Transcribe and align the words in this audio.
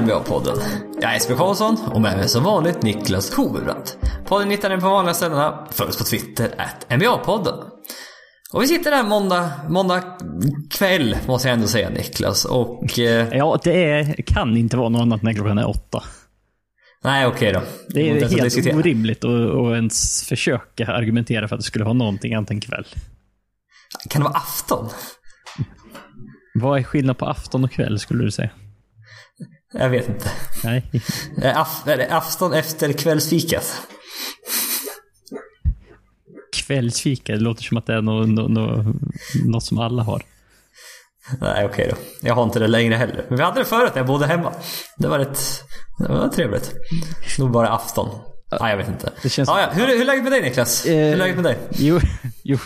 NBA-podden. 0.00 0.58
Jag 1.00 1.10
är 1.10 1.14
Jesper 1.14 1.34
Karlsson 1.34 1.76
och 1.92 2.00
med 2.00 2.16
mig 2.16 2.28
som 2.28 2.44
vanligt 2.44 2.82
Niklas 2.82 3.34
Hovebrant. 3.34 3.96
Podden 4.26 4.50
hittar 4.50 4.70
ni 4.70 4.80
på 4.80 4.88
vanliga 4.88 5.14
ställena. 5.14 5.68
Följ 5.70 5.88
oss 5.88 5.98
på 5.98 6.04
Twitter, 6.04 6.54
at 6.58 6.86
NBA-podden. 6.88 7.64
Och 8.52 8.62
vi 8.62 8.66
sitter 8.66 8.92
här 8.92 9.02
måndag, 9.04 9.50
måndag 9.68 10.02
kväll, 10.70 11.16
måste 11.26 11.48
jag 11.48 11.54
ändå 11.54 11.66
säga 11.66 11.90
Niklas. 11.90 12.44
Och... 12.44 12.98
Eh, 12.98 13.28
Ja, 13.36 13.58
det 13.64 13.84
är, 13.90 14.22
kan 14.26 14.56
inte 14.56 14.76
vara 14.76 14.88
något 14.88 15.02
annat 15.02 15.22
när 15.22 15.32
klockan 15.32 15.58
är 15.58 15.68
åtta. 15.68 16.02
nej, 17.04 17.26
okej 17.26 17.52
då. 17.52 17.62
Det 17.88 18.10
är 18.10 18.28
helt 18.28 18.42
diskutera. 18.42 18.76
orimligt 18.76 19.24
att, 19.24 19.30
att 19.30 19.72
ens 19.74 20.24
försöka 20.28 20.86
argumentera 20.86 21.48
för 21.48 21.56
att 21.56 21.60
det 21.60 21.66
skulle 21.66 21.84
vara 21.84 21.94
någonting 21.94 22.34
annat 22.34 22.50
än 22.50 22.60
kväll. 22.60 22.86
Kan 24.10 24.22
det 24.22 24.28
vara 24.28 24.38
afton? 24.38 24.88
Vad 26.54 26.78
är 26.78 26.82
skillnad 26.82 27.18
på 27.18 27.26
afton 27.26 27.64
och 27.64 27.70
kväll 27.72 27.98
skulle 27.98 28.24
du 28.24 28.30
säga? 28.30 28.50
Jag 29.72 29.90
vet 29.90 30.08
inte. 30.08 30.30
Nej. 30.64 30.90
Är, 31.36 31.54
af, 31.60 31.82
är 31.86 31.96
det 31.96 32.08
afton 32.10 32.52
efter 32.52 32.92
kvällsfikat? 32.92 33.82
Kvällsfika, 36.56 37.32
det 37.32 37.38
låter 37.38 37.62
som 37.62 37.76
att 37.76 37.86
det 37.86 37.94
är 37.94 38.02
något, 38.02 38.28
något, 38.28 38.50
något, 38.50 38.96
något 39.44 39.64
som 39.64 39.78
alla 39.78 40.02
har. 40.02 40.22
Nej, 41.40 41.64
okej 41.64 41.88
då. 41.90 41.96
Jag 42.28 42.34
har 42.34 42.42
inte 42.42 42.58
det 42.58 42.68
längre 42.68 42.94
heller. 42.94 43.24
Men 43.28 43.38
vi 43.38 43.44
hade 43.44 43.60
det 43.60 43.64
förut 43.64 43.90
när 43.94 43.98
jag 43.98 44.06
bodde 44.06 44.26
hemma. 44.26 44.52
Det 44.96 45.08
var 45.08 45.18
rätt... 45.18 45.38
Det 45.98 46.08
var 46.08 46.28
trevligt. 46.28 46.74
Nog 47.38 47.50
bara 47.50 47.68
afton. 47.68 48.08
Nej, 48.60 48.70
jag 48.70 48.76
vet 48.76 48.88
inte. 48.88 49.10
Det 49.22 49.28
känns- 49.28 49.48
ja, 49.48 49.60
ja. 49.60 49.68
Hur, 49.72 49.86
hur 49.86 50.00
är 50.00 50.04
läget 50.04 50.22
med 50.22 50.32
dig 50.32 50.42
Niklas? 50.42 50.86
Hur 50.86 50.92
är 50.96 51.16
läget 51.16 51.36
med 51.36 51.44
dig? 51.44 51.58
Jo, 51.78 52.00
jo 52.42 52.58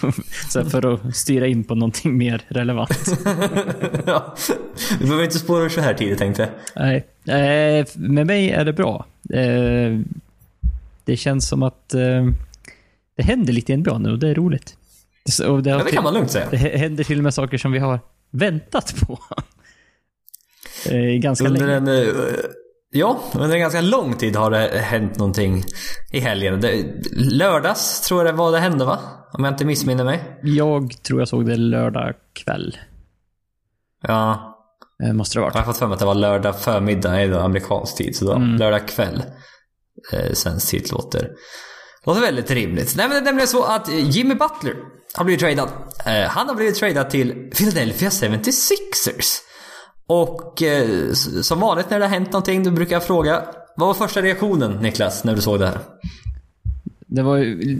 så 0.50 0.64
för 0.64 0.94
att 0.94 1.16
styra 1.16 1.46
in 1.46 1.64
på 1.64 1.74
någonting 1.74 2.18
mer 2.18 2.42
relevant. 2.48 2.90
ja. 4.06 4.34
Vi 5.00 5.04
behöver 5.04 5.24
inte 5.24 5.38
spåra 5.38 5.64
ur 5.64 5.68
så 5.68 5.80
här 5.80 5.94
tidigt 5.94 6.18
tänkte 6.18 6.42
jag. 6.42 6.50
Nej, 7.24 7.78
eh, 7.80 7.86
med 7.94 8.26
mig 8.26 8.50
är 8.50 8.64
det 8.64 8.72
bra. 8.72 9.06
Eh, 9.34 10.00
det 11.04 11.16
känns 11.16 11.48
som 11.48 11.62
att 11.62 11.94
eh, 11.94 12.26
det 13.16 13.22
händer 13.22 13.52
lite 13.52 13.72
i 13.72 13.76
NBA 13.76 13.98
nu 13.98 14.10
och 14.12 14.18
det 14.18 14.28
är 14.28 14.34
roligt. 14.34 14.76
Så- 15.30 15.56
det, 15.56 15.70
Ja, 15.70 15.82
det 15.84 15.90
kan 15.92 16.04
man 16.04 16.14
lugnt 16.14 16.30
säga. 16.30 16.46
det 16.50 16.56
händer 16.56 17.04
till 17.04 17.18
och 17.18 17.24
med 17.24 17.34
saker 17.34 17.58
som 17.58 17.72
vi 17.72 17.78
har 17.78 18.00
väntat 18.30 18.94
på. 19.06 19.18
Eh, 20.90 20.98
ganska 21.20 21.46
Under 21.46 21.80
länge. 21.80 22.00
en... 22.00 22.16
Ja, 22.96 23.20
under 23.34 23.54
en 23.54 23.60
ganska 23.60 23.80
lång 23.80 24.14
tid 24.14 24.36
har 24.36 24.50
det 24.50 24.78
hänt 24.78 25.18
någonting 25.18 25.64
i 26.12 26.20
helgen. 26.20 26.60
Det, 26.60 26.84
lördags 27.16 28.00
tror 28.00 28.24
jag 28.24 28.34
det 28.34 28.38
var 28.38 28.52
det 28.52 28.58
hände 28.58 28.84
va? 28.84 28.98
Om 29.32 29.44
jag 29.44 29.52
inte 29.52 29.64
missminner 29.64 30.04
mig. 30.04 30.38
Jag 30.42 30.94
tror 31.02 31.20
jag 31.20 31.28
såg 31.28 31.46
det 31.46 31.56
lördag 31.56 32.14
kväll. 32.44 32.76
Ja, 34.02 34.52
Eh, 35.04 35.12
måste 35.12 35.38
det 35.38 35.40
ha 35.40 35.46
jag 35.46 35.54
varit. 35.54 35.66
har 35.66 35.72
fått 35.72 35.78
för 35.78 35.86
mig 35.86 35.92
att 35.94 35.98
det 36.00 36.06
var 36.06 36.14
lördag 36.14 36.60
förmiddag, 36.60 37.10
det 37.10 37.42
amerikansk 37.42 37.96
tid. 37.96 38.16
Så 38.16 38.24
då, 38.24 38.38
lördag 38.38 38.88
kväll. 38.88 39.22
Eh, 40.12 40.32
svensk 40.32 40.70
tid 40.70 40.92
låter, 40.92 41.30
låter 42.06 42.20
väldigt 42.20 42.50
rimligt. 42.50 42.94
Nej 42.96 43.08
men 43.08 43.14
det 43.14 43.20
är 43.20 43.24
nämligen 43.24 43.48
så 43.48 43.64
att 43.64 43.88
Jimmy 43.88 44.34
Butler 44.34 44.74
har 45.14 45.24
blivit 45.24 45.40
tradad. 45.40 45.68
Eh, 46.06 46.28
han 46.28 46.48
har 46.48 46.54
blivit 46.54 46.74
tradad 46.74 47.10
till 47.10 47.50
Philadelphia 47.56 48.08
76ers. 48.08 49.38
Och 50.06 50.62
eh, 50.62 51.12
som 51.42 51.60
vanligt 51.60 51.90
när 51.90 51.98
det 51.98 52.04
har 52.04 52.10
hänt 52.10 52.32
någonting, 52.32 52.64
då 52.64 52.70
brukar 52.70 52.96
jag 52.96 53.04
fråga 53.04 53.42
vad 53.76 53.86
var 53.86 53.94
första 53.94 54.22
reaktionen 54.22 54.82
Niklas, 54.82 55.24
när 55.24 55.34
du 55.34 55.40
såg 55.40 55.58
det 55.58 55.66
här? 55.66 55.78
Det 57.06 57.22
var 57.22 57.36
ju 57.36 57.76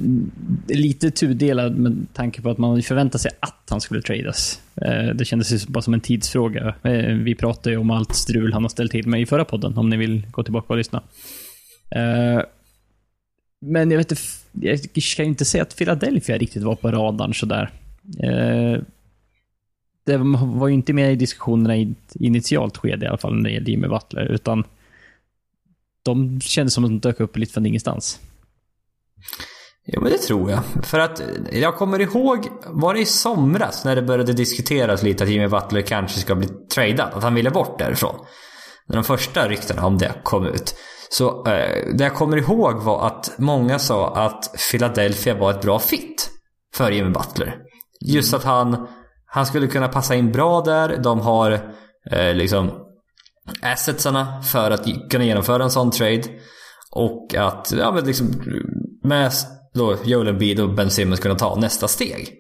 lite 0.69 1.11
tudelad 1.11 1.79
med 1.79 2.07
tanke 2.13 2.43
på 2.43 2.51
att 2.51 2.59
man 2.59 2.83
förväntade 2.83 3.19
sig 3.19 3.31
att 3.41 3.67
han 3.71 3.81
skulle 3.81 4.03
tradas. 4.03 4.61
Eh, 4.75 5.15
det 5.15 5.25
kändes 5.25 5.53
ju 5.53 5.59
bara 5.69 5.83
som 5.83 5.95
en 5.95 6.01
tidsfråga. 6.01 6.75
Eh, 6.83 7.15
vi 7.15 7.35
pratade 7.35 7.71
ju 7.71 7.77
om 7.77 7.91
allt 7.91 8.15
strul 8.15 8.53
han 8.53 8.65
har 8.65 8.69
ställt 8.69 8.91
till 8.91 9.09
med 9.09 9.21
i 9.21 9.27
förra 9.27 9.45
podden, 9.45 9.79
om 9.79 9.89
ni 9.89 9.97
vill 9.97 10.27
gå 10.31 10.43
tillbaka 10.43 10.73
och 10.73 10.77
lyssna. 10.77 11.03
Eh, 11.91 12.43
men 13.61 13.91
jag 13.91 13.99
vet 13.99 14.11
inte, 14.11 14.23
jag 14.53 14.81
kan 15.17 15.25
ju 15.25 15.31
inte 15.31 15.45
säga 15.45 15.63
att 15.63 15.77
Philadelphia 15.77 16.39
riktigt 16.39 16.63
var 16.63 16.77
på 16.77 16.91
radarn 16.91 17.35
sådär. 17.35 17.71
Det 20.07 20.17
var 20.17 20.69
ju 20.69 20.75
inte 20.75 20.93
med 20.93 21.13
i 21.13 21.17
diskussionerna 21.17 21.77
i 21.77 21.83
ett 21.83 22.17
initialt 22.17 22.77
skede 22.77 23.07
i 23.07 23.09
alla 23.09 23.19
fall 23.19 23.35
när 23.35 23.43
det 23.43 23.51
gällde 23.51 23.71
Jimmy 23.71 23.89
Butler, 23.89 24.25
utan 24.25 24.65
de 26.03 26.41
kändes 26.41 26.75
som 26.75 26.85
att 26.85 26.91
de 26.91 26.99
dök 26.99 27.21
upp 27.21 27.37
lite 27.37 27.53
från 27.53 27.67
ingenstans. 27.67 28.21
Jo 29.87 30.01
men 30.01 30.13
det 30.13 30.19
tror 30.19 30.51
jag. 30.51 30.61
För 30.83 30.99
att 30.99 31.23
jag 31.53 31.77
kommer 31.77 32.01
ihåg, 32.01 32.49
var 32.67 32.95
det 32.95 33.01
i 33.01 33.05
somras 33.05 33.85
när 33.85 33.97
det 33.97 34.03
började 34.03 34.33
diskuteras 34.33 35.03
lite 35.03 35.25
att 35.25 35.31
Jimmy 35.31 35.49
Butler 35.49 35.83
kanske 35.83 36.21
ska 36.21 36.35
bli 36.35 36.49
tradad? 36.75 37.13
Att 37.15 37.23
han 37.23 37.35
ville 37.35 37.51
bort 37.51 37.79
därifrån. 37.79 38.15
När 38.89 38.97
de 38.97 39.05
första 39.05 39.49
ryktena 39.49 39.87
om 39.87 39.99
det 39.99 40.13
kom 40.23 40.47
ut. 40.47 40.75
Så 41.11 41.47
eh, 41.47 41.95
det 41.95 42.05
jag 42.05 42.15
kommer 42.15 42.37
ihåg 42.37 42.83
var 42.83 43.07
att 43.07 43.35
många 43.39 43.79
sa 43.79 44.17
att 44.17 44.55
Philadelphia 44.71 45.35
var 45.35 45.51
ett 45.51 45.63
bra 45.63 45.79
fit 45.79 46.31
för 46.75 46.91
Jimmy 46.91 47.11
Butler. 47.11 47.57
Just 48.01 48.35
att 48.35 48.45
han, 48.45 48.89
han 49.37 49.47
skulle 49.47 49.67
kunna 49.67 49.89
passa 49.89 50.15
in 50.15 50.33
bra 50.33 50.61
där. 50.61 50.97
De 50.97 51.21
har 51.21 51.53
eh, 52.11 52.35
liksom 52.35 52.71
assetsarna 53.63 54.43
för 54.43 54.71
att 54.71 54.87
kunna 55.11 55.25
genomföra 55.25 55.63
en 55.63 55.71
sån 55.71 55.91
trade. 55.91 56.23
Och 56.93 57.35
att, 57.35 57.73
ja 57.79 57.93
men 57.93 58.05
liksom 58.05 58.27
med 59.05 59.33
då 59.75 59.97
Joel 60.05 60.29
Embiid 60.29 60.61
och 60.61 60.75
Ben 60.75 60.91
Simmons 60.91 61.21
kunna 61.21 61.35
ta 61.35 61.55
nästa 61.55 61.89
steg. 61.89 62.33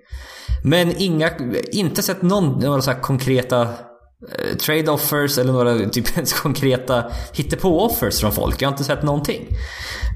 Men 0.64 0.96
inga, 0.96 1.30
inte 1.72 2.02
sett 2.02 2.22
någon, 2.22 2.58
några 2.58 2.82
så 2.82 2.90
här 2.90 3.00
konkreta 3.00 3.62
eh, 3.62 4.56
trade 4.56 4.90
offers 4.90 5.38
eller 5.38 5.52
några 5.52 5.78
typ 5.88 6.16
ens 6.16 6.32
konkreta 6.32 7.04
hittepå-offers 7.32 8.20
från 8.20 8.32
folk. 8.32 8.62
Jag 8.62 8.68
har 8.68 8.72
inte 8.72 8.84
sett 8.84 9.02
någonting. 9.02 9.46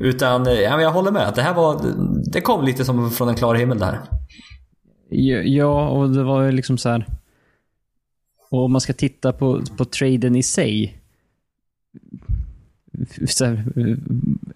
Utan, 0.01 0.47
eh, 0.47 0.61
ja, 0.61 0.71
men 0.71 0.85
jag 0.85 0.93
håller 0.93 1.11
med. 1.11 1.29
att 1.29 1.35
Det 1.35 1.43
här 1.43 1.55
var, 1.55 1.81
det 2.33 2.41
kom 2.41 2.65
lite 2.65 2.85
som 2.85 3.11
från 3.11 3.29
en 3.29 3.37
klar 3.37 3.55
himmel 3.55 3.79
det 3.79 3.85
här. 3.85 4.20
Ja, 5.11 5.89
och 5.89 6.11
det 6.11 6.23
var 6.23 6.43
ju 6.43 6.53
liksom 6.53 6.79
så 6.79 6.89
här. 6.89 7.07
Och 8.51 8.65
om 8.65 8.73
man 8.73 8.81
ska 8.81 8.93
titta 8.93 9.33
på, 9.33 9.63
på 9.77 9.85
traden 9.85 10.37
i 10.37 10.43
sig. 10.43 10.97
Här, 13.41 13.65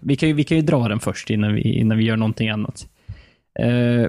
vi, 0.01 0.15
kan 0.15 0.29
ju, 0.29 0.35
vi 0.35 0.43
kan 0.43 0.57
ju 0.57 0.63
dra 0.63 0.87
den 0.87 0.99
först 0.99 1.29
innan 1.29 1.53
vi, 1.53 1.61
innan 1.61 1.97
vi 1.97 2.03
gör 2.03 2.17
någonting 2.17 2.49
annat. 2.49 2.87
Eh, 3.59 4.05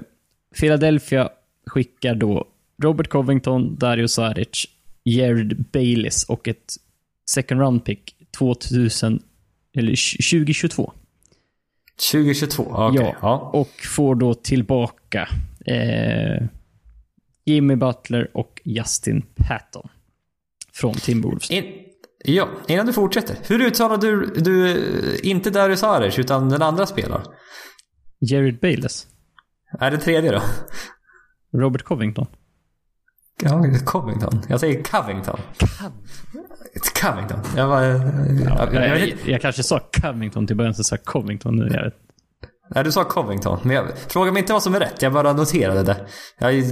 Philadelphia 0.59 1.29
skickar 1.65 2.15
då 2.15 2.45
Robert 2.83 3.07
Covington, 3.07 3.75
Dario 3.75 4.07
Saric, 4.07 4.65
Jared 5.03 5.65
Bayliss 5.71 6.23
och 6.23 6.47
ett 6.47 6.73
second 7.29 7.61
round 7.61 7.85
pick 7.85 8.15
2000, 8.37 9.19
eller 9.73 9.91
2022. 10.31 10.93
2022, 12.11 12.63
okej. 12.69 13.01
Ja, 13.01 13.15
Ja. 13.21 13.37
och 13.53 13.69
får 13.95 14.15
då 14.15 14.33
tillbaka 14.33 15.29
eh, 15.67 16.47
Jimmy 17.45 17.75
Butler 17.75 18.37
och 18.37 18.61
Justin 18.65 19.21
Patton 19.35 19.89
från 20.73 20.93
Timberwolves. 20.93 21.51
In, 21.51 21.65
ja, 22.23 22.49
innan 22.67 22.85
du 22.85 22.93
fortsätter. 22.93 23.37
Hur 23.47 23.61
uttalar 23.61 23.97
du, 23.97 24.25
du 24.25 24.77
inte 25.23 25.49
Darius 25.49 25.79
Saric 25.79 26.19
utan 26.19 26.49
den 26.49 26.61
andra 26.61 26.85
spelaren? 26.85 27.25
Jared 28.19 28.59
Bayless. 28.59 29.07
Är 29.79 29.91
det 29.91 29.97
tredje 29.97 30.31
då? 30.31 30.41
Robert 31.53 31.83
Covington. 31.83 32.27
Ja, 33.43 33.63
Covington. 33.85 34.41
Jag 34.49 34.59
säger 34.59 34.83
Covington. 34.83 35.39
It's 36.75 37.01
Covington. 37.01 37.39
Jag 37.55 37.69
bara... 37.69 37.85
jag, 37.85 38.73
jag, 38.73 38.99
Jag, 38.99 39.13
jag, 39.25 39.41
kanske 39.41 39.63
sa 39.63 39.79
Covington 40.01 40.47
till 40.47 40.55
början, 40.55 40.73
så 40.73 40.83
sa 40.83 40.95
jag 40.95 41.05
Covington 41.05 41.55
nu. 41.55 41.67
Jag 41.73 41.83
vet. 41.83 42.06
Nej, 42.69 42.83
du 42.83 42.91
sa 42.91 43.03
Covington. 43.03 43.59
Men 43.63 43.75
jag, 43.75 43.85
fråga 44.07 44.31
mig 44.31 44.39
inte 44.39 44.53
vad 44.53 44.63
som 44.63 44.75
är 44.75 44.79
rätt. 44.79 45.01
Jag 45.01 45.13
bara 45.13 45.33
noterade 45.33 45.83
det. 45.83 46.05
Jag, 46.39 46.63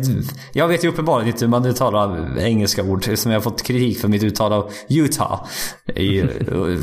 jag 0.54 0.68
vet 0.68 0.84
ju 0.84 0.88
uppenbarligen 0.88 1.34
inte 1.34 1.46
hur 1.46 1.50
man 1.50 1.66
uttalar 1.66 2.40
engelska 2.40 2.84
ord. 2.84 3.18
Som 3.18 3.32
jag 3.32 3.40
har 3.40 3.44
fått 3.44 3.64
kritik 3.64 4.00
för 4.00 4.08
mitt 4.08 4.24
uttal 4.24 4.54
av 4.54 4.72
Utah. 4.90 5.46
I 5.96 6.20
eh, 6.20 6.28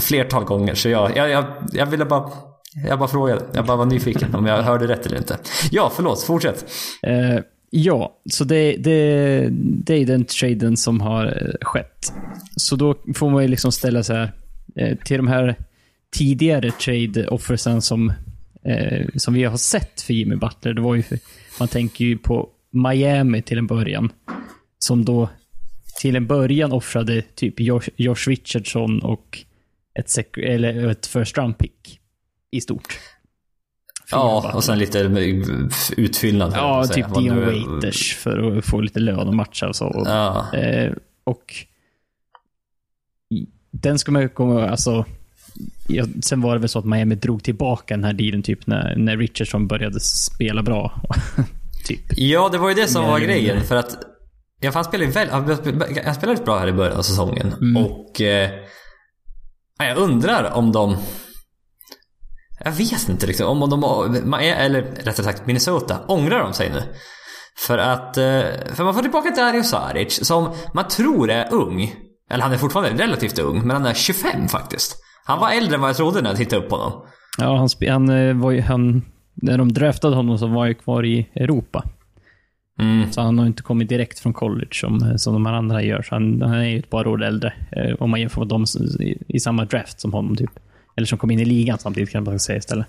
flertal 0.01 0.45
gånger. 0.45 0.75
Så 0.75 0.89
jag, 0.89 1.17
jag, 1.17 1.31
jag, 1.31 1.45
jag 1.73 1.87
ville 1.87 2.05
bara... 2.05 2.31
Jag 2.89 2.99
bara 2.99 3.09
frågade. 3.09 3.43
Jag 3.55 3.67
bara 3.67 3.77
var 3.77 3.87
nyfiken 3.87 4.35
om 4.35 4.47
jag 4.47 4.63
hörde 4.63 4.87
rätt 4.87 5.07
eller 5.07 5.17
inte. 5.17 5.39
Ja, 5.71 5.93
förlåt. 5.95 6.23
Fortsätt. 6.23 6.65
Uh, 7.07 7.41
ja, 7.71 8.21
så 8.31 8.45
det, 8.45 8.77
det, 8.77 9.49
det 9.85 9.95
är 9.95 10.07
den 10.07 10.25
traden 10.25 10.77
som 10.77 11.01
har 11.01 11.27
eh, 11.27 11.67
skett. 11.67 12.13
Så 12.57 12.77
då 12.77 12.95
får 13.15 13.31
man 13.31 13.43
ju 13.43 13.49
liksom 13.49 13.73
ställa 13.73 14.03
sig 14.03 14.17
här, 14.17 14.33
till 15.05 15.17
de 15.17 15.27
här 15.27 15.57
tidigare 16.17 16.71
trade-offersen 16.71 17.83
som, 17.83 18.13
eh, 18.65 19.07
som 19.17 19.35
vi 19.35 19.45
har 19.45 19.57
sett 19.57 20.01
för 20.01 20.15
Jimmy 20.15 20.37
Butler. 20.37 20.75
Det 20.75 20.81
var 20.81 20.95
ju, 20.95 21.03
man 21.59 21.69
tänker 21.69 22.05
ju 22.05 22.19
på 22.19 22.49
Miami 22.71 23.43
till 23.43 23.59
en 23.59 23.67
början. 23.67 24.13
Som 24.79 25.05
då 25.05 25.29
till 26.01 26.17
en 26.17 26.27
början 26.27 26.73
offrade 26.73 27.23
typ 27.23 27.61
Josh, 27.61 27.89
Josh 27.97 28.29
Richardson 28.29 29.03
och 29.03 29.39
ett, 29.99 30.07
sec- 30.07 30.39
eller 30.45 30.89
ett 30.89 31.07
first 31.07 31.39
round 31.39 31.59
pick. 31.59 32.01
I 32.51 32.61
stort. 32.61 32.99
Ja, 34.11 34.53
och 34.55 34.65
sen 34.65 34.79
lite 34.79 34.99
utfyllnad. 35.97 36.53
Ja, 36.57 36.87
typ 36.87 37.15
Dion 37.15 37.37
nu- 37.37 37.45
Waiters 37.45 38.17
för 38.17 38.59
att 38.59 38.65
få 38.65 38.81
lite 38.81 39.01
lön 39.01 39.29
och 39.29 39.35
matcha 39.35 39.69
och 39.69 39.77
så. 39.77 40.03
Ja. 40.07 40.53
Eh, 40.59 40.93
och 41.25 41.55
den 43.71 43.99
ska 43.99 44.13
man 44.13 44.23
ju 44.23 44.29
komma... 44.29 44.69
Alltså, 44.69 45.05
ja, 45.89 46.05
sen 46.25 46.41
var 46.41 46.55
det 46.55 46.61
väl 46.61 46.69
så 46.69 46.79
att 46.79 46.85
Miami 46.85 47.15
drog 47.15 47.43
tillbaka 47.45 47.95
den 47.97 48.05
här 48.05 48.13
dealen 48.13 48.43
typ 48.43 48.67
när, 48.67 48.97
när 48.97 49.17
Richardson 49.17 49.67
började 49.67 50.01
spela 50.01 50.63
bra. 50.63 51.01
typ. 51.87 52.01
Ja, 52.17 52.49
det 52.53 52.59
var 52.59 52.69
ju 52.69 52.75
det 52.75 52.89
som 52.89 53.05
var 53.05 53.19
grejen. 53.19 53.61
För 53.61 53.77
att 53.77 53.99
Ja, 54.65 54.71
han 54.75 54.85
spelade 54.85 55.11
väl, 55.11 55.31
han 56.05 56.15
spelade 56.15 56.43
bra 56.45 56.59
här 56.59 56.69
i 56.69 56.73
början 56.73 56.97
av 56.97 57.03
säsongen. 57.03 57.53
Mm. 57.61 57.77
Och... 57.85 58.21
Eh, 58.21 58.51
ja, 59.79 59.85
jag 59.85 59.97
undrar 59.97 60.53
om 60.53 60.73
de... 60.73 60.97
Jag 62.65 62.73
vet 62.73 63.09
inte 63.09 63.27
riktigt 63.27 63.47
om 63.47 63.71
de... 63.71 64.35
Eller 64.41 64.83
rättare 64.83 65.25
sagt 65.25 65.47
Minnesota. 65.47 65.99
Ångrar 66.09 66.39
de 66.39 66.53
sig 66.53 66.71
nu? 66.71 66.83
För 67.59 67.79
att... 67.79 68.17
eh, 68.17 68.43
För 68.75 68.85
man 68.85 68.95
får 68.95 69.03
tillbaka 69.03 69.31
Dario 69.31 69.63
Saric 69.63 70.27
som 70.27 70.55
man 70.75 70.89
tror 70.89 71.31
är 71.31 71.53
ung. 71.53 71.95
Eller 72.31 72.43
han 72.43 72.53
är 72.53 72.59
fortfarande 72.59 73.03
relativt 73.03 73.39
ung, 73.39 73.61
men 73.67 73.71
han 73.71 73.87
är 73.87 73.95
25 73.95 74.49
faktiskt. 74.49 74.97
Han 75.25 75.39
var 75.39 75.51
äldre 75.51 75.75
än 75.75 75.81
vad 75.81 75.91
jag 75.91 75.97
trodde 75.97 76.23
när 76.23 76.31
jag 76.31 76.37
tittade 76.37 76.63
upp 76.63 76.69
på 76.69 76.77
honom. 76.77 77.03
Ja, 77.39 77.57
han, 77.57 77.69
han 77.89 78.09
eh, 78.09 78.37
var 78.37 78.51
ju... 78.51 78.61
Han, 78.61 79.03
när 79.35 79.59
de 79.59 79.73
draftade 79.73 80.17
honom 80.17 80.39
så 80.39 80.47
var 80.47 80.59
han 80.59 80.69
ju 80.69 80.75
kvar 80.75 81.05
i 81.05 81.29
Europa. 81.35 81.85
Mm. 82.79 83.13
Så 83.13 83.21
han 83.21 83.39
har 83.39 83.47
inte 83.47 83.63
kommit 83.63 83.89
direkt 83.89 84.19
från 84.19 84.33
college 84.33 84.73
som, 84.73 85.19
som 85.19 85.33
de 85.33 85.47
här 85.47 85.53
andra 85.53 85.83
gör. 85.83 86.03
Så 86.03 86.15
han, 86.15 86.43
han 86.43 86.55
är 86.55 86.69
ju 86.69 86.79
ett 86.79 86.91
par 86.91 87.07
år 87.07 87.25
äldre. 87.25 87.53
Eh, 87.73 87.95
om 88.01 88.11
man 88.11 88.21
jämför 88.21 88.41
med 88.41 88.49
dem 88.49 88.65
i, 89.01 89.19
i 89.29 89.41
samma 89.41 89.65
draft 89.65 90.01
som 90.01 90.13
honom 90.13 90.37
typ. 90.37 90.51
Eller 90.97 91.07
som 91.07 91.19
kom 91.19 91.31
in 91.31 91.41
i 91.41 91.45
ligan 91.45 91.79
samtidigt 91.79 92.11
kan 92.11 92.25
man 92.25 92.39
säga 92.39 92.59
istället. 92.59 92.87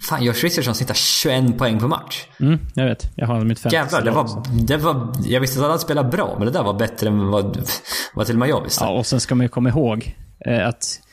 Fan, 0.00 0.24
Josh 0.24 0.34
Richardson 0.42 0.74
snittar 0.74 0.94
21 0.94 1.58
poäng 1.58 1.78
per 1.78 1.86
match. 1.86 2.26
Mm, 2.40 2.58
jag 2.74 2.84
vet. 2.84 3.10
Jag 3.14 3.26
har 3.26 3.40
mitt 3.40 3.58
fantasy 3.58 3.76
Jävlar, 3.76 4.02
det 4.04 4.10
var, 4.10 4.42
det 4.66 4.76
var... 4.76 5.12
Jag 5.24 5.40
visste 5.40 5.60
att 5.60 5.70
han 5.70 5.78
spelade 5.78 6.08
bra, 6.08 6.34
men 6.38 6.46
det 6.46 6.52
där 6.52 6.62
var 6.62 6.74
bättre 6.74 7.08
än 7.08 7.26
vad, 7.26 7.68
vad 8.14 8.26
till 8.26 8.34
och 8.34 8.38
med 8.38 8.48
jag 8.48 8.62
visste. 8.64 8.84
Ja, 8.84 8.90
och 8.90 9.06
sen 9.06 9.20
ska 9.20 9.34
man 9.34 9.44
ju 9.44 9.48
komma 9.48 9.68
ihåg 9.68 10.16
eh, 10.46 10.68
att 10.68 10.84
eh, 10.94 11.05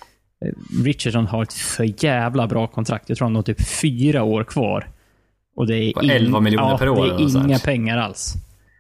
Richardson 0.84 1.28
har 1.28 1.44
ett 1.44 1.54
för 1.54 2.04
jävla 2.04 2.48
bra 2.48 2.68
kontrakt. 2.68 3.10
Jag 3.10 3.18
tror 3.18 3.26
han 3.26 3.36
har 3.36 3.44
typ 3.44 3.68
fyra 3.82 4.24
år 4.24 4.44
kvar. 4.44 4.88
Och 5.56 5.68
det 5.68 5.76
är, 5.76 5.98
Och 5.98 6.04
11 6.04 6.40
miljoner 6.40 6.70
ja, 6.70 6.78
per 6.78 6.90
år 6.90 7.06
det 7.06 7.24
är 7.24 7.46
inga 7.46 7.60
pengar 7.60 7.98
alls. 7.98 8.34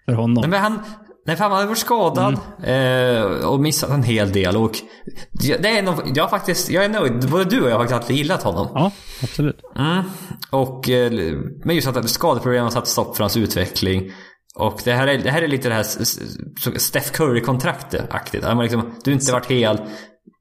För 0.05 0.13
honom. 0.13 0.41
Nej, 0.41 0.49
men 0.49 0.61
han, 0.61 0.79
nej, 1.25 1.35
för 1.35 1.43
han 1.43 1.51
hade 1.51 1.67
varit 1.67 1.77
skadad 1.77 2.37
eh, 2.63 3.47
och 3.47 3.59
missat 3.59 3.89
en 3.89 4.03
hel 4.03 4.31
del. 4.31 4.57
Och 4.57 4.71
det 5.31 5.77
är 5.77 5.83
nog, 5.83 5.95
jag, 6.15 6.23
har 6.23 6.29
faktiskt, 6.29 6.69
jag 6.69 6.85
är 6.85 6.89
nöjd. 6.89 7.29
Både 7.29 7.45
du 7.45 7.61
och 7.61 7.69
jag 7.69 7.73
har 7.73 7.79
faktiskt 7.79 8.01
alltid 8.01 8.15
gillat 8.15 8.43
honom. 8.43 8.67
Ja, 8.73 8.91
absolut. 9.23 9.61
Mm. 9.75 10.03
Och, 10.49 10.89
eh, 10.89 11.11
men 11.65 11.75
just 11.75 11.87
att 11.87 12.09
skadeproblemen 12.09 12.63
har 12.63 12.71
satt 12.71 12.87
stopp 12.87 13.15
för 13.15 13.23
hans 13.23 13.37
utveckling. 13.37 14.11
Och 14.55 14.81
det 14.83 14.93
här 14.93 15.07
är, 15.07 15.17
det 15.17 15.31
här 15.31 15.41
är 15.41 15.47
lite 15.47 15.69
det 15.69 15.75
här 15.75 15.83
Steph 16.79 17.11
Curry-kontraktet-aktigt. 17.11 18.45
Har 18.45 18.63
Liksom, 18.63 18.95
du 19.03 19.11
har 19.11 19.13
inte 19.13 19.31
varit 19.31 19.51
hel, 19.51 19.81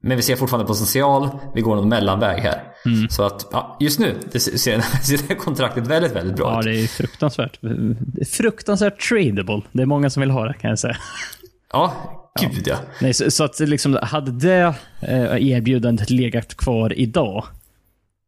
men 0.01 0.17
vi 0.17 0.23
ser 0.23 0.35
fortfarande 0.35 0.67
potential. 0.67 1.29
Vi 1.55 1.61
går 1.61 1.75
någon 1.75 1.89
mellanväg 1.89 2.41
här. 2.41 2.63
Så 3.09 3.23
att, 3.23 3.47
ja, 3.51 3.77
just 3.79 3.99
nu 3.99 4.15
det 4.31 4.39
ser, 4.39 4.57
ser 4.57 5.27
det 5.27 5.35
kontraktet 5.35 5.87
väldigt, 5.87 6.11
väldigt 6.11 6.35
bra 6.35 6.51
Ja, 6.51 6.59
ut. 6.59 6.65
det 6.65 6.83
är 6.83 6.87
fruktansvärt. 6.87 7.57
Det 7.61 8.21
är 8.21 8.25
fruktansvärt 8.25 9.09
tradable. 9.09 9.61
Det 9.71 9.81
är 9.81 9.85
många 9.85 10.09
som 10.09 10.21
vill 10.21 10.31
ha 10.31 10.45
det, 10.47 10.53
kan 10.53 10.69
jag 10.69 10.79
säga. 10.79 10.97
Ja, 11.71 11.93
gud 12.41 12.67
ja. 12.67 12.77
Nej, 13.01 13.13
så, 13.13 13.31
så 13.31 13.43
att 13.43 13.59
liksom, 13.59 13.99
hade 14.01 14.31
det 14.31 14.75
eh, 15.01 15.47
erbjudandet 15.51 16.09
legat 16.09 16.55
kvar 16.57 16.99
idag 16.99 17.45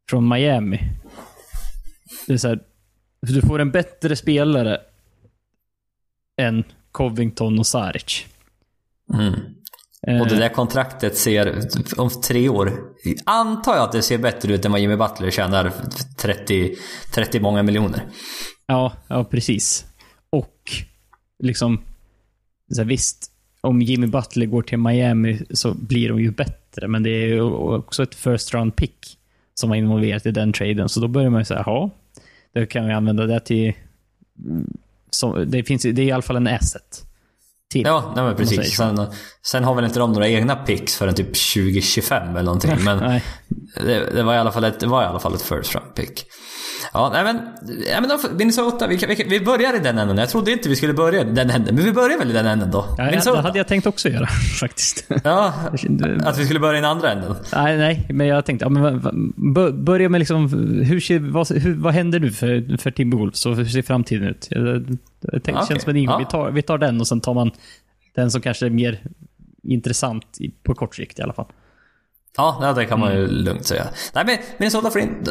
från 0.10 0.28
Miami. 0.30 0.80
Det 2.28 2.34
är 2.34 2.38
så 2.38 2.48
här, 2.48 2.60
du 3.22 3.42
får 3.42 3.60
en 3.62 3.72
bättre 3.72 4.16
spelare 4.16 4.80
än 6.42 6.64
Covington 6.92 7.60
och 7.60 7.68
Saric. 7.68 8.26
Mm. 9.14 9.34
Eh, 10.08 10.22
Och 10.22 10.28
det 10.28 10.36
där 10.36 10.50
kontraktet 10.50 11.18
ser, 11.18 11.60
om 11.98 12.10
tre 12.10 12.50
år, 12.50 12.72
antar 13.26 13.76
jag 13.76 13.84
att 13.84 13.92
det 13.92 14.02
ser 14.02 14.18
bättre 14.18 14.54
ut 14.54 14.66
än 14.66 14.72
vad 14.72 14.82
Jimmy 14.82 14.96
Butler 14.96 15.32
tjänar 15.32 15.72
30, 16.18 16.76
30 17.14 17.40
många 17.40 17.64
miljoner. 17.64 18.04
Ja, 18.68 18.94
ja 19.08 19.24
precis. 19.24 19.86
Och 20.30 20.72
liksom, 21.44 21.82
så 22.74 22.82
här, 22.82 22.86
visst, 22.90 23.32
om 23.62 23.82
Jimmy 23.82 24.08
Butler 24.08 24.46
går 24.46 24.62
till 24.62 24.78
Miami 24.78 25.42
så 25.50 25.74
blir 25.74 26.10
de 26.10 26.20
ju 26.20 26.32
bättre, 26.32 26.88
men 26.88 27.04
det 27.04 27.10
är 27.10 27.28
ju 27.28 27.42
också 27.42 28.04
ett 28.04 28.16
first 28.16 28.54
round 28.54 28.76
pick 28.76 29.18
som 29.54 29.70
var 29.70 29.76
involverat 29.76 30.26
i 30.26 30.32
den 30.32 30.54
traden. 30.54 30.90
Så 30.90 31.00
då 31.00 31.08
börjar 31.08 31.30
man 31.30 31.42
ju 31.42 31.46
säga, 31.46 31.64
ja, 31.66 31.90
då 32.54 32.66
kan 32.66 32.88
vi 32.88 32.94
använda 32.94 33.26
det 33.26 33.40
till... 33.40 33.74
mm, 34.46 34.74
Som, 35.10 35.52
det, 35.52 35.64
finns, 35.64 35.82
det 35.82 35.90
är 36.02 36.06
i 36.06 36.12
alla 36.12 36.22
fall 36.22 36.36
en 36.36 36.48
asset. 36.48 37.06
Till. 37.72 37.82
Ja, 37.86 38.14
nej 38.16 38.26
men 38.26 38.36
precis. 38.36 38.76
Sen, 38.78 39.06
sen 39.52 39.64
har 39.64 39.76
väl 39.76 39.86
inte 39.86 40.00
de 40.00 40.12
några 40.12 40.28
egna 40.28 40.56
picks 40.56 40.96
förrän 40.96 41.14
typ 41.16 41.28
2025 41.28 42.30
eller 42.30 42.44
någonting. 42.44 42.72
Men 42.84 42.98
Nej. 42.98 43.24
det, 43.86 44.16
det, 44.16 44.24
var 44.24 44.34
i 44.34 44.38
alla 44.38 44.52
fall 44.52 44.64
ett, 44.64 44.80
det 44.80 44.88
var 44.88 45.04
i 45.04 45.06
alla 45.06 45.20
fall 45.20 45.34
ett 45.34 45.42
first 45.42 45.76
round 45.76 45.96
pick. 45.96 46.26
Ja, 46.94 47.10
nej 47.14 47.24
men, 47.24 47.36
nej, 47.64 47.98
men 48.02 48.10
då, 48.10 48.20
Minnesota, 48.38 48.88
vi, 48.88 48.98
kan- 48.98 49.10
vi, 49.10 49.26
vi 49.30 49.40
börjar 49.46 49.76
i 49.76 49.80
den 49.80 49.98
änden. 49.98 50.18
Jag 50.18 50.30
trodde 50.30 50.52
inte 50.52 50.70
vi 50.70 50.76
skulle 50.76 50.94
börja 50.94 51.22
i 51.22 51.24
den 51.24 51.50
änden, 51.50 51.76
men 51.76 51.84
vi 51.86 51.92
börjar 51.92 52.18
väl 52.20 52.30
i 52.30 52.34
den 52.34 52.46
änden 52.46 52.72
då. 52.72 52.96
Ja, 52.98 53.06
Minnesota. 53.06 53.36
det 53.36 53.42
hade 53.42 53.58
jag 53.60 53.68
tänkt 53.68 53.88
också 53.88 54.10
göra, 54.10 54.28
faktiskt. 54.60 55.08
Ja, 55.24 55.54
att 56.26 56.38
vi 56.38 56.46
skulle 56.46 56.60
börja 56.60 56.80
i 56.80 56.82
den 56.82 56.92
andra 56.92 57.12
änden. 57.12 57.36
Nej, 57.54 57.78
nej, 57.78 58.06
men 58.10 58.28
jag 58.28 58.46
tänkte, 58.46 58.66
ja, 58.66 58.70
men, 58.70 59.84
börja 59.86 60.10
med 60.10 60.20
liksom, 60.20 60.48
hur 60.84 61.00
ser, 61.00 61.20
vad, 61.20 61.52
hur, 61.52 61.76
vad 61.76 61.94
händer 61.94 62.20
nu 62.20 62.32
för, 62.32 62.78
för 62.78 62.92
Timberwolves 62.92 63.46
och 63.46 63.56
hur 63.56 63.66
ser 63.66 63.82
framtiden 63.82 64.28
ut? 64.28 64.50
Jag, 65.28 65.36
jag 65.36 65.44
tänkte, 65.44 65.62
Okej, 65.64 65.68
känns 65.68 65.84
som 65.84 65.90
en 65.90 65.96
ingång. 65.98 66.14
ja. 66.14 66.18
Vi, 66.20 66.26
tar, 66.26 66.52
vi 66.52 66.62
tar 66.62 66.78
den 66.78 67.00
och 67.00 67.08
sen 67.08 67.22
tar 67.22 67.34
man 67.34 67.52
den 68.16 68.32
som 68.32 68.42
kanske 68.42 68.66
är 68.66 68.70
mer 68.70 69.04
intressant 69.64 70.38
på 70.64 70.74
kort 70.76 70.96
sikt 70.96 71.20
i 71.20 71.22
alla 71.22 71.34
fall. 71.34 71.48
Ja, 72.38 72.74
det 72.76 72.86
kan 72.86 73.00
man 73.00 73.12
Mm. 73.12 73.22
ju 73.22 73.28
lugnt 73.28 73.66
säga. 73.66 73.88
Nej, 74.14 74.26
men 74.26 74.38
Minnesota 74.58 74.92
får 74.92 75.02
in, 75.02 75.24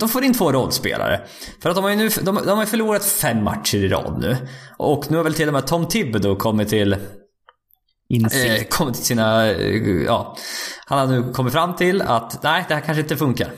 de 0.00 0.08
får 0.08 0.24
in 0.24 0.34
två 0.34 0.52
rollspelare. 0.52 1.20
För 1.62 1.70
att 1.70 1.76
de 1.76 1.84
har 1.84 1.90
ju 1.90 1.96
nu, 1.96 2.08
de, 2.08 2.38
de 2.46 2.58
har 2.58 2.66
förlorat 2.66 3.04
fem 3.04 3.44
matcher 3.44 3.78
i 3.78 3.88
rad 3.88 4.18
nu. 4.20 4.36
Och 4.78 5.10
nu 5.10 5.16
har 5.16 5.24
väl 5.24 5.34
till 5.34 5.48
och 5.48 5.54
med 5.54 5.66
Tom 5.66 5.86
Thibodeau 5.88 6.36
kommit 6.36 6.68
till, 6.68 6.92
eh, 6.92 6.98
kommit 8.70 8.94
till 8.94 9.04
sina, 9.04 9.50
eh, 9.50 10.02
ja. 10.06 10.36
Han 10.86 10.98
har 10.98 11.06
nu 11.06 11.32
kommit 11.32 11.52
fram 11.52 11.76
till 11.76 12.02
att, 12.02 12.42
nej, 12.42 12.64
det 12.68 12.74
här 12.74 12.80
kanske 12.80 13.02
inte 13.02 13.16
funkar. 13.16 13.48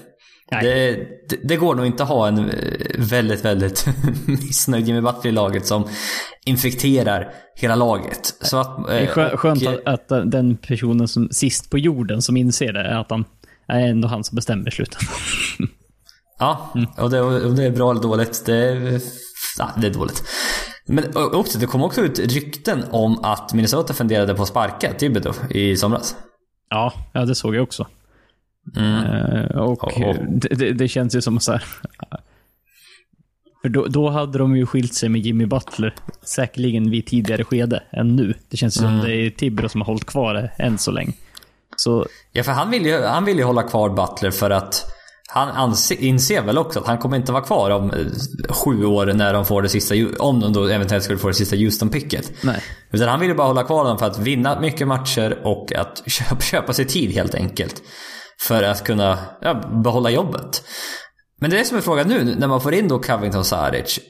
Det, 0.51 0.95
det, 1.29 1.37
det 1.43 1.57
går 1.57 1.75
nog 1.75 1.87
inte 1.87 2.03
att 2.03 2.09
ha 2.09 2.29
en 2.29 2.39
eh, 2.39 2.55
väldigt, 2.99 3.45
väldigt 3.45 3.87
missnöjd 4.27 4.87
Jimmy 4.89 5.01
Butler 5.01 5.27
i 5.31 5.33
laget 5.33 5.67
som 5.67 5.89
infekterar 6.47 7.33
hela 7.57 7.75
laget. 7.75 8.35
Så 8.41 8.57
att, 8.57 8.87
det 8.87 8.99
är 8.99 9.07
skö, 9.07 9.31
och- 9.31 9.41
skönt 9.41 9.67
att, 9.67 10.11
att 10.11 10.31
den 10.31 10.57
personen 10.57 11.09
som 11.09 11.29
sist 11.31 11.71
på 11.71 11.79
jorden 11.79 12.23
som 12.23 12.37
inser 12.37 12.73
det 12.73 12.81
är 12.81 13.01
att 13.01 13.11
han 13.11 13.25
är 13.69 13.81
ändå 13.81 14.09
han 14.09 14.25
som 14.25 14.37
bestämmer 14.37 14.71
slutändan. 14.71 15.15
Ja, 16.39 16.73
och, 16.99 17.11
det, 17.11 17.21
och 17.21 17.55
det 17.55 17.65
är 17.65 17.71
bra 17.71 17.91
eller 17.91 18.03
dåligt. 18.03 18.47
Det 18.47 18.73
ja, 19.59 19.71
det 19.81 19.87
är 19.87 19.91
dåligt. 19.95 20.23
Men 20.87 21.05
också, 21.17 21.59
det 21.59 21.67
kom 21.67 21.83
också 21.83 22.01
ut 22.01 22.19
rykten 22.19 22.85
om 22.91 23.25
att 23.25 23.55
Minnesota 23.55 23.95
funderade 23.95 24.35
på 24.35 24.43
att 24.43 24.49
sparka 24.49 24.93
Thibodeau 24.93 25.35
i 25.51 25.77
somras. 25.77 26.17
Ja, 26.71 26.93
ja 27.13 27.25
det 27.25 27.35
såg 27.35 27.55
jag 27.55 27.63
också. 27.63 27.87
Mm. 28.77 28.95
Eh, 29.05 29.57
och 29.57 29.85
Och- 29.85 30.09
och- 30.09 30.17
det, 30.29 30.49
det, 30.55 30.73
det 30.73 30.89
känns 30.89 31.17
ju 31.17 31.21
som 31.23 31.41
så 31.41 31.53
här. 31.53 31.65
För 33.63 33.69
då, 33.69 33.87
då 33.87 34.11
hade 34.11 34.39
de 34.39 34.57
ju 34.57 34.67
skilt 34.67 34.95
sig 34.95 35.09
med 35.09 35.21
Jimmy 35.21 35.47
Butler, 35.47 35.95
säkerligen 36.23 36.91
vid 36.91 37.07
tidigare 37.07 37.45
skede 37.45 37.83
än 37.93 38.17
nu. 38.17 38.35
Det 38.51 38.57
känns 38.57 38.81
ju 38.83 38.87
Mm. 38.87 39.01
som 39.01 39.09
det 39.09 39.17
är 39.17 39.31
Tibro 39.31 39.69
som 39.69 39.81
har 39.81 39.87
hållit 39.87 40.05
kvar 40.07 40.35
det 40.35 40.51
än 40.59 40.79
så 40.79 40.91
länge. 40.91 41.13
Så 41.77 42.07
Ja, 42.33 42.43
för 42.43 42.53
han 42.53 42.71
vill, 42.71 42.87
ju, 42.87 43.03
han 43.03 43.25
vill 43.25 43.37
ju 43.39 43.45
hålla 43.45 43.63
kvar 43.63 43.91
Butler 43.91 44.31
för 44.31 44.51
att 44.51 44.85
han 45.29 45.49
anse, 45.49 45.95
inser 45.95 46.43
väl 46.43 46.59
också 46.59 46.81
att 46.81 46.87
han 46.87 46.99
kommer 46.99 47.17
inte 47.17 47.33
vara 47.33 47.43
kvar 47.43 47.71
om 47.71 47.91
eh, 47.91 47.97
sju 48.53 48.85
år 48.85 49.07
när 49.07 49.33
de 49.33 49.45
får 49.45 49.63
det 49.63 49.69
sista, 49.69 49.95
om 50.19 50.41
de 50.41 50.53
då 50.53 50.65
eventuellt 50.67 51.05
skulle 51.05 51.19
få 51.19 51.29
det 51.29 51.35
sista 51.35 51.57
Houston-picket. 51.57 52.33
nej. 52.45 52.63
Utan 52.93 53.09
han 53.09 53.21
vill 53.21 53.29
ju 53.29 53.35
bara 53.35 53.47
hålla 53.47 53.63
kvar 53.63 53.85
dem 53.85 53.99
för 53.99 54.07
att 54.07 54.19
vinna 54.19 54.61
mycket 54.61 54.89
matcher 54.89 55.39
och 55.45 55.73
att 55.73 56.03
köpa, 56.11 56.41
köpa 56.41 56.73
sig 56.73 56.85
tid 56.85 57.11
helt 57.13 57.35
enkelt. 57.35 57.83
För 58.41 58.63
att 58.63 58.85
kunna 58.85 59.19
ja, 59.41 59.55
behålla 59.55 60.11
jobbet. 60.11 60.65
Men 61.41 61.51
det 61.51 61.57
är 61.57 61.59
det 61.59 61.65
som 61.65 61.77
är 61.77 61.81
frågan 61.81 62.09
nu 62.09 62.35
när 62.39 62.47
man 62.47 62.61
får 62.61 62.75
in 62.75 62.89
då 62.89 62.99
Covington 62.99 63.45
Saric. 63.45 64.01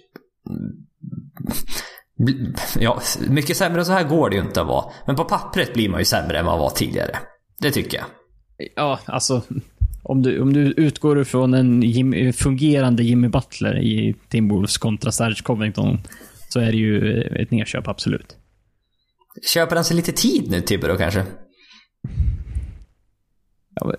Ja, 2.78 3.02
mycket 3.28 3.56
sämre 3.56 3.78
än 3.78 3.86
så 3.86 3.92
här 3.92 4.04
går 4.04 4.30
det 4.30 4.36
ju 4.36 4.42
inte 4.42 4.60
att 4.60 4.66
vara. 4.66 4.92
Men 5.06 5.16
på 5.16 5.24
pappret 5.24 5.74
blir 5.74 5.88
man 5.88 6.00
ju 6.00 6.04
sämre 6.04 6.38
än 6.38 6.44
man 6.44 6.58
var 6.58 6.70
tidigare. 6.70 7.18
Det 7.60 7.70
tycker 7.70 7.98
jag. 7.98 8.06
Ja, 8.76 9.00
alltså. 9.04 9.42
Om 10.02 10.22
du, 10.22 10.40
om 10.40 10.52
du 10.52 10.60
utgår 10.60 11.20
ifrån 11.20 11.54
en 11.54 11.82
Jim, 11.82 12.32
fungerande 12.32 13.02
Jimmy 13.02 13.28
Butler 13.28 13.78
i 13.78 14.14
Timberwolves 14.28 14.78
kontra 14.78 15.12
Serge 15.12 15.42
Covington 15.42 15.98
så 16.48 16.60
är 16.60 16.66
det 16.66 16.76
ju 16.76 17.22
ett 17.22 17.50
nedköp, 17.50 17.88
absolut. 17.88 18.36
Köper 19.54 19.76
han 19.76 19.84
sig 19.84 19.96
lite 19.96 20.12
tid 20.12 20.50
nu, 20.50 20.60
Tibero 20.60 20.96
kanske? 20.96 21.24
Ja, 23.74 23.94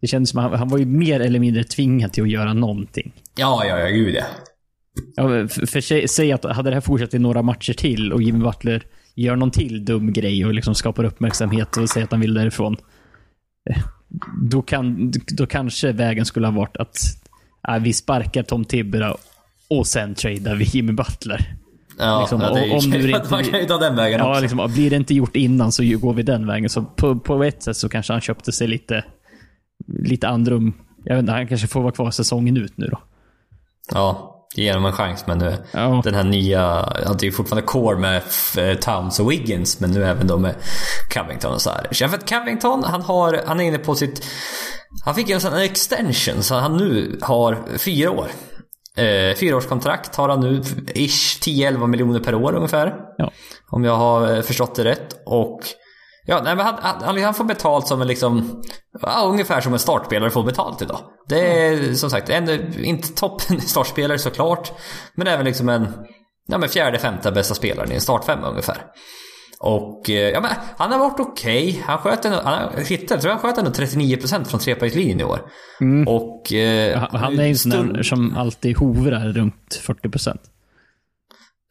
det 0.00 0.06
kändes 0.06 0.30
som 0.30 0.38
att 0.38 0.50
han, 0.50 0.58
han 0.58 0.68
var 0.68 0.78
ju 0.78 0.86
mer 0.86 1.20
eller 1.20 1.38
mindre 1.38 1.64
tvingad 1.64 2.12
till 2.12 2.22
att 2.22 2.30
göra 2.30 2.52
någonting. 2.52 3.12
Ja, 3.36 3.64
ja, 3.64 3.78
ja, 3.78 3.88
gud 3.88 4.14
ja. 4.14 4.24
Ja, 5.16 5.48
för, 5.48 5.66
för 5.66 6.06
säg 6.06 6.32
att 6.32 6.44
hade 6.44 6.70
det 6.70 6.76
här 6.76 6.80
fortsatt 6.80 7.14
i 7.14 7.18
några 7.18 7.42
matcher 7.42 7.72
till 7.72 8.12
och 8.12 8.22
Jimmy 8.22 8.38
Butler 8.38 8.82
gör 9.14 9.36
någon 9.36 9.50
till 9.50 9.84
dum 9.84 10.12
grej 10.12 10.46
och 10.46 10.54
liksom 10.54 10.74
skapar 10.74 11.04
uppmärksamhet 11.04 11.76
och 11.76 11.88
säger 11.88 12.04
att 12.04 12.10
han 12.10 12.20
vill 12.20 12.34
därifrån. 12.34 12.76
eh, 13.70 13.82
då, 14.42 14.62
kan, 14.62 15.12
då 15.26 15.46
kanske 15.46 15.92
vägen 15.92 16.26
skulle 16.26 16.46
ha 16.46 16.52
varit 16.52 16.76
att 16.76 16.96
äh, 17.68 17.78
vi 17.78 17.92
sparkar 17.92 18.42
Tom 18.42 18.64
Tibera 18.64 19.16
och 19.68 19.86
sen 19.86 20.14
tradar 20.14 20.54
vi 20.54 20.64
Jimmy 20.64 20.92
Butler. 20.92 21.54
Ja, 22.00 22.20
Liksom, 22.20 22.40
ja, 22.40 22.58
ju, 22.64 22.72
om 22.72 22.90
du 22.90 23.10
inte- 23.10 23.26
man 23.30 23.44
kan 23.44 23.60
ju 23.60 23.66
ta 23.66 23.78
den 23.78 23.96
vägen 23.96 24.18
Ja, 24.18 24.30
också. 24.30 24.40
liksom, 24.40 24.70
blir 24.74 24.90
det 24.90 24.96
inte 24.96 25.14
gjort 25.14 25.36
innan 25.36 25.72
så 25.72 25.82
går 25.82 26.14
vi 26.14 26.22
den 26.22 26.46
vägen. 26.46 26.70
Så 26.70 26.82
på, 26.82 27.18
på 27.18 27.44
ett 27.44 27.62
sätt 27.62 27.76
så 27.76 27.88
kanske 27.88 28.12
han 28.12 28.20
köpte 28.20 28.52
sig 28.52 28.68
lite, 28.68 29.04
lite 30.02 30.28
andrum. 30.28 30.72
Jag 31.04 31.14
vet 31.14 31.20
inte, 31.20 31.32
han 31.32 31.46
kanske 31.48 31.66
får 31.66 31.80
vara 31.82 31.92
kvar 31.92 32.10
säsongen 32.10 32.56
ut 32.56 32.72
nu 32.76 32.86
då. 32.86 32.98
Ja, 33.92 34.36
ge 34.56 34.70
honom 34.72 34.86
en 34.86 34.92
chans. 34.92 35.24
Men 35.26 35.38
nu, 35.38 35.56
Ja. 35.72 36.00
den 36.04 36.14
här 36.14 36.24
nya, 36.24 36.82
det 37.18 37.22
är 37.22 37.24
ju 37.24 37.32
fortfarande 37.32 37.66
core 37.66 37.98
med 37.98 38.16
eh, 38.58 38.74
Towns 38.78 39.20
och 39.20 39.30
Wiggins, 39.30 39.80
men 39.80 39.90
nu 39.90 40.04
även 40.04 40.26
då 40.26 40.38
med 40.38 40.54
Covington 41.14 41.52
och 41.54 41.60
så 41.60 41.70
här. 41.70 41.86
Ja, 41.92 42.08
för 42.08 42.16
att 42.16 42.28
Covington, 42.28 42.84
han, 42.84 43.02
har, 43.02 43.40
han 43.46 43.60
är 43.60 43.64
inne 43.64 43.78
på 43.78 43.94
sitt... 43.94 44.24
Han 45.04 45.14
fick 45.14 45.30
en 45.30 45.40
sån 45.40 45.54
extension, 45.58 46.42
så 46.42 46.54
han 46.54 46.76
nu 46.76 47.18
har 47.22 47.58
fyra 47.78 48.10
år. 48.10 48.26
Eh, 49.00 49.34
fyraårskontrakt 49.34 50.16
har 50.16 50.28
han 50.28 50.40
nu, 50.40 50.62
ish 50.94 51.40
10-11 51.42 51.86
miljoner 51.86 52.20
per 52.20 52.34
år 52.34 52.54
ungefär. 52.54 52.94
Ja. 53.18 53.30
Om 53.68 53.84
jag 53.84 53.96
har 53.96 54.36
eh, 54.36 54.42
förstått 54.42 54.74
det 54.74 54.84
rätt. 54.84 55.22
Och 55.26 55.60
Ja, 56.26 56.40
nej, 56.44 56.56
men 56.56 56.66
han, 56.66 56.76
han, 57.02 57.22
han 57.22 57.34
får 57.34 57.44
betalt 57.44 57.86
som 57.86 58.02
en 58.02 58.08
liksom, 58.08 58.62
ja, 59.02 59.22
ungefär 59.24 59.60
som 59.60 59.72
en 59.72 59.78
startspelare 59.78 60.30
får 60.30 60.42
betalt 60.42 60.82
idag. 60.82 61.00
Det 61.28 61.66
är 61.66 61.94
som 61.94 62.10
sagt, 62.10 62.28
en, 62.28 62.74
inte 62.84 63.08
toppen 63.08 63.60
startspelare 63.66 64.18
såklart, 64.18 64.72
men 65.14 65.26
även 65.26 65.44
liksom 65.44 65.68
en 65.68 65.88
ja, 66.48 66.58
men 66.58 66.68
fjärde, 66.68 66.98
femte 66.98 67.32
bästa 67.32 67.54
spelaren 67.54 67.92
i 67.92 67.94
en 67.94 68.00
startfemma 68.00 68.48
ungefär. 68.48 68.76
Och 69.62 70.10
eh, 70.10 70.30
ja, 70.30 70.40
men 70.40 70.50
han 70.76 70.92
har 70.92 70.98
varit 70.98 71.20
okej. 71.20 71.82
Han 71.86 71.98
sköt 71.98 72.24
ändå, 72.24 72.40
han 72.44 72.72
jag 72.88 73.20
tror 73.20 73.30
han 73.30 73.38
sköt 73.38 73.58
ändå 73.58 73.70
39% 73.70 74.44
från 74.44 74.60
trepoängslinjen 74.60 75.20
i 75.20 75.24
år. 75.24 75.40
Och... 76.06 76.52
Eh, 76.52 76.98
Han, 76.98 77.20
han 77.20 77.38
är 77.38 77.44
ju 77.44 77.56
en 77.74 77.92
där 77.94 78.02
som 78.02 78.36
alltid 78.36 78.76
hovrar 78.76 79.28
runt 79.28 79.82
40%. 79.82 80.36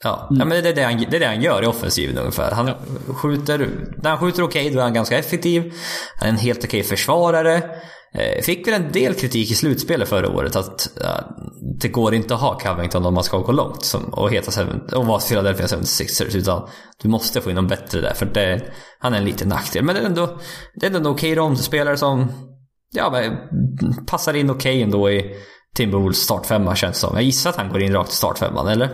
Ja, 0.03 0.27
ja 0.29 0.45
men 0.45 0.49
det 0.49 0.69
är 0.69 0.75
det, 0.75 0.83
han, 0.83 1.05
det 1.09 1.15
är 1.15 1.19
det 1.19 1.25
han 1.25 1.41
gör 1.41 1.63
i 1.63 1.65
offensiven 1.65 2.17
ungefär. 2.17 2.51
Han 2.51 2.71
skjuter, 3.07 3.69
när 4.03 4.09
han 4.09 4.19
skjuter 4.19 4.43
okej 4.43 4.69
då 4.69 4.79
är 4.79 4.83
han 4.83 4.93
ganska 4.93 5.17
effektiv. 5.17 5.73
Han 6.19 6.27
är 6.29 6.33
en 6.33 6.39
helt 6.39 6.63
okej 6.63 6.83
försvarare. 6.83 7.61
Eh, 8.13 8.41
Fick 8.41 8.67
väl 8.67 8.73
en 8.73 8.91
del 8.91 9.13
kritik 9.13 9.51
i 9.51 9.55
slutspelet 9.55 10.09
förra 10.09 10.29
året 10.29 10.55
att 10.55 10.89
det 11.81 11.87
går 11.87 12.13
inte 12.13 12.33
att 12.33 12.41
ha 12.41 12.59
Covington 12.59 13.05
om 13.05 13.13
man 13.13 13.23
ska 13.23 13.37
gå 13.37 13.51
långt 13.51 13.85
som, 13.85 14.03
och, 14.03 14.31
heta 14.31 14.51
seven, 14.51 14.81
och 14.93 15.05
vara 15.05 15.19
Philadelphia 15.19 15.65
76ers 15.65 16.37
utan 16.37 16.69
du 17.01 17.09
måste 17.09 17.41
få 17.41 17.49
in 17.49 17.55
någon 17.55 17.67
bättre 17.67 18.01
där 18.01 18.13
för 18.13 18.25
det, 18.25 18.61
han 18.99 19.13
är 19.13 19.17
en 19.17 19.25
liten 19.25 19.49
nackdel. 19.49 19.83
Men 19.83 19.95
det 19.95 20.01
är 20.01 20.05
ändå, 20.05 20.39
det 20.75 20.85
är 20.85 20.87
ändå 20.87 20.99
en 20.99 21.15
okej 21.15 21.35
romspelare 21.35 21.97
som 21.97 22.31
ja, 22.91 23.09
men, 23.11 24.05
passar 24.05 24.33
in 24.33 24.49
okej 24.49 24.81
ändå 24.81 25.11
i 25.11 25.35
Timberwolves 25.75 26.17
startfemma 26.17 26.75
känns 26.75 26.95
det 26.95 27.07
som. 27.07 27.15
Jag 27.15 27.23
gissar 27.23 27.49
att 27.49 27.55
han 27.55 27.69
går 27.69 27.81
in 27.81 27.93
rakt 27.93 28.11
i 28.11 28.15
startfemman, 28.15 28.67
eller? 28.67 28.89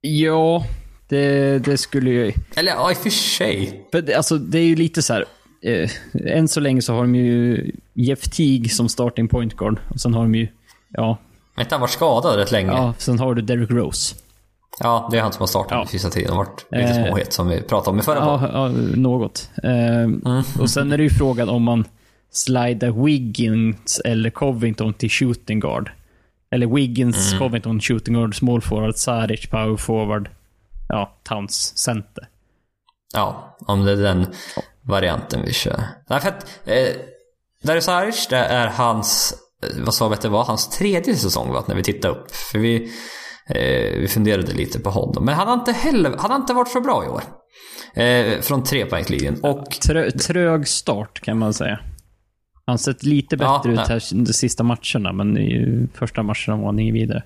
Ja, 0.00 0.64
det, 1.08 1.58
det 1.58 1.78
skulle 1.78 2.10
ju... 2.10 2.32
Eller 2.54 2.72
ja, 2.72 2.90
i 2.90 2.94
och 2.94 2.98
för 2.98 3.10
sig. 3.10 3.88
För 3.92 4.02
det, 4.02 4.14
alltså, 4.14 4.38
det 4.38 4.58
är 4.58 4.64
ju 4.64 4.76
lite 4.76 5.02
så 5.02 5.12
här. 5.12 5.24
Eh, 5.64 5.90
än 6.26 6.48
så 6.48 6.60
länge 6.60 6.82
så 6.82 6.94
har 6.94 7.00
de 7.02 7.14
ju 7.14 7.70
Jeff 7.94 8.22
Teague 8.28 8.68
som 8.68 8.88
starting 8.88 9.28
point 9.28 9.56
guard. 9.56 9.80
Och 9.88 10.00
sen 10.00 10.14
har 10.14 10.22
de 10.22 10.34
ju, 10.34 10.48
ja, 10.90 11.16
Men 11.56 11.66
han 11.70 11.80
varit 11.80 11.90
skadad 11.90 12.36
rätt 12.36 12.52
länge. 12.52 12.70
Ja, 12.72 12.76
ja 12.78 12.94
sen 12.98 13.18
har 13.18 13.34
du 13.34 13.42
Derrick 13.42 13.70
Rose. 13.70 14.14
det 15.10 15.18
är 15.18 15.22
han 15.22 15.32
som 15.32 15.40
har 15.42 15.46
startat 15.46 15.70
Ja. 15.72 15.78
ja. 15.78 15.86
sista 15.86 16.10
tiden 16.10 16.30
och 16.30 16.36
varit 16.36 16.66
lite 16.70 16.84
Eh. 16.84 17.06
småhet 17.06 17.32
som 17.32 17.48
vi 17.48 17.62
pratade 17.62 17.90
om 17.90 17.98
i 17.98 18.02
förra. 18.02 18.18
Ja, 18.18 18.50
ja 18.52 18.68
något. 18.96 19.50
Eh, 19.62 20.32
Och 20.60 20.70
sen 20.70 20.92
är 20.92 20.96
det 20.96 21.02
ju 21.02 21.10
frågan 21.10 21.48
om 21.48 21.62
man 21.62 21.84
slidar 22.30 23.04
Wiggins 23.04 24.00
eller 24.04 24.30
Covington 24.30 24.94
till 24.94 25.10
shooting 25.10 25.60
guard. 25.60 25.90
Eller 26.50 26.66
Wiggins, 26.66 27.34
Covington, 27.38 27.80
shooting 27.80 28.14
guard, 28.14 28.38
small 28.38 28.60
forward, 28.60 28.94
Saric, 28.96 29.46
power 29.50 29.76
forward. 29.76 30.28
Ja, 30.88 31.14
Towns, 31.22 31.78
center. 31.78 32.28
Ja, 33.14 33.56
om 33.60 33.84
det 33.84 33.92
är 33.92 33.96
den 33.96 34.26
varianten 34.86 35.42
vi 35.44 35.52
kör. 35.52 35.82
Nej, 36.08 36.20
för 36.20 36.28
att 36.28 36.46
eh, 36.64 36.88
Darius 37.62 37.84
Saric, 37.84 38.26
det 38.30 38.36
är 38.36 38.66
hans, 38.66 39.34
eh, 39.62 39.84
vad 39.84 39.94
sa 39.94 40.08
vi 40.08 40.14
att 40.14 40.20
det 40.20 40.28
var, 40.28 40.44
hans 40.44 40.68
tredje 40.68 41.16
säsong 41.16 41.52
va, 41.52 41.64
när 41.68 41.74
vi 41.74 41.82
tittade 41.82 42.14
upp. 42.14 42.30
För 42.30 42.58
vi, 42.58 42.90
eh, 43.48 43.98
vi 44.00 44.08
funderade 44.08 44.52
lite 44.52 44.80
på 44.80 44.90
honom. 44.90 45.24
Men 45.24 45.34
han 45.34 45.46
har 45.46 45.54
inte 45.54 45.72
heller, 45.72 46.16
han 46.18 46.30
har 46.30 46.38
inte 46.38 46.52
varit 46.52 46.68
så 46.68 46.80
bra 46.80 47.04
i 47.04 47.08
år. 47.08 47.22
Eh, 47.94 48.40
från 48.40 48.62
trepoängslinjen. 48.62 49.40
Och 49.42 49.70
Trö, 49.70 50.10
trög 50.10 50.68
start 50.68 51.20
kan 51.20 51.38
man 51.38 51.54
säga. 51.54 51.78
Han 52.66 52.72
har 52.72 52.76
sett 52.76 53.02
lite 53.02 53.36
bättre 53.36 53.60
Ja, 53.64 53.72
ut 53.72 53.88
här 53.88 54.24
de 54.24 54.32
sista 54.32 54.62
matcherna, 54.62 55.12
men 55.12 55.38
i 55.38 55.88
första 55.94 56.22
matcherna 56.22 56.56
var 56.56 56.64
han 56.64 56.78
inget 56.78 56.94
vidare. 56.94 57.22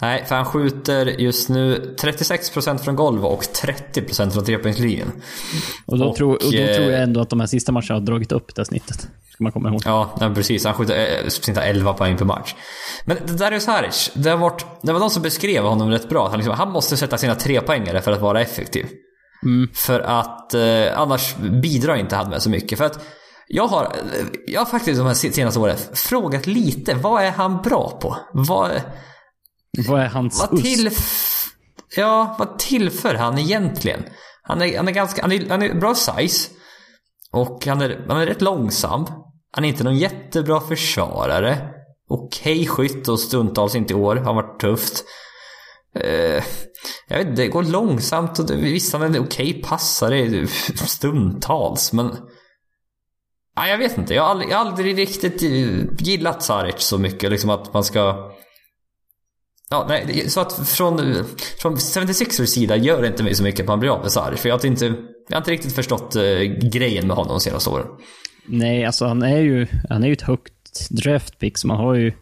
Nej, 0.00 0.24
för 0.24 0.34
han 0.34 0.44
skjuter 0.44 1.06
just 1.06 1.48
nu 1.48 1.94
36% 2.00 2.78
från 2.78 2.96
golv 2.96 3.26
och 3.26 3.42
30% 3.42 4.30
från 4.30 4.44
trepoängslinjen. 4.44 5.12
Och 5.86 5.98
då, 5.98 6.04
Och, 6.04 6.18
då 6.18 6.34
eh, 6.34 6.76
tror 6.76 6.90
jag 6.90 7.02
ändå 7.02 7.20
att 7.20 7.30
de 7.30 7.40
här 7.40 7.46
sista 7.46 7.72
matcherna 7.72 7.94
har 7.94 8.00
dragit 8.00 8.32
upp 8.32 8.54
det 8.54 8.64
snittet. 8.64 9.08
Ska 9.32 9.44
man 9.44 9.52
komma 9.52 9.68
ihåg. 9.68 9.82
Ja, 9.84 10.16
nej, 10.20 10.34
precis. 10.34 10.64
Han 10.64 10.74
skjuter 10.74 11.22
eh, 11.24 11.28
snittar 11.28 11.62
11 11.62 11.92
poäng 11.92 12.16
per 12.16 12.24
match. 12.24 12.54
Men 13.04 13.16
är 13.16 13.58
Saric, 13.58 14.10
det, 14.14 14.30
har 14.30 14.36
varit, 14.36 14.66
det 14.82 14.92
var 14.92 15.00
de 15.00 15.10
som 15.10 15.22
beskrev 15.22 15.64
honom 15.64 15.90
rätt 15.90 16.08
bra. 16.08 16.28
Han, 16.28 16.38
liksom, 16.38 16.54
han 16.54 16.70
måste 16.70 16.96
sätta 16.96 17.18
sina 17.18 17.34
tre 17.34 17.60
poängare 17.60 18.02
för 18.02 18.12
att 18.12 18.20
vara 18.20 18.40
effektiv. 18.40 18.86
För 19.74 20.00
att 20.00 20.54
eh, 20.54 21.00
annars 21.00 21.36
bidrar 21.36 21.96
inte 21.96 22.16
han 22.16 22.30
med 22.30 22.42
så 22.42 22.50
mycket. 22.50 22.78
För 22.78 22.84
att 22.84 23.04
jag 23.48 23.66
har, 23.66 23.92
jag 24.46 24.60
har 24.60 24.66
faktiskt 24.66 24.98
de 24.98 25.06
här 25.06 25.14
senaste 25.14 25.60
åren 25.60 25.76
frågat 25.94 26.46
lite, 26.46 26.94
vad 26.94 27.22
är 27.22 27.30
han 27.30 27.62
bra 27.62 27.98
på? 28.00 28.16
Vad, 28.32 28.70
Vad 29.88 30.00
är 30.00 30.08
hans 30.08 30.46
vad, 30.50 30.62
till, 30.62 30.90
ja, 31.96 32.36
vad 32.38 32.58
tillför 32.58 33.14
han 33.14 33.38
egentligen? 33.38 34.04
Han 34.42 34.62
är, 34.62 34.76
han 34.76 34.88
är 34.88 34.92
ganska, 34.92 35.22
han 35.22 35.32
är, 35.32 35.48
han 35.48 35.62
är 35.62 35.74
bra 35.74 35.94
size. 35.94 36.50
Och 37.32 37.66
han 37.66 37.80
är, 37.80 38.04
han 38.08 38.20
är 38.20 38.26
rätt 38.26 38.42
långsam. 38.42 39.06
Han 39.52 39.64
är 39.64 39.68
inte 39.68 39.84
någon 39.84 39.96
jättebra 39.96 40.60
försvarare. 40.60 41.68
Okej 42.08 42.66
skytt 42.66 43.08
och 43.08 43.20
stundtals 43.20 43.74
inte 43.74 43.92
i 43.92 43.96
år. 43.96 44.16
Har 44.16 44.34
varit 44.34 44.60
tufft. 44.60 45.04
Eh, 45.94 46.44
jag 47.08 47.18
vet 47.18 47.26
inte, 47.26 47.42
det 47.42 47.48
går 47.48 47.62
långsamt 47.62 48.38
och 48.38 48.46
det, 48.46 48.56
visst 48.56 48.92
han 48.92 49.14
är 49.14 49.20
okej 49.20 49.62
passare 49.62 50.46
stundtals 50.86 51.92
men... 51.92 52.16
Ja, 53.56 53.68
jag 53.68 53.78
vet 53.78 53.98
inte, 53.98 54.14
jag 54.14 54.22
har 54.22 54.30
aldrig, 54.30 54.50
jag 54.50 54.58
har 54.58 54.66
aldrig 54.66 54.98
riktigt 54.98 55.42
gillat 56.00 56.42
Saric 56.42 56.78
så 56.78 56.98
mycket. 56.98 57.30
Liksom 57.30 57.50
att 57.50 57.74
man 57.74 57.84
ska... 57.84 58.32
Ja, 59.70 59.86
nej, 59.88 60.30
så 60.30 60.40
att 60.40 60.68
från, 60.68 60.98
från 61.60 61.76
76ers 61.76 62.46
sida 62.46 62.76
gör 62.76 63.02
det 63.02 63.08
inte 63.08 63.22
mig 63.22 63.34
så 63.34 63.42
mycket 63.42 63.60
att 63.60 63.66
man 63.68 63.80
blir 63.80 63.90
av 63.90 64.02
med 64.02 64.12
Saric. 64.12 64.40
För 64.40 64.48
jag 64.48 64.58
har 64.58 64.66
inte, 64.66 64.84
jag 65.28 65.36
har 65.36 65.38
inte 65.38 65.50
riktigt 65.50 65.72
förstått 65.72 66.16
eh, 66.16 66.22
grejen 66.72 67.06
med 67.06 67.16
honom 67.16 67.32
de 67.32 67.40
senaste 67.40 67.70
åren. 67.70 67.86
Nej, 68.46 68.84
alltså 68.84 69.06
han 69.06 69.22
är 69.22 69.38
ju, 69.38 69.66
han 69.88 70.02
är 70.02 70.06
ju 70.06 70.12
ett 70.12 70.22
högt 70.22 70.90
draftpick, 70.90 71.58
så 71.58 71.66
man 71.66 71.76
har 71.76 71.94
ju... 71.94 72.12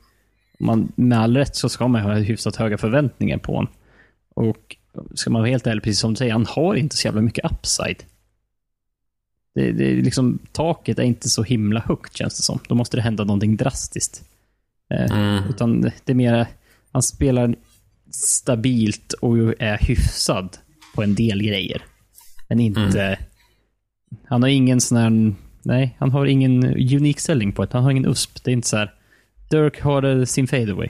Man, 0.59 0.93
med 0.97 1.21
all 1.21 1.37
rätt 1.37 1.57
så 1.57 1.69
ska 1.69 1.89
man 1.89 2.03
ha 2.03 2.15
hyfsat 2.15 2.57
höga 2.57 2.79
förväntningar 2.79 3.39
på 3.39 3.55
honom. 3.55 3.73
Och 4.35 4.77
ska 5.15 5.31
man 5.31 5.43
vara 5.43 5.51
helt 5.51 5.67
ärlig, 5.67 5.83
precis 5.83 6.01
som 6.01 6.13
du 6.13 6.17
säger, 6.17 6.33
han 6.33 6.47
har 6.47 6.75
inte 6.75 6.97
så 6.97 7.09
jävla 7.09 7.21
mycket 7.21 7.53
upside. 7.53 8.05
Det, 9.55 9.73
det 9.73 9.91
är 9.91 9.97
liksom, 9.97 10.39
taket 10.53 10.99
är 10.99 11.03
inte 11.03 11.29
så 11.29 11.43
himla 11.43 11.81
högt 11.81 12.17
känns 12.17 12.37
det 12.37 12.43
som. 12.43 12.59
Då 12.69 12.75
måste 12.75 12.97
det 12.97 13.03
hända 13.03 13.25
någonting 13.25 13.57
drastiskt. 13.57 14.23
Eh, 14.91 15.13
Mm. 15.13 15.45
Utan 15.49 15.81
det 15.81 16.13
är 16.13 16.15
mer, 16.15 16.47
han 16.95 17.03
spelar 17.03 17.55
stabilt 18.11 19.13
och 19.13 19.37
är 19.63 19.79
hyfsad 19.79 20.57
på 20.95 21.03
en 21.03 21.15
del 21.15 21.43
grejer. 21.43 21.83
Men 22.49 22.61
inte... 22.61 23.19
Han 24.29 24.43
har 24.43 24.49
ingen 24.49 24.81
sån 24.81 24.99
här... 24.99 25.35
Nej, 25.63 25.97
han 26.01 26.11
har 26.11 26.27
ingen 26.27 26.65
unik 26.95 27.21
selling 27.21 27.53
på 27.53 27.65
det. 27.65 27.73
Han 27.73 27.83
har 27.85 27.91
ingen 27.91 28.07
USP. 28.07 28.45
Det 28.45 28.51
är 28.51 28.53
inte 28.53 28.69
så 28.69 28.77
här... 28.77 28.95
Dirk 29.51 29.81
har 29.81 30.03
eh, 30.03 30.25
sin 30.25 30.47
fadeaway. 30.47 30.89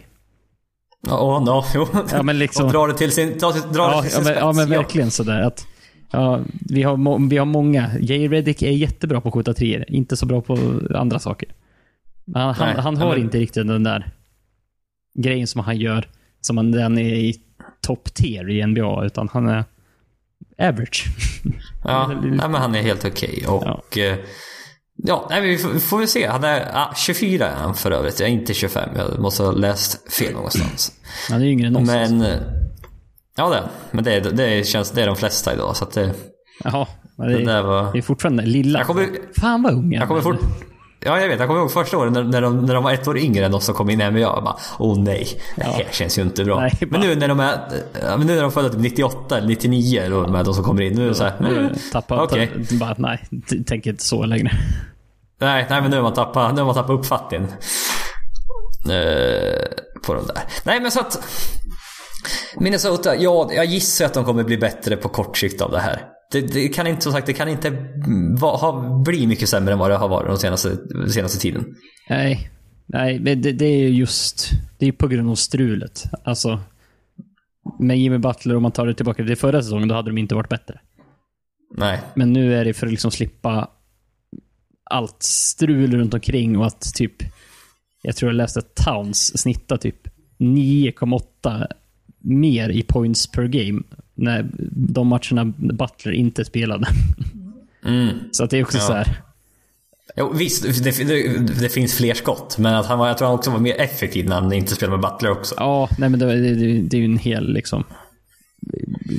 Ja, 1.06 1.20
oh, 1.38 1.44
no, 1.44 1.64
jo. 1.74 1.86
Ja, 2.12 2.22
men 2.22 2.38
liksom- 2.38 2.66
Och 2.66 2.72
drar 2.72 2.88
det 2.88 2.94
till 2.94 3.12
sin, 3.12 3.38
drar, 3.38 3.72
drar 3.72 3.88
det 3.88 3.94
Ja, 3.96 4.02
till 4.02 4.10
ja, 4.12 4.16
sin 4.16 4.24
men, 4.24 4.34
ja, 4.34 4.52
men 4.52 4.68
verkligen 4.70 5.10
sådär 5.10 5.40
att... 5.40 5.66
Ja, 6.10 6.40
vi, 6.70 6.82
har 6.82 7.28
vi 7.28 7.36
har 7.36 7.46
många. 7.46 7.90
Jay 8.00 8.28
Reddick 8.28 8.62
är 8.62 8.70
jättebra 8.70 9.20
på 9.20 9.28
att 9.28 9.34
skjuta 9.34 9.54
treor. 9.54 9.84
Inte 9.88 10.16
så 10.16 10.26
bra 10.26 10.40
på 10.40 10.80
andra 10.94 11.18
saker. 11.18 11.48
Han, 12.34 12.54
han, 12.54 12.68
Nej, 12.68 12.82
han 12.82 12.94
ja, 12.94 13.00
har 13.00 13.10
men- 13.14 13.20
inte 13.20 13.38
riktigt 13.38 13.66
den 13.66 13.82
där 13.82 14.12
grejen 15.22 15.46
som 15.46 15.60
han 15.60 15.76
gör, 15.76 16.08
som 16.40 16.56
han, 16.56 16.70
den 16.72 16.98
är 16.98 17.14
i 17.14 17.34
top 17.86 18.14
tier 18.14 18.50
i 18.50 18.66
NBA, 18.66 19.04
utan 19.04 19.28
han 19.32 19.48
är 19.48 19.64
average. 20.58 21.04
Ja, 21.84 22.06
nej, 22.22 22.30
men 22.48 22.54
han 22.54 22.74
är 22.74 22.82
helt 22.82 23.04
okej. 23.04 23.44
Och... 23.48 23.98
eh, 23.98 24.18
Ja, 24.96 25.26
nej, 25.30 25.40
vi 25.40 25.58
får, 25.58 25.68
vi 25.70 25.80
får 25.80 25.98
väl 25.98 26.08
se. 26.08 26.26
Han 26.26 26.44
är 26.44 26.68
ah, 26.74 26.94
24 26.96 27.48
är 27.48 27.54
han 27.56 27.74
för 27.74 27.90
övrigt. 27.90 28.20
Jag 28.20 28.28
är 28.28 28.32
inte 28.32 28.54
25. 28.54 28.88
Jag 28.96 29.18
måste 29.20 29.42
ha 29.42 29.52
läst 29.52 30.12
fel 30.12 30.32
någonstans. 30.32 30.92
Han 31.30 31.42
är 31.42 31.46
yngre 31.46 31.66
än 31.66 31.76
oss. 31.76 31.86
Men... 31.86 32.22
eh, 32.22 32.38
Ja, 33.36 33.48
det. 33.50 33.62
Men 33.90 34.04
det, 34.04 34.20
det 34.20 34.66
känns... 34.66 34.90
Det 34.90 35.02
är 35.02 35.06
de 35.06 35.16
flesta 35.16 35.54
idag. 35.54 35.76
Så 35.76 35.84
att 35.84 35.92
det... 35.92 36.14
Jaha, 36.64 36.86
Det 37.16 37.38
det, 37.38 37.44
där 37.44 37.62
var... 37.62 37.92
det 37.92 37.98
är 37.98 38.02
fortfarande 38.02 38.46
lilla. 38.46 38.78
Jag 38.78 38.86
kommer- 38.86 39.08
Fan 39.40 39.62
vad 39.62 39.72
ung 39.72 39.92
Jag 39.92 40.08
kommer, 40.08 40.20
fort, 40.20 40.40
Ja, 41.04 41.20
jag 41.20 41.28
vet. 41.28 41.38
Jag 41.38 41.48
kommer 41.48 41.60
ihåg 41.60 41.72
första 41.72 41.98
året 41.98 42.12
när, 42.12 42.22
när, 42.24 42.40
de, 42.42 42.66
när 42.66 42.74
de 42.74 42.84
var 42.84 42.92
ett 42.92 43.08
år 43.08 43.18
yngre 43.18 43.44
än 43.44 43.52
de 43.52 43.60
som 43.60 43.74
kom 43.74 43.90
in 43.90 43.98
NBA. 43.98 44.18
Jag 44.20 44.44
bara, 44.44 44.56
åh 44.78 44.98
nej, 44.98 45.28
det 45.56 45.64
här 45.64 45.80
Ja. 45.80 45.86
känns 45.90 46.18
ju 46.18 46.22
inte 46.22 46.44
bra. 46.44 46.60
Nej, 46.60 46.72
men 46.80 47.00
nu 47.00 47.14
när 47.14 47.28
de 47.28 47.40
är, 47.40 47.58
men 48.18 48.26
nu 48.26 48.34
när 48.34 48.42
de 48.42 48.52
födda 48.52 48.68
typ 48.68 48.80
98 48.80 49.38
eller 49.38 49.48
99, 49.48 50.00
eller 50.02 50.16
vad 50.16 50.44
de 50.44 50.54
som 50.54 50.64
kommer 50.64 50.82
in. 50.82 50.92
Nu 50.94 51.04
är 51.04 51.08
det 51.08 51.14
så 51.14 51.24
här, 51.24 51.34
Nu 51.40 51.58
mm, 51.58 51.72
tappar 51.92 52.22
okej. 52.24 52.50
ta, 52.70 52.74
bara, 52.76 52.94
nej, 52.98 53.28
tänker 53.66 53.90
inte 53.90 54.04
så 54.04 54.24
längre. 54.24 54.50
Nej, 55.40 55.66
nej 55.70 55.82
men 55.82 55.90
nu 55.90 55.96
har 55.96 56.02
man 56.02 56.14
tappat, 56.14 56.54
nu 56.54 56.60
har 56.60 56.66
man 56.66 56.74
tappat 56.74 56.98
uppfattningen. 56.98 57.46
Eh, 58.90 59.66
på 60.06 60.14
de 60.14 60.26
där. 60.26 60.38
Nej 60.64 60.80
men 60.80 60.90
så 60.90 61.00
att... 61.00 61.18
Minnesota, 62.56 63.16
ja, 63.16 63.48
jag 63.52 63.64
gissar 63.64 64.04
att 64.06 64.14
de 64.14 64.24
kommer 64.24 64.44
bli 64.44 64.58
bättre 64.58 64.96
på 64.96 65.08
kort 65.08 65.38
sikt 65.38 65.60
av 65.60 65.70
det 65.70 65.80
här. 65.80 66.02
Det, 66.34 66.40
det 66.40 66.68
kan 66.68 66.86
inte, 66.86 67.02
som 67.02 67.12
sagt, 67.12 67.26
det 67.26 67.32
kan 67.32 67.48
inte 67.48 67.70
va, 68.38 68.56
ha, 68.56 69.02
bli 69.04 69.26
mycket 69.26 69.48
sämre 69.48 69.72
än 69.72 69.78
vad 69.78 69.90
det 69.90 69.96
har 69.96 70.08
varit 70.08 70.28
den 70.28 70.38
senaste, 70.38 70.78
senaste 71.08 71.38
tiden. 71.38 71.74
Nej, 72.08 72.50
nej 72.86 73.18
det, 73.18 73.34
det 73.34 73.52
det 73.52 73.64
är 73.64 73.78
ju 73.78 73.88
just 73.88 74.50
det 74.78 74.88
är 74.88 74.92
på 74.92 75.08
grund 75.08 75.30
av 75.30 75.34
strulet. 75.34 76.04
Alltså, 76.24 76.60
med 77.78 77.98
Jimmy 77.98 78.18
Butler, 78.18 78.56
om 78.56 78.62
man 78.62 78.72
tar 78.72 78.86
det 78.86 78.94
tillbaka 78.94 79.24
till 79.24 79.36
förra 79.36 79.62
säsongen, 79.62 79.88
då 79.88 79.94
hade 79.94 80.10
de 80.10 80.18
inte 80.18 80.34
varit 80.34 80.48
bättre. 80.48 80.80
Nej. 81.76 82.00
Men 82.14 82.32
nu 82.32 82.54
är 82.54 82.64
det 82.64 82.74
för 82.74 82.86
att 82.86 82.92
liksom 82.92 83.10
slippa 83.10 83.68
allt 84.90 85.22
strul 85.22 85.94
runt 85.94 86.14
omkring 86.14 86.58
och 86.58 86.66
att 86.66 86.94
typ, 86.94 87.12
jag 88.02 88.16
tror 88.16 88.30
jag 88.30 88.36
läste 88.36 88.58
att 88.58 88.74
Towns 88.74 89.40
snittar 89.40 89.76
typ 89.76 90.08
9,8 90.38 91.66
mer 92.18 92.68
i 92.68 92.82
points 92.82 93.26
per 93.26 93.44
game 93.44 93.82
när 94.14 94.46
de 94.70 95.06
matcherna 95.06 95.44
Butler 95.56 96.12
inte 96.12 96.44
spelade. 96.44 96.86
Mm. 97.84 98.08
Så 98.32 98.44
att 98.44 98.50
det 98.50 98.58
är 98.58 98.62
också 98.64 98.78
Ja. 98.78 98.86
så 98.86 98.92
här. 98.92 99.20
Jo, 100.16 100.32
visst, 100.32 100.84
det, 100.84 101.08
det, 101.08 101.38
det 101.60 101.68
finns 101.68 101.94
fler 101.94 102.14
skott. 102.14 102.58
Men 102.58 102.74
att 102.74 102.86
han 102.86 102.98
var, 102.98 103.08
jag 103.08 103.18
tror 103.18 103.28
han 103.28 103.34
också 103.38 103.50
var 103.50 103.58
mer 103.58 103.80
effektiv 103.80 104.28
när 104.28 104.40
han 104.40 104.52
inte 104.52 104.74
spelade 104.74 104.98
med 105.02 105.10
Butler 105.10 105.30
också. 105.30 105.54
Ja, 105.58 105.88
nej 105.98 106.08
men 106.08 106.20
det, 106.20 106.26
det, 106.26 106.80
det, 106.82 106.96
är 106.96 106.98
ju 106.98 107.04
en 107.04 107.18
hel 107.18 107.52
liksom 107.52 107.84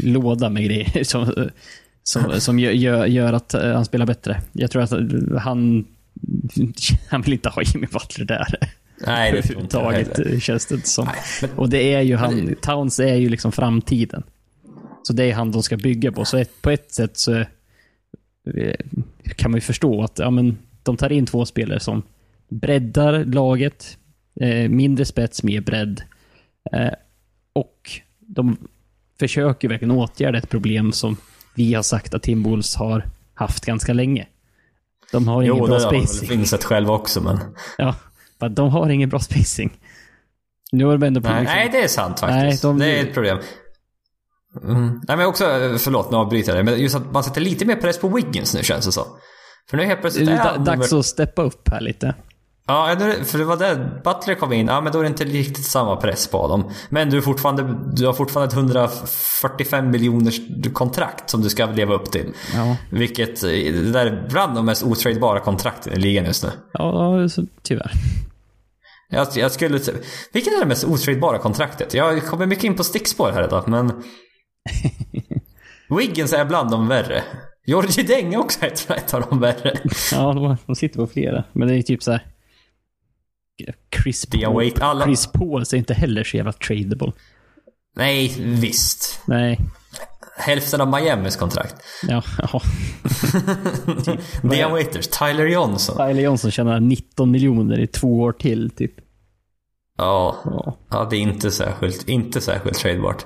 låda 0.04 0.50
med 0.50 0.64
grejer 0.66 1.04
som, 1.04 1.50
som, 2.04 2.40
som 2.42 2.60
gör, 2.60 3.06
gör, 3.06 3.34
att 3.34 3.54
eh, 3.54 3.74
han 3.74 3.86
spelar 3.86 4.06
bättre. 4.06 4.42
Jag 4.52 4.72
tror 4.72 4.82
att 4.84 4.92
han, 5.42 5.86
han 7.10 7.22
vill 7.22 7.34
inte 7.34 7.50
ha 7.50 7.62
Jimmy 7.62 7.88
Butler 7.88 8.26
där. 8.26 8.48
Nej, 9.06 9.32
det 9.32 9.42
tror 9.42 9.62
inte 9.62 9.78
jag 10.32 10.42
känns 10.42 10.66
det 10.66 10.88
som. 10.88 11.06
Nej, 11.06 11.16
men- 11.42 11.60
Och 11.60 11.70
det 11.70 11.94
är 11.94 12.02
ju 12.02 12.16
han, 12.16 12.56
Towns 12.62 13.00
är 13.00 13.16
ju 13.16 13.30
liksom 13.30 13.52
framtiden. 13.52 14.24
Så 15.08 15.14
det 15.14 15.24
är 15.24 15.34
han 15.34 15.52
de 15.52 15.64
ska 15.64 15.78
bygga 15.78 16.12
på. 16.12 16.26
Så 16.26 16.38
ett, 16.38 16.62
på 16.62 16.70
ett 16.70 16.92
sätt 16.92 17.18
så 17.18 17.34
eh, 17.38 18.76
kan 19.36 19.52
man 19.52 19.58
ju 19.58 19.62
förstå 19.62 20.04
att 20.04 20.20
ja, 20.20 20.30
men, 20.30 20.58
de 20.84 20.98
tar 20.98 21.12
in 21.12 21.26
två 21.26 21.46
spelare 21.46 21.80
som 21.80 22.04
breddar 22.50 23.24
laget, 23.26 23.98
eh, 24.42 24.70
mindre 24.70 25.06
spets, 25.06 25.44
mer 25.44 25.62
bredd. 25.62 26.02
Eh, 26.74 26.90
och 27.54 27.92
de 28.20 28.58
försöker 29.20 29.70
verkligen 29.70 29.92
åtgärda 29.92 30.38
ett 30.38 30.50
problem 30.50 30.92
som 30.92 31.18
vi 31.56 31.74
har 31.74 31.84
sagt 31.84 32.14
att 32.14 32.24
Tim 32.24 32.44
Bulls 32.44 32.76
har 32.76 33.06
haft 33.34 33.66
ganska 33.66 33.94
länge. 33.94 34.28
De 35.12 35.28
har 35.28 35.42
ingen 35.42 35.58
Jo, 35.58 35.66
bra 35.66 35.78
det 35.78 35.84
har 35.84 35.92
väl 35.92 36.08
spacing. 36.08 36.40
insett 36.40 36.64
själv 36.64 36.92
också, 36.92 37.22
men... 37.22 37.40
Ja, 37.78 37.96
de 38.50 38.70
har 38.70 38.90
ingen 38.90 39.10
bra 39.10 39.20
spacing. 39.20 39.72
Nu 40.72 40.86
har 40.86 40.98
de 40.98 41.04
ändå 41.08 41.22
Nej, 41.24 41.44
nej, 41.44 41.70
det 41.72 41.84
är 41.84 41.88
sant 41.88 42.20
faktiskt. 42.20 42.64
Nej, 42.64 42.72
de- 42.74 42.80
Det 42.80 43.00
är 43.00 43.04
ett 43.04 43.14
problem. 43.14 43.38
Mm. 44.64 45.02
Nej, 45.08 45.18
men 45.18 45.26
också, 45.26 45.44
förlåt 45.80 46.12
nu 46.12 46.18
avbryter 46.18 46.56
jag 46.56 46.66
dig, 46.66 46.74
men 46.74 46.82
just 46.84 46.96
att 46.96 47.12
man 47.12 47.24
sätter 47.24 47.42
lite 47.42 47.66
mer 47.66 47.76
press 47.76 47.98
på 48.00 48.08
Wiggins 48.08 48.56
nu 48.56 48.64
känns 48.64 48.86
det 48.86 48.92
så. 48.92 49.06
För 49.70 49.78
nu 49.78 49.84
helt 49.84 49.98
Det 49.98 50.02
plötsligt 50.02 50.30
är 50.30 50.34
är 50.34 50.38
han 50.38 50.64
dags 50.64 50.92
nummer- 50.92 51.00
att 51.00 51.06
steppa 51.06 51.44
upp 51.44 51.70
här 51.70 51.82
lite. 51.82 52.16
Ja, 52.68 52.96
för 53.24 53.38
det 53.38 53.44
var 53.44 53.58
där 53.58 54.02
Butler 54.04 54.36
kom 54.36 54.54
in. 54.54 54.68
Ja, 54.68 54.82
men 54.82 54.94
då 54.94 55.00
är 55.00 55.04
det 55.04 55.08
inte 55.10 55.24
riktigt 55.26 55.66
samma 55.66 55.96
press 55.96 56.28
på 56.28 56.48
dem. 56.48 56.72
Men 56.90 57.10
du, 57.10 57.18
är 57.18 57.22
fortfarande, 57.22 57.78
du 57.94 58.06
har 58.06 58.14
fortfarande 58.14 58.48
ett 58.52 58.58
145 58.58 59.92
miljoners 59.92 60.40
kontrakt 60.74 61.30
som 61.30 61.42
du 61.42 61.50
ska 61.50 61.66
leva 61.66 61.94
upp 61.94 62.12
till. 62.12 62.34
Ja, 62.56 62.76
Vilket, 62.92 63.44
eh, 63.44 63.50
det 63.50 63.92
där 63.92 64.06
är 64.06 64.28
bland 64.30 64.56
de 64.56 64.66
mest 64.66 64.84
otradebara 64.84 65.40
kontrakten 65.40 65.94
i 65.94 65.96
ligan 65.96 66.26
just 66.26 66.44
nu. 66.44 66.50
ja 66.74 67.28
tyvärr. 67.62 67.92
Jag, 69.10 69.28
jag 69.36 69.52
skulle... 69.52 69.80
Vilket 70.34 70.54
är 70.54 70.60
det 70.60 70.66
mest 70.66 70.84
otradebara 70.84 71.38
kontraktet? 71.38 71.94
Jag 71.94 72.26
kommer 72.26 72.46
mycket 72.46 72.64
in 72.64 72.76
på 72.76 72.84
stickspår 72.84 73.32
här 73.32 73.44
idag, 73.44 73.64
men... 73.68 74.04
Wiggins 75.90 76.34
är 76.34 76.46
bland 76.46 76.72
de 76.72 76.88
värre. 76.88 77.24
Georgie 77.66 78.04
Deng 78.04 78.34
är 78.34 78.38
också 78.38 78.66
ett, 78.66 79.14
av 79.14 79.22
de 79.30 79.40
värre. 79.40 79.74
Ja, 80.12 80.58
de, 80.68 80.76
sitter 80.76 81.00
på 81.00 81.08
flera. 81.08 81.44
Men 81.54 81.68
det 81.68 81.76
är 81.78 81.82
typ 81.82 82.04
så 82.04 82.12
här. 82.12 82.26
Chris 84.04 84.26
Paul, 84.26 84.72
alla- 84.82 85.06
Chris 85.06 85.28
Paul 85.28 85.62
är 85.62 85.76
inte 85.76 85.94
heller 85.94 86.24
så 86.24 86.38
jävla 86.38 86.52
tradable. 86.54 87.12
Nej, 87.96 88.34
visst. 88.40 89.22
Nej. 89.28 89.60
Hälften 90.38 90.82
av 90.82 90.88
Miamis 90.90 91.36
kontrakt. 91.36 91.76
Ja, 92.08 92.24
ja. 92.38 92.62
Dion 94.50 94.72
Waiters, 94.72 95.08
Tyler 95.08 95.46
Johnson. 95.48 95.98
Tyler 95.98 96.22
Johnson 96.24 96.52
tjänar 96.52 96.80
19 96.80 97.32
miljoner 97.32 97.80
i 97.80 97.88
två 97.88 98.20
år 98.22 98.32
till, 98.32 98.70
typ. 98.70 98.94
Ja, 99.98 100.36
Ja. 100.46 100.78
ja 100.90 101.08
det 101.10 101.16
är 101.18 101.22
inte 101.22 101.52
särskilt, 101.52 102.10
inte 102.10 102.42
särskilt 102.42 102.78
tradebart. 102.78 103.26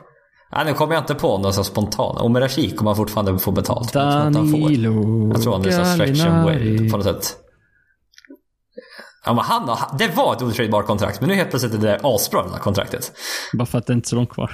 Ja, 0.51 0.63
nu 0.63 0.73
kommer 0.73 0.93
jag 0.93 1.01
inte 1.01 1.15
på 1.15 1.37
någon 1.37 1.53
som 1.53 1.63
spontan. 1.63 2.17
Omer 2.17 2.41
Rashid 2.41 2.77
kommer 2.77 2.91
han 2.91 2.95
fortfarande 2.95 3.39
få 3.39 3.51
betalt. 3.51 3.93
men 3.93 4.03
jag 4.03 4.13
tror 4.13 4.27
inte 4.27 4.39
han 4.39 4.51
får. 4.51 4.59
Danilo 4.59 5.29
Jag 5.33 5.41
tror 5.41 5.53
han 5.53 5.65
är 5.65 5.71
så 5.71 5.85
stretch 5.85 6.25
and 6.25 6.45
wait 6.45 6.91
på 6.91 6.97
något 6.97 7.05
sätt. 7.05 7.37
Ja, 9.25 9.33
men 9.33 9.43
han, 9.43 9.77
det 9.97 10.07
var 10.07 10.35
ett 10.35 10.41
otradebart 10.41 10.85
kontrakt, 10.85 11.21
men 11.21 11.29
nu 11.29 11.35
helt 11.35 11.49
plötsligt 11.49 11.73
är 11.73 11.77
det 11.77 11.99
asbra 12.03 12.43
det 12.43 12.49
där 12.49 12.57
kontraktet. 12.57 13.11
Bara 13.53 13.65
för 13.65 13.77
att 13.77 13.87
det 13.87 13.93
är 13.93 13.95
inte 13.95 14.07
är 14.07 14.09
så 14.09 14.15
långt 14.15 14.29
kvar. 14.29 14.51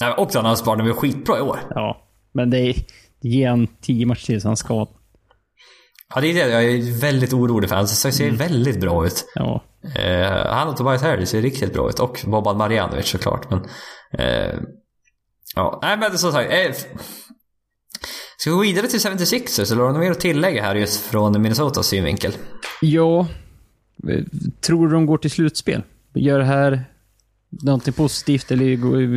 Nej, 0.00 0.12
och 0.12 0.34
han 0.34 0.44
har 0.44 0.54
sparat 0.54 0.86
var 0.86 0.92
skitbra 0.92 1.38
i 1.38 1.40
år. 1.40 1.60
Ja, 1.70 2.08
men 2.32 2.50
det 2.50 2.58
är... 2.58 2.76
Ge 3.22 3.66
10 3.82 4.06
matcher 4.06 4.26
till 4.26 4.40
så 4.40 4.48
han 4.48 4.56
ska... 4.56 4.86
Ja, 6.14 6.20
det 6.20 6.26
är 6.26 6.34
det 6.34 6.50
jag 6.50 6.64
är 6.64 7.00
väldigt 7.00 7.32
orolig 7.32 7.68
för. 7.68 7.76
Han 7.76 7.88
ser 7.88 8.30
väldigt 8.30 8.80
bra 8.80 9.06
ut. 9.06 9.24
Ja. 9.34 9.62
Eh, 9.96 10.46
han 10.46 10.68
och 10.68 10.76
Tobias 10.76 11.02
Harris 11.02 11.30
ser 11.30 11.42
riktigt 11.42 11.72
bra 11.72 11.88
ut. 11.88 12.00
Och 12.00 12.20
Boban 12.26 12.56
Marjanovic 12.56 13.06
såklart. 13.06 13.50
Men, 13.50 13.60
eh, 14.18 14.54
ja, 15.54 15.78
nej 15.82 15.96
men 15.98 16.18
som 16.18 16.32
sagt. 16.32 16.52
Eh, 16.52 16.72
ska 18.36 18.50
vi 18.50 18.56
gå 18.56 18.62
vidare 18.62 18.86
till 18.86 18.98
76ers 19.00 19.72
eller 19.72 19.82
har 19.82 19.88
du 19.88 19.92
något 19.92 20.00
mer 20.04 20.10
att 20.10 20.20
tillägga 20.20 20.62
här 20.62 20.74
just 20.74 21.00
från 21.00 21.42
Minnesotas 21.42 21.86
synvinkel? 21.86 22.32
Ja. 22.80 23.20
eh, 24.08 24.24
Tror 24.60 24.88
du 24.88 24.94
de 24.94 25.06
går 25.06 25.18
till 25.18 25.30
slutspel? 25.30 25.82
Gör 26.14 26.38
det 26.38 26.44
här 26.44 26.84
någonting 27.62 27.92
positivt 27.92 28.50
eller 28.50 28.64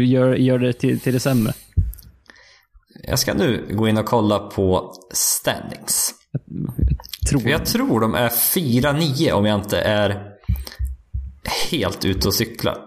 gör, 0.02 0.34
gör 0.36 0.60
det 0.60 0.74
till, 0.74 1.00
till 1.00 1.14
det 1.14 1.20
sämre? 1.20 1.54
Jag 3.04 3.20
ska 3.20 3.34
nu 3.34 3.66
gå 3.72 3.88
in 3.88 3.98
och 3.98 4.06
kolla 4.06 4.40
på 4.40 4.94
standings. 5.14 6.14
Tror 7.30 7.50
jag 7.50 7.66
tror 7.66 8.00
de 8.00 8.16
är 8.16 8.30
4-9 8.30 9.32
om 9.32 9.46
jag 9.46 9.60
inte 9.60 9.80
är 9.82 10.24
helt 11.72 12.06
ute 12.06 12.28
och 12.28 12.34
cyklar. 12.34 12.78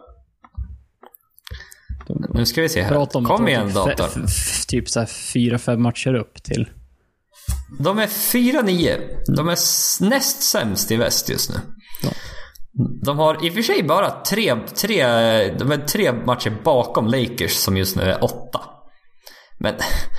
Nu 2.35 2.47
ska 2.47 2.63
vi 2.63 2.69
se 2.69 2.83
här. 2.83 3.25
Kom 3.25 3.49
igen 3.49 3.73
datorn. 3.73 4.27
Typ 4.69 4.89
så 4.89 5.01
här 5.01 5.07
fyra, 5.07 5.59
fem 5.59 5.83
matcher 5.83 6.15
upp 6.15 6.43
till. 6.43 6.69
De 7.79 7.99
är 7.99 8.07
4-9. 8.07 9.01
De 9.37 9.49
är 9.49 9.57
näst 10.09 10.43
sämst 10.43 10.91
i 10.91 10.97
väst 10.97 11.29
just 11.29 11.51
nu. 11.51 11.57
Ja. 12.03 12.11
De 13.05 13.19
har 13.19 13.47
i 13.47 13.51
och 13.51 13.55
för 13.55 13.63
sig 13.63 13.83
bara 13.83 14.11
tre, 14.11 14.57
tre, 14.75 15.03
de 15.49 15.73
är 15.73 15.87
tre 15.87 16.13
matcher 16.13 16.53
bakom 16.65 17.07
Lakers 17.07 17.53
som 17.53 17.77
just 17.77 17.97
nu 17.97 18.03
är 18.03 18.25
åtta. 18.25 18.61
Men 19.59 19.75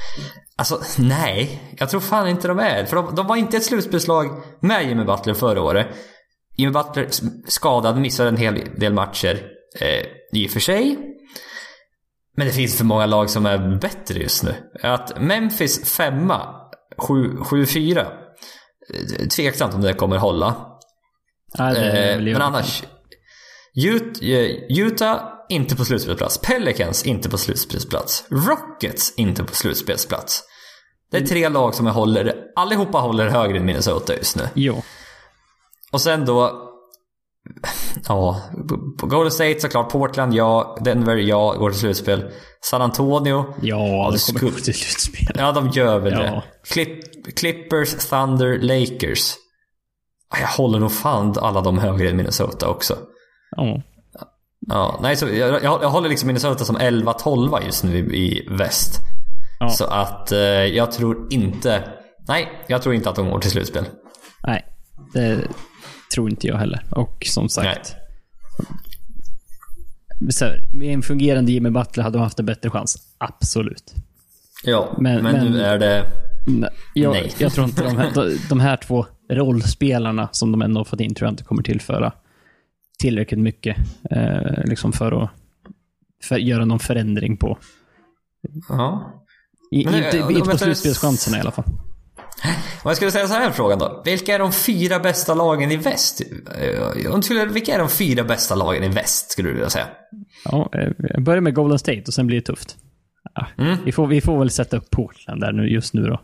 alltså 0.57 0.81
nej, 0.97 1.61
jag 1.77 1.89
tror 1.89 2.01
fan 2.01 2.27
inte 2.27 2.47
de 2.47 2.59
är 2.59 2.85
För 2.85 2.95
de, 2.95 3.15
de 3.15 3.27
var 3.27 3.35
inte 3.35 3.57
ett 3.57 3.63
slutspelslag 3.63 4.43
med 4.61 4.87
Jimmy 4.87 5.03
Butler 5.03 5.33
förra 5.33 5.61
året. 5.61 5.87
Jimmy 6.57 6.71
Butler 6.71 7.07
skadad, 7.47 7.97
missade 7.97 8.29
en 8.29 8.37
hel 8.37 8.61
del 8.75 8.93
matcher 8.93 9.41
eh, 9.79 10.05
i 10.33 10.47
och 10.47 10.51
för 10.51 10.59
sig. 10.59 10.97
Men 12.37 12.47
det 12.47 12.53
finns 12.53 12.77
för 12.77 12.85
många 12.85 13.05
lag 13.05 13.29
som 13.29 13.45
är 13.45 13.77
bättre 13.79 14.19
just 14.19 14.43
nu. 14.43 14.55
Att 14.83 15.21
Memphis 15.21 15.93
femma, 15.95 16.55
7 16.97 17.37
7-4. 17.37 17.99
eh, 17.99 19.27
Tveksamt 19.27 19.73
om 19.73 19.81
det 19.81 19.93
kommer 19.93 20.17
hålla. 20.17 20.55
Nej, 21.57 21.73
det 21.73 22.13
Eh, 22.13 22.21
men 22.21 22.41
annars. 22.41 22.83
Eh, 22.83 24.77
Utah, 24.79 25.19
inte 25.49 25.75
på 25.75 25.85
slutspelsplats. 25.85 26.37
Pelicans, 26.37 27.05
inte 27.05 27.29
på 27.29 27.37
slutspelsplats. 27.37 28.23
Rockets, 28.29 29.13
inte 29.17 29.43
på 29.43 29.55
slutspelsplats. 29.55 30.43
Det 31.11 31.17
är 31.17 31.25
tre 31.25 31.49
lag 31.49 31.75
som 31.75 31.87
håller, 31.87 32.35
allihopa 32.55 32.97
håller 32.97 33.29
högre 33.29 33.57
än 33.57 33.65
Minnesota 33.65 34.15
just 34.15 34.35
nu. 34.35 34.49
Jo. 34.53 34.83
Och 35.91 36.01
sen 36.01 36.25
då... 36.25 36.63
Ja, 38.07 38.41
Golden 38.97 39.31
State 39.31 39.59
såklart. 39.59 39.91
Portland, 39.91 40.33
ja. 40.33 40.77
Denver, 40.81 41.15
ja. 41.15 41.55
Går 41.59 41.69
till 41.69 41.79
slutspel. 41.79 42.31
San 42.61 42.81
Antonio. 42.81 43.45
Ja, 43.61 44.09
det 44.11 44.17
det 44.17 44.39
kommer 44.39 44.51
gå 44.51 44.59
till 44.59 44.73
slutspel. 44.73 45.35
Ja, 45.37 45.51
de 45.51 45.69
gör 45.69 45.99
väl 45.99 46.13
Ja. 46.13 46.19
det. 46.19 46.43
Clip, 46.69 46.99
Clippers, 47.37 47.95
Thunder, 48.09 48.59
Lakers. 48.61 49.33
Jag 50.39 50.47
håller 50.47 50.79
nog 50.79 50.91
fan 50.91 51.35
alla 51.39 51.61
de 51.61 51.77
högre 51.77 52.09
än 52.09 52.17
Minnesota 52.17 52.67
också. 52.69 52.97
Ja. 53.55 53.81
Ja, 54.69 54.99
nej, 55.01 55.15
så 55.15 55.27
jag, 55.27 55.63
jag, 55.63 55.89
håller 55.89 56.09
liksom 56.09 56.27
Minnesota 56.27 56.65
som 56.65 56.77
11-12 56.77 57.65
just 57.65 57.83
nu 57.83 57.97
i, 57.97 58.37
i 58.37 58.47
väst. 58.51 58.99
Ja. 59.59 59.69
Så 59.69 59.85
att 59.85 60.31
eh, 60.31 60.39
jag 60.39 60.91
tror 60.91 61.27
inte... 61.29 61.83
Nej, 62.27 62.63
jag 62.67 62.81
tror 62.81 62.95
inte 62.95 63.09
att 63.09 63.15
de 63.15 63.29
går 63.29 63.39
till 63.39 63.51
slutspel. 63.51 63.85
Nej, 64.43 64.65
det 65.13 65.47
tror 66.13 66.29
inte 66.29 66.47
jag 66.47 66.57
heller. 66.57 66.83
Och 66.89 67.23
som 67.25 67.49
sagt. 67.49 67.95
Så 70.29 70.45
här, 70.45 70.61
med 70.73 70.93
en 70.93 71.01
fungerande 71.01 71.51
Jimmy 71.51 71.69
Butler 71.69 72.03
hade 72.03 72.17
de 72.17 72.21
haft 72.21 72.39
en 72.39 72.45
bättre 72.45 72.69
chans. 72.69 72.97
Absolut. 73.17 73.93
Ja, 74.63 74.95
men, 74.99 75.23
Men- 75.23 75.35
men- 75.35 75.51
nu 75.51 75.61
är 75.61 75.79
det... 75.79 76.05
Nej, 76.47 76.69
jag, 76.93 77.11
Nej. 77.11 77.31
jag 77.37 77.51
tror 77.53 77.65
inte 77.67 77.83
de 77.83 77.97
här, 77.97 78.11
de, 78.13 78.37
de 78.49 78.59
här 78.59 78.77
två 78.77 79.05
rollspelarna 79.31 80.29
som 80.31 80.51
de 80.51 80.61
ändå 80.61 80.85
fått 80.85 80.99
in 80.99 81.15
tror 81.15 81.27
jag 81.27 81.33
inte 81.33 81.43
kommer 81.43 81.63
tillföra 81.63 82.13
tillräckligt 82.99 83.39
mycket 83.39 83.77
eh, 84.11 84.63
liksom 84.65 84.93
för 84.93 85.23
att 85.23 85.29
för, 86.23 86.37
göra 86.37 86.65
någon 86.65 86.79
förändring 86.79 87.37
på. 87.37 87.57
Ja. 88.69 89.13
I, 89.71 89.85
Men, 89.85 89.95
inte, 89.95 90.19
eh, 90.19 90.29
inte 90.29 90.51
på 90.51 90.57
slutspelschanserna 90.57 91.37
i 91.37 91.39
alla 91.39 91.51
fall. 91.51 91.65
Om 92.43 92.89
jag 92.89 92.95
skulle 92.95 93.11
säga 93.11 93.27
så 93.27 93.33
här 93.33 93.51
frågan 93.51 93.79
då. 93.79 94.01
Vilka 94.05 94.35
är 94.35 94.39
de 94.39 94.51
fyra 94.51 94.99
bästa 94.99 95.33
lagen 95.33 95.71
i 95.71 95.77
väst? 95.77 96.21
Eh, 96.61 97.45
vilka 97.53 97.73
är 97.73 97.79
de 97.79 97.89
fyra 97.89 98.23
bästa 98.23 98.55
lagen 98.55 98.83
i 98.83 98.87
väst, 98.89 99.31
skulle 99.31 99.49
du 99.49 99.53
vilja 99.53 99.69
säga? 99.69 99.85
Ja, 100.45 100.69
eh, 100.73 100.89
jag 100.99 101.23
börjar 101.23 101.41
med 101.41 101.53
Golden 101.55 101.79
State 101.79 102.03
och 102.07 102.13
sen 102.13 102.27
blir 102.27 102.37
det 102.37 102.45
tufft. 102.45 102.75
Ja, 103.35 103.47
Mm. 103.57 103.77
vi, 103.85 103.91
får, 103.91 104.07
vi 104.07 104.21
får 104.21 104.39
väl 104.39 104.49
sätta 104.49 104.77
upp 104.77 104.89
Portland 104.89 105.41
där 105.41 105.51
nu, 105.51 105.69
just 105.69 105.93
nu 105.93 106.01
då. 106.05 106.21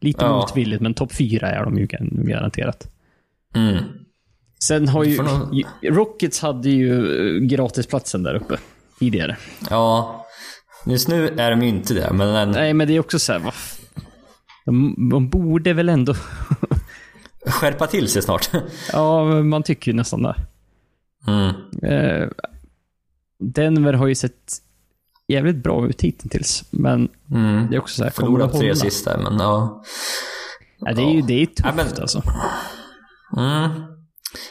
Lite 0.00 0.24
Ja. 0.24 0.32
motvilligt, 0.36 0.82
men 0.82 0.94
topp 0.94 1.12
fyra 1.12 1.50
är 1.50 1.64
de 1.64 1.78
ju 1.78 1.86
garanterat. 2.26 2.88
Mm. 3.56 3.76
Sen 4.62 4.88
har 4.88 5.04
ju... 5.04 5.18
Ju- 5.52 5.90
Rockets 5.90 6.40
hade 6.40 6.70
ju 6.70 6.92
eh, 7.36 7.40
gratisplatsen 7.42 8.22
där 8.22 8.34
uppe 8.34 8.58
tidigare. 8.98 9.36
Ja. 9.70 10.26
Just 10.86 11.08
nu 11.08 11.28
är 11.28 11.50
de 11.50 11.62
ju 11.62 11.68
inte 11.68 11.94
det, 11.94 12.12
men... 12.12 12.28
En, 12.28 12.50
Nej, 12.50 12.74
men 12.74 12.88
det 12.88 12.96
är 12.96 13.00
också 13.00 13.18
så 13.18 13.32
här, 13.32 13.54
de, 14.70 15.08
de 15.10 15.28
borde 15.28 15.72
väl 15.72 15.88
ändå... 15.88 16.14
skärpa 17.46 17.86
till 17.86 18.08
sig 18.08 18.22
snart. 18.22 18.50
ja, 18.92 19.24
man 19.42 19.62
tycker 19.62 19.90
ju 19.90 19.96
nästan 19.96 20.22
det. 20.22 20.34
Mm. 21.26 21.54
Eh, 21.82 22.28
Denver 23.54 23.92
har 23.92 24.06
ju 24.06 24.14
sett 24.14 24.52
jävligt 25.28 25.56
bra 25.56 25.86
ut 25.86 26.00
hittills, 26.02 26.64
men 26.70 27.08
Mm. 27.30 27.66
det 27.70 27.76
är 27.76 27.80
också 27.80 27.94
så 27.96 28.04
här, 28.04 28.10
kommer 28.10 28.38
Förlorat 28.38 28.60
tre 28.60 28.74
sista, 28.76 29.18
men 29.18 29.38
ja. 29.38 29.82
Ja, 30.78 30.92
det 30.94 31.02
är 31.02 31.10
ju 31.14 31.22
det 31.22 31.34
är 31.42 31.46
tufft 31.46 31.60
Ja, 31.64 31.72
men- 31.76 32.00
alltså. 32.00 32.22
Mm. 33.36 33.70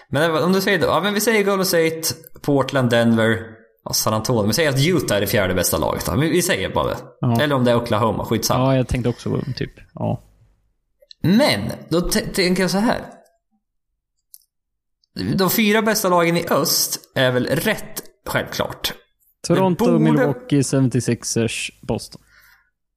Men 0.10 0.44
om 0.44 0.54
du 0.54 0.62
säger 0.62 0.80
då, 0.80 0.86
ja 0.88 1.02
men 1.04 1.14
vi 1.14 1.22
säger 1.22 1.44
Golden 1.44 1.66
State, 1.66 2.02
Portland, 2.42 2.90
Denver 2.90 3.38
och 3.84 3.96
San 3.96 4.14
Antonio. 4.14 4.48
Vi 4.48 4.54
säger 4.54 4.70
att 4.70 4.86
Utah 4.88 5.18
är 5.18 5.22
det 5.22 5.28
fjärde 5.28 5.54
bästa 5.54 5.78
laget 5.78 6.06
då. 6.06 6.16
Vi, 6.16 6.42
säger 6.42 6.70
bara 6.70 6.88
det. 6.88 6.98
Ja. 7.20 7.42
Eller 7.42 7.56
om 7.56 7.64
det 7.64 7.72
är 7.72 7.76
Oklahoma, 7.76 8.26
skitsamma. 8.26 8.64
Ja, 8.64 8.78
jag 8.78 8.88
tänkte 8.88 9.10
också 9.10 9.42
typ, 9.56 9.72
ja. 9.94 10.24
Men, 11.22 11.72
då 11.90 12.02
tänker 12.02 12.64
jag 12.64 12.72
så 12.72 12.78
här. 12.78 13.02
De 15.36 15.50
fyra 15.50 15.82
bästa 15.82 16.10
lagen 16.10 16.38
i 16.38 16.46
öst 16.50 17.00
är 17.16 17.32
väl 17.32 17.46
rätt 17.46 18.02
självklart. 18.28 18.94
Toronto, 19.48 19.86
borde- 19.86 20.00
Milwaukee, 20.00 20.62
76ers, 20.62 21.70
Boston. 21.82 22.22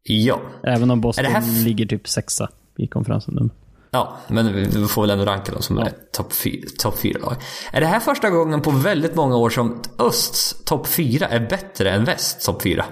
Ja. 0.03 0.41
Även 0.65 0.91
om 0.91 1.01
Boston 1.01 1.25
ligger 1.65 1.87
typ 1.87 2.09
sexa 2.09 2.49
i 2.79 2.87
konferensen 2.87 3.35
nu. 3.35 3.51
Ja, 3.95 4.19
men 4.29 4.53
vi 4.55 4.87
får 4.89 5.03
väl 5.03 5.11
ändå 5.11 5.25
ranka 5.25 5.53
dem 5.53 5.63
som 5.63 5.77
Ja. 5.79 5.87
är 5.87 5.93
topp 6.13 6.33
top 6.79 6.99
fyra 6.99 7.19
lag. 7.19 7.37
Är 7.73 7.81
det 7.81 7.87
här 7.87 8.01
första 8.01 8.31
gången 8.31 8.63
på 8.63 8.71
väldigt 8.71 9.15
många 9.15 9.37
år 9.37 9.51
som 9.51 9.83
östs 9.99 10.65
topp 10.65 10.87
fyra 10.87 11.27
är 11.27 11.49
bättre 11.49 11.91
än 11.91 12.05
väst 12.05 12.45
topp 12.45 12.63
fyra? 12.63 12.85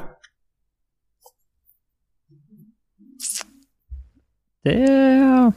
Det. 4.65 5.53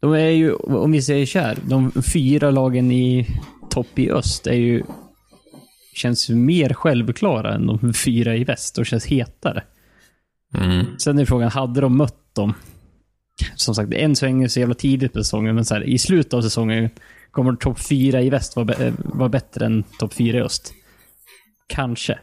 De 0.00 0.12
är 0.12 0.28
ju, 0.28 0.54
om 0.54 0.92
vi 0.92 1.02
säger 1.02 1.26
så 1.26 1.38
här, 1.38 1.58
de 1.68 1.92
fyra 2.12 2.50
lagen 2.50 2.92
i 2.92 3.26
topp 3.70 3.98
i 3.98 4.10
öst 4.10 4.46
är 4.46 4.54
ju... 4.54 4.82
Känns 5.94 6.28
mer 6.28 6.74
självklara 6.74 7.54
än 7.54 7.66
de 7.66 7.94
fyra 7.94 8.36
i 8.36 8.44
väst 8.44 8.78
och 8.78 8.86
känns 8.86 9.06
hetare. 9.06 9.64
Mm. 10.54 10.86
Sen 10.98 11.18
är 11.18 11.24
frågan, 11.24 11.50
hade 11.50 11.80
de 11.80 11.96
mött 11.96 12.34
dem? 12.34 12.54
Som 13.56 13.74
sagt, 13.74 13.92
än 13.94 14.16
så 14.16 14.24
länge 14.24 14.48
så 14.48 14.60
jävla 14.60 14.74
tidigt 14.74 15.12
på 15.12 15.18
säsongen, 15.24 15.54
men 15.54 15.64
så 15.64 15.74
här, 15.74 15.82
i 15.88 15.98
slutet 15.98 16.34
av 16.34 16.42
säsongen 16.42 16.90
kommer 17.30 17.52
topp 17.52 17.78
fyra 17.80 18.22
i 18.22 18.30
väst 18.30 18.56
vara, 18.56 18.66
bä- 18.66 18.94
vara 19.04 19.28
bättre 19.28 19.66
än 19.66 19.82
topp 19.98 20.14
fyra 20.14 20.38
i 20.38 20.40
öst. 20.42 20.72
Kanske. 21.66 22.18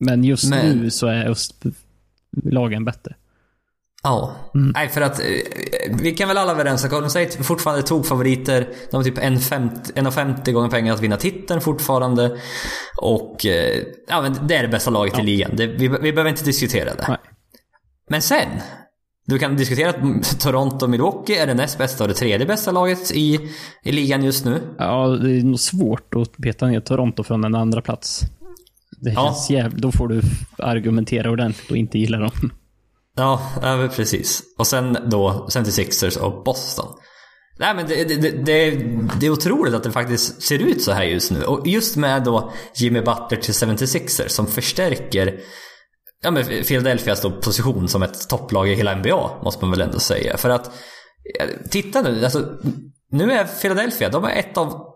Men 0.00 0.24
just 0.24 0.50
Men- 0.50 0.78
nu 0.78 0.90
så 0.90 1.06
är 1.06 1.24
östlagen 1.30 2.84
bättre. 2.84 3.14
Ja. 4.02 4.36
Nej, 4.54 4.88
för 4.88 5.00
att 5.00 5.20
eh, 5.20 5.26
vi 6.02 6.12
kan 6.12 6.28
väl 6.28 6.38
alla 6.38 6.52
vara 6.52 6.60
överens 6.60 6.84
att 6.84 6.90
Golden 6.90 7.10
State 7.10 7.42
fortfarande 7.44 7.82
tog 7.82 8.06
favoriter. 8.06 8.68
De 8.90 8.96
har 8.96 9.04
typ 9.04 9.18
1,50 9.18 9.92
1,50 9.94 10.52
gånger 10.52 10.68
pengar 10.68 10.94
att 10.94 11.00
vinna 11.00 11.16
titeln 11.16 11.60
fortfarande. 11.60 12.38
Och 13.00 13.46
eh, 13.46 13.82
ja, 14.08 14.22
men 14.22 14.46
det 14.46 14.54
är 14.56 14.62
det 14.62 14.68
bästa 14.68 14.90
laget 14.90 15.18
i 15.18 15.22
ligan. 15.22 15.50
Det, 15.56 15.66
vi, 15.66 15.88
vi 15.88 16.12
behöver 16.12 16.28
inte 16.30 16.44
diskutera 16.44 16.94
det. 16.94 17.04
Nej. 17.08 17.18
Men 18.08 18.22
sen. 18.22 18.48
Du 19.26 19.38
kan 19.38 19.56
diskutera 19.56 19.90
att 19.90 20.40
Toronto 20.40 20.84
och 20.84 20.90
Milwaukee 20.90 21.36
är 21.38 21.46
det 21.46 21.54
näst 21.54 21.78
bästa 21.78 22.04
och 22.04 22.08
det 22.08 22.14
tredje 22.14 22.46
bästa 22.46 22.70
laget 22.70 23.10
i, 23.12 23.40
i 23.84 23.92
ligan 23.92 24.24
just 24.24 24.44
nu. 24.44 24.60
Ja, 24.78 25.06
det 25.08 25.30
är 25.30 25.42
nog 25.42 25.60
svårt 25.60 26.14
att 26.14 26.36
peta 26.42 26.66
ner 26.66 26.80
Toronto 26.80 27.22
från 27.22 27.44
en 27.44 27.54
andra 27.54 27.82
plats. 27.82 28.20
Det 29.00 29.10
Ja. 29.12 29.24
känns 29.26 29.50
jäv... 29.50 29.80
Då 29.80 29.92
får 29.92 30.08
du 30.08 30.22
argumentera 30.58 31.30
ordentligt 31.30 31.70
och 31.70 31.76
inte 31.76 31.98
gilla 31.98 32.18
dem. 32.18 32.30
Ja, 33.16 33.40
ja 33.62 33.88
precis. 33.96 34.42
Och 34.58 34.66
sen 34.66 34.98
då 35.10 35.46
76ers 35.50 36.18
och 36.18 36.44
Boston. 36.44 36.86
Nej 37.58 37.74
men 37.74 37.86
det, 37.88 38.04
det, 38.04 38.16
det, 38.16 38.30
det, 38.30 38.70
det 39.20 39.26
är 39.26 39.30
otroligt 39.30 39.74
att 39.74 39.82
det 39.82 39.92
faktiskt 39.92 40.42
ser 40.42 40.58
ut 40.58 40.82
så 40.82 40.92
här 40.92 41.02
just 41.04 41.30
nu. 41.30 41.42
Och 41.44 41.66
just 41.66 41.96
med 41.96 42.24
då 42.24 42.52
Jimmy 42.74 43.00
Butler 43.00 43.36
till 43.40 43.54
76ers 43.54 44.28
som 44.28 44.46
förstärker 44.46 45.40
ja, 46.22 46.30
men 46.30 46.44
Philadelphias 46.44 47.20
då 47.20 47.30
position 47.30 47.88
som 47.88 48.02
ett 48.02 48.28
topplag 48.28 48.68
i 48.68 48.74
hela 48.74 48.94
NBA, 48.94 49.30
måste 49.44 49.64
man 49.64 49.70
väl 49.70 49.80
ändå 49.80 49.98
säga. 49.98 50.36
För 50.36 50.50
att, 50.50 50.70
ja, 51.38 51.44
titta 51.70 52.02
nu, 52.02 52.24
alltså, 52.24 52.58
nu 53.10 53.32
är 53.32 53.44
Philadelphia, 53.44 54.08
de 54.08 54.24
är 54.24 54.30
ett 54.30 54.56
av, 54.56 54.94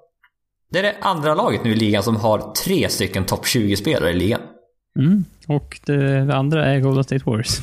det 0.71 0.79
är 0.79 0.83
det 0.83 0.97
andra 1.01 1.35
laget 1.35 1.65
nu 1.65 1.73
i 1.73 1.77
ligan 1.77 2.03
som 2.03 2.17
har 2.17 2.53
tre 2.53 2.89
stycken 2.89 3.25
topp 3.25 3.45
20-spelare 3.45 4.11
i 4.11 4.15
ligan. 4.15 4.41
Mm. 4.99 5.25
Och 5.49 5.81
det, 5.85 6.35
andra 6.35 6.67
är 6.67 6.81
Golden 6.81 7.05
State 7.05 7.25
Warriors. 7.25 7.61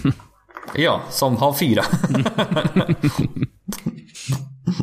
Ja, 0.76 1.02
som 1.10 1.38
har 1.38 1.54
fyra. 1.54 1.84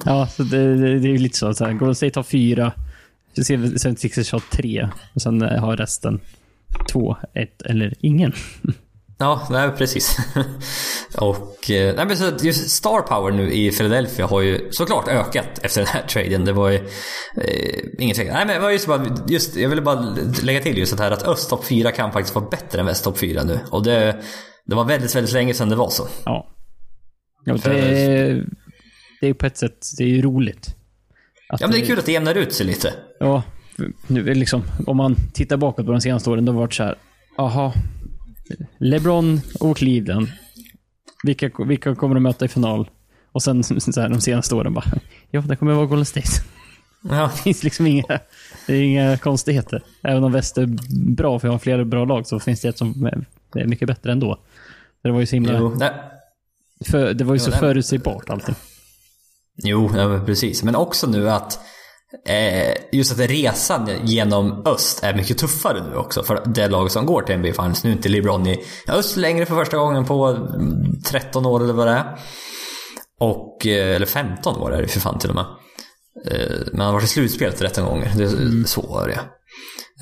ja, 0.04 0.26
så 0.26 0.42
det, 0.42 0.74
det, 0.74 0.98
det 0.98 1.08
är 1.08 1.12
ju 1.12 1.18
lite 1.18 1.38
så. 1.38 1.54
så 1.54 1.64
här, 1.64 1.72
Golden 1.72 1.94
State 1.94 2.18
har 2.18 2.24
fyra. 2.24 2.72
Sen 3.76 3.96
Sixers 3.96 4.32
har 4.32 4.42
tre. 4.50 4.88
Och 5.14 5.22
sen 5.22 5.42
eh, 5.42 5.60
har 5.60 5.76
resten 5.76 6.20
två, 6.92 7.16
ett 7.34 7.62
eller 7.62 7.94
ingen. 8.00 8.32
Ja, 9.20 9.46
nej, 9.50 9.70
precis. 9.70 10.16
och 11.18 11.70
eh, 11.70 11.94
nej, 11.96 12.06
men 12.06 12.16
så 12.16 12.30
just 12.42 12.70
star 12.70 13.00
power 13.00 13.32
nu 13.32 13.52
i 13.52 13.70
Philadelphia 13.70 14.26
har 14.26 14.40
ju 14.40 14.72
såklart 14.72 15.08
ökat 15.08 15.58
efter 15.62 15.80
den 15.80 15.88
här 15.88 16.02
traden. 16.02 16.44
Det 16.44 16.52
var 16.52 16.70
ju 16.70 16.76
eh, 17.36 17.80
ingen 17.98 18.16
tvekan. 18.16 18.46
Nej, 18.46 18.60
men 18.60 18.72
just 18.72 18.86
bara, 18.86 19.16
just, 19.28 19.56
jag 19.56 19.68
ville 19.68 19.82
bara 19.82 20.16
lägga 20.42 20.60
till 20.60 20.78
just 20.78 20.96
det 20.96 21.02
här 21.02 21.10
att 21.10 21.22
öst 21.22 21.50
topp 21.50 21.64
4 21.64 21.92
kan 21.92 22.12
faktiskt 22.12 22.34
vara 22.34 22.48
bättre 22.50 22.80
än 22.80 22.86
väst 22.86 23.04
topp 23.04 23.18
4 23.18 23.42
nu. 23.42 23.60
Och 23.70 23.82
det, 23.82 24.22
det 24.66 24.74
var 24.74 24.84
väldigt, 24.84 25.14
väldigt 25.14 25.34
länge 25.34 25.54
sedan 25.54 25.68
det 25.68 25.76
var 25.76 25.90
så. 25.90 26.08
Ja. 26.24 26.48
ja 27.44 27.56
det, 27.64 27.70
är, 27.70 28.44
det 29.20 29.26
är 29.26 29.34
på 29.34 29.46
ett 29.46 29.56
sätt 29.56 29.78
det 29.98 30.04
är 30.04 30.08
ju 30.08 30.22
roligt. 30.22 30.76
Att 31.48 31.60
Ja, 31.60 31.66
men 31.66 31.70
det 31.70 31.84
är 31.84 31.86
kul 31.86 31.98
att 31.98 32.06
det 32.06 32.12
jämnar 32.12 32.34
ut 32.34 32.52
sig 32.52 32.66
lite. 32.66 32.94
Ja, 33.18 33.42
nu 34.06 34.34
liksom, 34.34 34.62
om 34.86 34.96
man 34.96 35.16
tittar 35.32 35.56
bakåt 35.56 35.86
på 35.86 35.92
de 35.92 36.00
senaste 36.00 36.30
åren, 36.30 36.44
då 36.44 36.52
har 36.52 36.54
det 36.56 36.60
varit 36.60 36.74
så 36.74 36.82
här. 36.82 36.94
Aha. 37.38 37.74
LeBron 38.78 39.40
och 39.60 39.76
Cleveland. 39.76 40.28
Vilka, 41.24 41.50
vilka 41.66 41.94
kommer 41.94 42.14
de 42.14 42.22
möta 42.22 42.44
i 42.44 42.48
final? 42.48 42.90
Och 43.32 43.42
sen 43.42 43.64
så 43.80 44.00
här, 44.00 44.08
de 44.08 44.20
senaste 44.20 44.54
åren 44.54 44.74
bara, 44.74 44.84
ja, 45.30 45.40
det 45.40 45.56
kommer 45.56 45.72
vara 45.72 45.86
Golden 45.86 46.06
State. 46.06 46.28
Ja, 47.02 47.30
Det 47.36 47.42
finns 47.42 47.62
liksom 47.62 47.86
inga, 47.86 48.04
det 48.66 48.74
är 48.74 48.82
inga 48.82 49.16
konstigheter. 49.16 49.82
Även 50.02 50.24
om 50.24 50.32
väst 50.32 50.58
är 50.58 50.66
bra, 51.14 51.38
för 51.38 51.48
jag 51.48 51.52
har 51.52 51.58
flera 51.58 51.84
bra 51.84 52.04
lag, 52.04 52.26
så 52.26 52.40
finns 52.40 52.60
det 52.60 52.68
ett 52.68 52.78
som 52.78 53.06
är, 53.54 53.66
mycket 53.66 53.88
bättre 53.88 54.12
ändå. 54.12 54.38
Det 55.02 55.10
var 55.10 55.20
ju 55.20 55.26
så 55.26 55.36
himla, 55.36 55.58
jo, 55.58 55.74
nej, 55.78 55.90
för, 56.86 57.14
det 57.14 57.24
var 57.24 57.34
ju 57.34 57.38
så 57.40 57.50
det- 57.50 57.56
förutsägbart 57.56 58.30
allting. 58.30 58.54
jo 59.56 59.90
ja, 59.96 60.22
precis. 60.26 60.62
Men 60.62 60.76
också 60.76 61.06
nu 61.06 61.30
att 61.30 61.60
just 62.92 63.12
att 63.12 63.18
resan 63.18 63.90
genom 64.04 64.62
öst 64.66 65.04
är 65.04 65.14
mycket 65.14 65.38
tuffare 65.38 65.82
nu 65.90 65.96
också 65.96 66.22
för 66.22 66.42
det 66.46 66.68
lag 66.68 66.90
som 66.90 67.06
går 67.06 67.22
till 67.22 67.36
NBA 67.38 67.52
Finals. 67.52 67.84
Nu 67.84 67.90
är 67.90 67.94
inte 67.94 68.08
LeBron 68.08 68.46
i 68.46 68.64
öst 68.88 69.16
längre 69.16 69.46
för 69.46 69.54
första 69.54 69.76
gången 69.76 70.04
på 70.04 70.26
mm, 70.26 71.00
13 71.02 71.46
år 71.46 71.62
eller 71.64 71.72
vad 71.72 71.86
det 71.86 71.92
är. 71.92 72.18
Och, 73.20 73.66
eh, 73.66 73.96
eller 73.96 74.06
15 74.06 74.60
var 74.60 74.70
det 74.70 74.88
för 74.88 75.00
fan 75.00 75.18
till 75.18 75.28
och 75.28 75.34
med. 75.34 75.44
Eh, 76.26 76.56
Men 76.72 76.80
han 76.80 76.86
har 76.86 76.92
varit 76.92 77.04
i 77.04 77.08
slutspelet 77.08 77.58
13 77.58 77.84
gånger. 77.84 78.12
Det, 78.16 78.24
Mm. 78.24 78.64
Så 78.66 78.80
var 78.80 79.08
det 79.08 79.20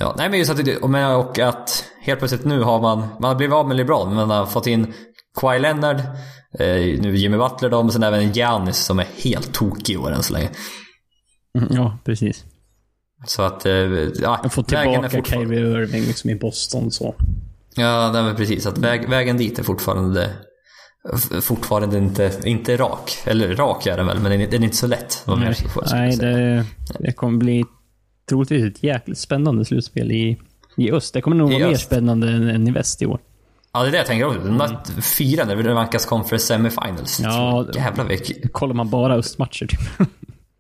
ja. 0.01 0.15
Nej 0.19 0.29
men 0.31 0.39
just 0.39 0.51
att, 0.51 0.83
och 0.83 0.91
men- 0.91 1.21
att 1.43 1.85
helt 2.03 2.19
plötsligt 2.19 2.45
nu 2.45 2.63
har 2.63 2.81
man, 2.81 2.99
man 2.99 3.25
har 3.29 3.35
blivit 3.35 3.55
av 3.55 3.69
med 3.69 3.77
LeBron, 3.77 4.09
men 4.09 4.29
man 4.29 4.39
har 4.39 4.47
fått 4.47 4.67
in 4.67 4.95
Kawhi 5.41 5.59
Leonard, 5.59 5.97
eh, 6.59 7.01
nu 7.01 7.17
Jimmy 7.17 7.37
Butler 7.37 7.71
då, 7.71 7.79
och 7.79 7.93
sen 7.93 8.03
även 8.03 8.33
Giannis 8.33 8.77
som 8.85 8.99
är 8.99 9.07
helt 9.17 9.53
tokig 9.55 9.95
i 9.95 9.97
år 9.97 10.11
än 10.13 10.23
så 10.23 10.33
länge. 10.33 10.51
Mm, 11.59 11.69
Ja, 11.71 11.99
precis. 12.05 12.45
Så 13.27 13.43
att, 13.43 13.67
eh, 13.67 13.73
ja, 13.73 14.41
Jag 14.43 14.53
får 14.53 14.63
vägen 14.71 14.89
är 14.89 15.09
tillbaka 15.09 15.17
fortfarande... 15.17 15.55
Kyrie 15.57 15.83
Irving 15.83 16.03
liksom 16.03 16.31
i 16.31 16.35
Boston 16.35 16.91
så. 16.91 17.15
Ja, 17.77 18.11
nej, 18.13 18.23
men 18.23 18.37
precis. 18.37 18.67
Att 18.67 18.79
väg, 18.79 19.09
vägen 19.09 19.37
dit 19.37 19.59
är 19.59 19.63
fortfarande 19.63 20.31
fortfarande 21.41 21.99
inte, 21.99 22.33
inte 22.45 22.77
rak. 22.77 23.19
Eller 23.25 23.57
rak 23.57 23.87
är 23.87 23.97
den 23.97 24.07
väl, 24.07 24.19
men 24.21 24.31
den 24.33 24.41
är, 24.41 24.51
den 24.51 24.61
är 24.61 24.65
inte 24.65 24.77
så 24.77 24.87
lätt. 24.87 25.23
Nej, 25.27 25.55
nej 25.91 26.17
det, 26.17 26.65
det 26.99 27.13
kommer 27.13 27.39
bli 27.39 27.65
troligtvis 28.29 28.65
ett 28.65 28.83
jäkligt 28.83 29.19
spännande 29.19 29.65
slutspel 29.65 30.13
i, 30.13 30.39
i 30.77 30.93
öst. 30.93 31.15
Det 31.15 31.21
kommer 31.21 31.37
nog 31.37 31.53
vara 31.53 31.69
mer 31.69 31.77
spännande 31.77 32.29
än, 32.29 32.49
än 32.49 32.69
i 32.69 32.71
väst 32.71 33.03
i 33.03 33.07
år. 33.07 33.21
Ja, 33.73 33.83
det 33.83 33.89
är 33.89 33.93
det 33.93 33.99
jag 33.99 34.07
tänker 34.07 34.27
också. 34.27 34.41
De 34.41 34.59
där 34.59 35.01
fyra 35.01 35.45
när 35.45 35.57
det 35.57 35.75
vankas 35.75 36.07
Conference 36.07 36.47
Semifinals. 36.47 37.21
Mm. 37.21 37.31
Ja, 37.33 37.67
jävlar 37.75 38.05
vilket... 38.05 38.53
Kollar 38.53 38.75
man 38.75 38.91
bara 38.91 39.15
östmatcher 39.15 39.67
typ. 39.67 39.81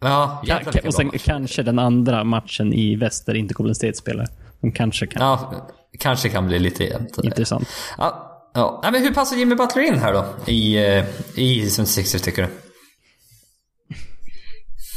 Ja, 0.00 0.42
Ja, 0.46 0.61
och 0.87 0.94
sen 0.94 1.11
kanske 1.11 1.62
den 1.62 1.78
andra 1.78 2.24
matchen 2.24 2.72
i 2.72 2.96
väst 2.96 3.26
där 3.26 3.34
inte 3.34 3.54
Golden 3.54 3.74
State 3.74 3.94
spelar. 3.94 4.26
De 4.61 4.72
kanske 4.72 5.06
kan. 5.06 5.22
Ja, 5.22 5.68
kanske 5.98 6.28
kan 6.28 6.46
bli 6.46 6.58
lite 6.58 6.84
jämnt. 6.84 7.18
Intressant. 7.22 7.68
Ja, 7.98 8.50
ja. 8.54 8.80
Men 8.92 9.02
hur 9.02 9.14
passar 9.14 9.37
Jimmy 9.37 9.54
Butler 9.54 9.82
in 9.82 9.98
här 9.98 10.12
då? 10.12 10.24
I, 10.46 10.76
eh, 10.76 11.04
i 11.34 11.70
76 11.70 12.12
tycker 12.22 12.42
du? 12.42 12.48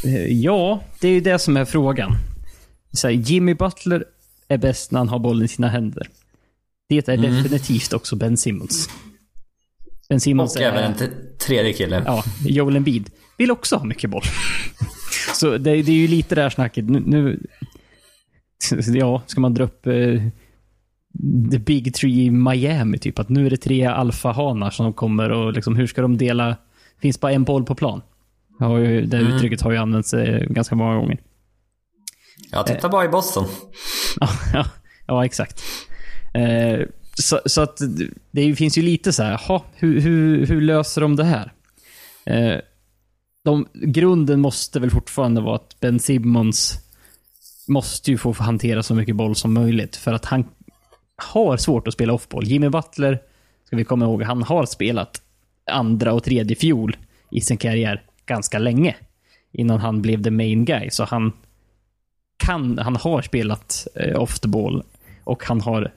Eh, 0.09 0.25
Ja, 0.27 0.83
det 0.99 1.07
är 1.07 1.11
ju 1.11 1.21
det 1.21 1.39
som 1.39 1.57
är 1.57 1.65
frågan. 1.65 2.15
Så 2.93 3.07
här, 3.07 3.13
Jimmy 3.13 3.53
Butler 3.53 4.05
är 4.47 4.57
bäst 4.57 4.91
när 4.91 4.99
han 4.99 5.09
har 5.09 5.19
bollen 5.19 5.45
i 5.45 5.47
sina 5.47 5.67
händer. 5.69 6.07
Det 6.89 7.07
är 7.07 7.13
Mm. 7.13 7.33
definitivt 7.43 7.93
också 7.93 8.15
Ben 8.15 8.37
Simmons. 8.37 8.89
Ben 10.11 10.19
Simmons 10.19 10.55
Och 10.55 10.61
är... 10.61 10.65
även 10.65 10.83
en 10.83 10.95
tredje 11.37 11.73
kille. 11.73 12.03
Ja, 12.05 12.23
Joel 12.45 12.75
Embiid 12.75 13.09
vill 13.37 13.51
också 13.51 13.75
ha 13.75 13.83
mycket 13.83 14.09
boll. 14.09 14.23
Så 15.33 15.57
det, 15.57 15.81
det 15.81 15.91
är 15.91 15.95
ju 15.95 16.07
lite 16.07 16.35
det 16.35 16.41
här 16.41 16.49
snacket. 16.49 16.85
Nu, 16.85 17.03
nu, 17.05 17.39
ja, 18.99 19.21
ska 19.27 19.41
man 19.41 19.53
dra 19.53 19.63
upp 19.63 19.87
eh, 19.87 19.93
the 21.51 21.59
big 21.59 21.93
three 21.93 22.25
i 22.25 22.31
Miami, 22.31 22.97
typ. 22.97 23.19
Att 23.19 23.29
nu 23.29 23.45
är 23.45 23.49
det 23.49 23.57
tre 23.57 23.85
alfahanar 23.85 24.69
som 24.69 24.93
kommer 24.93 25.29
och 25.29 25.53
liksom, 25.53 25.75
hur 25.75 25.87
ska 25.87 26.01
de 26.01 26.17
dela? 26.17 26.55
finns 27.01 27.19
bara 27.19 27.31
en 27.31 27.43
boll 27.43 27.65
på 27.65 27.75
plan. 27.75 28.01
Ju, 28.59 29.05
det 29.05 29.17
uttrycket 29.17 29.61
har 29.61 29.71
ju 29.71 29.77
använts 29.77 30.13
eh, 30.13 30.39
ganska 30.39 30.75
många 30.75 30.95
gånger. 30.95 31.17
Ja, 32.51 32.63
titta 32.63 32.89
bara 32.89 33.05
i 33.05 33.09
Boston. 33.09 33.45
Ja, 34.19 34.29
ja, 34.53 34.65
ja 35.07 35.25
exakt. 35.25 35.63
Eh, 36.33 36.79
så, 37.21 37.39
så 37.45 37.61
att 37.61 37.81
det 38.31 38.55
finns 38.55 38.77
ju 38.77 38.81
lite 38.81 39.13
så 39.13 39.23
här, 39.23 39.31
jaha, 39.31 39.61
hur, 39.73 40.01
hur, 40.01 40.45
hur 40.45 40.61
löser 40.61 41.01
de 41.01 41.15
det 41.15 41.23
här? 41.23 41.53
Eh, 42.25 42.59
de, 43.43 43.67
grunden 43.73 44.39
måste 44.39 44.79
väl 44.79 44.91
fortfarande 44.91 45.41
vara 45.41 45.55
att 45.55 45.79
Ben 45.79 45.99
Simmons 45.99 46.79
måste 47.67 48.11
ju 48.11 48.17
få 48.17 48.33
hantera 48.33 48.83
så 48.83 48.95
mycket 48.95 49.15
boll 49.15 49.35
som 49.35 49.53
möjligt 49.53 49.95
för 49.95 50.13
att 50.13 50.25
han 50.25 50.45
har 51.15 51.57
svårt 51.57 51.87
att 51.87 51.93
spela 51.93 52.13
offboll. 52.13 52.43
Jimmy 52.43 52.69
Butler, 52.69 53.19
ska 53.65 53.75
vi 53.75 53.83
komma 53.83 54.05
ihåg, 54.05 54.23
han 54.23 54.43
har 54.43 54.65
spelat 54.65 55.21
andra 55.71 56.13
och 56.13 56.23
tredje 56.23 56.55
fjol 56.55 56.97
i 57.31 57.41
sin 57.41 57.57
karriär 57.57 58.03
ganska 58.25 58.59
länge 58.59 58.95
innan 59.51 59.79
han 59.79 60.01
blev 60.01 60.23
the 60.23 60.31
main 60.31 60.65
guy. 60.65 60.89
Så 60.89 61.03
han 61.03 61.33
kan, 62.37 62.77
han 62.77 62.95
har 62.95 63.21
spelat 63.21 63.87
eh, 63.95 64.21
off 64.21 64.39
the 64.39 64.47
ball 64.47 64.83
och 65.23 65.43
han 65.43 65.61
har 65.61 65.91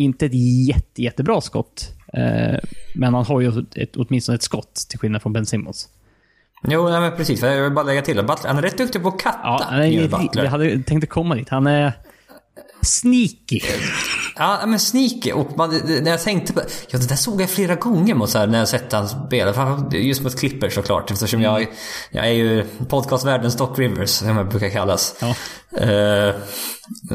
inte 0.00 0.26
ett 0.26 0.34
jätte, 0.68 1.02
jättebra 1.02 1.40
skott. 1.40 1.94
Eh, 2.12 2.58
men 2.94 3.14
han 3.14 3.24
har 3.24 3.40
ju 3.40 3.64
ett, 3.74 3.96
åtminstone 3.96 4.36
ett 4.36 4.42
skott 4.42 4.74
till 4.88 4.98
skillnad 4.98 5.22
från 5.22 5.32
Ben 5.32 5.46
Simmons. 5.46 5.88
Jo, 6.68 6.88
nej, 6.88 7.00
men 7.00 7.16
precis. 7.16 7.42
Jag 7.42 7.62
vill 7.62 7.72
bara 7.72 7.84
lägga 7.84 8.02
till. 8.02 8.16
Butler, 8.16 8.48
han 8.48 8.58
är 8.58 8.62
rätt 8.62 8.78
duktig 8.78 9.02
på 9.02 9.08
att 9.08 9.20
katta. 9.20 9.38
Ja, 9.70 9.84
Jimmy 9.84 10.28
jag 10.32 10.44
hade 10.44 10.82
tänkt 10.82 11.08
komma 11.08 11.34
dit. 11.34 11.48
Han 11.48 11.66
är 11.66 11.92
sneaky. 12.82 13.60
Ja, 14.36 14.60
men 14.66 14.78
sneaky. 14.78 15.32
Och 15.32 15.56
man, 15.56 15.70
när 16.02 16.10
jag 16.10 16.20
tänkte 16.22 16.52
på 16.52 16.60
Ja, 16.90 16.98
det 16.98 17.08
där 17.08 17.16
såg 17.16 17.40
jag 17.42 17.50
flera 17.50 17.74
gånger 17.74 18.14
mot 18.14 18.30
så 18.30 18.38
här, 18.38 18.46
när 18.46 18.58
jag 18.58 18.68
sett 18.68 18.92
hans 18.92 19.10
spel. 19.10 19.54
Framförallt 19.54 19.94
Just 19.94 20.22
mot 20.22 20.38
Clippers 20.38 20.74
såklart. 20.74 21.10
Eftersom 21.10 21.42
jag, 21.42 21.66
jag 22.10 22.26
är 22.26 22.32
ju 22.32 22.64
podcastvärldens 22.88 23.56
Doc 23.56 23.78
Rivers, 23.78 24.10
som 24.10 24.28
jag 24.36 24.48
brukar 24.48 24.70
kallas. 24.70 25.14
Ja. 25.20 25.28
Eh, 25.80 26.34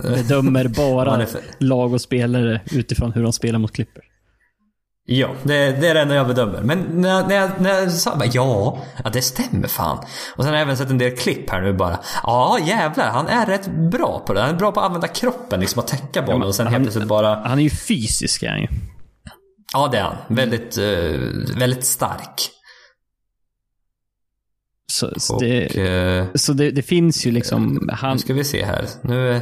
Bedömer 0.04 0.68
bara 0.78 1.26
för- 1.26 1.42
lag 1.60 1.94
och 1.94 2.02
spelare 2.02 2.62
utifrån 2.72 3.12
hur 3.14 3.24
de 3.24 3.34
spelar 3.34 3.60
mot 3.60 3.72
Clippers. 3.74 4.06
Ja, 5.06 5.36
det, 5.44 5.72
det 5.72 5.88
är 5.88 5.94
det 5.94 6.02
enda 6.02 6.16
jag 6.16 6.28
bedömer. 6.28 6.62
Men 6.62 6.80
när, 6.80 7.28
när, 7.28 7.36
jag, 7.36 7.50
när 7.60 7.70
jag 7.70 7.92
sa 7.92 8.16
bara, 8.16 8.30
ja, 8.34 8.84
ja, 9.04 9.10
det 9.10 9.22
stämmer 9.22 9.68
fan. 9.68 9.98
Och 10.36 10.44
sen 10.44 10.46
har 10.46 10.54
jag 10.54 10.62
även 10.62 10.78
sett 10.78 10.90
en 10.90 10.98
del 10.98 11.18
klipp 11.18 11.50
här 11.50 11.62
nu 11.62 11.74
bara. 11.74 12.00
Ja, 12.24 12.60
jävlar. 12.66 13.10
Han 13.10 13.28
är 13.28 13.46
rätt 13.46 13.68
bra 13.92 14.24
på 14.28 14.34
det. 14.34 14.42
Han 14.42 14.50
är 14.50 14.60
bra 14.60 14.72
på 14.72 14.80
att 14.80 14.86
använda 14.86 15.08
kroppen, 15.08 15.60
liksom 15.60 15.80
att 15.80 15.88
täcka 15.88 16.22
bollen. 16.22 16.44
och 16.44 16.56
sen 16.56 16.68
helt 16.68 16.84
plötsligt 16.84 17.08
bara... 17.08 17.36
Han 17.36 17.60
är 17.60 17.64
ju 17.64 17.70
fysisk, 17.70 18.44
är 18.44 18.50
han 18.50 18.62
ju. 18.62 18.68
Ja, 19.74 19.90
det 19.92 19.98
är 19.98 20.04
han. 20.04 20.16
Väldigt, 20.36 20.78
eh, 20.78 21.20
väldigt 21.58 21.86
stark. 21.86 22.52
Så, 24.92 25.14
så, 25.18 25.34
Och, 25.34 25.42
det, 25.42 25.88
eh, 25.88 26.26
så 26.36 26.54
det, 26.54 26.72
det 26.72 26.82
finns 26.82 27.26
ju 27.26 27.32
liksom... 27.32 27.90
Han, 27.94 28.14
Nu 28.14 28.20
ska 28.20 28.34
vi 28.34 28.44
se 28.44 28.66
här. 28.66 28.86
Nu... 29.02 29.42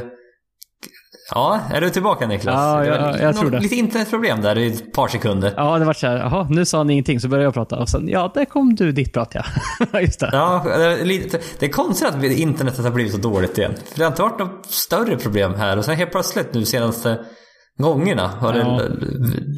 Ja, 1.30 1.60
är 1.70 1.80
du 1.80 1.90
tillbaka 1.90 2.26
Niklas? 2.26 2.54
Ja, 2.54 2.80
Det 2.84 2.90
var 2.90 2.96
ja, 2.98 3.18
jag 3.18 3.34
nå- 3.34 3.40
tror 3.40 3.50
det. 3.50 3.60
Lite 3.60 3.74
internetproblem 3.76 4.40
där 4.40 4.58
i 4.58 4.66
ett 4.66 4.92
par 4.92 5.08
sekunder. 5.08 5.52
Ja, 5.56 5.78
det 5.78 5.84
var 5.84 5.92
så 5.92 6.06
här, 6.06 6.16
jaha, 6.16 6.46
nu 6.50 6.64
sa 6.64 6.78
han 6.78 6.90
ingenting, 6.90 7.20
så 7.20 7.28
började 7.28 7.44
jag 7.44 7.54
prata. 7.54 7.78
Och 7.78 7.88
sen, 7.88 8.08
ja, 8.08 8.30
där 8.34 8.44
kom 8.44 8.74
du 8.74 8.92
ditt 8.92 9.12
prat 9.12 9.34
ja. 9.34 10.00
Just 10.00 10.20
det. 10.20 10.30
Ja, 10.32 10.62
det 10.64 11.40
det 11.58 11.66
är 11.66 11.70
konstigt 11.70 12.08
att 12.08 12.24
internetet 12.24 12.84
har 12.84 12.90
blivit 12.90 13.12
så 13.12 13.18
dåligt 13.18 13.58
igen. 13.58 13.74
För 13.92 13.98
det 13.98 14.04
har 14.04 14.10
inte 14.10 14.22
varit 14.22 14.38
något 14.38 14.66
större 14.66 15.16
problem 15.16 15.54
här. 15.54 15.76
Och 15.76 15.84
sen 15.84 15.96
helt 15.96 16.10
plötsligt 16.10 16.54
nu 16.54 16.64
senaste 16.64 17.18
gångerna 17.78 18.26
har 18.28 18.54
Ja. 18.54 18.80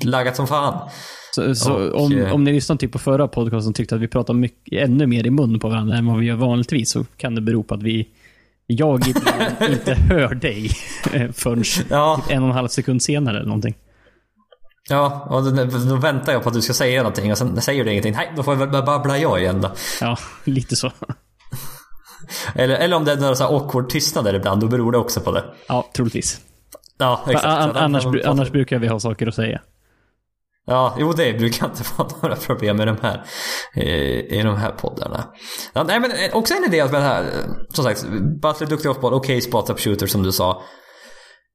det 0.00 0.04
laggat 0.08 0.36
som 0.36 0.46
fan. 0.46 0.88
Så, 1.34 1.54
så 1.54 1.72
Och, 1.72 2.02
om, 2.04 2.12
eh, 2.18 2.32
om 2.34 2.44
ni 2.44 2.52
lyssnade 2.52 2.78
typ 2.78 2.92
på 2.92 2.98
förra 2.98 3.28
podcasten 3.28 3.70
och 3.70 3.74
tyckte 3.76 3.94
att 3.94 4.00
vi 4.00 4.08
pratade 4.08 4.38
mycket, 4.38 4.82
ännu 4.88 5.06
mer 5.06 5.26
i 5.26 5.30
mun 5.30 5.58
på 5.60 5.68
varandra 5.68 5.96
än 5.96 6.06
vad 6.06 6.18
vi 6.18 6.26
gör 6.26 6.36
vanligtvis, 6.36 6.90
så 6.90 7.04
kan 7.16 7.34
det 7.34 7.40
bero 7.40 7.62
på 7.62 7.74
att 7.74 7.82
vi 7.82 8.08
jag 8.66 9.08
ibland 9.08 9.54
inte 9.72 9.94
hör 9.94 10.34
dig 10.34 10.70
eh, 11.12 11.30
förrän 11.32 11.64
Ja, 11.90 12.22
en 12.28 12.42
och 12.42 12.48
en 12.48 12.54
halv 12.54 12.68
sekund 12.68 13.02
senare 13.02 13.36
eller 13.36 13.46
någonting. 13.48 13.76
ja 14.88 15.26
och 15.30 15.42
då, 15.88 15.96
väntar 15.96 16.32
jag 16.32 16.42
på 16.42 16.48
att 16.48 16.54
du 16.54 16.62
ska 16.62 16.72
säga 16.72 17.02
någonting 17.02 17.32
och 17.32 17.38
sen 17.38 17.60
säger 17.62 17.84
du 17.84 17.90
ingenting. 17.90 18.12
Nej, 18.14 18.32
då 18.36 18.42
får 18.42 18.54
jag 18.54 18.66
väl 18.66 18.84
babbla 18.84 19.18
jag 19.18 19.40
igen 19.40 19.60
då. 19.60 19.70
Ja, 20.00 20.16
lite 20.44 20.76
så. 20.76 20.92
Eller, 22.54 22.74
eller 22.76 22.96
om 22.96 23.04
det 23.04 23.12
är 23.12 23.16
några 23.16 23.34
så 23.34 23.44
här 23.44 23.56
awkward 23.56 23.88
tystnader 23.88 24.34
ibland, 24.34 24.60
då 24.60 24.68
beror 24.68 24.92
det 24.92 24.98
också 24.98 25.20
på 25.20 25.32
det. 25.32 25.44
Ja, 25.68 25.90
troligtvis. 25.94 26.40
Ja, 26.98 27.20
exakt. 27.26 27.44
An- 27.46 27.76
annars, 27.76 28.06
annars 28.24 28.50
brukar 28.50 28.78
vi 28.78 28.88
ha 28.88 29.00
saker 29.00 29.26
att 29.26 29.34
säga. 29.34 29.60
Ja, 30.68 30.96
jo 30.98 31.12
det 31.12 31.32
brukar 31.32 31.66
inte 31.66 31.82
vara 31.96 32.08
några 32.22 32.36
problem 32.36 32.76
med 32.76 32.86
de 32.86 32.96
här, 33.02 33.24
eh, 33.74 34.38
i 34.38 34.40
de 34.44 34.56
här 34.56 34.70
poddarna. 34.70 35.24
Ja, 35.72 35.82
nej 35.82 36.00
men 36.00 36.10
eh, 36.10 36.36
också 36.36 36.54
en 36.54 36.64
idé 36.64 36.84
med 36.84 36.92
det 36.92 37.00
här, 37.00 37.22
eh, 37.22 37.50
som 37.68 37.84
sagt, 37.84 38.04
Butler 38.42 38.66
duktig 38.66 38.90
offboll, 38.90 39.14
okej 39.14 39.40
spot-up 39.40 39.80
shooter 39.80 40.06
som 40.06 40.22
du 40.22 40.32
sa. 40.32 40.62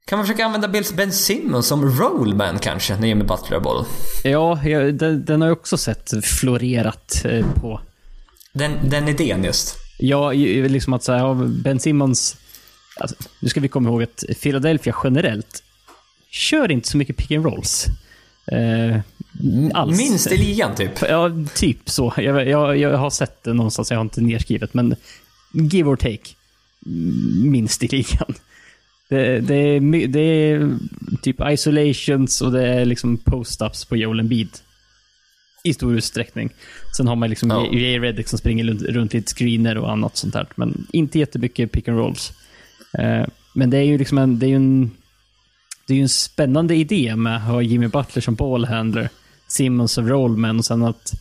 Kan 0.07 0.17
man 0.17 0.25
försöka 0.25 0.45
använda 0.45 0.67
Bill 0.67 0.83
Ben 0.97 1.11
Simmons 1.11 1.67
som 1.67 1.99
rollman 1.99 2.59
kanske, 2.59 2.95
när 2.95 3.07
Jimmy 3.07 3.23
Butler 3.23 3.51
har 3.51 3.59
boll? 3.59 3.85
Ja, 4.23 4.59
den, 4.93 5.25
den 5.25 5.41
har 5.41 5.47
jag 5.47 5.57
också 5.57 5.77
sett 5.77 6.25
florerat 6.25 7.25
på. 7.55 7.81
Den, 8.53 8.89
den 8.89 9.07
idén 9.07 9.43
just. 9.43 9.77
Ja, 9.99 10.31
liksom 10.31 10.93
att 10.93 11.03
säga, 11.03 11.17
ja, 11.17 11.33
Ben 11.33 11.79
Simmons... 11.79 12.37
Alltså, 12.99 13.15
nu 13.39 13.49
ska 13.49 13.59
vi 13.59 13.67
komma 13.67 13.89
ihåg 13.89 14.03
att 14.03 14.23
Philadelphia 14.41 14.95
generellt 15.03 15.63
kör 16.31 16.71
inte 16.71 16.89
så 16.89 16.97
mycket 16.97 17.17
pick 17.17 17.31
and 17.31 17.45
rolls. 17.45 17.87
Eh, 18.47 18.99
alls. 19.73 19.97
Minst 19.97 20.31
i 20.31 20.37
ligan 20.37 20.75
typ. 20.75 20.91
Ja, 21.09 21.31
typ 21.55 21.89
så. 21.89 22.13
Jag, 22.17 22.47
jag, 22.47 22.77
jag 22.77 22.97
har 22.97 23.09
sett 23.09 23.43
det 23.43 23.53
någonstans, 23.53 23.91
jag 23.91 23.97
har 23.97 24.01
inte 24.03 24.21
nedskrivet, 24.21 24.73
men 24.73 24.95
give 25.53 25.89
or 25.89 25.95
take. 25.95 26.29
Minst 27.43 27.83
i 27.83 27.87
ligan. 27.87 28.33
Det, 29.09 29.39
det, 29.39 29.55
är, 29.55 30.07
det 30.07 30.19
är 30.19 30.77
typ 31.21 31.35
isolations 31.47 32.41
och 32.41 32.51
det 32.51 32.67
är 32.67 32.85
liksom 32.85 33.17
post-ups 33.17 33.89
på 33.89 33.97
Joel 33.97 34.19
Embiid. 34.19 34.49
I 35.63 35.73
stor 35.73 35.95
utsträckning. 35.97 36.49
Sen 36.97 37.07
har 37.07 37.15
man 37.15 37.29
liksom 37.29 37.49
Ja. 37.49 37.67
J.J. 37.71 37.99
Redick 37.99 38.27
som 38.27 38.39
springer 38.39 38.63
runt, 38.73 39.13
ett 39.15 39.29
screener 39.29 39.77
och 39.77 39.91
annat 39.91 40.17
sånt 40.17 40.33
där. 40.33 40.47
Men 40.55 40.87
inte 40.91 41.19
jättemycket 41.19 41.71
pick 41.71 41.87
and 41.87 41.97
rolls. 41.97 42.33
Eh, 42.99 43.25
men 43.53 43.69
det 43.69 43.77
är 43.77 43.83
ju 43.83 43.97
liksom 43.97 44.17
en, 44.17 44.39
det 44.39 44.45
är 44.45 44.49
ju 44.49 44.55
en, 44.55 44.91
det 45.91 45.95
är 45.95 45.97
ju 45.97 46.03
en 46.03 46.09
spännande 46.09 46.75
idé 46.75 47.15
med 47.15 47.35
att 47.35 47.41
ha 47.41 47.61
Jimmy 47.61 47.87
Butler 47.87 48.21
som 48.21 48.35
ballhandler. 48.35 49.09
Simmons 49.47 49.91
som 49.91 50.09
rollman 50.09 50.59
och 50.59 50.65
sen 50.65 50.83
att 50.83 51.13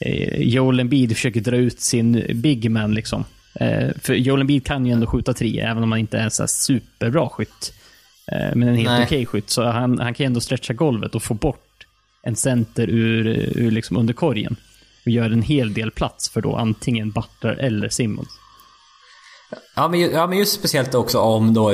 eh, 0.00 0.42
Joel 0.42 0.80
Embiid 0.80 1.12
försöker 1.12 1.40
dra 1.40 1.56
ut 1.56 1.80
sin 1.80 2.26
big 2.34 2.70
man 2.70 2.94
liksom. 2.94 3.24
Eh, 3.54 3.88
för 4.02 4.14
Joel 4.14 4.40
Embiid 4.40 4.66
kan 4.66 4.86
ju 4.86 4.92
ändå 4.92 5.06
skjuta 5.06 5.34
tre, 5.34 5.60
även 5.60 5.82
om 5.82 5.92
han 5.92 6.00
inte 6.00 6.18
är 6.18 6.22
en 6.22 6.30
så 6.30 6.46
superbra 6.46 7.28
skytt. 7.28 7.74
Eh, 8.32 8.54
men 8.54 8.68
en 8.68 8.76
helt 8.76 9.06
okej 9.06 9.26
skytt. 9.26 9.50
Så 9.50 9.64
han, 9.64 9.98
han 9.98 10.14
kan 10.14 10.24
ju 10.24 10.26
ändå 10.26 10.40
stretcha 10.40 10.72
golvet 10.72 11.14
och 11.14 11.22
få 11.22 11.34
bort 11.34 11.86
en 12.22 12.36
center 12.36 12.88
ur, 12.90 13.26
ur 13.56 13.70
liksom 13.70 13.96
under 13.96 14.14
korgen. 14.14 14.56
Och 15.04 15.10
gör 15.10 15.30
en 15.30 15.42
hel 15.42 15.74
del 15.74 15.90
plats 15.90 16.30
för 16.30 16.40
då 16.40 16.56
antingen 16.56 17.10
Butler 17.10 17.52
eller 17.52 17.88
Simmons. 17.88 18.28
Ja 19.74 19.88
men, 19.88 20.00
ja, 20.00 20.26
men 20.26 20.38
just 20.38 20.52
speciellt 20.52 20.94
också 20.94 21.18
om 21.20 21.54
då 21.54 21.72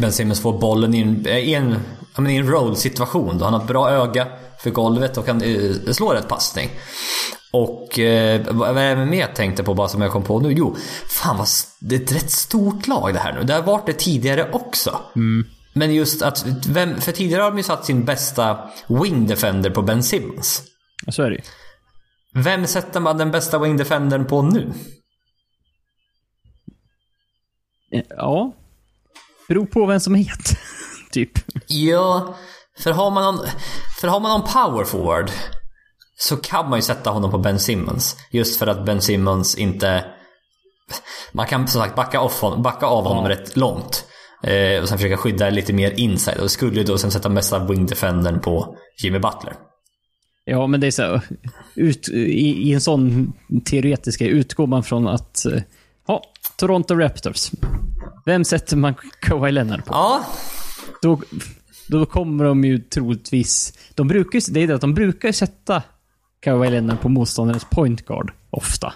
Ben 0.00 0.12
Simmons 0.12 0.40
får 0.40 0.58
bollen 0.58 0.94
i 0.94 1.00
en, 1.00 1.26
i 1.26 1.54
en, 1.54 1.76
ja, 2.16 2.28
i 2.30 2.36
en 2.36 2.50
roll-situation. 2.50 3.38
Då 3.38 3.44
han 3.44 3.54
har 3.54 3.60
ett 3.60 3.66
bra 3.66 3.90
öga 3.90 4.28
för 4.58 4.70
golvet 4.70 5.18
och 5.18 5.26
kan 5.26 5.42
eh, 5.42 5.92
slå 5.92 6.12
rätt 6.12 6.28
passning. 6.28 6.70
Och 7.52 7.98
eh, 7.98 8.40
vad 8.50 8.76
det 8.76 8.96
mer 8.96 9.20
jag 9.20 9.34
tänkte 9.34 9.64
på 9.64 9.74
bara 9.74 9.88
som 9.88 10.02
jag 10.02 10.12
kom 10.12 10.22
på 10.22 10.40
nu? 10.40 10.52
Jo, 10.52 10.76
fan 11.08 11.36
vad, 11.36 11.48
det 11.80 11.94
är 11.94 12.00
ett 12.00 12.12
rätt 12.12 12.30
stort 12.30 12.86
lag 12.86 13.14
det 13.14 13.20
här 13.20 13.32
nu. 13.32 13.42
Det 13.42 13.54
har 13.54 13.62
varit 13.62 13.86
det 13.86 13.92
tidigare 13.92 14.50
också. 14.52 15.00
Men 15.72 15.94
just 15.94 16.22
att, 16.22 16.46
vem, 16.68 17.00
för 17.00 17.12
tidigare 17.12 17.42
har 17.42 17.50
de 17.50 17.56
ju 17.56 17.62
satt 17.62 17.84
sin 17.84 18.04
bästa 18.04 18.58
wing 18.86 19.26
defender 19.26 19.70
på 19.70 19.82
Ben 19.82 20.02
Simmons. 20.02 20.62
Så 21.08 21.22
är 21.22 21.30
det. 21.30 21.42
Vem 22.34 22.66
sätter 22.66 23.00
man 23.00 23.18
den 23.18 23.30
bästa 23.30 23.58
wing 23.58 23.76
defendern 23.76 24.24
på 24.24 24.42
nu? 24.42 24.72
Eh, 27.92 28.02
Ja. 28.16 28.52
Beror 29.48 29.66
på 29.66 29.86
vem 29.86 30.00
som 30.00 30.14
är 30.14 30.18
het. 30.18 30.58
typ. 31.12 31.30
Ja, 31.66 32.34
för 32.78 32.90
har 32.90 33.10
man 33.10 33.22
någon, 33.36 33.46
för 34.00 34.08
har 34.08 34.20
man 34.20 34.30
någon 34.40 34.48
power 34.52 34.84
forward 34.84 35.30
så 36.18 36.36
kan 36.36 36.70
man 36.70 36.78
ju 36.78 36.82
sätta 36.82 37.10
honom 37.10 37.30
på 37.30 37.38
Ben 37.38 37.58
Simmons. 37.58 38.16
Just 38.30 38.58
för 38.58 38.66
att 38.66 38.84
Ben 38.86 39.00
Simmons 39.00 39.54
inte... 39.58 40.04
Man 41.32 41.46
kan 41.46 41.68
som 41.68 41.80
sagt 41.80 41.96
backa, 41.96 42.20
off 42.20 42.40
honom, 42.40 42.62
backa 42.62 42.86
av 42.86 43.04
honom 43.04 43.28
rätt 43.28 43.56
långt. 43.56 44.04
Eh, 44.42 44.82
och 44.82 44.88
sen 44.88 44.98
försöka 44.98 45.16
skydda 45.16 45.50
lite 45.50 45.72
mer 45.72 45.90
inside. 45.90 46.38
Och 46.40 46.50
skulle 46.50 46.76
ju 46.78 46.84
då 46.84 46.98
sen 46.98 47.10
sätta 47.10 47.28
mesta 47.28 47.58
wing 47.58 47.86
defendern 47.86 48.40
på 48.40 48.76
Jimmy 49.02 49.18
Butler. 49.18 49.54
Ja, 50.44 50.66
men 50.66 50.80
det 50.80 50.86
är 50.86 50.90
så 50.90 51.20
ut, 51.74 52.08
i, 52.08 52.68
I 52.68 52.72
en 52.72 52.80
sån 52.80 53.32
teoretisk 53.64 54.20
utgår 54.20 54.66
man 54.66 54.82
från 54.82 55.08
att... 55.08 55.46
Toronto 56.62 56.94
Raptors. 56.94 57.50
Vem 58.24 58.44
sätter 58.44 58.76
man 58.76 58.94
Kawhi 59.20 59.52
Leonard 59.52 59.84
på? 59.84 59.94
Ja, 59.94 60.24
Då, 61.02 61.20
då 61.88 62.06
kommer 62.06 62.44
de 62.44 62.64
ju 62.64 62.78
troligtvis... 62.78 63.78
De 63.94 64.08
brukar, 64.08 64.38
ju- 64.38 64.52
det 64.54 64.60
är 64.60 64.66
det 64.68 64.74
att 64.74 64.80
de 64.80 64.94
brukar 64.94 65.32
sätta 65.32 65.82
Kawhi 66.40 66.70
Leonard 66.70 67.00
på 67.00 67.08
motståndarens 67.08 67.64
point 67.70 68.06
guard 68.06 68.32
ofta. 68.50 68.92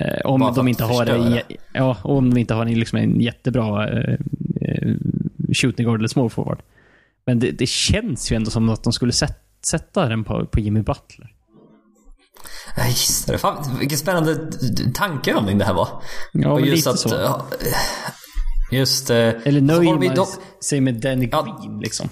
Eh, 0.00 0.20
om 0.24 0.52
de 0.54 0.68
inte 0.68 0.84
har 0.84 1.06
en, 1.06 1.38
ja, 1.72 1.96
om 2.02 2.30
de 2.30 2.40
inte 2.40 2.54
har 2.54 2.66
en, 2.66 2.74
liksom 2.78 2.98
en 2.98 3.20
jättebra 3.20 3.88
eh, 3.88 4.14
eh, 4.60 4.94
shooting 5.54 5.84
guard 5.86 5.98
eller 6.00 6.08
small 6.08 6.30
forward. 6.30 6.58
Men 7.26 7.38
det, 7.38 7.50
det 7.50 7.66
känns 7.68 8.32
ju 8.32 8.36
ändå 8.36 8.50
som 8.50 8.68
att 8.68 8.82
de 8.82 8.92
skulle 8.92 9.12
sätta, 9.12 9.34
sätta 9.66 10.08
den 10.08 10.24
på, 10.24 10.46
på 10.46 10.60
Jimmy 10.60 10.80
Butler. 10.82 11.32
Jag 12.76 12.88
gissar 12.88 13.32
det. 13.32 13.38
Fan, 13.38 13.76
vilken 13.78 13.98
spännande 13.98 14.52
tankeövning 14.94 15.58
det 15.58 15.64
här 15.64 15.74
var. 15.74 15.88
Ja, 16.32 16.52
och 16.52 16.60
just 16.60 16.76
lite 16.76 16.90
att... 16.90 16.98
så. 17.00 17.42
Just... 18.72 19.10
eh, 19.10 19.16
Eller 19.16 19.60
så 19.60 19.60
nöjer 19.60 20.16
man 20.16 20.26
sig 20.60 20.80
med 20.80 21.00
Ja. 21.00 21.42
Green 21.42 21.80
liksom. 21.80 22.08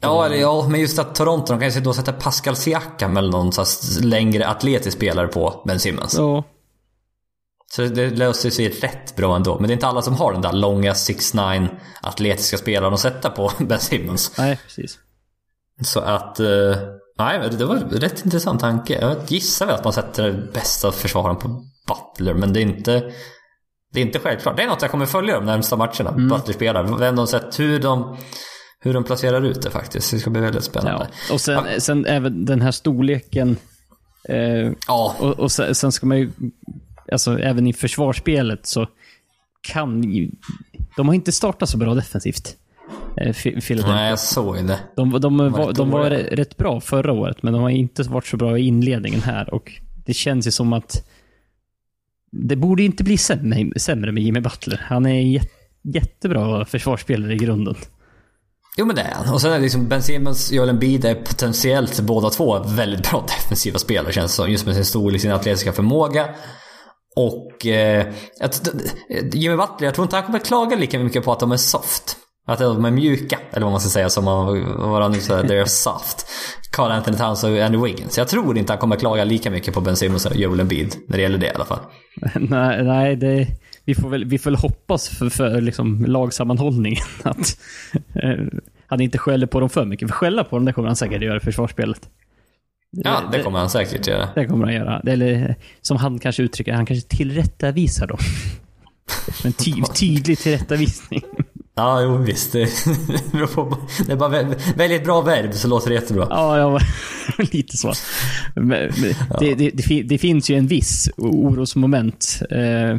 Ja, 0.00 0.26
eller, 0.26 0.36
ja, 0.36 0.68
men 0.68 0.80
just 0.80 0.98
att 0.98 1.14
Toronto, 1.14 1.52
de 1.52 1.60
kan 1.60 1.70
ju 1.70 1.80
då 1.80 1.92
sätta 1.92 2.12
Pascal 2.12 2.56
Siakam 2.56 3.16
eller 3.16 3.30
någon 3.30 3.52
här 3.52 4.00
längre 4.00 4.48
atletisk 4.48 4.96
spelare 4.96 5.28
på 5.28 5.62
Ben 5.66 5.80
Simmons. 5.80 6.14
Ja. 6.18 6.44
Så 7.74 7.82
det 7.82 8.10
löser 8.10 8.50
sig 8.50 8.68
rätt 8.68 9.16
bra 9.16 9.36
ändå. 9.36 9.58
Men 9.58 9.68
det 9.68 9.72
är 9.72 9.74
inte 9.74 9.86
alla 9.86 10.02
som 10.02 10.14
har 10.14 10.32
den 10.32 10.42
där 10.42 10.52
långa 10.52 10.92
6'9 10.92 11.68
atletiska 12.02 12.58
spelaren 12.58 12.94
att 12.94 13.00
sätta 13.00 13.30
på 13.30 13.52
Ben 13.58 13.80
Simmons. 13.80 14.32
Nej, 14.38 14.58
precis. 14.64 14.98
Så 15.84 16.00
att... 16.00 16.40
nej, 17.18 17.50
det 17.58 17.64
var 17.64 17.76
en 17.76 17.90
rätt 17.90 18.24
intressant 18.24 18.60
tanke. 18.60 19.00
Jag 19.00 19.16
gissar 19.26 19.66
väl 19.66 19.74
att 19.74 19.84
man 19.84 19.92
sätter 19.92 20.50
bästa 20.52 20.92
försvararen 20.92 21.36
på 21.36 21.64
Butler, 21.88 22.34
men 22.34 22.52
det 22.52 22.60
är 22.60 22.62
inte... 22.62 23.12
Det 23.92 24.00
är 24.00 24.04
inte 24.04 24.18
självklart. 24.18 24.56
Det 24.56 24.62
är 24.62 24.66
något 24.66 24.82
jag 24.82 24.90
kommer 24.90 25.06
följa 25.06 25.34
de 25.34 25.46
närmsta 25.46 25.76
matcherna. 25.76 26.12
Butler 26.12 26.54
spelar. 26.54 26.98
Vem 26.98 27.16
de 27.16 27.26
sett, 27.26 27.60
hur 27.60 27.80
de... 27.80 28.16
Hur 28.84 28.94
de 28.94 29.04
placerar 29.04 29.42
ut 29.42 29.62
det 29.62 29.70
faktiskt. 29.70 30.10
Det 30.10 30.18
ska 30.18 30.30
bli 30.30 30.40
väldigt 30.40 30.64
spännande. 30.64 31.06
Ja. 31.28 31.34
Och 31.34 31.40
sen, 31.40 31.64
sen 31.80 32.06
även 32.06 32.44
den 32.44 32.60
här 32.60 32.70
storleken. 32.70 33.56
Eh, 34.28 34.72
Ja, 34.86 35.16
och, 35.18 35.38
och 35.40 35.52
sen, 35.52 35.74
sen 35.74 35.92
ska 35.92 36.06
man 36.06 36.18
ju, 36.18 36.30
alltså 37.12 37.38
även 37.38 37.66
i 37.66 37.72
försvarsspelet 37.72 38.66
så 38.66 38.86
kan 39.60 40.02
ju, 40.02 40.30
de 40.96 41.08
har 41.08 41.14
inte 41.14 41.32
startat 41.32 41.68
så 41.68 41.76
bra 41.78 41.94
defensivt. 41.94 42.56
Eh, 43.16 43.28
Phi- 43.32 43.60
Philadelphia. 43.60 43.94
nej 43.94 44.10
jag 44.10 44.18
såg 44.18 44.66
det. 44.66 44.78
De, 44.96 45.20
de, 45.20 45.36
var, 45.38 45.66
rätt 45.68 45.76
de 45.76 45.90
var 45.90 46.10
rätt 46.10 46.56
bra 46.56 46.80
förra 46.80 47.12
året, 47.12 47.42
men 47.42 47.52
de 47.52 47.62
har 47.62 47.70
inte 47.70 48.02
varit 48.02 48.26
så 48.26 48.36
bra 48.36 48.58
i 48.58 48.62
inledningen 48.66 49.20
här. 49.20 49.54
Och 49.54 49.72
det 50.06 50.14
känns 50.14 50.46
ju 50.46 50.50
som 50.50 50.72
att 50.72 51.08
det 52.32 52.56
borde 52.56 52.82
inte 52.82 53.04
bli 53.04 53.18
sämre, 53.18 53.78
sämre 53.80 54.12
med 54.12 54.22
Jimmy 54.22 54.40
Butler. 54.40 54.80
Han 54.88 55.06
är 55.06 55.14
en 55.14 55.30
jät, 55.30 55.48
jättebra 55.94 56.64
försvarsspelare 56.64 57.32
i 57.34 57.36
grunden. 57.36 57.74
Jo 58.76 58.86
men 58.86 58.96
det 58.96 59.02
är 59.02 59.14
han. 59.14 59.34
Och 59.34 59.40
sen 59.40 59.50
är 59.50 59.54
det 59.56 59.62
liksom 59.62 59.88
Ben 59.88 60.02
Simmons 60.02 60.50
och 60.50 60.56
Joel 60.56 60.68
Embiid 60.68 61.04
är 61.04 61.14
potentiellt 61.14 62.00
båda 62.00 62.30
två 62.30 62.58
väldigt 62.58 63.10
bra 63.10 63.26
defensiva 63.38 63.78
spelare 63.78 64.12
känns 64.12 64.32
det 64.32 64.36
som. 64.36 64.50
Just 64.50 64.66
med 64.66 64.74
sin 64.74 64.84
storlek, 64.84 65.20
sin 65.20 65.32
atletiska 65.32 65.72
förmåga. 65.72 66.28
Och 67.16 67.66
eh, 67.66 68.06
Jimmy 69.32 69.56
Butler, 69.56 69.86
jag 69.86 69.94
tror 69.94 70.04
inte 70.04 70.16
han 70.16 70.24
kommer 70.26 70.38
klaga 70.38 70.76
lika 70.76 70.98
mycket 70.98 71.24
på 71.24 71.32
att 71.32 71.40
de 71.40 71.52
är 71.52 71.56
soft. 71.56 72.16
Att 72.46 72.58
de 72.58 72.84
är 72.84 72.90
mjuka, 72.90 73.38
eller 73.50 73.62
vad 73.62 73.72
man 73.72 73.80
ska 73.80 73.90
säga 73.90 74.10
som 74.10 74.24
man, 74.24 75.12
nu 75.12 75.20
säger, 75.20 75.42
they're 75.42 75.64
soft. 75.64 76.26
Carl 76.70 76.90
Anthony 76.90 77.16
Towns 77.16 77.44
och 77.44 77.58
Andy 77.58 77.78
Wiggins. 77.78 78.18
Jag 78.18 78.28
tror 78.28 78.58
inte 78.58 78.72
han 78.72 78.80
kommer 78.80 78.96
klaga 78.96 79.24
lika 79.24 79.50
mycket 79.50 79.74
på 79.74 79.80
Ben 79.80 79.96
Simmons 79.96 80.26
och 80.26 80.36
Joel 80.36 80.60
Embiid 80.60 80.96
när 81.06 81.16
det 81.16 81.22
gäller 81.22 81.38
det 81.38 81.46
i 81.46 81.54
alla 81.54 81.64
fall. 81.64 81.78
nej, 82.34 82.84
nej 82.84 83.16
det, 83.16 83.48
vi, 83.84 83.94
får 83.94 84.08
väl, 84.08 84.24
vi 84.24 84.38
får 84.38 84.50
väl 84.50 84.60
hoppas 84.60 85.08
för, 85.08 85.28
för 85.28 85.60
liksom 85.60 86.04
lagsammanhållningen 86.04 87.04
att 87.22 87.58
eh, 88.22 88.44
han 88.86 89.00
inte 89.00 89.18
skäller 89.18 89.46
på 89.46 89.60
dem 89.60 89.70
för 89.70 89.84
mycket. 89.84 90.08
För 90.08 90.14
skälla 90.14 90.44
på 90.44 90.56
dem, 90.56 90.64
det 90.64 90.72
kommer 90.72 90.88
han 90.88 90.96
säkert 90.96 91.22
göra 91.22 91.36
i 91.36 91.40
försvarsspelet. 91.40 92.08
Ja, 92.90 93.22
det 93.32 93.42
kommer 93.42 93.58
han 93.58 93.70
säkert 93.70 94.06
göra. 94.06 94.28
Det 94.34 94.46
kommer 94.46 94.64
han 94.64 94.74
göra. 94.74 95.00
Eller 95.06 95.56
som 95.80 95.96
han 95.96 96.18
kanske 96.18 96.42
uttrycker, 96.42 96.72
han 96.72 96.86
kanske 96.86 97.08
tillrättavisar 97.16 98.06
dem. 98.06 98.18
En 99.44 99.52
ty, 99.52 99.72
tydlig 99.94 100.38
tillrättavisning. 100.38 101.22
Ja, 101.74 102.02
jo 102.02 102.16
visst. 102.16 102.52
Det, 102.52 102.62
är 104.12 104.16
bara 104.16 104.28
väl, 104.28 104.46
välj 104.76 104.94
ett 104.94 105.04
bra 105.04 105.20
verb 105.20 105.54
så 105.54 105.68
låter 105.68 105.88
det 105.88 105.94
jättebra. 105.94 106.26
Ja, 106.30 106.58
ja 106.58 106.78
lite 107.52 107.76
så. 107.76 107.92
Men, 108.54 108.66
men 108.66 109.14
det, 109.38 109.54
det, 109.54 109.70
det, 109.70 109.82
fin- 109.82 110.06
det 110.08 110.18
finns 110.18 110.50
ju 110.50 110.56
en 110.56 110.66
viss 110.66 111.10
orosmoment. 111.16 112.42
Eh, 112.50 112.96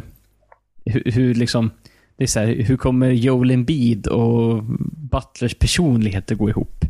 hur, 0.84 1.02
hur 1.12 1.34
liksom... 1.34 1.70
Det 2.16 2.24
är 2.24 2.28
så 2.28 2.40
här, 2.40 2.46
hur 2.46 2.76
kommer 2.76 3.10
Joel 3.10 3.50
Embiid 3.50 4.06
och 4.06 4.64
Butlers 5.10 5.54
personligheter 5.54 6.34
gå 6.34 6.48
ihop? 6.50 6.84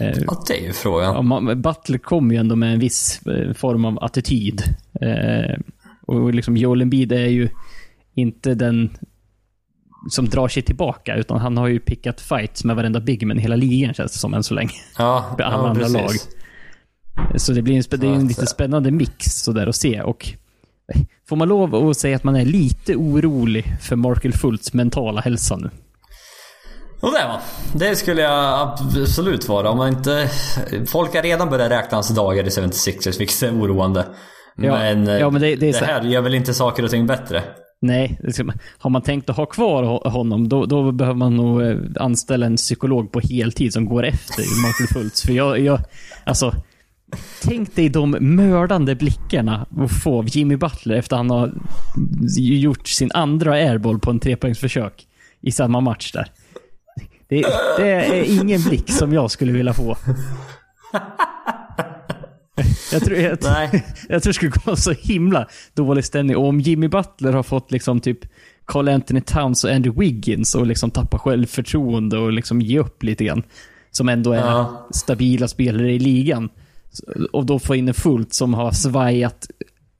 Eh, 0.00 0.18
Ja, 0.26 0.44
det 0.48 0.60
är 0.62 0.66
ju 0.66 0.72
frågan. 0.72 1.14
Ja, 1.14 1.22
man, 1.22 1.62
Butler 1.62 1.98
kom 1.98 2.30
ju 2.32 2.36
ändå 2.38 2.56
med 2.56 2.72
en 2.72 2.78
viss 2.80 3.20
eh, 3.26 3.52
form 3.54 3.84
av 3.84 4.04
attityd. 4.04 4.62
Eh, 5.00 5.58
och 6.06 6.34
liksom 6.34 6.56
Joel 6.56 6.82
Embiid 6.82 7.12
är 7.12 7.26
ju 7.26 7.48
inte 8.14 8.54
den 8.54 8.90
som 10.10 10.28
drar 10.28 10.48
sig 10.48 10.62
tillbaka, 10.62 11.16
utan 11.16 11.38
han 11.38 11.56
har 11.56 11.68
ju 11.68 11.80
pickat 11.80 12.20
fights 12.20 12.64
med 12.64 12.76
varenda 12.76 13.00
bigman 13.00 13.38
i 13.38 13.42
hela 13.42 13.56
ligan 13.56 13.94
känns 13.94 14.12
det 14.12 14.18
som 14.18 14.34
än 14.34 14.42
så 14.42 14.54
länge. 14.54 14.70
Ja, 14.98 15.24
För 15.36 15.42
alla 15.42 15.56
ja, 15.56 15.68
andra 15.68 15.82
precis. 15.82 15.94
lag. 15.96 17.40
Så 17.40 17.52
det 17.52 17.62
blir 17.62 17.76
en, 17.76 18.00
det 18.00 18.06
är 18.06 18.12
en 18.12 18.28
lite 18.28 18.46
spännande 18.46 18.90
mix 18.90 19.26
sådär 19.42 19.66
att 19.66 19.76
se. 19.76 20.00
Och 20.02 20.28
får 21.28 21.36
man 21.36 21.48
lov 21.48 21.74
att 21.74 21.96
säga 21.96 22.16
att 22.16 22.24
man 22.24 22.36
är 22.36 22.44
lite 22.44 22.96
orolig 22.96 23.74
för 23.80 23.96
Markel 23.96 24.32
Fultz 24.32 24.72
mentala 24.72 25.20
hälsa 25.20 25.56
nu? 25.56 25.70
Och 27.00 27.12
det 27.12 27.24
va. 27.28 27.40
Det 27.74 27.96
skulle 27.96 28.22
jag 28.22 28.60
absolut 28.60 29.48
vara. 29.48 29.70
Om 29.70 29.76
man 29.76 29.88
inte... 29.88 30.30
Folk 30.86 31.14
har 31.14 31.22
redan 31.22 31.50
börjat 31.50 31.70
räkna 31.70 31.96
hans 31.96 32.08
dagar 32.08 32.44
i 32.44 32.48
76ers, 32.48 33.18
vilket 33.18 33.42
är 33.42 33.52
oroande. 33.52 34.06
Ja, 34.56 34.72
men, 34.72 35.08
eh, 35.08 35.14
ja, 35.18 35.30
men 35.30 35.40
det- 35.42 35.56
det 35.56 35.68
är 35.68 35.72
så- 35.72 35.84
här 35.84 36.02
gör 36.02 36.20
väl 36.20 36.34
inte 36.34 36.54
saker 36.54 36.82
och 36.84 36.90
ting 36.90 37.06
bättre? 37.06 37.42
Nej, 37.80 38.20
har 38.78 38.90
man 38.90 39.02
tänkt 39.02 39.30
att 39.30 39.36
ha 39.36 39.46
kvar 39.46 40.08
honom, 40.10 40.48
då, 40.48 40.66
då 40.66 40.92
behöver 40.92 41.18
man 41.18 41.36
nog 41.36 41.62
eh, 41.62 41.78
anställa 42.00 42.46
en 42.46 42.56
psykolog 42.56 43.12
på 43.12 43.20
heltid 43.20 43.72
som 43.72 43.86
går 43.86 44.06
efter 44.06 44.66
Michael 44.66 44.88
Fultz. 44.92 45.22
För 45.22 45.32
jag, 45.32 45.60
jag, 45.60 45.80
alltså, 46.24 46.54
tänk 47.42 47.74
dig 47.74 47.88
de 47.88 48.10
mördande 48.20 48.94
blickarna 48.94 49.66
att 49.76 50.02
få 50.02 50.18
av 50.18 50.28
Jimmy 50.28 50.56
Butler 50.56 50.94
efter 50.94 51.16
han 51.16 51.30
har 51.30 51.52
gjort 52.38 52.88
sin 52.88 53.10
andra 53.14 53.52
airball 53.52 53.98
på 53.98 54.10
en 54.10 54.20
trepoängsförsök 54.20 55.06
i 55.40 55.52
samma 55.52 55.80
match 55.80 56.12
där. 56.12 56.30
Det, 57.28 57.46
det 57.76 57.90
är 57.90 58.40
ingen 58.40 58.62
blick 58.62 58.90
som 58.90 59.12
jag 59.12 59.30
skulle 59.30 59.52
vilja 59.52 59.72
få. 59.72 59.96
Jag 62.92 63.04
tror, 63.04 63.16
jag, 63.18 63.38
Nej. 63.42 63.86
jag 64.08 64.22
tror 64.22 64.30
det 64.30 64.34
skulle 64.34 64.52
gå 64.64 64.76
så 64.76 64.92
himla 64.92 65.48
dålig 65.74 66.04
stämning. 66.04 66.36
Och 66.36 66.48
om 66.48 66.60
Jimmy 66.60 66.88
Butler 66.88 67.32
har 67.32 67.42
fått 67.42 67.72
liksom 67.72 68.00
typ 68.00 68.18
Carl 68.64 68.88
Anthony 68.88 69.20
Towns 69.20 69.64
och 69.64 69.70
Andrew 69.70 70.00
Wiggins 70.06 70.54
och 70.54 70.66
liksom 70.66 70.90
tappa 70.90 71.18
självförtroende 71.18 72.18
och 72.18 72.32
liksom 72.32 72.60
ge 72.60 72.78
upp 72.78 73.02
lite 73.02 73.24
grann. 73.24 73.42
Som 73.90 74.08
ändå 74.08 74.32
är 74.32 74.38
Ja. 74.38 74.88
stabila 74.90 75.48
spelare 75.48 75.92
i 75.92 75.98
ligan. 75.98 76.48
Och 77.32 77.46
då 77.46 77.58
få 77.58 77.74
in 77.76 77.88
en 77.88 77.94
Fullt 77.94 78.34
som 78.34 78.54
har 78.54 78.72
svajat 78.72 79.46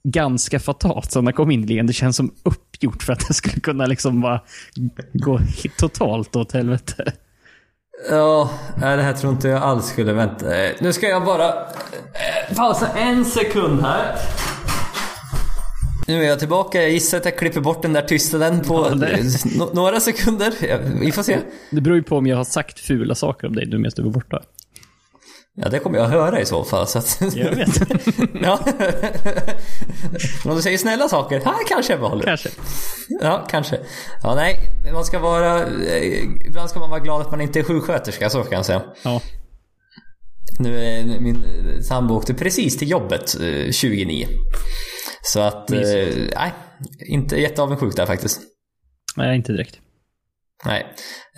ganska 0.04 0.61
fatalt 0.61 1.12
sen 1.12 1.26
han 1.26 1.32
kom 1.32 1.50
in 1.50 1.64
i 1.64 1.66
ligan. 1.66 1.86
Det 1.86 1.92
känns 1.92 2.16
som 2.16 2.34
uppgjort 2.42 3.02
för 3.02 3.12
att 3.12 3.28
det 3.28 3.34
skulle 3.34 3.61
kunna 3.61 3.86
liksom 3.86 4.20
bara 4.20 4.40
gå 5.12 5.40
totalt 5.78 6.36
åt 6.36 6.52
helvete. 6.52 7.12
Ja, 8.11 8.51
nej, 8.80 8.96
det 8.96 9.03
här 9.03 9.12
tror 9.12 9.32
inte 9.32 9.49
jag 9.49 9.62
alls 9.62 9.86
skulle 9.88 10.12
vänta. 10.12 10.57
Eh, 10.64 10.70
Nu 10.80 10.92
ska 10.92 11.09
jag 11.09 11.24
bara 11.24 11.49
eh, 11.49 12.57
pausa 12.57 12.88
en 12.88 13.24
sekund 13.24 13.80
här. 13.82 14.16
Nu 16.07 16.24
är 16.24 16.28
jag 16.28 16.38
tillbaka. 16.38 16.82
Jag 16.82 16.90
gissar 16.90 17.18
att 17.18 17.24
jag 17.24 17.36
klipper 17.38 17.61
bort 17.61 17.82
den 17.82 17.92
där 17.92 18.03
tystnaden 18.03 18.61
på 18.61 18.88
Ja, 19.59 19.68
några 19.72 20.01
sekunder. 20.01 20.53
Vi 21.01 21.12
får 21.12 21.22
se. 21.22 21.38
Det 21.70 21.80
beror 21.80 21.96
ju 21.96 22.03
på 22.03 22.16
om 22.16 22.26
jag 22.26 22.36
har 22.36 22.44
sagt 22.44 22.80
fula 22.80 23.14
saker 23.14 23.46
om 23.46 23.55
dig 23.57 23.66
nu 23.66 23.78
medan 23.78 23.92
du 23.96 24.03
var 24.03 24.11
borta. 24.11 24.42
Ja, 25.62 25.68
det 25.68 25.78
kommer 25.78 25.98
jag 25.98 26.06
höra 26.06 26.40
i 26.40 26.46
så 26.46 26.64
fall. 26.64 26.86
Så 26.86 26.98
att... 26.98 27.18
Jag 27.36 27.50
vet. 27.56 27.68
ja. 28.42 28.59
Men 30.44 30.50
om 30.50 30.56
du 30.56 30.62
säger 30.62 30.78
snälla 30.78 31.09
saker, 31.09 31.40
här 31.44 31.66
kanske 31.68 31.92
jag 31.92 32.00
behåller. 32.00 32.22
Kanske. 32.24 32.48
Ja, 33.20 33.46
kanske. 33.50 33.80
Ja, 34.22 34.34
nej. 34.34 34.56
Man 34.92 35.04
ska 35.04 35.18
vara... 35.18 35.61
eh, 35.66 36.22
Ibland 36.46 36.70
ska 36.70 36.80
man 36.80 36.90
vara 36.90 37.00
glad 37.00 37.20
att 37.20 37.30
man 37.30 37.40
inte 37.40 37.59
är 37.59 37.62
sjuksköterska, 37.62 38.30
så 38.30 38.42
kan 38.42 38.52
jag 38.56 38.66
säga. 38.66 38.82
Ja. 39.04 39.20
Nu 40.59 40.80
är 40.84 41.20
min 41.20 41.44
sambo 41.82 42.14
åkte 42.14 42.34
precis 42.34 42.76
till 42.78 42.90
jobbet 42.90 43.34
eh, 43.40 43.70
29. 43.72 44.26
Så 45.22 45.40
att, 45.40 45.70
eh, 45.70 45.78
Mysigt. 45.78 46.32
nej. 46.36 46.52
Inte 47.09 47.36
jätteavundsjuk 47.40 47.96
där 47.96 48.06
faktiskt. 48.06 48.40
Nej, 49.16 49.36
inte 49.36 49.52
direkt. 49.52 49.78
Nej. 50.64 50.86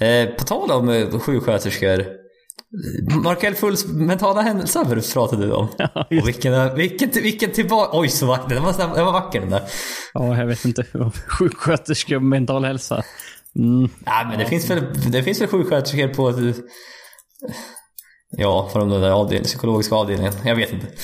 Eh, 0.00 0.30
på 0.34 0.44
tal 0.44 0.70
om 0.70 0.88
eh, 0.88 1.18
sjuksköterskor. 1.18 2.19
Markel 3.22 3.54
Fulls 3.54 3.86
mentala 3.86 4.40
händelser 4.42 5.12
pratade 5.14 5.46
du 5.46 5.52
om. 5.52 5.68
Ja, 5.78 5.88
Och 6.22 6.28
vilken, 6.28 6.74
vilken, 6.74 7.10
vilken 7.10 7.50
tillbaka... 7.50 7.98
Oj, 7.98 8.08
så 8.08 8.26
vacker. 8.26 8.54
Den 8.54 8.62
var, 8.64 8.72
den 8.96 9.04
var 9.04 9.12
vacker 9.12 9.40
den 9.40 9.50
där. 9.50 9.62
Ja, 10.14 10.36
jag 10.38 10.46
vet 10.46 10.64
inte. 10.64 10.84
Sjuksköterska 11.38 12.16
och 12.16 12.22
mental 12.22 12.64
hälsa. 12.64 13.02
Mm. 13.56 13.88
Nej, 14.06 14.26
men 14.28 14.38
det 14.38 14.46
finns 14.46 14.70
väl, 14.70 14.84
det 15.12 15.22
finns 15.22 15.40
väl 15.40 15.48
sjuksköterskor 15.48 16.08
på... 16.08 16.52
Ja, 18.36 18.68
från 18.72 18.88
den 18.90 19.00
där 19.00 19.10
avdelningen, 19.10 19.44
psykologiska 19.44 19.94
avdelningen. 19.94 20.32
Jag 20.44 20.56
vet 20.56 20.72
inte. 20.72 20.86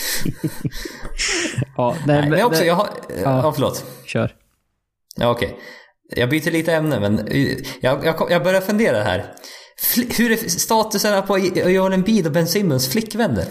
Ja, 1.77 1.97
nej, 2.07 2.21
Nej, 2.21 2.31
men, 2.31 2.45
också, 2.45 2.61
det- 2.61 2.67
jag 2.67 2.75
har... 2.75 2.89
Ja, 3.23 3.53
förlåt. 3.53 3.85
Kör. 4.05 4.35
Ja, 5.17 5.31
okej. 5.31 5.57
Jag 6.17 6.31
byter 6.31 6.51
lite 6.51 6.73
ämne, 6.75 7.01
men 7.01 7.29
jag, 7.81 8.05
jag, 8.05 8.27
jag 8.31 8.43
börjar 8.45 8.61
fundera 8.61 9.03
här. 9.03 9.33
Hur 10.19 10.33
är 10.33 10.37
statusen 10.49 11.23
på 11.27 11.39
Joel 11.39 11.93
Embiid 11.93 12.27
och 12.27 12.33
Ben 12.33 12.49
Simmons 12.49 12.89
flickvänner? 12.89 13.45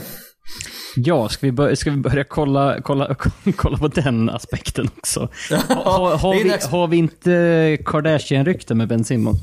Ja, 0.96 1.30
ska 1.30 1.46
vi, 1.46 1.52
börja, 1.52 1.76
ska 1.76 1.92
vi 1.92 1.98
börja 1.98 2.24
kolla, 2.24 2.78
kolla, 2.84 3.16
kolla 3.56 3.78
på 3.78 3.88
den 3.88 4.30
aspekten 4.30 4.90
också? 4.98 5.30
Ha, 5.70 6.16
har, 6.16 6.34
Det 6.36 6.40
är 6.42 6.44
vi, 6.44 6.68
har 6.78 6.88
vi 6.88 6.98
inte 6.98 7.78
Kardashian-rykte 7.86 8.74
med 8.74 8.88
Ben 8.88 9.04
Simmons? 9.04 9.38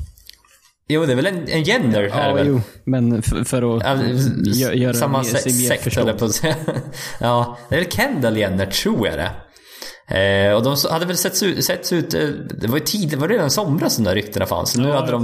Jo, 0.87 1.05
det 1.05 1.11
är 1.11 1.15
väl 1.15 1.25
en, 1.25 1.47
en 1.49 1.63
Jenner 1.63 2.09
här 2.09 2.29
Ja, 2.29 2.33
väl? 2.35 2.47
jo. 2.47 2.61
Men 2.85 3.21
för, 3.21 3.43
för 3.43 3.77
att 3.77 3.83
Ja, 3.83 3.95
gö- 3.95 4.73
göra 4.73 4.93
samma 4.93 5.23
sig 5.23 5.41
se- 5.41 5.61
mer 5.61 5.69
sekt 5.69 5.83
förstådd. 5.83 6.17
på 6.19 6.25
att 6.25 6.35
säga. 6.35 6.55
Ja, 7.19 7.57
det 7.69 7.75
är 7.75 7.79
väl 7.79 7.91
Kendall 7.91 8.37
Jenner, 8.37 8.65
tror 8.65 9.07
jag 9.07 9.17
det. 9.17 9.31
Eh, 10.19 10.53
och 10.55 10.63
de 10.63 10.75
hade 10.91 11.05
väl 11.05 11.17
setts 11.17 11.43
ut, 11.43 11.65
setts 11.65 11.93
ut 11.93 12.13
eh, 12.13 12.27
det 12.61 12.67
var 12.67 12.77
ju 12.77 12.83
tid, 12.83 13.09
det 13.09 13.17
var 13.17 13.27
redan 13.27 13.47
i 13.47 13.49
somras 13.49 13.95
de 13.97 14.03
där 14.03 14.15
ryktena 14.15 14.45
fanns. 14.45 14.75
Nu 14.75 14.87
Ja, 14.87 14.95
hade 14.99 15.11
de 15.11 15.23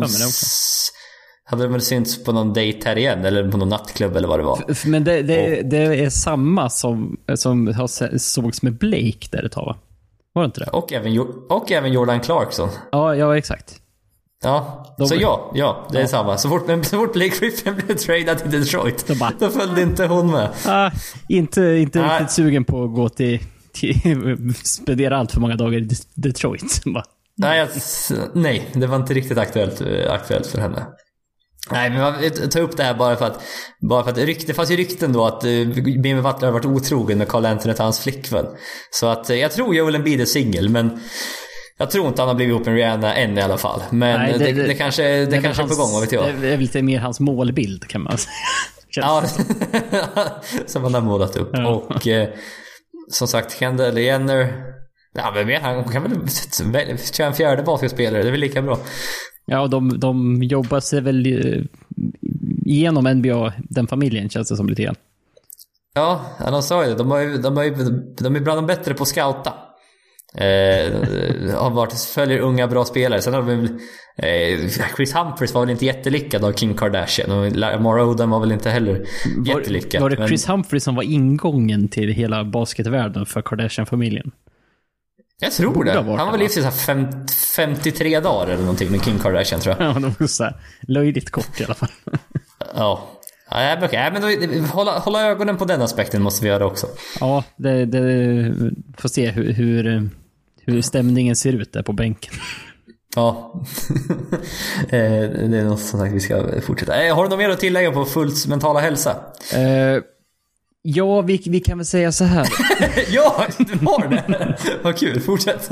hade 1.50 1.64
de 1.64 1.72
väl 1.72 1.82
synts 1.82 2.24
på 2.24 2.32
någon 2.32 2.48
date 2.50 2.78
här 2.86 2.98
igen, 2.98 3.26
eller 3.26 3.52
på 3.52 3.58
någon 3.58 3.70
nattklubb 3.70 4.16
eller 4.16 4.28
vad 4.28 4.40
det 4.40 4.44
var. 4.44 4.88
Men 4.88 5.04
det, 5.04 5.22
det, 5.22 5.62
det 5.62 5.78
är 5.78 6.10
samma 6.10 6.70
som, 6.70 7.18
som 7.36 7.68
har 7.68 8.18
sågs 8.18 8.62
med 8.62 8.74
Blake 8.78 9.28
där 9.32 9.44
ett 9.46 9.52
tag 9.52 9.66
va? 9.66 9.76
Var 10.34 10.44
det 10.44 10.46
inte 10.46 10.60
det? 10.60 10.70
Och 10.72 10.94
även, 10.94 11.20
och 11.50 11.72
även 11.72 11.92
Jordan 11.94 12.20
Clarkson. 12.20 12.70
Ja, 12.92 13.16
ja 13.16 13.38
exakt. 13.38 13.76
Ja, 14.44 14.86
De- 14.98 15.08
så 15.08 15.16
ja, 15.16 15.52
ja, 15.56 15.88
det 15.92 16.02
är 16.02 16.06
samma. 16.08 16.38
Så 16.38 16.50
fort, 16.50 16.68
men 16.68 16.84
så 16.84 16.98
fort 16.98 17.14
Blake 17.14 17.40
Griffin 17.40 17.76
blev 17.76 17.96
tradad 17.98 18.38
till 18.38 18.52
Detroit, 18.52 19.08
De 19.08 19.16
bara- 19.20 19.34
då 19.40 19.50
följde 19.50 19.82
inte 19.82 20.06
hon 20.06 20.32
med. 20.32 20.50
Ah, 20.66 20.92
inte 21.30 21.62
inte 21.62 22.02
Nej. 22.02 22.10
riktigt 22.20 22.32
sugen 22.32 22.64
på 22.66 22.84
att 22.84 22.96
gå 22.96 23.10
till, 23.10 23.40
till 23.74 24.56
spendera 24.64 25.18
allt 25.18 25.32
för 25.32 25.42
många 25.42 25.56
dagar 25.56 25.78
i 25.78 25.82
Det- 25.82 26.08
Detroit. 26.16 26.82
Bara, 26.94 27.04
Nej, 27.38 27.60
jag, 27.60 27.70
nej, 28.34 28.70
det 28.74 28.88
var 28.88 28.96
inte 28.96 29.14
riktigt 29.14 29.38
aktuellt, 29.38 29.82
eh, 29.82 30.12
aktuellt 30.14 30.48
för 30.48 30.60
henne. 30.60 30.86
Nej, 31.72 31.90
men 31.90 32.00
jag 32.02 32.52
tar 32.52 32.60
upp 32.62 32.78
det 32.78 32.84
här 32.84 32.94
bara 32.94 33.16
för 33.16 33.26
att, 33.26 33.42
bara 33.90 34.04
för 34.04 34.12
att 34.12 34.18
rykt, 34.18 34.48
det 34.48 34.54
fanns 34.54 34.72
ju 34.72 34.76
rykten 34.76 35.14
då 35.14 35.26
att 35.26 35.46
uh, 35.46 35.52
Jimmy 35.90 36.22
Butler 36.22 36.46
har 36.46 36.52
varit 36.52 36.66
otrogen 36.66 37.18
med 37.18 37.28
Carl 37.28 37.46
Anthony 37.46 37.74
Towns 37.74 38.00
flickvän. 38.00 38.46
Så 38.92 39.08
att 39.08 39.30
eh, 39.30 39.36
jag 39.36 39.52
tror 39.52 39.76
Joel 39.76 39.96
Embiid 39.96 40.22
är 40.22 40.26
singel, 40.26 40.70
men 40.70 41.00
jag 41.78 41.92
tror 41.92 42.08
inte 42.08 42.22
han 42.22 42.28
har 42.30 42.36
blivit 42.36 42.52
ihop 42.56 42.66
med 42.66 42.76
Rihanna 42.76 43.16
än 43.16 43.38
i 43.38 43.42
alla 43.42 43.58
fall. 43.58 43.82
Men 43.90 44.20
Nej, 44.20 44.34
det, 44.38 44.46
det- 44.46 44.52
det, 44.52 44.64
det- 44.68 44.76
kanske, 44.76 45.04
det, 45.04 45.26
väl 45.26 45.44
kanske 45.44 45.64
är 45.64 45.68
på 45.68 45.74
hans- 45.74 45.78
gång, 45.80 45.92
vad 45.92 46.02
vet 46.02 46.12
jag. 46.12 46.26
Det 46.42 46.54
är 46.54 46.58
lite 46.58 46.82
mer 46.82 47.00
hans 47.00 47.20
målbild 47.20 47.88
kan 47.88 48.02
man 48.02 48.18
säga. 48.18 48.34
Ja, 48.96 49.24
som 50.66 50.84
han 50.84 50.94
har 50.94 51.02
målat 51.02 51.36
upp. 51.36 51.50
Ja. 51.54 51.68
Och 51.68 52.08
eh, 52.08 52.30
som 53.12 53.28
sagt, 53.28 53.60
Kendall 53.60 53.98
Jenner. 53.98 54.54
Ja, 55.14 55.34
men 55.46 55.62
han 55.62 55.84
kan 55.84 56.04
väl 56.04 56.98
köra 57.14 57.28
en 57.28 57.34
fjärde 57.34 57.64
basketspelare, 57.64 58.22
det 58.22 58.30
är 58.30 58.32
väl 58.32 58.40
lika 58.40 58.62
bra. 58.62 58.80
Ja, 59.50 59.68
de, 59.68 60.00
de 60.00 60.44
jobbar 60.44 60.80
sig 60.80 61.02
väl 61.02 61.26
eh, 61.26 61.62
igenom 62.66 63.18
NBA, 63.18 63.54
den 63.58 63.88
familjen 63.88 64.30
känns 64.30 64.50
det 64.50 64.56
som 64.56 64.70
lite 64.70 64.84
grann. 64.84 64.96
Ja, 65.94 66.22
de 66.40 66.64
sa 66.64 66.84
ju 66.84 66.90
det. 66.90 66.96
De, 66.96 67.12
har 67.12 67.20
ju, 67.20 67.38
de, 67.38 67.58
har 67.58 67.64
ju, 67.64 67.72
de 68.20 68.36
är 68.36 68.40
bland 68.40 68.58
de 68.58 68.68
bättre 68.68 68.94
på 68.94 69.04
att 69.04 69.08
scouta. 69.08 69.54
Eh, 70.36 71.56
har 71.56 71.70
varit, 71.70 71.94
följer 71.94 72.40
unga 72.40 72.68
bra 72.68 72.86
spelare. 72.86 73.22
Sen 73.22 73.34
har 73.34 73.42
de 73.42 73.66
eh, 74.18 74.70
Chris 74.96 75.16
Humphries 75.16 75.54
var 75.54 75.62
väl 75.62 75.70
inte 75.70 75.86
jättelyckad 75.86 76.44
av 76.44 76.52
Kim 76.52 76.74
Kardashian. 76.74 77.32
Och 77.32 77.52
Lamar 77.56 78.00
Odom 78.00 78.30
var 78.30 78.40
väl 78.40 78.52
inte 78.52 78.70
heller 78.70 79.06
jättelyckad. 79.48 80.02
Var 80.02 80.10
det 80.10 80.20
men- 80.20 80.28
Chris 80.28 80.50
Humphrey 80.50 80.80
som 80.80 80.96
var 80.96 81.04
ingången 81.04 81.88
till 81.88 82.10
hela 82.10 82.44
basketvärlden 82.46 83.26
för 83.26 83.42
Kardashian-familjen? 83.42 84.32
Jag 85.40 85.52
tror 85.52 85.84
det. 85.84 86.02
varit 86.02 86.18
Han 86.20 86.32
var 86.32 86.38
väl 86.38 86.40
det, 86.40 86.58
i 86.58 86.72
fem, 86.72 87.08
53 87.56 88.20
dagar 88.20 88.48
eller 88.48 88.62
någonting 88.62 88.92
med 88.92 89.04
Kim 89.04 89.20
Kardashian 89.20 89.62
tror 89.62 89.76
jag. 89.80 89.88
Ja, 89.96 90.00
de 90.00 90.16
var 90.20 90.28
så 90.28 90.44
här, 90.44 90.56
löjligt 90.82 91.32
kort 91.32 91.62
i 91.62 91.64
alla 91.66 91.74
fall. 91.74 91.90
Ja. 92.76 93.10
Ja, 93.52 93.78
okej. 93.84 93.90
Nej, 94.12 94.12
men 94.12 94.22
då, 94.62 94.68
hålla, 94.68 95.00
hålla 95.00 95.26
ögonen 95.26 95.58
på 95.58 95.66
den 95.66 95.82
aspekten 95.82 96.22
måste 96.22 96.44
vi 96.44 96.50
göra 96.50 96.66
också. 96.66 96.88
Ja, 97.20 97.44
det, 97.58 97.86
det 97.86 98.54
får 98.98 99.10
se 99.10 99.30
hur, 99.30 99.54
hur, 99.54 100.10
hur 100.66 100.82
stämningen 100.82 101.36
ser 101.36 101.54
ut 101.54 101.74
där 101.74 101.84
på 101.84 101.94
bänken. 101.94 102.34
Ja. 103.16 103.54
Eh, 104.90 105.30
det 105.50 105.58
är 105.58 105.64
något 105.64 105.80
som 105.80 106.00
sagt 106.00 106.14
vi 106.14 106.20
ska 106.20 106.62
fortsätta. 106.62 107.04
Eh, 107.04 107.16
Har 107.16 107.24
du 107.24 107.30
något 107.30 107.40
mer 107.40 107.50
att 107.50 107.60
tillägga 107.60 107.92
på 107.92 108.06
Fults 108.06 108.48
mentala 108.48 108.80
hälsa? 108.80 109.16
Eh, 109.54 110.02
ja, 110.82 111.22
vi, 111.22 111.42
vi 111.46 111.60
kan 111.60 111.78
väl 111.78 111.86
säga 111.86 112.12
så 112.12 112.24
här. 112.24 112.48
ja, 113.12 113.46
du 113.58 113.86
har 113.86 114.08
det! 114.08 114.58
Vad 114.84 114.98
kul, 114.98 115.20
fortsätt. 115.20 115.72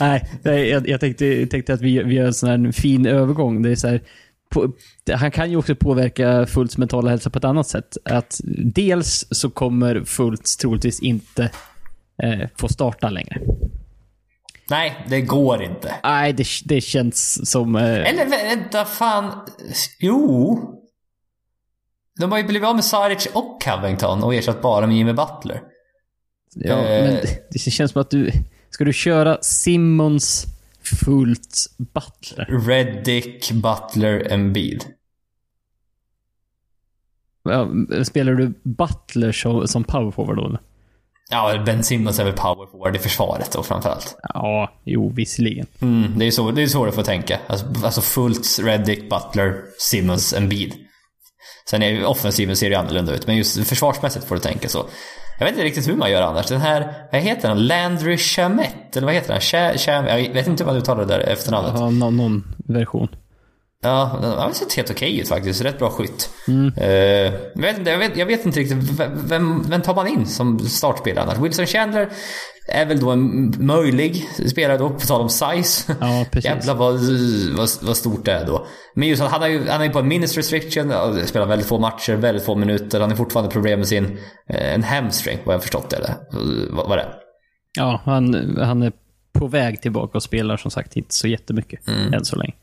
Nej, 0.00 0.30
nej, 0.42 0.68
jag, 0.68 0.88
jag 0.88 1.00
tänkte, 1.00 1.46
tänkte 1.46 1.74
att 1.74 1.80
vi, 1.80 2.02
vi 2.02 2.14
gör 2.14 2.26
en 2.26 2.34
sån 2.34 2.48
här 2.48 2.72
fin 2.72 3.06
övergång. 3.06 3.62
Det 3.62 3.70
är 3.70 3.76
så 3.76 3.88
här, 3.88 4.02
på, 4.50 4.72
han 5.14 5.30
kan 5.30 5.50
ju 5.50 5.56
också 5.56 5.74
påverka 5.74 6.46
Fults 6.46 6.78
mentala 6.78 7.10
hälsa 7.10 7.30
på 7.30 7.38
ett 7.38 7.44
annat 7.44 7.68
sätt. 7.68 7.96
Att 8.04 8.40
dels 8.74 9.26
så 9.30 9.50
kommer 9.50 10.04
Fultz 10.04 10.56
troligtvis 10.56 11.00
inte 11.00 11.50
eh, 12.22 12.48
få 12.58 12.68
starta 12.68 13.10
längre. 13.10 13.40
Nej, 14.70 15.04
det 15.08 15.20
går 15.20 15.62
inte. 15.62 15.94
Nej, 16.04 16.32
det, 16.32 16.46
det 16.64 16.80
känns 16.80 17.50
som... 17.50 17.76
Eh, 17.76 17.82
Eller 17.84 18.24
vä- 18.24 18.56
vänta, 18.56 18.84
fan. 18.84 19.32
Jo. 19.98 20.58
De 22.18 22.32
har 22.32 22.38
ju 22.38 22.44
blivit 22.44 22.68
av 22.68 22.74
med 22.74 22.84
Saric 22.84 23.26
och 23.32 23.62
Covington 23.62 24.22
och 24.22 24.34
ersatt 24.34 24.62
bara 24.62 24.86
med 24.86 24.96
Jimmy 24.96 25.12
Butler. 25.12 25.62
ja, 26.54 26.74
eh, 26.74 27.04
men 27.04 27.14
det, 27.14 27.50
det 27.50 27.58
känns 27.58 27.92
som 27.92 28.00
att 28.00 28.10
du... 28.10 28.30
Ska 28.70 28.84
du 28.84 28.92
köra 28.92 29.38
Simmons, 29.42 30.46
Fultz, 31.04 31.68
Butler? 31.78 32.66
Reddick, 32.66 33.52
Butler, 33.52 34.32
Embiid. 34.32 34.84
Ja, 37.42 37.68
spelar 38.04 38.32
du 38.32 38.54
Butler 38.62 39.32
som, 39.32 39.68
som 39.68 39.84
power 39.84 40.10
forward 40.10 40.36
då? 40.36 40.58
Ja, 41.30 41.62
Ben 41.66 41.84
Simmons 41.84 42.18
är 42.18 42.24
väl 42.24 42.32
power 42.32 42.66
forward 42.66 42.96
i 42.96 42.98
försvaret 42.98 43.52
då 43.52 43.62
framförallt. 43.62 44.16
Ja, 44.34 44.72
jo, 44.84 45.12
visserligen. 45.14 45.66
Mm, 45.80 46.18
det 46.18 46.26
är 46.26 46.30
så 46.30 46.50
det 46.50 46.62
är 46.62 46.66
så 46.66 46.86
du 46.86 46.92
får 46.92 47.02
tänka. 47.02 47.38
Alltså, 47.46 47.66
alltså 47.84 48.00
Fultz, 48.00 48.58
Reddick, 48.58 49.10
Butler, 49.10 49.62
Simmons, 49.78 50.34
Embiid. 50.34 50.85
Sen 51.70 51.82
är 51.82 51.90
ju 51.90 52.04
offensiven 52.04 52.56
ser 52.56 52.70
ju 52.70 52.74
annorlunda 52.74 53.14
ut, 53.14 53.26
men 53.26 53.36
just 53.36 53.68
försvarsmässigt 53.68 54.24
får 54.24 54.34
du 54.34 54.40
tänka 54.40 54.68
så. 54.68 54.86
Jag 55.38 55.46
vet 55.46 55.52
inte 55.52 55.64
riktigt 55.64 55.88
hur 55.88 55.96
man 55.96 56.10
gör 56.10 56.22
annars. 56.22 56.46
Den 56.46 56.60
här, 56.60 57.08
vad 57.12 57.20
heter 57.20 57.48
den? 57.48 57.66
Landry 57.66 58.16
Chamette? 58.16 58.98
Eller 58.98 59.06
vad 59.06 59.14
heter 59.14 59.32
den? 59.32 59.40
Ch 59.40 59.80
Cham 59.84 60.06
jag 60.06 60.34
vet 60.34 60.46
inte 60.46 60.64
vad 60.64 60.74
du 60.74 60.78
uttalar 60.78 61.04
det 61.04 61.14
där 61.14 61.20
efternamnet. 61.20 61.72
Ja, 61.74 61.90
någon, 61.90 62.16
någon 62.16 62.44
version. 62.68 63.08
Ja, 63.82 64.18
den 64.22 64.30
har 64.30 64.52
sett 64.52 64.72
helt 64.72 64.90
okej 64.90 65.20
ut 65.20 65.28
faktiskt. 65.28 65.64
Rätt 65.64 65.78
bra 65.78 65.90
skytt. 65.90 66.30
Mm. 66.48 66.72
Uh, 66.78 66.88
jag, 67.54 67.62
vet 67.62 67.78
inte, 67.78 67.90
jag, 67.90 67.98
vet, 67.98 68.16
jag 68.16 68.26
vet 68.26 68.46
inte 68.46 68.60
riktigt, 68.60 69.00
vem, 69.28 69.62
vem 69.68 69.82
tar 69.82 69.94
man 69.94 70.06
in 70.06 70.26
som 70.26 70.58
startspelare 70.58 71.24
annars? 71.24 71.38
Wilson 71.38 71.66
Chandler 71.66 72.08
är 72.68 72.86
väl 72.86 73.00
då 73.00 73.10
en 73.10 73.54
möjlig 73.58 74.28
spelare 74.48 74.78
då, 74.78 74.90
på 74.90 75.00
tal 75.00 75.20
om 75.20 75.28
size. 75.28 75.96
Ja, 76.00 76.26
precis. 76.30 76.50
Jävlar 76.50 76.74
vad, 76.74 76.94
vad, 77.56 77.68
vad 77.82 77.96
stort 77.96 78.24
det 78.24 78.32
är 78.32 78.46
då. 78.46 78.66
Men 78.94 79.08
just 79.08 79.22
att 79.22 79.30
han 79.30 79.42
är 79.42 79.46
ju 79.46 79.68
han 79.68 79.82
är 79.82 79.88
på 79.88 79.98
en 79.98 80.08
minus 80.08 80.36
restriction, 80.36 80.92
spelar 81.26 81.46
väldigt 81.46 81.68
få 81.68 81.78
matcher, 81.78 82.12
väldigt 82.12 82.44
få 82.44 82.54
minuter. 82.54 83.00
Han 83.00 83.10
har 83.10 83.16
fortfarande 83.16 83.52
problem 83.52 83.78
med 83.78 83.88
sin 83.88 84.18
eh, 84.48 84.74
en 84.74 84.82
hamstring, 84.82 85.38
vad 85.44 85.54
jag 85.54 85.62
förstått 85.62 85.90
det. 85.90 85.96
Eller 85.96 86.14
vad, 86.70 86.88
vad 86.88 86.98
det 86.98 87.02
är. 87.02 87.14
Ja, 87.78 88.00
han, 88.04 88.56
han 88.60 88.82
är 88.82 88.92
på 89.32 89.46
väg 89.46 89.82
tillbaka 89.82 90.18
och 90.18 90.22
spelar 90.22 90.56
som 90.56 90.70
sagt 90.70 90.96
inte 90.96 91.14
så 91.14 91.28
jättemycket 91.28 91.88
mm. 91.88 92.14
än 92.14 92.24
så 92.24 92.36
länge. 92.36 92.54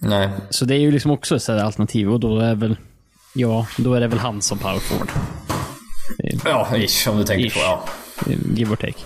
Nej. 0.00 0.28
Så 0.50 0.64
det 0.64 0.74
är 0.74 0.78
ju 0.78 0.90
liksom 0.90 1.10
också 1.10 1.36
ett 1.36 1.48
alternativ 1.48 2.12
och 2.12 2.20
då 2.20 2.38
är 2.38 2.54
väl, 2.54 2.76
ja, 3.34 3.66
då 3.78 3.94
är 3.94 4.00
det 4.00 4.06
väl 4.06 4.18
han 4.18 4.42
som 4.42 4.58
power 4.58 4.78
forward. 4.78 5.08
Ja, 6.44 6.76
ish 6.76 7.08
om 7.08 7.18
du 7.18 7.24
tänker 7.24 7.46
ish. 7.46 7.54
på, 7.54 7.60
ja. 7.60 7.84
Give 8.54 8.72
or 8.72 8.76
take. 8.76 8.98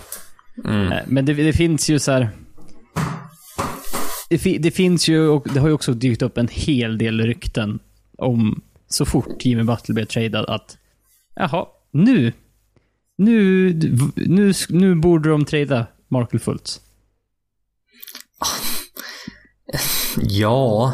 Mm. 0.65 0.91
Eh, 0.91 0.99
men 1.07 1.25
det, 1.25 1.33
det, 1.33 1.53
finns 1.53 1.89
ju 1.89 1.99
så 1.99 2.11
här, 2.11 2.29
det, 4.29 4.57
det, 4.57 4.71
finns 4.71 5.07
ju, 5.07 5.27
och 5.27 5.47
det 5.53 5.59
har 5.59 5.67
ju 5.67 5.73
också 5.73 5.93
dykt 5.93 6.21
upp 6.21 6.37
en 6.37 6.47
hel 6.47 6.97
del 6.97 7.21
rykten 7.21 7.79
om 8.17 8.61
så 8.87 9.05
fort 9.05 9.45
Jimmy 9.45 9.63
Butler 9.63 9.93
blev 9.93 10.05
tradad 10.05 10.45
att 10.45 10.77
jaha, 11.35 11.65
nu, 11.91 12.33
nu, 13.17 13.73
nu, 14.15 14.53
nu 14.69 14.95
borde 14.95 15.29
de 15.29 15.45
trada 15.45 15.87
Markel 16.07 16.39
Fultz. 16.39 16.81
Ja. 20.21 20.93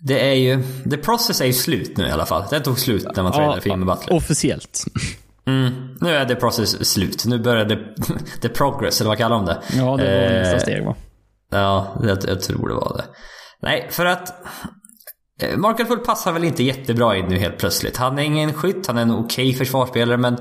Det 0.00 0.30
är 0.30 0.34
ju... 0.34 0.62
The 0.90 0.96
process 0.96 1.40
är 1.40 1.44
ju 1.44 1.52
slut 1.52 1.96
nu 1.96 2.06
i 2.06 2.10
alla 2.10 2.26
fall. 2.26 2.44
Den 2.50 2.62
tog 2.62 2.78
slut 2.78 3.06
när 3.16 3.22
man 3.22 3.32
ja, 3.32 3.38
tradade 3.38 3.60
för 3.60 3.70
Jimmy 3.70 3.86
Butler. 3.86 4.16
Officiellt. 4.16 4.84
Mm. 5.48 5.96
Nu 6.00 6.10
är 6.10 6.24
the 6.24 6.34
process 6.34 6.90
slut. 6.92 7.26
Nu 7.26 7.38
börjar 7.38 7.64
the, 7.64 7.78
the 8.40 8.48
progress, 8.48 9.00
eller 9.00 9.08
vad 9.08 9.18
kallar 9.18 9.36
de 9.36 9.46
det? 9.46 9.58
Ja, 9.72 9.96
det 9.96 10.04
var 10.04 10.34
eh, 10.34 10.42
nästa 10.42 10.58
steg 10.58 10.84
va? 10.84 10.94
Ja, 11.50 12.00
jag, 12.02 12.18
jag, 12.26 12.40
tror 12.40 12.68
det 12.68 12.74
var 12.74 12.96
det. 12.96 13.04
Nej, 13.62 13.88
för 13.90 14.06
att... 14.06 14.34
Eh, 15.42 15.56
Markel 15.56 15.86
Fultz 15.86 16.06
passar 16.06 16.32
väl 16.32 16.44
inte 16.44 16.62
jättebra 16.62 17.16
in 17.16 17.24
nu 17.24 17.38
helt 17.38 17.58
plötsligt. 17.58 17.96
Han 17.96 18.18
är 18.18 18.22
ingen 18.22 18.52
skytt, 18.52 18.86
han 18.86 18.98
är 18.98 19.02
en 19.02 19.10
okej 19.10 19.48
okay 19.48 19.54
försvarsspelare 19.54 20.16
men 20.16 20.36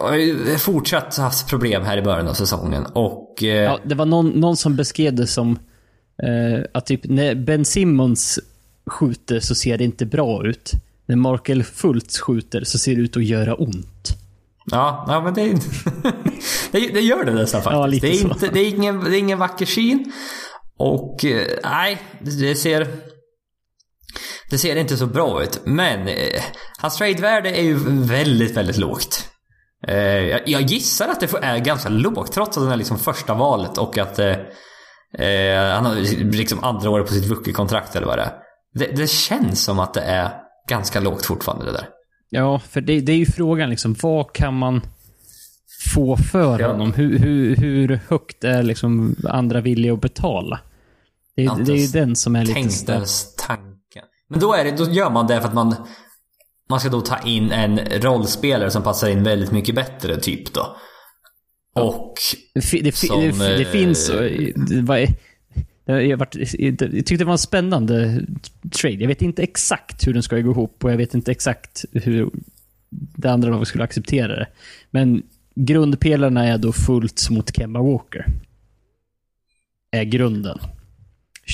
har 0.00 0.58
fortsatt 0.58 1.16
haft 1.16 1.48
problem 1.48 1.82
här 1.82 1.96
i 1.96 2.02
början 2.02 2.28
av 2.28 2.34
säsongen. 2.34 2.86
Och... 2.86 3.42
Eh... 3.42 3.48
Ja, 3.48 3.78
det 3.84 3.94
var 3.94 4.06
någon, 4.06 4.28
någon 4.28 4.56
som 4.56 4.76
beskrev 4.76 5.14
det 5.14 5.26
som 5.26 5.58
eh, 6.22 6.64
att 6.74 6.86
typ 6.86 7.00
när 7.04 7.34
Ben 7.34 7.64
Simmons 7.64 8.40
skjuter 8.86 9.40
så 9.40 9.54
ser 9.54 9.78
det 9.78 9.84
inte 9.84 10.06
bra 10.06 10.46
ut. 10.46 10.72
När 11.06 11.16
Markel 11.16 11.64
Fultz 11.64 12.20
skjuter 12.20 12.64
så 12.64 12.78
ser 12.78 12.96
det 12.96 13.02
ut 13.02 13.16
att 13.16 13.24
göra 13.24 13.54
ont. 13.54 14.16
Ja, 14.64 15.04
ja 15.08 15.20
men 15.20 15.34
det, 15.34 15.42
det, 16.72 16.88
det 16.88 17.00
gör 17.00 17.24
det 17.24 17.32
nästan 17.32 17.62
faktiskt. 17.62 17.80
Ja, 17.80 17.86
lite 17.86 18.06
det, 18.06 18.12
är 18.12 18.22
inte, 18.22 18.48
det, 18.48 18.60
är 18.60 18.68
ingen, 18.68 19.04
det 19.04 19.16
är 19.16 19.18
ingen 19.18 19.38
vacker 19.38 19.66
syn. 19.66 20.12
Och 20.78 21.24
eh, 21.24 21.46
nej, 21.62 22.02
det 22.20 22.54
ser... 22.54 22.88
Det 24.50 24.58
ser 24.58 24.76
inte 24.76 24.96
så 24.96 25.06
bra 25.06 25.42
ut. 25.42 25.60
Men 25.64 26.08
eh, 26.08 26.42
hans 26.78 26.96
trade-värde 26.96 27.50
är 27.50 27.62
ju 27.62 27.74
väldigt, 28.04 28.56
väldigt 28.56 28.76
lågt. 28.76 29.28
Eh, 29.88 29.96
jag, 29.96 30.48
jag, 30.48 30.62
gissar 30.62 31.08
att 31.08 31.20
det 31.20 31.34
är 31.42 31.58
ganska 31.58 31.88
lågt 31.88 32.32
trots 32.32 32.56
att 32.56 32.64
den 32.64 32.72
är 32.72 32.76
liksom 32.76 32.98
första 32.98 33.34
valet 33.34 33.78
och 33.78 33.98
att 33.98 34.18
eh, 34.18 34.36
eh 35.18 35.74
han 35.74 35.86
har 35.86 35.94
liksom 36.32 36.64
andra 36.64 36.90
året 36.90 37.06
på 37.06 37.12
sitt 37.12 37.30
rookie-kontrakt 37.30 37.96
eller 37.96 38.06
vad 38.06 38.18
det 38.18 38.22
är. 38.22 38.32
Det, 38.74 38.96
det, 38.96 39.10
känns 39.10 39.64
som 39.64 39.78
att 39.78 39.94
det 39.94 40.00
är 40.00 40.30
ganska 40.68 41.00
lågt 41.00 41.26
fortfarande 41.26 41.64
det 41.64 41.72
där. 41.72 41.88
Ja, 42.30 42.58
för 42.58 42.80
det, 42.80 43.00
det 43.00 43.12
är 43.12 43.16
ju 43.16 43.26
frågan 43.26 43.70
liksom. 43.70 43.96
Vad 44.02 44.32
kan 44.32 44.54
man 44.58 44.80
få 45.94 46.16
för 46.16 46.60
ja. 46.60 46.68
honom? 46.68 46.92
Hur, 46.92 47.18
hur, 47.18 47.56
hur 47.56 48.00
högt 48.08 48.44
är 48.44 48.62
liksom 48.62 49.16
andra 49.28 49.60
villiga 49.60 49.92
att 49.92 50.00
betala? 50.00 50.60
Det, 51.36 51.42
det 51.64 51.72
är 51.72 51.76
ju 51.76 51.86
den 51.86 52.16
som 52.16 52.36
är 52.36 52.40
lite... 52.40 52.54
Tänktes 52.54 53.36
tanken. 53.36 54.04
Men 54.28 54.40
då, 54.40 54.54
är 54.54 54.64
det, 54.64 54.70
då 54.70 54.84
gör 54.84 55.10
man 55.10 55.26
det 55.26 55.40
för 55.40 55.48
att 55.48 55.54
man 55.54 55.74
man 56.72 56.80
ska 56.80 56.88
då 56.88 57.00
ta 57.00 57.18
in 57.18 57.52
en 57.52 57.78
rollspelare 57.78 58.70
som 58.70 58.82
passar 58.82 59.08
in 59.08 59.22
väldigt 59.22 59.52
mycket 59.52 59.74
bättre, 59.74 60.20
typ 60.20 60.52
då. 60.52 60.76
Och... 61.74 62.14
Det, 62.54 62.80
det, 62.80 62.96
som, 62.96 63.20
det, 63.20 63.56
det 63.56 63.64
finns... 63.64 64.10
Vad 64.82 65.08
jag, 65.84 66.16
varit, 66.16 66.36
jag 66.58 66.78
tyckte 66.78 67.16
det 67.16 67.24
var 67.24 67.32
en 67.32 67.38
spännande 67.38 68.22
trade. 68.70 68.96
Jag 68.96 69.08
vet 69.08 69.22
inte 69.22 69.42
exakt 69.42 70.06
hur 70.06 70.14
den 70.14 70.22
ska 70.22 70.40
gå 70.40 70.50
ihop 70.50 70.84
och 70.84 70.92
jag 70.92 70.96
vet 70.96 71.14
inte 71.14 71.30
exakt 71.30 71.84
hur 71.92 72.30
det 72.90 73.30
andra 73.30 73.50
laget 73.50 73.68
skulle 73.68 73.84
acceptera 73.84 74.36
det. 74.36 74.46
Men 74.90 75.22
grundpelarna 75.54 76.44
är 76.44 76.58
då 76.58 76.72
fullt 76.72 77.30
mot 77.30 77.56
Kemba 77.56 77.82
Walker. 77.82 78.26
Är 79.90 80.04
grunden. 80.04 80.58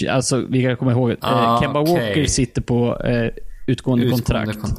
Alltså, 0.08 0.46
vi 0.48 0.62
kan 0.62 0.76
komma 0.76 0.92
ihåg 0.92 1.12
att 1.12 1.24
eh, 1.24 1.30
ah, 1.30 1.60
Kemba 1.62 1.80
okay. 1.80 1.94
Walker 1.94 2.26
sitter 2.26 2.62
på 2.62 3.00
eh, 3.04 3.30
utgående, 3.66 4.04
utgående 4.04 4.10
kontrakt. 4.10 4.60
Kon 4.60 4.70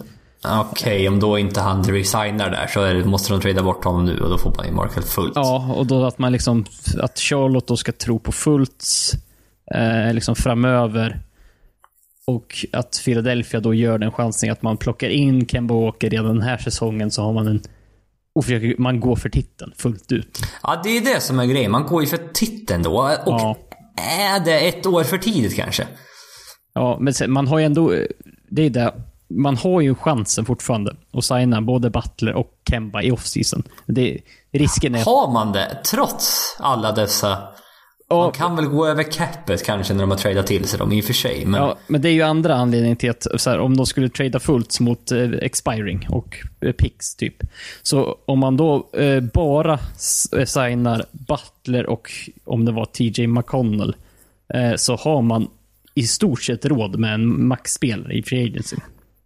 Okej, 0.43 0.95
okay, 0.95 1.08
om 1.08 1.20
då 1.20 1.38
inte 1.38 1.62
han 1.62 1.84
resignar 1.84 2.50
där 2.50 2.68
så 2.68 2.84
det, 2.84 3.06
måste 3.06 3.34
de 3.34 3.41
trada 3.41 3.64
bort 3.64 3.84
honom 3.84 4.06
nu 4.06 4.20
och 4.20 4.30
då 4.30 4.38
får 4.38 4.54
man 4.56 4.66
ju 4.66 4.72
Markel 4.72 5.04
fullt. 5.04 5.32
Ja, 5.36 5.74
och 5.76 5.86
då 5.86 6.06
att 6.06 6.20
man 6.20 6.32
liksom... 6.32 6.66
Att 7.00 7.20
Charlotte 7.20 7.68
då 7.68 7.78
ska 7.78 7.91
tro 7.91 8.20
på 8.20 8.32
Fultz 8.32 9.16
eh, 9.76 10.14
liksom 10.14 10.36
framöver. 10.36 11.20
Och 12.28 12.66
att 12.74 13.02
Philadelphia 13.06 13.60
då 13.60 13.74
gör 13.74 13.98
den 13.98 14.12
chansningen 14.12 14.54
att 14.54 14.62
man 14.62 14.78
plockar 14.78 15.10
in 15.10 15.48
Kemba 15.48 15.74
Walker 15.74 16.10
redan 16.10 16.26
den 16.26 16.42
här 16.42 16.58
säsongen 16.58 17.12
så 17.12 17.24
har 17.24 17.34
man 17.34 17.48
en... 17.48 17.62
Och 18.36 18.46
försöker, 18.46 18.76
man 18.78 19.00
går 19.00 19.16
för 19.16 19.30
titeln 19.30 19.74
fullt 19.78 20.12
ut. 20.12 20.40
Ja, 20.64 20.82
det 20.84 20.90
är 20.98 21.02
det 21.02 21.22
som 21.22 21.40
är 21.40 21.46
grejen. 21.46 21.72
Man 21.72 21.86
går 21.86 22.02
ju 22.02 22.08
för 22.08 22.34
titeln 22.34 22.84
då. 22.84 22.98
Och 23.26 23.42
ja. 23.42 23.58
är 23.96 24.46
det 24.46 24.60
ett 24.68 24.86
år 24.86 25.04
för 25.04 25.18
tidigt 25.18 25.56
kanske? 25.56 25.88
Ja, 26.74 26.98
men 27.00 27.14
sen, 27.14 27.32
man 27.32 27.48
har 27.48 27.60
ju 27.60 27.66
ändå... 27.66 27.96
Det 28.50 28.62
är 28.62 28.70
det 28.70 28.94
man 29.30 29.58
har 29.58 29.82
ju 29.82 29.96
chansen 29.96 30.46
fortfarande 30.46 30.96
att 31.14 31.26
signa 31.26 31.62
både 31.62 31.90
Butler 31.90 32.34
och 32.34 32.52
Kemba 32.70 33.02
i 33.02 33.12
offseason. 33.12 33.64
Det, 33.86 34.18
risken 34.52 34.96
är... 34.96 35.06
Har 35.06 35.32
man 35.34 35.52
det? 35.52 35.78
Trots 35.92 36.56
alla 36.60 36.92
dessa... 36.92 37.38
Man 38.10 38.32
kan 38.32 38.55
väl 38.55 38.66
gå 38.66 38.88
över 38.88 39.03
capet 39.03 39.66
kanske 39.66 39.93
när 39.93 40.01
de 40.01 40.12
har 40.12 40.18
tradat 40.18 40.47
till 40.47 40.68
sig 40.68 40.80
dem 40.80 40.91
i 40.91 41.01
och 41.01 41.05
för 41.05 41.14
sig. 41.14 41.45
Men... 41.45 41.62
Ja, 41.62 41.78
men 41.88 42.01
det 42.01 42.10
är 42.10 42.14
ju 42.14 42.22
andra 42.22 42.55
anledningen 42.55 42.97
till 42.97 43.10
att 43.10 43.45
här, 43.45 43.60
om 43.60 43.78
de 43.78 43.86
skulle 43.86 44.10
trada 44.10 44.39
fullt 44.39 44.80
mot 44.80 45.12
eh, 45.12 45.30
expiring 45.41 46.07
och 46.10 46.38
eh, 46.62 46.72
picks 46.72 47.16
typ. 47.16 47.36
Så 47.84 48.18
om 48.26 48.39
man 48.39 48.57
då 48.57 48.89
eh, 48.93 49.20
bara 49.22 49.80
eh, 50.38 50.45
signar 50.45 51.05
Butler 51.12 51.86
och 51.86 52.12
om 52.45 52.66
det 52.66 52.72
var 52.72 52.86
TJ 52.86 53.28
McConnell 53.28 53.95
eh, 54.53 54.76
så 54.76 54.95
har 54.95 55.22
man 55.22 55.47
i 55.95 56.03
stort 56.03 56.43
sett 56.43 56.66
råd 56.66 56.99
med 56.99 57.14
en 57.14 57.47
maxspelare 57.47 58.14
i 58.14 58.24
Free 58.24 58.49
Agency. 58.49 58.78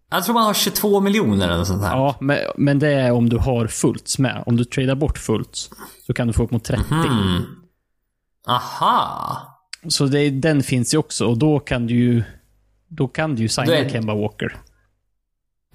Jag 0.10 0.26
tror 0.26 0.34
man 0.34 0.44
har 0.44 0.54
22 0.54 1.00
miljoner 1.00 1.50
eller 1.50 1.64
sånt 1.64 1.84
här. 1.84 1.96
Ja, 1.96 2.16
men, 2.20 2.38
men 2.58 2.80
det 2.80 2.94
är 2.94 3.12
om 3.12 3.30
du 3.30 3.38
har 3.38 3.68
fullt 3.68 4.18
med. 4.18 4.44
Om 4.46 4.58
du 4.58 4.64
tradar 4.64 4.96
bort 4.96 5.18
fullt 5.18 5.70
så 6.06 6.14
kan 6.14 6.28
du 6.28 6.34
få 6.34 6.44
upp 6.44 6.52
mot 6.52 6.64
30. 6.64 6.84
Mm. 6.94 7.42
Aha. 8.48 9.38
Så 9.88 10.06
det, 10.06 10.30
den 10.30 10.64
finns 10.64 10.94
ju 10.94 10.98
också 10.98 11.26
och 11.26 11.38
då 11.38 11.60
kan 11.60 11.88
du 11.88 11.94
ju... 11.94 12.24
Då 12.88 13.08
kan 13.08 13.36
du 13.36 13.42
ju 13.42 13.48
signa 13.48 13.76
är... 13.76 13.90
Kemba 13.90 14.16
Walker. 14.16 14.58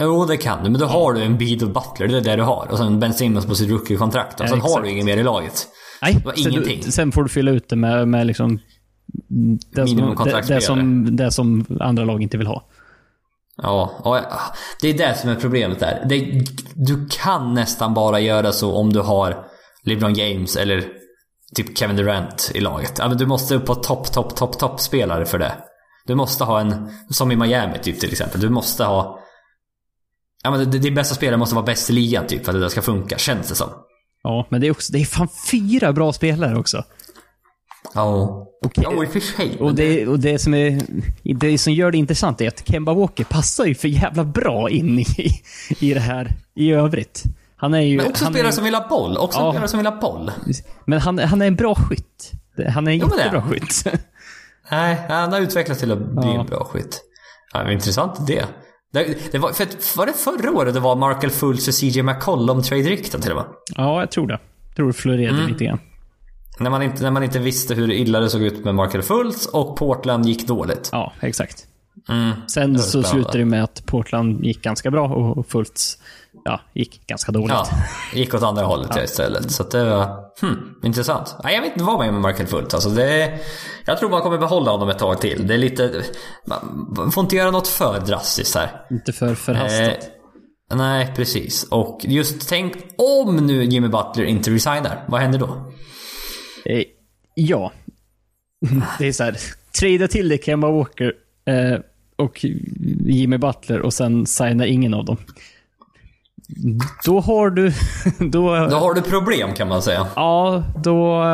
Jo, 0.00 0.24
det 0.24 0.36
kan 0.36 0.64
du. 0.64 0.70
Men 0.70 0.80
då 0.80 0.86
har 0.86 1.12
du 1.12 1.22
en 1.22 1.32
och 1.32 1.70
Butler. 1.70 2.08
Det 2.08 2.16
är 2.16 2.20
det 2.20 2.36
du 2.36 2.42
har. 2.42 2.68
Och 2.70 2.78
sen 2.78 3.00
Ben 3.00 3.14
Simmons 3.14 3.46
på 3.46 3.54
sitt 3.54 3.70
rookie-kontrakt. 3.70 4.40
Och 4.40 4.48
sen 4.48 4.58
ja, 4.58 4.64
har 4.64 4.82
du 4.82 4.90
inget 4.90 5.04
mer 5.04 5.16
i 5.16 5.22
laget. 5.22 5.66
Nej, 6.02 6.22
sen, 6.36 6.52
ingenting. 6.52 6.80
Du, 6.84 6.92
sen 6.92 7.12
får 7.12 7.22
du 7.22 7.28
fylla 7.28 7.50
ut 7.50 7.68
det 7.68 7.76
med, 7.76 8.08
med 8.08 8.26
liksom... 8.26 8.58
Det 9.72 9.86
som, 9.86 10.16
det, 10.24 10.42
det, 10.48 10.60
som, 10.60 11.16
det 11.16 11.30
som 11.30 11.66
andra 11.80 12.04
lag 12.04 12.22
inte 12.22 12.38
vill 12.38 12.46
ha. 12.46 12.68
Ja, 13.62 14.52
det 14.80 14.88
är 14.88 14.98
det 14.98 15.14
som 15.18 15.30
är 15.30 15.34
problemet 15.34 15.80
där. 15.80 16.06
Det, 16.08 16.44
du 16.74 17.08
kan 17.10 17.54
nästan 17.54 17.94
bara 17.94 18.20
göra 18.20 18.52
så 18.52 18.74
om 18.74 18.92
du 18.92 19.00
har 19.00 19.46
LeBron 19.82 20.14
James 20.14 20.56
eller 20.56 20.97
typ 21.54 21.78
Kevin 21.78 21.96
Durant 21.96 22.50
i 22.54 22.60
laget. 22.60 23.00
du 23.18 23.26
måste 23.26 23.54
upp 23.54 23.66
på 23.66 23.74
topp, 23.74 24.12
topp, 24.12 24.36
topp, 24.36 24.58
topp 24.58 24.80
spelare 24.80 25.26
för 25.26 25.38
det. 25.38 25.52
Du 26.06 26.14
måste 26.14 26.44
ha 26.44 26.60
en, 26.60 26.90
som 27.10 27.32
i 27.32 27.36
Miami 27.36 27.78
typ 27.78 28.00
till 28.00 28.10
exempel. 28.10 28.40
Du 28.40 28.48
måste 28.48 28.84
ha... 28.84 29.18
Ja 30.42 30.50
men 30.50 30.70
din 30.70 30.94
bästa 30.94 31.14
spelare 31.14 31.36
måste 31.36 31.54
vara 31.54 31.66
bäst 31.66 31.90
i 31.90 31.92
ligan 31.92 32.26
typ 32.26 32.44
för 32.44 32.52
att 32.52 32.56
det 32.56 32.60
där 32.60 32.68
ska 32.68 32.82
funka, 32.82 33.18
känns 33.18 33.48
det 33.48 33.54
som. 33.54 33.68
Ja, 34.22 34.46
men 34.50 34.60
det 34.60 34.66
är 34.66 34.70
också, 34.70 34.92
det 34.92 34.98
är 34.98 35.04
fan 35.04 35.28
fyra 35.50 35.92
bra 35.92 36.12
spelare 36.12 36.58
också. 36.58 36.84
Ja. 37.94 38.44
Och, 38.64 38.72
ja, 38.74 39.04
i 39.04 39.06
och 39.06 39.12
för 39.12 39.20
sig. 39.20 39.56
Och 39.60 39.74
det, 39.74 40.06
och 40.06 40.18
det 40.20 40.38
som 40.38 40.54
är, 40.54 40.82
det 41.22 41.58
som 41.58 41.72
gör 41.72 41.90
det 41.90 41.98
intressant 41.98 42.40
är 42.40 42.48
att 42.48 42.68
Kemba 42.68 42.94
Walker 42.94 43.24
passar 43.24 43.64
ju 43.64 43.74
för 43.74 43.88
jävla 43.88 44.24
bra 44.24 44.70
in 44.70 44.98
i, 44.98 45.06
i 45.80 45.94
det 45.94 46.00
här 46.00 46.36
i 46.54 46.70
övrigt. 46.70 47.24
Han 47.60 47.74
är 47.74 47.80
ju... 47.80 47.96
Men 47.96 48.06
också 48.06 48.24
han 48.24 48.32
spelare 48.32 48.50
är, 48.50 48.52
som 48.54 48.64
vill 48.64 48.74
ha 48.74 48.88
boll. 48.88 49.16
Också 49.18 49.38
Ja. 49.40 49.52
spelare 49.52 49.68
som 49.68 49.78
vill 49.78 49.86
ha 49.86 50.00
boll. 50.00 50.30
Men 50.84 51.00
han, 51.00 51.18
han 51.18 51.42
är 51.42 51.46
en 51.46 51.56
bra 51.56 51.74
skytt. 51.74 52.32
Han 52.74 52.86
är 52.88 52.92
en 52.92 52.98
jättebra 52.98 53.42
skytt. 53.42 53.84
Nej, 54.70 54.98
han 55.08 55.32
har 55.32 55.40
utvecklats 55.40 55.80
till 55.80 55.92
att 55.92 55.98
bli 55.98 56.28
Ja. 56.34 56.40
en 56.40 56.46
bra 56.46 56.64
skytt. 56.64 57.00
Ja, 57.52 57.72
intressant 57.72 58.26
det. 58.26 58.44
Det, 58.92 59.32
det 59.32 59.38
var, 59.38 59.52
för, 59.52 59.64
att- 59.64 59.96
var 59.96 60.06
det 60.06 60.12
förra 60.12 60.50
året 60.52 60.74
det 60.74 60.80
var 60.80 60.96
Markel 60.96 61.30
Fultz 61.30 61.68
och 61.68 61.74
CJ 61.74 62.02
McCollum 62.02 62.62
trade 62.62 62.82
rykten 62.82 63.20
till 63.20 63.30
och 63.30 63.36
med? 63.36 63.44
Ja, 63.76 64.00
jag 64.00 64.10
tror 64.10 64.26
det. 64.26 64.38
Jag 64.68 64.76
tror 64.76 64.86
det 64.86 64.92
florerade 64.92 65.38
Mm. 65.38 65.52
lite 65.52 65.64
grann. 65.64 65.78
När 66.58 66.70
man, 66.70 66.82
inte, 66.82 67.02
när 67.02 67.10
man 67.10 67.22
inte 67.22 67.38
visste 67.38 67.74
hur 67.74 67.90
illa 67.92 68.20
det 68.20 68.30
såg 68.30 68.42
ut 68.42 68.64
med 68.64 68.74
Markel 68.74 69.02
Fultz 69.02 69.46
och 69.46 69.76
Portland 69.76 70.26
gick 70.26 70.46
dåligt. 70.46 70.88
Ja, 70.92 71.12
exakt. 71.20 71.64
Mm. 72.08 72.30
Sen 72.48 72.78
så 72.78 73.02
slutade 73.02 73.38
det 73.38 73.44
med 73.44 73.64
att 73.64 73.86
Portland 73.86 74.44
gick 74.44 74.62
ganska 74.62 74.90
bra 74.90 75.08
och 75.08 75.46
Fultz 75.46 75.98
ja, 76.48 76.60
gick 76.72 77.06
ganska 77.06 77.32
dåligt. 77.32 77.50
Ja, 77.50 77.68
gick 78.12 78.34
åt 78.34 78.42
andra 78.42 78.64
hållet 78.64 78.96
istället. 79.04 79.50
Så 79.50 79.62
att 79.62 79.70
det 79.70 79.84
var 79.84 80.24
hmm, 80.40 80.74
intressant. 80.82 81.36
Nej, 81.44 81.54
jag 81.54 81.62
vet 81.62 81.72
inte 81.72 81.84
vad 81.84 81.96
man 81.96 82.06
gör 82.06 82.12
med 82.12 82.22
Markel 82.22 82.46
Fultz. 82.46 82.74
Alltså 82.74 82.88
det, 82.88 83.38
jag 83.84 83.98
tror 83.98 84.10
man 84.10 84.22
kommer 84.22 84.38
behålla 84.38 84.70
honom 84.70 84.88
ett 84.88 84.98
tag 84.98 85.20
till. 85.20 85.46
Det 85.46 85.54
är 85.54 85.58
lite... 85.58 86.02
Man 86.46 87.12
får 87.12 87.22
inte 87.22 87.36
göra 87.36 87.50
något 87.50 87.68
för 87.68 88.00
drastiskt 88.00 88.54
här. 88.54 88.86
Inte 88.90 89.12
för 89.12 89.34
förhastat. 89.34 90.10
Eh, 90.70 90.76
nej, 90.76 91.12
precis. 91.16 91.64
Och 91.64 92.00
just 92.04 92.48
tänk 92.48 92.74
om 92.98 93.36
nu 93.36 93.64
Jimmy 93.64 93.88
Butler 93.88 94.24
inte 94.24 94.50
resignar. 94.50 95.04
Vad 95.08 95.20
händer 95.20 95.38
då? 95.38 95.72
Eh, 96.64 96.84
ja. 97.34 97.72
Det 98.98 99.06
är 99.06 99.12
så 99.12 99.24
här. 99.24 99.36
Trada 99.80 100.08
till 100.08 100.28
dig 100.28 100.42
Kemba 100.44 100.70
Walker 100.70 101.12
eh, 101.46 101.80
och 102.16 102.44
Jimmy 103.04 103.38
Butler 103.38 103.80
och 103.80 103.94
sen 103.94 104.26
signa 104.26 104.66
ingen 104.66 104.94
av 104.94 105.04
dem. 105.04 105.16
Då 107.04 107.20
har 107.20 107.50
du... 107.50 107.72
Då, 108.18 108.56
Då 108.68 108.76
har 108.76 108.94
du 108.94 109.02
problem 109.02 109.54
kan 109.54 109.68
man 109.68 109.82
säga. 109.82 110.06
Ja, 110.16 110.64
då, 110.84 111.24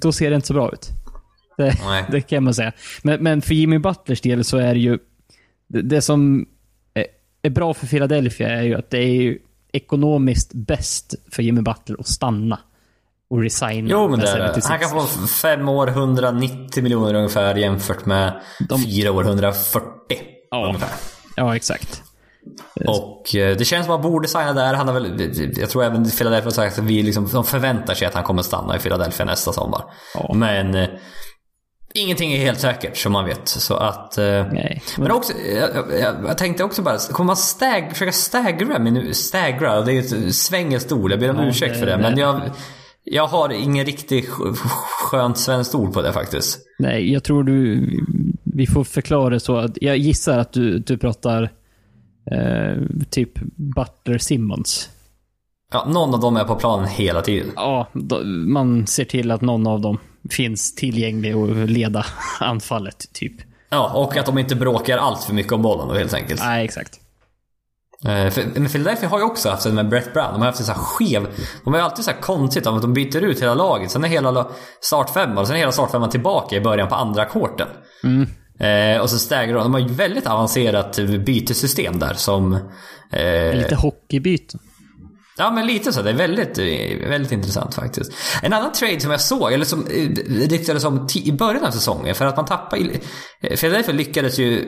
då 0.00 0.12
ser 0.12 0.30
det 0.30 0.36
inte 0.36 0.48
så 0.48 0.54
bra 0.54 0.72
ut. 0.72 0.88
Det, 1.56 1.76
det 2.10 2.20
kan 2.20 2.44
man 2.44 2.54
säga. 2.54 2.72
Men, 3.02 3.22
men 3.22 3.42
för 3.42 3.54
Jimmy 3.54 3.78
Butlers 3.78 4.20
del 4.20 4.44
så 4.44 4.56
är 4.58 4.74
det 4.74 4.80
ju... 4.80 4.98
Det, 5.68 5.82
det 5.82 6.02
som 6.02 6.46
är, 7.42 7.50
bra 7.50 7.74
för 7.74 7.86
Philadelphia 7.86 8.48
är 8.48 8.62
ju 8.62 8.74
att 8.74 8.90
det 8.90 8.98
är 8.98 9.22
ju 9.22 9.38
ekonomiskt 9.72 10.50
bäst 10.54 11.14
för 11.32 11.42
Jimmy 11.42 11.60
Butler 11.60 11.96
att 12.00 12.06
stanna 12.08 12.58
och 13.30 13.42
resigna. 13.42 13.88
Jo, 13.90 14.08
men 14.08 14.20
det 14.20 14.28
är 14.28 14.38
det. 14.38 14.52
76ers. 14.52 14.68
Han 14.68 14.78
kan 14.78 14.90
få 14.90 15.26
fem 15.26 15.68
år, 15.68 15.88
190 15.88 16.82
miljoner 16.82 17.14
ungefär 17.14 17.54
jämfört 17.54 18.06
med 18.06 18.40
De- 18.68 18.82
fyra 18.82 19.12
år, 19.12 19.24
140 19.24 19.88
Ja. 20.50 20.66
ungefär. 20.66 20.88
Ja, 21.36 21.56
exakt. 21.56 22.02
Och 22.86 23.34
eh, 23.34 23.56
det 23.56 23.64
känns 23.64 23.86
som 23.86 23.94
att 23.94 24.02
han 24.02 24.10
borde 24.12 24.28
signa 24.28 24.52
där. 24.52 24.74
Han 24.74 24.88
har 24.88 24.94
väl, 24.94 25.32
jag 25.56 25.70
tror 25.70 25.84
även 25.84 26.10
Philadelphia 26.10 26.44
har 26.46 26.50
sagt 26.50 26.78
att 26.78 26.84
vi 26.84 27.02
liksom, 27.02 27.28
de 27.32 27.44
förväntar 27.44 27.94
sig 27.94 28.08
att 28.08 28.14
han 28.14 28.24
kommer 28.24 28.42
stanna 28.42 28.76
i 28.76 28.78
Philadelphia 28.78 29.26
nästa 29.26 29.52
sommar. 29.52 29.82
Ja. 30.14 30.34
Men 30.34 30.74
eh, 30.74 30.88
ingenting 31.94 32.32
är 32.32 32.38
helt 32.38 32.60
säkert 32.60 32.96
som 32.96 33.12
man 33.12 33.24
vet. 33.24 33.48
Så 33.48 33.74
att... 33.74 34.18
Eh, 34.18 34.24
Nej. 34.52 34.82
men 34.98 35.10
också, 35.10 35.32
jag, 35.32 35.70
jag, 36.00 36.14
jag 36.28 36.38
tänkte 36.38 36.64
också 36.64 36.82
bara, 36.82 36.98
kommer 36.98 37.26
man 37.26 37.36
stag, 37.36 37.88
försöka 37.92 38.12
stagra 38.12 38.78
mig 38.78 38.92
nu? 38.92 39.14
Stagra, 39.14 39.80
det 39.80 39.92
är 39.92 39.98
ett 39.98 40.34
svengelskt 40.34 40.92
ord. 40.92 41.12
Jag 41.12 41.20
ber 41.20 41.30
om 41.30 41.36
Ja, 41.36 41.48
ursäkt 41.48 41.74
det- 41.74 41.78
för 41.80 41.86
det. 41.86 41.98
Men 41.98 42.18
jag, 42.18 42.40
jag 43.04 43.26
har 43.26 43.48
ingen 43.52 43.86
riktigt 43.86 44.28
sk- 44.28 44.54
skönt 45.10 45.38
svenskt 45.38 45.74
ord 45.74 45.92
på 45.94 46.02
det 46.02 46.12
faktiskt. 46.12 46.58
Nej, 46.78 47.12
jag 47.12 47.24
tror 47.24 47.42
du... 47.44 47.88
Vi 48.44 48.66
får 48.66 48.84
förklara 48.84 49.30
det 49.30 49.40
så 49.40 49.56
att 49.56 49.70
jag 49.80 49.96
gissar 49.96 50.38
att 50.38 50.52
du, 50.52 50.78
du 50.78 50.98
pratar 50.98 51.52
eh, 52.32 52.82
typ 53.10 53.30
Butler 53.56 54.18
Simmons. 54.18 54.88
Ja, 55.72 55.84
någon 55.88 56.14
av 56.14 56.20
dem 56.20 56.36
är 56.36 56.44
på 56.44 56.54
planen 56.54 56.88
hela 56.88 57.22
tiden. 57.22 57.52
Ja, 57.56 57.86
då, 57.92 58.24
man 58.24 58.86
ser 58.86 59.04
till 59.04 59.30
att 59.30 59.40
någon 59.40 59.66
av 59.66 59.80
dem 59.80 59.98
finns 60.30 60.74
tillgänglig 60.74 61.36
och 61.36 61.48
leda 61.48 62.06
anfallet, 62.40 63.12
typ. 63.12 63.32
Ja, 63.70 63.92
och 63.94 64.16
att 64.16 64.26
de 64.26 64.38
inte 64.38 64.54
bråkar 64.56 64.98
allt 64.98 65.24
för 65.24 65.34
mycket 65.34 65.52
om 65.52 65.62
bollen 65.62 65.88
då, 65.88 65.94
helt 65.94 66.14
enkelt. 66.14 66.40
Nej, 66.44 66.64
exakt. 66.64 67.00
Eh, 68.04 68.30
för- 68.30 68.60
Men 68.60 68.68
Philadelphia 68.68 69.08
har 69.08 69.18
ju 69.18 69.24
också 69.24 69.50
haft 69.50 69.64
det 69.64 69.72
med 69.72 69.88
Brett 69.88 70.12
Brown. 70.12 70.32
De 70.32 70.38
har 70.40 70.46
haft 70.46 70.60
en 70.60 70.66
så 70.66 70.72
här 70.72 70.78
skev... 70.78 71.26
De 71.64 71.72
har 71.72 71.80
ju 71.80 71.84
alltid 71.84 72.04
så 72.04 72.10
här 72.10 72.20
konstigt 72.20 72.66
om 72.66 72.76
att 72.76 72.82
de 72.82 72.92
byter 72.94 73.16
ut 73.24 73.42
hela 73.42 73.54
laget. 73.54 73.90
Sen 73.90 74.04
är 74.04 74.08
hela 74.08 74.30
la- 74.30 74.50
startfemman 74.80 75.38
och 75.38 75.46
sen 75.46 75.56
är 75.56 75.60
hela 75.60 75.72
startfemman 75.72 76.10
tillbaka 76.10 76.56
i 76.56 76.60
början 76.60 76.88
på 76.88 76.94
andra 76.94 77.24
korten. 77.24 77.68
Eh, 78.60 79.00
och 79.00 79.10
så 79.10 79.18
staggar 79.18 79.54
de. 79.54 79.62
De 79.62 79.74
har 79.74 79.80
ju 79.80 79.88
väldigt 79.94 80.26
avancerat 80.26 80.98
bytessystem 81.26 81.98
där 81.98 82.14
som... 82.14 82.52
Eh, 83.12 83.54
Lite 83.54 83.74
hockeybyten. 83.74 84.60
Ja, 85.38 85.50
men 85.50 85.66
lite 85.66 85.92
så. 85.92 86.02
Det 86.02 86.10
är 86.10 86.14
väldigt, 86.14 86.58
eh, 86.58 87.08
väldigt 87.08 87.32
intressant 87.32 87.74
faktiskt. 87.74 88.12
En 88.42 88.52
annan 88.52 88.72
trade 88.72 89.00
som 89.00 89.10
jag 89.10 89.20
såg, 89.20 89.52
eller 89.52 89.64
som 89.64 89.86
eh, 89.86 90.08
ryktades 90.48 90.84
om 90.84 91.08
i 91.14 91.32
början 91.32 91.64
av 91.64 91.70
säsongen, 91.70 92.14
för 92.14 92.26
att 92.26 92.36
man 92.36 92.44
tappade... 92.44 92.82
eh, 93.42 93.56
Philadelphia 93.56 93.94
lyckades 93.94 94.38
ju... 94.38 94.64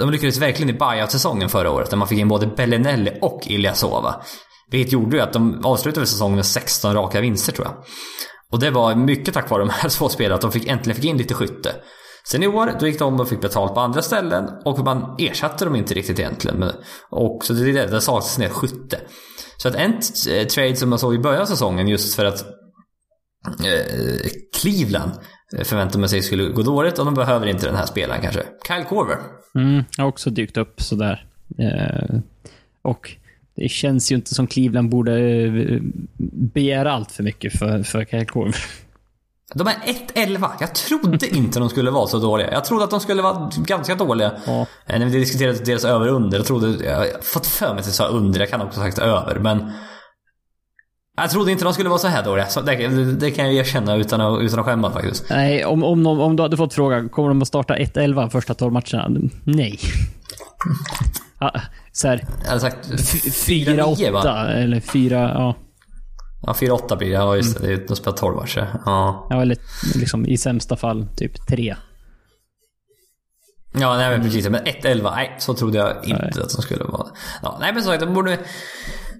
De 0.00 0.10
lyckades 0.10 0.38
verkligen 0.38 0.70
i 0.76 0.78
buyout-säsongen 0.78 1.48
förra 1.48 1.70
året, 1.70 1.90
där 1.90 1.96
man 1.96 2.08
fick 2.08 2.18
in 2.18 2.28
både 2.28 2.46
Bellinelli 2.46 3.18
och 3.20 3.40
Ilyasova. 3.46 4.14
Vilket 4.70 4.92
gjorde 4.92 5.16
ju 5.16 5.22
att 5.22 5.32
de 5.32 5.64
avslutade 5.64 6.06
säsongen 6.06 6.36
med 6.36 6.46
16 6.46 6.94
raka 6.94 7.20
vinster, 7.20 7.52
tror 7.52 7.66
jag. 7.66 7.76
Och 8.52 8.60
det 8.60 8.70
var 8.70 8.94
mycket 8.94 9.34
tack 9.34 9.50
vare 9.50 9.62
de 9.62 9.70
här 9.70 9.88
två 9.98 10.08
spelarna, 10.08 10.34
att 10.34 10.40
de 10.40 10.52
fick, 10.52 10.68
äntligen 10.68 10.96
fick 10.96 11.04
in 11.04 11.18
lite 11.18 11.34
skytte. 11.34 11.74
Sen 12.28 12.42
i 12.42 12.46
år, 12.46 12.72
då 12.80 12.86
gick 12.86 12.98
de 12.98 13.20
och 13.20 13.28
fick 13.28 13.40
betalt 13.40 13.74
på 13.74 13.80
andra 13.80 14.02
ställen 14.02 14.50
och 14.64 14.78
man 14.78 15.16
ersatte 15.18 15.64
dem 15.64 15.76
inte 15.76 15.94
riktigt 15.94 16.18
egentligen. 16.18 16.56
Men, 16.58 16.70
och 17.10 17.44
så 17.44 17.52
det, 17.52 17.72
det, 17.72 17.86
det 17.86 18.00
saknas 18.00 18.36
en 18.38 18.42
del 18.42 18.50
skytte. 18.50 19.00
Så 19.56 19.68
att 19.68 19.74
en 19.74 20.00
t- 20.00 20.40
eh, 20.40 20.46
trade 20.46 20.76
som 20.76 20.90
man 20.90 20.98
såg 20.98 21.14
i 21.14 21.18
början 21.18 21.42
av 21.42 21.46
säsongen 21.46 21.88
just 21.88 22.14
för 22.14 22.24
att 22.24 22.44
eh, 23.64 24.30
Cleveland 24.60 25.12
eh, 25.58 25.64
förväntade 25.64 25.98
man 25.98 26.08
sig 26.08 26.22
skulle 26.22 26.44
gå 26.48 26.62
dåligt 26.62 26.98
och 26.98 27.04
de 27.04 27.14
behöver 27.14 27.46
inte 27.46 27.66
den 27.66 27.76
här 27.76 27.86
spelaren 27.86 28.22
kanske. 28.22 28.42
Kyle 28.68 28.84
Corver. 28.84 29.18
Mm, 29.54 29.84
har 29.98 30.04
också 30.06 30.30
dykt 30.30 30.56
upp 30.56 30.82
sådär. 30.82 31.26
Eh, 31.58 32.18
och 32.82 33.10
det 33.56 33.68
känns 33.68 34.12
ju 34.12 34.16
inte 34.16 34.34
som 34.34 34.46
Cleveland 34.46 34.88
borde 34.90 35.18
eh, 35.20 35.80
begära 36.54 36.92
allt 36.92 37.12
för 37.12 37.22
mycket 37.22 37.58
för, 37.58 37.82
för 37.82 38.04
Kyle 38.04 38.26
Corver. 38.26 38.56
De 39.54 39.66
är 39.66 39.74
1-11. 40.14 40.48
Jag 40.60 40.74
trodde 40.74 41.28
inte 41.36 41.58
de 41.58 41.68
skulle 41.68 41.90
vara 41.90 42.06
så 42.06 42.18
dåliga. 42.18 42.52
Jag 42.52 42.64
trodde 42.64 42.84
att 42.84 42.90
de 42.90 43.00
skulle 43.00 43.22
vara 43.22 43.50
ganska 43.56 43.94
dåliga. 43.94 44.32
Ja. 44.46 44.66
Eh, 44.86 44.98
När 44.98 45.06
vi 45.06 45.18
diskuterade 45.18 45.58
deras 45.58 45.84
över 45.84 46.08
och 46.08 46.16
under. 46.16 46.38
Jag 46.38 46.46
trodde, 46.46 46.84
jag 46.84 46.96
har 46.96 47.22
fått 47.22 47.46
för 47.46 47.68
mig 47.68 47.80
att 47.80 47.86
jag 47.86 47.94
sa 47.94 48.06
under. 48.06 48.40
Jag 48.40 48.50
kan 48.50 48.60
också 48.60 48.80
ha 48.80 48.86
sagt 48.86 48.98
över. 48.98 49.38
Men 49.38 49.72
jag 51.16 51.30
trodde 51.30 51.52
inte 51.52 51.64
de 51.64 51.72
skulle 51.74 51.88
vara 51.88 51.98
så 51.98 52.08
här 52.08 52.24
dåliga. 52.24 52.46
Så 52.46 52.60
det, 52.60 52.88
det, 53.12 53.30
kan 53.30 53.44
jag 53.44 53.54
erkänna 53.54 53.94
utan 53.96 54.20
att, 54.20 54.40
utan 54.42 54.58
att 54.58 54.64
skämmas 54.66 54.92
faktiskt. 54.92 55.24
Nej, 55.30 55.64
om, 55.64 55.84
om, 55.84 56.02
någon- 56.02 56.20
om 56.20 56.36
du 56.36 56.42
hade 56.42 56.56
fått 56.56 56.74
frågan, 56.74 57.08
kommer 57.08 57.28
de 57.28 57.42
att 57.42 57.48
starta 57.48 57.76
1-11 57.76 58.28
första 58.28 58.54
12 58.54 58.72
matcherna? 58.72 59.20
Nej. 59.44 59.78
Ja, 61.40 61.52
så 61.92 62.08
här, 62.08 62.24
Jag 62.42 62.48
hade 62.48 62.60
sagt 62.60 62.76
f- 62.94 63.24
4-9 63.24 64.12
va? 64.12 64.22
4-8 64.24 64.46
eller 64.62 64.80
4, 64.80 65.18
ja. 65.34 65.54
Ja, 66.46 66.52
4-8 66.52 66.96
blir 66.96 67.08
det. 67.08 67.14
Ja, 67.14 67.36
just 67.36 67.60
det. 67.60 67.66
det. 67.66 67.88
De 67.88 67.96
spelar 67.96 68.16
12 68.16 68.36
matcher. 68.36 68.66
Ja. 68.84 69.26
ja. 69.30 69.42
Eller 69.42 69.56
liksom 69.94 70.26
i 70.26 70.36
sämsta 70.36 70.76
fall 70.76 71.06
typ 71.16 71.46
3. 71.46 71.76
Ja, 73.80 73.96
nej 73.96 74.10
men 74.10 74.22
precis. 74.22 74.48
Men 74.48 74.64
1-11, 74.64 75.10
nej 75.14 75.36
så 75.38 75.54
trodde 75.54 75.78
jag 75.78 75.96
inte 76.04 76.22
Nej. 76.34 76.42
att 76.42 76.54
de 76.54 76.62
skulle 76.62 76.84
vara. 76.84 77.06
Ja, 77.42 77.56
nej 77.60 77.72
men 77.74 77.82
som 77.82 77.92
sagt, 77.92 78.04
de 78.04 78.14
borde... 78.14 78.38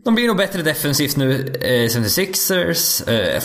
De 0.05 0.15
blir 0.15 0.27
nog 0.27 0.37
bättre 0.37 0.63
defensivt 0.63 1.17
nu, 1.17 1.53
eh, 1.61 1.89
76ers. 1.89 3.09
Eh, 3.11 3.43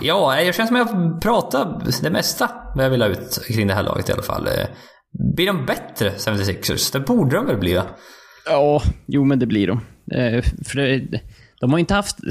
ja, 0.00 0.40
jag 0.40 0.54
känner 0.54 0.66
som 0.66 0.76
jag 0.76 1.22
pratar 1.22 1.82
det 2.02 2.10
mesta 2.10 2.50
vad 2.74 2.84
jag 2.84 2.90
vill 2.90 3.02
ha 3.02 3.08
ut 3.08 3.42
kring 3.48 3.66
det 3.66 3.74
här 3.74 3.82
laget 3.82 4.08
i 4.08 4.12
alla 4.12 4.22
fall. 4.22 4.46
Eh, 4.46 4.66
blir 5.36 5.46
de 5.46 5.66
bättre, 5.66 6.10
76ers? 6.10 6.92
Det 6.92 7.00
borde 7.00 7.36
de 7.36 7.46
väl 7.46 7.56
bli 7.56 7.74
va? 7.74 7.86
Ja, 8.46 8.82
jo 9.06 9.24
men 9.24 9.38
det 9.38 9.46
blir 9.46 9.66
de. 9.66 9.80
Eh, 10.16 10.44
för 10.64 10.76
det, 10.76 11.20
de 11.60 11.72
har 11.72 11.78
inte 11.78 11.94
haft... 11.94 12.16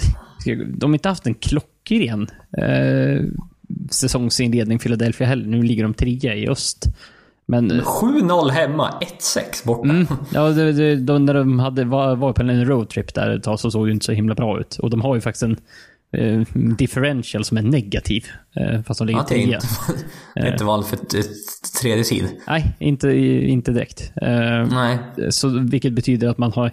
De 0.68 0.90
har 0.90 0.94
inte 0.94 1.10
haft 1.10 1.28
en 1.28 1.34
klockren 1.34 2.28
eh, 2.58 3.24
säsongsinledning 3.92 4.80
Philadelphia 4.80 5.28
heller. 5.28 5.48
Nu 5.48 5.64
ligger 5.64 5.84
de 5.84 5.94
trea 5.94 6.36
i 6.36 6.48
öst. 6.50 6.86
Men... 7.46 7.72
7-0 7.72 8.50
hemma, 8.50 9.00
1-6 9.20 9.68
borta. 9.68 9.90
Mm, 9.90 10.08
ja, 10.34 10.50
det, 10.50 10.72
det, 10.72 10.96
de, 10.96 11.26
när 11.26 11.34
de 11.34 11.60
hade, 11.60 11.86
var, 11.86 12.16
var 12.16 12.34
på 12.34 12.42
en 12.42 12.66
roadtrip 12.66 13.14
där 13.14 13.30
ett 13.30 13.44
tag 13.44 13.60
så 13.60 13.72
såg 13.72 13.88
det 13.88 13.92
inte 13.92 14.06
så 14.06 14.12
himla 14.12 14.36
bra 14.36 14.60
ut. 14.60 14.76
Och 14.76 14.90
de 14.90 15.02
har 15.02 15.16
ju 15.16 15.22
faktiskt 15.22 15.44
en 15.44 15.58
eh, 16.12 16.42
differential 16.78 17.46
som 17.46 17.58
är 17.58 17.62
negativ. 17.62 18.26
Eh, 18.56 18.82
fast 18.82 18.98
de 18.98 19.08
ligger 19.08 19.20
Ja, 19.20 19.26
det 19.30 19.36
är 19.36 19.46
trea. 19.46 19.56
inte, 19.56 19.68
det 20.36 20.42
är 20.42 20.52
inte 20.52 20.64
vanligt 20.64 20.90
för 20.90 20.96
ett, 20.96 21.14
ett 21.14 21.74
tredje 21.82 22.04
tid. 22.04 22.26
Nej, 22.48 22.76
inte, 22.80 23.12
inte 23.18 23.72
direkt. 23.72 24.12
Eh, 24.22 24.68
Nej. 24.72 24.98
Så, 25.30 25.50
vilket 25.60 25.94
betyder 25.94 26.28
att 26.28 26.38
man 26.38 26.52
har... 26.52 26.72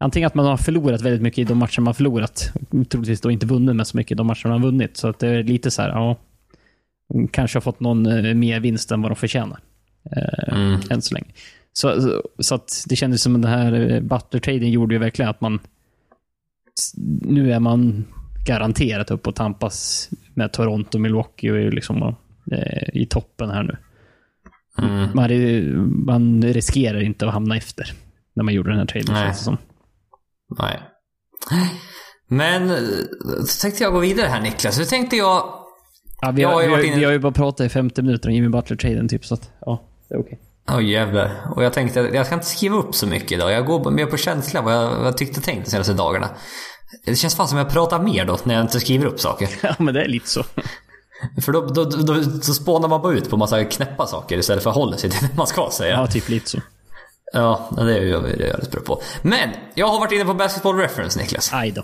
Antingen 0.00 0.26
att 0.26 0.34
man 0.34 0.46
har 0.46 0.56
förlorat 0.56 1.00
väldigt 1.00 1.22
mycket 1.22 1.38
i 1.38 1.44
de 1.44 1.58
matcher 1.58 1.80
man 1.80 1.86
har 1.86 1.94
förlorat. 1.94 2.52
Troligtvis 2.88 3.20
då 3.20 3.30
inte 3.30 3.46
vunnit 3.46 3.76
med 3.76 3.86
så 3.86 3.96
mycket 3.96 4.12
i 4.12 4.14
de 4.14 4.26
matcher 4.26 4.48
man 4.48 4.62
vunnit. 4.62 4.96
Så 4.96 5.08
att 5.08 5.18
det 5.18 5.28
är 5.28 5.42
lite 5.42 5.70
så 5.70 5.82
här, 5.82 5.88
ja. 5.88 6.16
Kanske 7.30 7.56
har 7.56 7.60
fått 7.60 7.80
någon 7.80 8.06
eh, 8.06 8.34
mer 8.34 8.60
vinst 8.60 8.92
än 8.92 9.02
vad 9.02 9.10
de 9.10 9.16
förtjänar. 9.16 9.58
Eh, 10.16 10.54
Mm. 10.54 10.80
Än 10.90 11.02
så 11.02 11.14
länge. 11.14 11.26
Så, 11.72 12.02
så, 12.02 12.22
så 12.38 12.54
att 12.54 12.84
det 12.88 12.96
kändes 12.96 13.22
som 13.22 13.36
att 13.36 13.42
den 13.42 13.50
här 13.50 13.72
eh, 13.72 14.00
Butler-traden 14.00 14.70
gjorde 14.70 14.94
ju 14.94 14.98
verkligen 14.98 15.30
att 15.30 15.40
man... 15.40 15.60
Nu 17.22 17.52
är 17.52 17.60
man 17.60 18.04
garanterat 18.46 19.10
upp 19.10 19.26
och 19.26 19.34
tampas 19.34 20.08
med 20.34 20.52
Toronto, 20.52 20.98
Milwaukee 20.98 21.50
och 21.50 21.72
liksom 21.72 22.14
eh, 22.52 22.88
i 22.92 23.06
toppen 23.06 23.50
här 23.50 23.62
nu. 23.62 23.76
Mm. 24.78 25.08
Man, 25.14 26.04
man 26.04 26.42
riskerar 26.42 27.00
inte 27.00 27.26
att 27.26 27.32
hamna 27.32 27.56
efter 27.56 27.92
när 28.34 28.44
man 28.44 28.54
gjorde 28.54 28.70
den 28.70 28.78
här 28.78 28.86
traden. 28.86 29.56
Nej. 30.58 30.82
Men 32.28 32.70
eh, 32.70 32.76
så 33.46 33.60
tänkte 33.62 33.82
jag 33.82 33.92
gå 33.92 33.98
vidare 33.98 34.26
här 34.26 34.40
Niklas. 34.40 34.76
Så 34.76 34.84
tänkte 34.84 35.16
jag... 35.16 35.54
Ja, 36.20 36.30
vi, 36.30 36.42
Jag 36.42 36.48
har, 36.48 36.54
har 36.54 36.62
ju 36.62 36.68
vi, 36.68 36.74
har, 36.74 36.82
inne- 36.82 36.98
vi 36.98 37.04
har 37.04 37.12
ju 37.12 37.18
bara 37.18 37.32
pratat 37.32 37.66
i 37.66 37.68
50 37.68 38.02
minuter 38.02 38.28
om 38.28 38.34
Jimmy 38.34 38.48
Butler-traden 38.48 39.08
typ, 39.08 39.24
så 39.24 39.34
att 39.34 39.50
ja, 39.60 39.82
det 40.08 40.14
är 40.14 40.20
okej. 40.20 40.38
Åh 40.70 40.84
jävlar. 40.84 41.52
Och 41.56 41.64
jag 41.64 41.72
tänkte 41.72 42.00
jag 42.00 42.26
ska 42.26 42.34
inte 42.34 42.46
skriva 42.46 42.76
upp 42.76 42.94
så 42.94 43.06
mycket 43.06 43.32
idag. 43.32 43.52
Jag 43.52 43.66
går 43.66 43.90
mer 43.90 44.06
på 44.06 44.16
känsla 44.16 44.62
vad 44.62 44.74
jag, 44.74 44.90
vad 44.96 45.06
jag 45.06 45.16
tyckte 45.16 45.40
och 45.40 45.44
tänkt 45.44 45.64
de 45.64 45.70
senaste 45.70 45.92
dagarna. 45.92 46.28
Det 47.04 47.14
känns 47.16 47.34
fan 47.36 47.48
som 47.48 47.58
jag 47.58 47.70
pratar 47.70 48.02
mer 48.02 48.24
då 48.24 48.38
när 48.44 48.54
jag 48.54 48.64
inte 48.64 48.80
skriver 48.80 49.06
upp 49.06 49.20
saker. 49.20 49.48
Ja, 49.62 49.74
men 49.78 49.94
det 49.94 50.04
är 50.04 50.08
lite 50.08 50.28
så. 50.28 50.44
För 51.42 51.52
då, 51.52 51.60
då, 51.66 51.84
då, 51.84 52.14
då 52.14 52.40
spånar 52.40 52.88
man 52.88 53.02
bara 53.02 53.14
ut 53.14 53.30
på 53.30 53.36
massa 53.36 53.64
knäppa 53.64 54.06
saker 54.06 54.38
istället 54.38 54.62
för 54.62 54.70
att 54.70 54.76
hålla 54.76 54.96
sig 54.96 55.10
till 55.10 55.28
det 55.28 55.36
man 55.36 55.46
ska 55.46 55.68
säga. 55.72 55.94
Ja, 55.94 56.06
typ 56.06 56.28
lite 56.28 56.50
så. 56.50 56.58
Ja, 57.32 57.68
det 57.76 57.96
är 57.98 58.02
jag 58.04 58.24
rätt 58.58 58.70
bra 58.70 58.80
på. 58.82 59.02
Men, 59.22 59.48
jag 59.74 59.86
har 59.88 59.98
varit 60.00 60.12
inne 60.12 60.24
på 60.24 60.34
Basketball 60.34 60.76
Reference 60.76 61.18
Niklas. 61.20 61.50
Aj 61.52 61.70
då. 61.70 61.82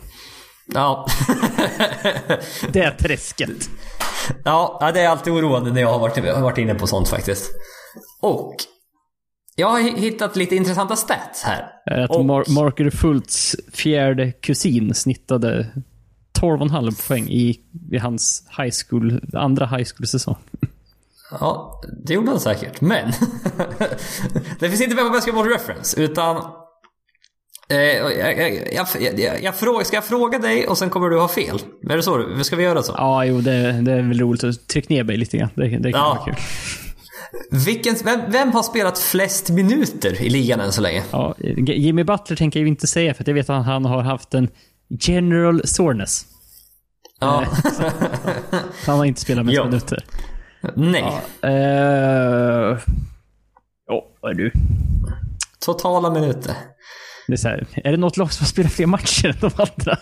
Ja. 0.75 1.07
Det 2.73 2.81
är 2.81 2.91
träsket. 2.99 3.69
ja, 4.45 4.79
ja, 4.81 4.93
det 4.93 5.01
är 5.01 5.09
alltid 5.09 5.33
oroande 5.33 5.73
när 5.73 5.81
jag 5.81 5.89
har 5.93 5.99
varit, 5.99 6.17
har 6.35 6.41
varit 6.43 6.59
inne 6.59 6.75
på 6.75 6.87
sånt 6.87 7.09
faktiskt. 7.09 7.51
Och, 8.23 8.55
jag 9.57 9.71
har 9.71 9.81
hittat 9.81 10.37
lite 10.37 10.57
intressanta 10.57 10.97
stats 10.97 11.43
här. 11.43 11.71
Att 12.05 12.11
Och- 12.11 12.25
Mar- 12.25 12.51
Marker 12.51 12.91
Fultz 12.91 13.57
fjärde 13.73 14.33
kusin 14.33 14.95
snittade 14.95 15.67
12,5 16.41 17.09
poäng 17.09 17.29
i, 17.29 17.61
i 17.93 17.99
hans 17.99 18.47
high 18.59 18.75
school, 18.89 19.21
andra 19.35 19.67
high 19.67 19.89
school-säsong. 19.97 20.37
Ja, 21.41 21.81
det 22.07 22.15
gjorde 22.15 22.31
han 22.31 22.41
säkert. 22.41 22.81
Men 22.81 23.13
det 24.61 24.69
finns 24.69 24.81
inte 24.81 24.95
med 24.95 25.05
på 25.05 25.11
Basketball 25.11 25.49
Reference, 25.49 26.01
utan 26.01 26.37
eh, 27.69 27.77
jag, 27.79 28.19
jag, 28.75 28.87
jag, 29.19 29.43
jag, 29.43 29.55
frågar, 29.55 29.85
ska 29.85 29.97
jag 29.97 30.05
fråga 30.05 30.39
dig 30.39 30.69
och 30.69 30.79
sen 30.79 30.91
kommer 30.91 31.09
du 31.09 31.19
ha 31.21 31.29
fel? 31.29 31.59
Är 31.91 31.97
det 31.97 32.03
så? 32.03 32.45
Ska 32.45 32.57
vi 32.57 32.63
göra 32.63 32.83
så? 32.83 32.95
Ja, 32.97 33.25
jo, 33.25 33.41
det, 33.41 33.73
det 33.73 33.93
är 33.93 34.03
väl 34.09 34.21
roligt. 34.21 34.69
Tryck 34.69 34.89
ner 34.89 35.05
mig 35.05 35.17
lite 35.17 35.37
grann. 35.39 35.51
Det, 35.55 35.69
det 35.69 35.93
kan 35.93 36.01
Ja. 36.01 36.15
vara 36.15 36.25
kul. 36.25 36.35
Vilken, 37.67 37.95
vem, 38.05 38.21
vem 38.29 38.53
har 38.53 38.63
spelat 38.63 38.99
flest 38.99 39.51
minuter 39.51 40.23
i 40.23 40.29
ligan 40.31 40.61
än 40.61 40.73
så 40.73 40.81
länge? 40.83 41.03
Ja, 41.11 41.35
Jimmy 41.67 42.05
Butler 42.05 42.37
tänker 42.37 42.61
jag 42.61 42.69
inte 42.69 42.87
säga, 42.87 43.15
för 43.15 43.25
jag 43.27 43.35
vet 43.35 43.51
att 43.51 43.67
han 43.67 43.85
har 43.85 44.03
haft 44.03 44.35
en 44.35 44.49
general 45.01 45.67
soreness. 45.67 46.27
Ja. 47.21 47.45
Han 48.87 48.99
har 48.99 49.05
inte 49.05 49.21
spelat 49.21 49.45
mest 49.47 49.57
Ja. 49.57 49.65
minuter. 49.65 50.05
Nej. 50.77 51.21
Uh, 51.45 52.79
ja, 53.87 54.07
vad 54.21 54.31
är 54.31 54.35
du? 54.35 54.53
Totala 55.59 56.11
minuter. 56.11 56.55
Det 57.27 57.33
är, 57.33 57.37
så 57.37 57.49
här, 57.49 57.67
är 57.75 57.91
det 57.91 57.97
något 57.97 58.17
lag 58.17 58.33
som 58.33 58.45
har 58.45 58.49
spelat 58.49 58.73
fler 58.73 58.87
matcher 58.87 59.27
än 59.29 59.37
de 59.41 59.51
andra? 59.57 59.99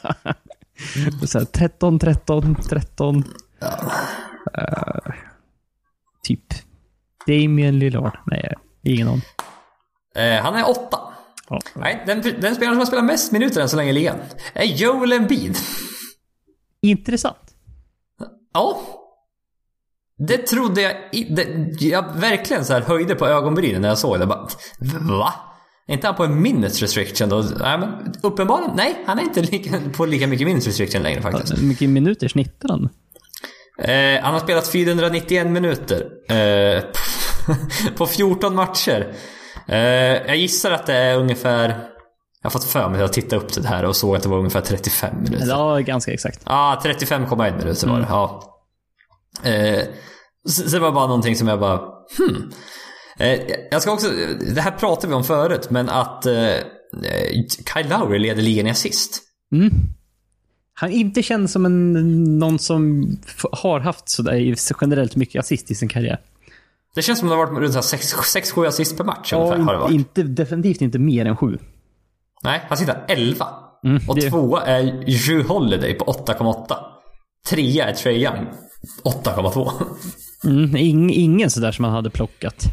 Det 0.95 1.23
är 1.23 1.27
så 1.27 1.39
här, 1.39 1.45
13, 1.45 1.99
13, 1.99 2.57
13. 2.69 3.25
Eh, 4.59 5.15
typ 6.23 6.45
Damien 7.27 7.79
Lillard. 7.79 8.19
Nej, 8.27 8.55
ingen 8.83 9.09
aning. 9.09 9.23
Eh, 10.17 10.43
han 10.43 10.55
är 10.55 10.71
åtta. 10.71 10.99
Ja. 11.49 11.61
Nej, 11.75 12.03
den, 12.07 12.23
den 12.23 12.55
spelaren 12.55 12.75
som 12.75 12.79
har 12.79 12.87
spelat 12.87 13.05
mest 13.05 13.33
minuter 13.33 13.61
än 13.61 13.69
så 13.69 13.77
länge 13.77 13.91
i 13.91 13.93
ligan 13.93 14.17
är 14.55 14.65
Joel 14.65 15.13
Embiid. 15.13 15.57
Intressant. 16.83 17.55
Ja. 18.53 18.81
Det 20.19 20.39
trodde 20.39 20.83
jag 20.83 20.93
det, 21.37 21.47
Jag 21.81 22.05
verkligen 22.17 22.65
så 22.65 22.73
här 22.73 22.81
höjde 22.81 23.15
på 23.15 23.27
ögonbrynen 23.27 23.83
när 23.83 23.89
jag 23.89 23.99
såg 23.99 24.21
det. 24.21 24.27
Bara, 24.27 24.49
va? 25.01 25.35
Är 25.89 25.95
inte 25.95 26.07
han 26.07 26.17
på 26.17 26.25
en 26.25 26.43
minutes 26.43 26.83
restriction 26.83 27.29
då? 27.29 27.45
Nej, 27.61 27.79
men 27.79 28.15
uppenbarligen. 28.23 28.77
Nej, 28.77 29.03
han 29.07 29.19
är 29.19 29.23
inte 29.23 29.41
lika, 29.43 29.81
på 29.97 30.07
lika 30.07 30.27
mycket 30.27 30.47
minutes 30.47 30.67
restriction 30.67 31.03
längre 31.03 31.23
faktiskt. 31.23 31.59
Hur 31.59 31.67
mycket 31.67 31.89
minuter 31.89 32.29
snittar 32.29 32.69
han? 32.69 32.89
Eh, 33.79 34.23
han 34.23 34.33
har 34.33 34.41
spelat 34.41 34.69
491 34.69 35.47
minuter. 35.47 36.07
Eh, 36.31 36.83
på 37.97 38.07
14 38.07 38.55
matcher. 38.55 39.15
Eh, 39.69 39.79
jag 40.27 40.37
gissar 40.37 40.71
att 40.71 40.87
det 40.87 40.95
är 40.95 41.17
ungefär... 41.19 41.69
Jag 42.43 42.51
har 42.51 42.51
fått 42.51 42.65
för 42.65 42.89
mig 42.89 43.03
att 43.03 43.13
titta 43.13 43.37
upp 43.37 43.53
det 43.55 43.69
här 43.69 43.85
och 43.85 43.97
såg 43.97 44.17
att 44.17 44.23
det 44.23 44.29
var 44.29 44.39
ungefär 44.39 44.61
35 44.61 45.23
minuter. 45.23 45.47
Ja, 45.49 45.79
ganska 45.79 46.13
exakt. 46.13 46.43
Ja, 46.47 46.81
35,1 46.85 47.59
minuter 47.59 47.89
var 47.89 47.99
det. 47.99 48.07
Ja. 48.09 48.52
Eh, 49.43 49.85
så, 50.49 50.63
så 50.63 50.77
det 50.77 50.79
var 50.79 50.93
bara 50.93 51.07
någonting 51.07 51.37
som 51.37 51.49
jag 51.49 51.61
bara... 51.61 51.77
Hmm. 52.19 52.51
Eh, 53.19 53.41
jag 53.71 53.83
ska 53.83 53.93
också... 53.93 54.07
Det 54.55 54.61
här 54.61 54.71
pratade 54.71 55.09
vi 55.09 55.15
om 55.15 55.25
förut, 55.25 55.71
men 55.71 55.89
att 55.89 56.27
eh, 56.27 56.55
Kyle 57.75 57.89
Lowry 57.89 58.19
leder 58.19 58.43
ligan 58.43 58.67
i 58.67 58.71
assist. 58.71 59.23
Han 60.75 60.91
inte 60.91 61.23
känns 61.23 61.53
som 61.53 61.67
en, 61.67 61.93
någon 62.39 62.59
som 62.59 63.07
har 63.53 63.81
haft 63.81 64.09
sådär 64.09 64.55
generellt 64.81 65.17
mycket 65.17 65.41
assist 65.41 65.71
i 65.71 65.75
sin 65.75 65.89
karriär. 65.89 66.21
Det 66.95 67.03
känns 67.03 67.19
som 67.19 67.29
det 67.29 67.35
har 67.35 67.47
varit 67.47 67.59
runt 67.59 67.75
6-7 67.75 68.67
assist 68.69 68.97
per 68.97 69.05
match 69.05 69.33
ungefär. 69.33 69.57
Har 69.59 69.73
det 69.73 69.79
Ja, 69.79 69.81
varit. 69.81 69.95
inte, 69.95 70.23
definitivt 70.23 70.81
inte 70.81 70.99
mer 70.99 71.27
än 71.27 71.37
sju. 71.37 71.59
Nej, 72.45 72.61
han 72.69 72.79
sitter 72.79 73.05
11. 73.09 73.47
Mm, 73.85 74.03
och 74.09 74.15
det- 74.17 74.31
tvåa 74.31 74.63
är 74.63 74.83
Drew 75.27 75.49
Holiday 75.49 75.95
på 75.95 76.05
8,8. 76.05 76.77
Trea 77.51 77.89
är 77.89 77.93
Trey 77.95 78.25
Young. 78.25 78.47
8,2. 79.05 79.73
Mm, 80.45 80.77
ing, 80.77 81.13
ingen 81.13 81.51
sådär 81.51 81.73
som 81.73 81.85
han 81.85 81.95
hade 81.95 82.11
plockat. 82.11 82.65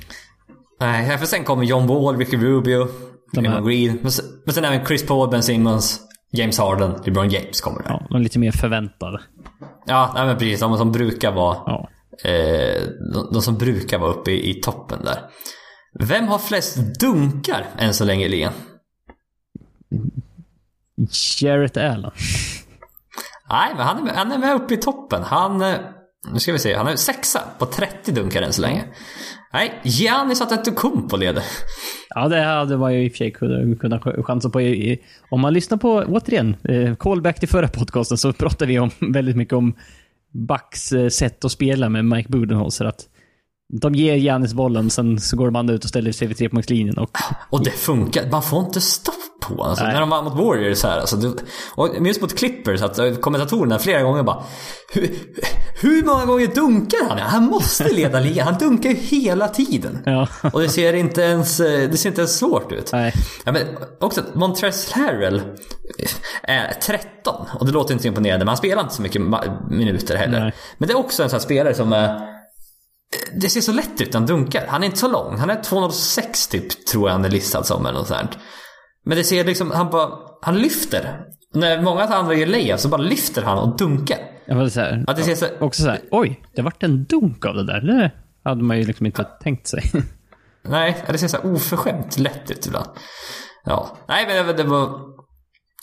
Nej, 0.80 1.18
för 1.18 1.26
sen 1.26 1.44
kommer 1.44 1.64
John 1.64 1.88
Wall, 1.88 2.18
Ricky 2.18 2.38
Rubio, 2.38 2.88
Draymond 3.34 3.68
Green. 3.68 4.00
Men 4.02 4.12
sen, 4.12 4.26
men 4.46 4.54
sen 4.56 4.66
även 4.66 4.86
Chris 4.86 5.08
Paul, 5.08 5.30
Ben 5.30 5.44
Simmons, 5.44 6.00
James 6.32 6.60
Harden, 6.60 6.94
LeBron 7.06 7.30
James 7.30 7.62
kommer 7.62 7.84
där. 7.84 7.90
Ja, 7.90 8.08
de 8.10 8.22
lite 8.22 8.40
mer 8.40 8.52
förväntade. 8.52 9.22
Ja, 9.86 10.12
nej, 10.16 10.26
men 10.26 10.38
precis. 10.38 10.60
De 10.60 10.78
som 10.78 10.92
brukar 10.92 11.32
vara... 11.32 11.58
Ja. 11.66 11.90
Eh, 12.24 12.84
de, 13.14 13.30
de 13.34 13.42
som 13.42 13.58
brukar 13.58 14.00
vara 14.00 14.12
uppe 14.12 14.32
i, 14.32 14.50
i 14.50 14.62
toppen 14.62 15.00
där. 15.04 15.20
Vem 16.00 16.28
har 16.28 16.40
flest 16.40 17.00
dunkar 17.00 17.66
än 17.78 17.94
så 17.94 18.06
länge 18.06 18.26
i 18.26 18.30
ligan? 18.30 18.54
Jarrett 21.42 21.78
Allen. 21.78 22.12
Nej, 23.50 23.74
men 23.76 23.86
han 23.86 24.08
är, 24.08 24.14
han 24.14 24.32
är 24.32 24.38
med 24.38 24.56
uppe 24.56 24.74
i 24.74 24.78
toppen. 24.78 25.24
Han... 25.24 25.64
Nu 26.28 26.40
ska 26.40 26.52
vi 26.52 26.60
se. 26.60 26.76
Han 26.76 26.88
är 26.88 26.96
sexa 26.96 27.42
på 27.60 27.66
30 27.66 28.12
dunkar 28.12 28.42
än 28.42 28.54
så 28.54 28.62
länge. 28.62 28.84
Nej, 29.54 29.82
Giannis 29.84 30.42
Antetokounmpo 30.42 31.18
leder. 31.18 31.44
Ja, 32.10 32.28
det 32.28 32.42
hade 32.44 32.78
man 32.78 32.94
ju 32.94 33.06
i 33.06 33.08
och 33.08 33.12
för 33.12 33.18
sig 33.18 33.32
kunnat, 33.32 33.80
kunnat 33.80 34.26
chansa 34.26 34.50
på. 34.50 34.60
Om 35.30 35.42
man 35.42 35.54
lyssnar 35.54 35.78
på, 35.78 36.04
återigen, 36.08 36.56
eh, 36.64 36.96
callback 36.96 37.40
till 37.40 37.50
förra 37.50 37.68
podcasten 37.68 38.18
så 38.18 38.34
pratade 38.34 38.66
vi 38.66 38.80
om 38.80 38.90
väldigt 39.14 39.36
mycket 39.36 39.54
om 39.54 39.76
Bucks 40.48 40.92
eh, 40.92 41.10
sätt 41.10 41.46
att 41.46 41.52
spela 41.52 41.90
med 41.90 42.06
Mike 42.06 42.30
Budenholzer. 42.30 42.86
Att 42.86 43.06
de 43.82 43.96
ger 43.96 44.16
Giannis 44.16 44.54
bollen, 44.54 44.90
sen 44.90 45.20
så 45.20 45.38
går 45.38 45.52
man 45.52 45.70
ut 45.70 45.84
och 45.84 45.90
ställer 45.90 46.12
sig 46.12 46.28
vid 46.28 46.38
trepoängslinjen. 46.38 46.98
Och 46.98 47.18
Och 47.50 47.64
det 47.64 47.72
funkar. 47.72 48.32
Man 48.32 48.44
får 48.44 48.60
inte 48.60 48.82
stopp 48.82 49.16
på 49.42 49.54
honom. 49.54 49.70
alltså. 49.70 49.84
När 49.84 50.00
de 50.00 50.10
vann 50.10 50.24
mot 50.24 50.34
Warriors 50.34 50.84
här. 50.84 51.00
Alltså, 51.00 51.34
och 51.76 52.08
just 52.08 52.22
mot 52.22 52.38
Clippers, 52.38 52.82
att 52.82 53.00
eh, 53.00 53.16
kommentatorerna 53.16 53.80
flera 53.80 54.02
gånger 54.02 54.24
bara 54.24 54.44
hur, 55.82 56.04
många 56.04 56.26
gånger 56.26 56.48
dunkar 56.48 57.10
han? 57.10 57.18
Han 57.20 57.44
måste 57.44 57.90
leda 57.94 58.20
ligan. 58.20 58.48
Han 58.48 58.58
dunkar 58.58 58.90
ju 58.90 58.96
hela 58.96 59.48
tiden. 59.48 60.00
ja, 60.06 60.28
Och 60.54 60.62
det 60.62 60.70
ser 60.70 60.94
inte 60.94 61.22
ens, 61.22 61.60
eh, 61.60 61.90
det 61.90 61.98
ser 61.98 62.10
inte 62.10 62.22
ens 62.22 62.38
svårt 62.38 62.72
ut. 62.72 62.90
nej. 62.94 63.14
Ja, 63.46 63.52
men 63.52 63.62
också 64.00 64.24
Montrezl 64.34 64.94
Harrell 65.00 65.42
är 66.44 66.74
13 66.82 67.46
och 67.60 67.66
det 67.66 67.72
låter 67.72 67.94
inte 67.94 68.02
så 68.02 68.08
imponerande 68.08 68.46
men 68.46 68.48
han 68.48 68.58
spelar 68.58 68.82
inte 68.82 68.96
så 68.96 69.02
mycket 69.02 69.22
minuter 69.70 70.16
heller. 70.18 70.40
Nej. 70.40 70.54
Men 70.78 70.88
det 70.88 70.94
är 70.94 70.98
också 70.98 71.24
en 71.24 71.30
sån 71.30 71.38
här 71.38 71.46
spelare 71.46 71.74
som 71.74 71.94
är... 71.94 72.22
Det 73.42 73.50
ser 73.50 73.62
så 73.62 73.72
lätt 73.72 74.02
ut 74.02 74.14
när 74.14 74.20
han 74.20 74.28
dunkar. 74.28 74.66
Han 74.68 74.84
är 74.84 74.86
inte 74.86 75.00
så 75.00 75.08
lång. 75.08 75.38
Han 75.38 75.50
är 75.50 75.64
206 75.64 76.48
typ, 76.48 76.86
tror 76.86 77.10
jag 77.10 77.14
han 77.14 77.26
är 77.26 77.30
listad 77.30 77.64
som 77.64 77.86
eller 77.86 78.00
något 78.00 78.08
sånt. 78.08 78.38
Men 79.06 79.18
det 79.18 79.24
ser 79.24 79.44
liksom, 79.44 79.72
han 79.72 79.90
bara, 79.90 80.10
han 80.42 80.58
lyfter. 80.58 81.20
När 81.54 81.82
många 81.82 82.04
andra 82.04 82.34
gör 82.34 82.48
layup 82.48 82.80
så 82.80 82.88
bara 82.88 83.02
lyfter 83.02 83.42
han 83.42 83.58
och 83.58 83.78
dunkar. 83.78 84.18
Jag 84.50 84.56
var 84.56 84.70
så 84.70 84.80
här, 84.80 85.04
Att 85.08 85.18
det 85.18 85.24
ser 85.24 85.36
så, 85.36 85.46
också 85.60 85.84
så 85.84 85.90
här, 85.90 86.00
oj, 86.12 86.42
det 86.56 86.62
vart 86.62 86.84
en 86.84 87.04
dunk 87.04 87.46
av 87.46 87.56
det 87.56 87.64
där. 87.64 87.82
Det 87.82 88.12
hade 88.44 88.64
man 88.64 88.78
ju 88.78 88.84
liksom 88.86 89.06
inte 89.06 89.24
tänkt 89.24 89.68
sig. 89.68 89.84
Nej, 90.64 91.04
det 91.08 91.18
ser 91.18 91.28
så 91.28 91.38
här 91.38 91.54
oförskämt 91.54 92.18
lätt 92.20 92.52
ut 92.52 92.66
ibland. 92.68 92.90
Ja, 93.66 93.98
nej 94.08 94.26
men 94.28 94.48
det, 94.48 94.54
det 94.54 94.64
var... 94.64 94.90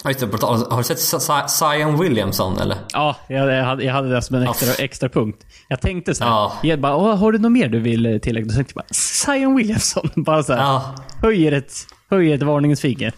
Ja, 0.04 0.10
just 0.10 0.20
det, 0.20 0.46
har 0.46 0.76
du 0.78 0.84
sett 0.84 0.98
Zi- 0.98 1.48
Zion 1.48 1.98
Williamson 1.98 2.58
eller? 2.58 2.76
Ja, 2.92 3.16
jag, 3.28 3.64
hade, 3.64 3.84
jag 3.84 3.92
hade 3.92 4.08
det 4.14 4.22
som 4.22 4.36
en 4.36 4.42
extra, 4.42 4.84
extra 4.84 5.08
punkt. 5.08 5.46
Jag 5.68 5.80
tänkte 5.80 6.14
så 6.14 6.24
här. 6.24 6.30
Ja. 6.30 6.52
Jag 6.62 6.80
bara, 6.80 6.96
Åh, 6.96 7.16
har 7.16 7.32
du 7.32 7.38
något 7.38 7.52
mer 7.52 7.68
du 7.68 7.80
vill 7.80 8.06
eh, 8.06 8.18
tillägga? 8.18 8.46
Då 8.46 8.54
tänkte 8.54 8.72
jag 8.76 8.82
bara, 8.84 8.94
Zion 8.94 9.56
Williamson. 9.56 10.10
Bara 10.24 10.42
så 10.42 10.52
här, 10.52 10.60
Ja. 10.60 10.94
höjer, 11.22 11.52
ett, 11.52 11.72
höjer 12.10 12.34
ett 12.34 12.42
varningens 12.42 12.80
finger. 12.80 13.12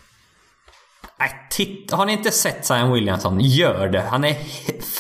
Nej, 1.20 1.30
titta, 1.50 1.96
har 1.96 2.06
ni 2.06 2.12
inte 2.12 2.30
sett 2.30 2.64
Zion 2.66 2.92
Williamson? 2.92 3.40
Gör 3.40 3.88
det. 3.88 4.00
Han 4.00 4.24
är... 4.24 4.34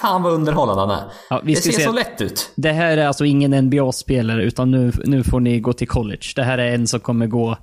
Fan 0.00 0.22
vad 0.22 0.32
underhållande 0.32 0.80
han 0.82 0.90
är. 0.90 1.04
Ja, 1.30 1.40
det 1.44 1.56
ser 1.56 1.72
se- 1.72 1.84
så 1.84 1.92
lätt 1.92 2.20
ut. 2.20 2.50
Det 2.56 2.72
här 2.72 2.96
är 2.96 3.06
alltså 3.06 3.24
ingen 3.24 3.54
NBA-spelare, 3.54 4.42
utan 4.42 4.70
nu, 4.70 4.92
nu 5.04 5.24
får 5.24 5.40
ni 5.40 5.60
gå 5.60 5.72
till 5.72 5.88
college. 5.88 6.22
Det 6.36 6.42
här 6.42 6.58
är 6.58 6.74
en 6.74 6.86
som 6.86 7.00
kommer 7.00 7.26
gå 7.26 7.56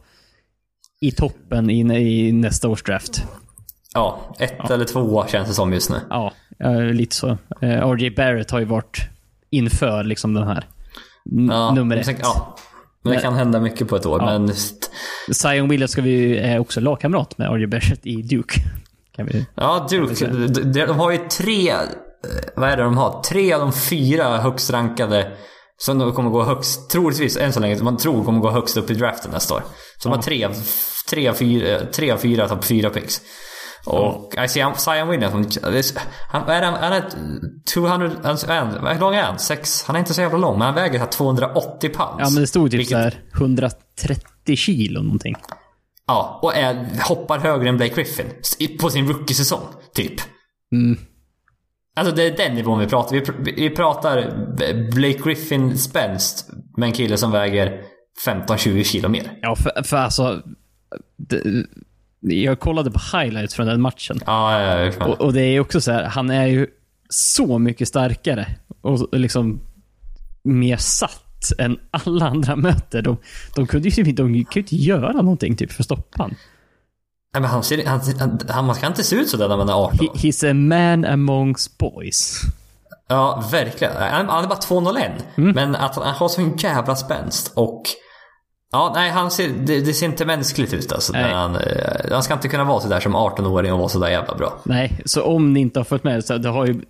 i 1.02 1.12
toppen 1.12 1.70
i, 1.70 1.80
i 2.28 2.32
nästa 2.32 2.68
års 2.70 2.84
draft. 2.84 3.24
Ja, 3.94 4.20
ett 4.40 4.70
eller 4.70 4.86
två 4.86 5.26
känns 5.28 5.48
det 5.48 5.54
som 5.54 5.74
just 5.74 5.90
nu. 5.90 5.96
Ja, 6.10 6.34
lite 6.94 7.16
så. 7.16 7.38
Eh, 7.62 7.90
RJ 7.92 8.10
Barrett 8.10 8.52
har 8.52 8.60
ju 8.60 8.66
varit 8.66 8.98
inför 9.50 10.04
liksom 10.04 10.34
den 10.34 10.48
här. 10.48 10.68
N- 11.32 11.48
Ja, 11.52 11.74
nummer 11.74 11.98
ett. 11.98 12.06
sen- 12.06 12.16
Ja. 12.22 12.56
Men 13.06 13.14
det 13.14 13.22
kan 13.22 13.34
hända 13.34 13.60
mycket 13.60 13.88
på 13.88 13.96
ett 13.96 14.06
år, 14.06 14.20
men... 14.20 14.54
Zion 15.36 15.70
Williams 15.70 15.92
ska 15.92 16.02
vi 16.02 16.38
är 16.38 16.60
också 16.60 16.80
lagkamrat 16.80 17.38
med 17.38 17.50
RJ 17.52 17.68
Barrett 17.68 18.06
i 18.06 18.22
Duke. 18.22 18.60
Kan 19.16 19.26
vi... 19.26 19.46
Ja, 19.56 19.88
Duke. 19.90 20.26
De, 20.28 20.48
de, 20.48 20.86
de 20.86 21.00
har 21.00 21.12
ju 21.12 21.18
tre... 21.18 21.70
eh, 21.70 21.80
Vad 22.56 22.70
är 22.70 22.78
det 22.78 22.84
de 22.84 22.98
har? 22.98 23.22
Tre 23.22 23.54
av 23.54 23.60
de 23.60 23.74
fyra 23.74 24.38
högst 24.38 24.72
rankade 24.72 25.32
som 25.78 26.00
de 26.00 26.14
kommer 26.14 26.30
gå 26.30 26.44
högst, 26.44 26.90
troligtvis 26.90 27.38
än 27.38 27.54
så 27.54 27.60
länge, 27.60 27.84
man 27.84 27.98
tror 27.98 28.24
kommer 28.24 28.40
gå 28.40 28.52
högst 28.52 28.78
upp 28.78 28.90
i 28.92 28.94
draften 28.94 29.32
nästa 29.32 29.54
år. 29.54 29.64
Så 29.98 30.10
de 30.10 30.16
har 30.16 30.22
tre, 30.22 30.50
tre, 31.10 31.34
fyra, 31.34 31.80
tre 31.86 32.12
av 32.12 32.18
fyra 32.18 32.48
topp 32.48 32.66
fyra 32.66 32.90
picks. 32.90 33.22
Och 33.86 34.34
jag 34.36 34.50
ser 34.52 34.74
Zion 34.74 35.08
Williams, 35.10 35.34
han- 36.32 36.50
är- 36.50 36.64
han 36.64 36.74
han 36.74 36.94
är 36.94 37.04
200, 37.74 38.12
han 38.24 38.38
hur 38.94 39.00
lång 39.00 39.16
är 39.16 39.24
han? 39.24 39.40
Sex? 39.40 39.84
Han 39.84 39.96
är 39.96 40.00
inte 40.00 40.14
så 40.14 40.22
jävla 40.22 40.38
lång, 40.38 40.54
men 40.60 40.66
han 40.66 40.76
väger 40.76 41.00
här 41.00 41.08
280 41.08 41.90
pounds. 41.90 42.16
Ja, 42.20 42.30
men 42.30 42.42
det 42.42 42.48
stod 42.48 42.72
typ 42.72 42.80
Vilket- 42.80 42.92
så 42.92 42.98
här 42.98 43.22
130 43.34 44.56
kilo 44.56 45.02
någonting. 45.02 45.36
Ja, 46.08 46.40
och 46.42 46.56
är, 46.56 46.90
hoppar 47.04 47.40
högre 47.40 47.70
än 47.70 47.78
Blake 47.78 47.96
Griffin 47.96 48.26
på 48.80 48.90
sin 48.90 49.08
rookie-säsong, 49.08 49.62
typ. 49.94 50.14
Mm. 50.72 50.98
Alltså 51.98 52.16
det 52.16 52.24
är 52.24 52.38
den 52.38 52.56
nivån 52.56 52.80
vi 52.80 52.88
pratar. 52.88 53.16
Vi, 53.16 53.52
vi 53.52 53.70
pratar 53.70 54.32
Blake 54.92 55.20
Griffin 55.24 55.78
spänst 55.78 56.50
med 56.78 56.88
en 56.88 56.94
kille 56.94 57.18
som 57.18 57.32
väger 57.32 57.82
15-20 58.26 58.84
kilo 58.84 59.10
mer. 59.10 59.32
Ja, 59.42 59.56
för, 59.56 59.84
för 59.84 59.98
alltså... 59.98 60.42
Det, 61.18 61.42
jag 62.34 62.60
kollade 62.60 62.92
på 62.92 63.00
highlights 63.18 63.56
från 63.56 63.68
den 63.68 63.82
matchen. 63.82 64.20
Ja, 64.26 64.62
ja, 64.62 64.92
ja. 65.00 65.06
Och, 65.06 65.22
och 65.22 65.34
det 65.34 65.42
är 65.42 65.60
också 65.60 65.82
så 65.82 65.92
här, 65.92 66.04
han 66.04 66.30
är 66.30 66.46
ju 66.46 66.68
så 67.10 67.60
mycket 67.60 67.88
starkare 67.88 68.48
och 68.82 69.20
liksom 69.20 69.62
mer 70.44 70.78
satt 70.78 71.52
än 71.58 71.80
alla 71.92 72.28
andra 72.28 72.56
möter. 72.56 73.02
De, 73.02 73.18
de 73.56 73.68
kunde 73.68 73.90
ju 73.90 74.04
de 74.04 74.14
kunde 74.14 74.60
inte 74.60 74.76
göra 74.76 75.12
någonting 75.12 75.56
typ 75.56 75.72
för 75.72 75.82
att 75.82 75.86
stoppa 75.86 76.24
han. 76.24 76.36
Nej, 77.34 77.42
men 77.42 77.52
han, 77.52 77.64
ser, 77.64 77.86
han, 77.86 78.02
han, 78.20 78.40
han, 78.50 78.66
man 78.66 78.76
ska 78.76 78.88
inte 78.88 79.04
se 79.04 79.16
ut 79.16 79.30
sådär 79.30 79.48
när 79.48 79.58
man 79.58 79.70
är 79.70 79.74
18. 79.74 79.98
He, 80.00 80.08
he's 80.08 80.52
a 80.52 80.54
man 80.54 81.06
amongst 81.06 81.78
boys. 81.78 82.42
Ja, 83.08 83.44
verkligen. 83.52 83.94
Han, 83.98 84.30
han 84.30 84.44
är 84.44 84.48
bara 84.48 84.60
201. 84.60 85.12
Mm. 85.36 85.52
Men 85.52 85.76
att 85.76 85.96
han 85.96 86.16
har 86.16 86.28
sån 86.28 86.58
jävla 86.58 86.96
spänst 86.96 87.52
och... 87.56 87.84
Ja, 88.76 88.92
nej, 88.96 89.12
han 89.12 89.32
ser, 89.32 89.50
det, 89.50 89.82
det 89.82 89.94
ser 89.94 90.06
inte 90.06 90.26
mänskligt 90.26 90.74
ut 90.74 90.92
alltså. 90.92 91.14
Han, 91.14 91.56
eh, 91.56 91.62
han 92.12 92.24
ska 92.24 92.34
inte 92.34 92.48
kunna 92.48 92.64
vara 92.64 92.82
sådär 92.82 93.00
som 93.00 93.16
18-åring 93.16 93.74
och 93.74 93.80
vara 93.80 93.90
sådär 93.90 94.10
jävla 94.10 94.36
bra. 94.36 94.60
Nej, 94.64 95.02
så 95.06 95.24
om 95.24 95.54
ni 95.54 95.60
inte 95.60 95.80
har 95.80 95.84
följt 95.84 96.04
med 96.04 96.26
så 96.26 96.38
det 96.38 96.50
har 96.50 96.66
ju 96.66 96.82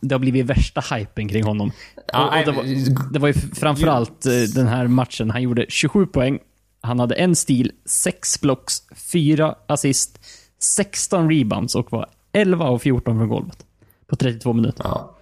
det 0.00 0.14
har 0.14 0.18
blivit 0.18 0.46
värsta 0.46 0.80
hypen 0.80 1.28
kring 1.28 1.44
honom. 1.44 1.72
Ja, 2.12 2.26
och, 2.26 2.38
och 2.38 2.44
det, 2.44 2.52
var, 2.52 2.64
det 3.12 3.18
var 3.18 3.28
ju 3.28 3.34
framförallt 3.34 4.26
eh, 4.26 4.32
den 4.32 4.66
här 4.66 4.86
matchen. 4.86 5.30
Han 5.30 5.42
gjorde 5.42 5.66
27 5.68 6.06
poäng. 6.06 6.38
Han 6.80 7.00
hade 7.00 7.14
en 7.14 7.36
stil, 7.36 7.72
6 7.86 8.40
blocks, 8.40 8.82
4 9.12 9.54
assist, 9.66 10.18
16 10.60 11.30
rebounds 11.30 11.74
och 11.74 11.92
var 11.92 12.06
11 12.32 12.64
av 12.64 12.78
14 12.78 13.18
från 13.18 13.28
golvet. 13.28 13.58
På 14.06 14.16
32 14.16 14.52
minuter. 14.52 14.84
Ja. 14.84 15.13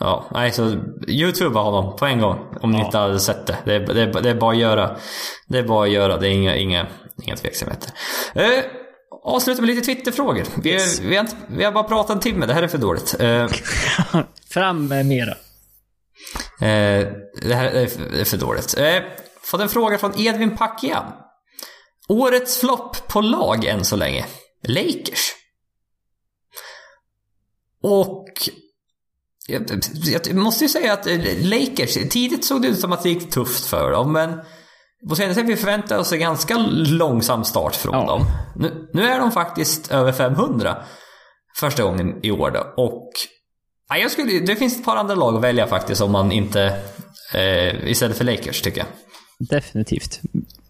Ja, 0.00 0.24
nej 0.30 0.52
så 0.52 0.76
Youtube 1.08 1.58
honom 1.58 1.96
på 1.96 2.06
en 2.06 2.20
gång. 2.20 2.38
Om 2.60 2.70
ni 2.70 2.78
Ja. 2.78 2.84
inte 2.84 2.98
hade 2.98 3.20
sett 3.20 3.46
det. 3.46 3.56
Det 3.64 3.74
är, 3.74 3.80
det, 3.80 4.02
är, 4.02 4.22
det 4.22 4.30
är 4.30 4.34
bara 4.34 4.50
att 4.52 4.58
göra. 4.58 4.96
Det 5.48 5.58
är 5.58 5.62
bara 5.62 5.84
att 5.86 5.90
göra. 5.92 6.16
Det 6.16 6.28
är 6.28 6.30
inga, 6.30 6.56
inga, 6.56 6.86
inga 7.22 7.36
tveksamheter. 7.36 7.92
Eh, 8.34 8.64
avsluta 9.24 9.62
med 9.62 9.66
lite 9.68 9.86
Twitterfrågor. 9.86 10.44
Vi, 10.62 10.70
Yes. 10.72 11.00
vi, 11.00 11.16
har 11.16 11.20
inte, 11.20 11.36
vi 11.48 11.64
har 11.64 11.72
bara 11.72 11.84
pratat 11.84 12.10
en 12.10 12.20
timme. 12.20 12.46
Det 12.46 12.54
här 12.54 12.62
är 12.62 12.68
för 12.68 12.78
dåligt. 12.78 13.16
Eh, 13.20 13.48
Fram 14.50 14.86
med 14.86 15.06
mera. 15.06 15.30
Eh, 16.60 17.08
det 17.42 17.54
här 17.54 17.64
är 17.66 17.86
för, 17.86 18.20
är 18.20 18.24
för 18.24 18.36
dåligt. 18.36 18.78
Eh, 18.78 19.02
fått 19.42 19.60
en 19.60 19.68
fråga 19.68 19.98
från 19.98 20.18
Edvin 20.20 20.56
Pakian. 20.56 21.04
Årets 22.08 22.60
flopp 22.60 23.08
på 23.08 23.20
lag 23.20 23.64
än 23.64 23.84
så 23.84 23.96
länge. 23.96 24.26
Lakers. 24.68 25.32
Och... 27.82 28.24
Jag, 29.48 30.34
måste 30.34 30.64
ju 30.64 30.68
säga 30.68 30.92
att 30.92 31.06
eh, 31.06 31.18
Lakers, 31.42 31.94
tidigt 32.10 32.44
såg 32.44 32.62
det 32.62 32.68
ut 32.68 32.78
som 32.78 32.92
att 32.92 33.02
det 33.02 33.08
gick 33.08 33.30
tufft 33.30 33.64
för 33.64 33.90
dem, 33.90 34.12
men 34.12 34.40
på 35.08 35.16
senaste 35.16 35.42
vi 35.42 35.56
förväntade 35.56 36.00
oss 36.00 36.12
en 36.12 36.20
ganska 36.20 36.58
långsam 36.70 37.44
start 37.44 37.76
från 37.76 37.94
Ja. 37.94 38.06
dem. 38.06 38.24
Nu, 38.56 38.88
nu 38.92 39.02
är 39.02 39.18
de 39.18 39.32
faktiskt 39.32 39.90
över 39.90 40.12
500 40.12 40.76
första 41.56 41.82
gången 41.82 42.14
i 42.22 42.30
år 42.30 42.50
då. 42.50 42.82
Och 42.82 43.10
ja, 43.88 43.96
jag 43.96 44.10
skulle, 44.10 44.38
det 44.38 44.56
finns 44.56 44.78
ett 44.78 44.84
par 44.84 44.96
andra 44.96 45.14
lag 45.14 45.36
att 45.36 45.42
välja 45.42 45.66
faktiskt 45.66 46.00
om 46.00 46.12
man 46.12 46.32
inte... 46.32 46.80
Eh, 47.34 47.90
istället 47.90 48.16
för 48.18 48.24
Lakers 48.24 48.62
tycker 48.62 48.78
jag. 48.78 48.86
Definitivt. 49.38 50.20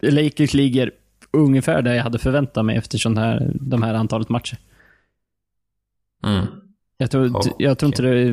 Lakers 0.01 0.53
ligger 0.53 0.91
ungefär 1.31 1.81
där 1.81 1.93
jag 1.93 2.03
hade 2.03 2.19
förväntat 2.19 2.65
mig 2.65 2.77
eftersom 2.77 3.15
det 3.15 3.21
här, 3.21 3.51
de 3.61 3.83
här 3.83 3.93
antalet 3.93 4.29
matcher. 4.29 4.57
Mm. 6.25 6.45
Jag 7.01 7.11
tror, 7.11 7.35
Okej. 7.37 7.53
jag 7.57 7.77
tror 7.77 7.87
inte 7.87 8.01
det, 8.01 8.31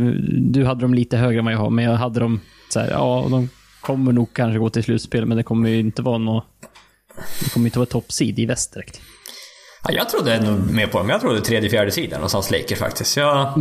du 0.53 0.65
hade 0.65 0.81
dem 0.81 0.95
lite 0.95 1.17
högre 1.17 1.39
än 1.39 1.45
vad 1.45 1.55
jag 1.55 1.59
har, 1.59 1.71
men 1.71 1.85
jag 1.85 1.93
hade 1.97 2.21
dem 2.21 2.41
så 2.69 2.81
här, 2.81 2.91
ja, 2.91 3.27
de 3.31 3.49
kommer 3.81 4.13
nog 4.13 4.33
kanske 4.35 4.59
gå 4.59 4.71
till 4.71 4.85
slutspel, 4.85 5.27
men 5.27 5.37
det 5.37 5.43
kommer 5.43 5.69
ju 5.69 5.79
inte 5.79 6.03
vara 6.03 6.19
något... 6.19 6.45
Det 7.45 7.51
kommer 7.53 7.67
inte 7.67 7.79
vara 7.79 7.87
top 7.87 8.13
seed 8.13 8.39
i 8.39 8.47
väst 8.47 8.75
direkt. 8.75 9.01
Ja, 9.89 9.95
jag 9.95 10.09
trodde 10.09 10.41
nog 10.41 10.71
mer 10.73 10.87
på 10.87 10.99
dem. 10.99 11.09
Jag 11.09 11.21
trodde 11.21 11.41
tredje, 11.41 11.71
fjärde 11.71 11.91
sidan 11.91 12.19
någonstans 12.21 12.51
Lakers 12.51 12.79
faktiskt. 12.79 13.17
Jag 13.17 13.53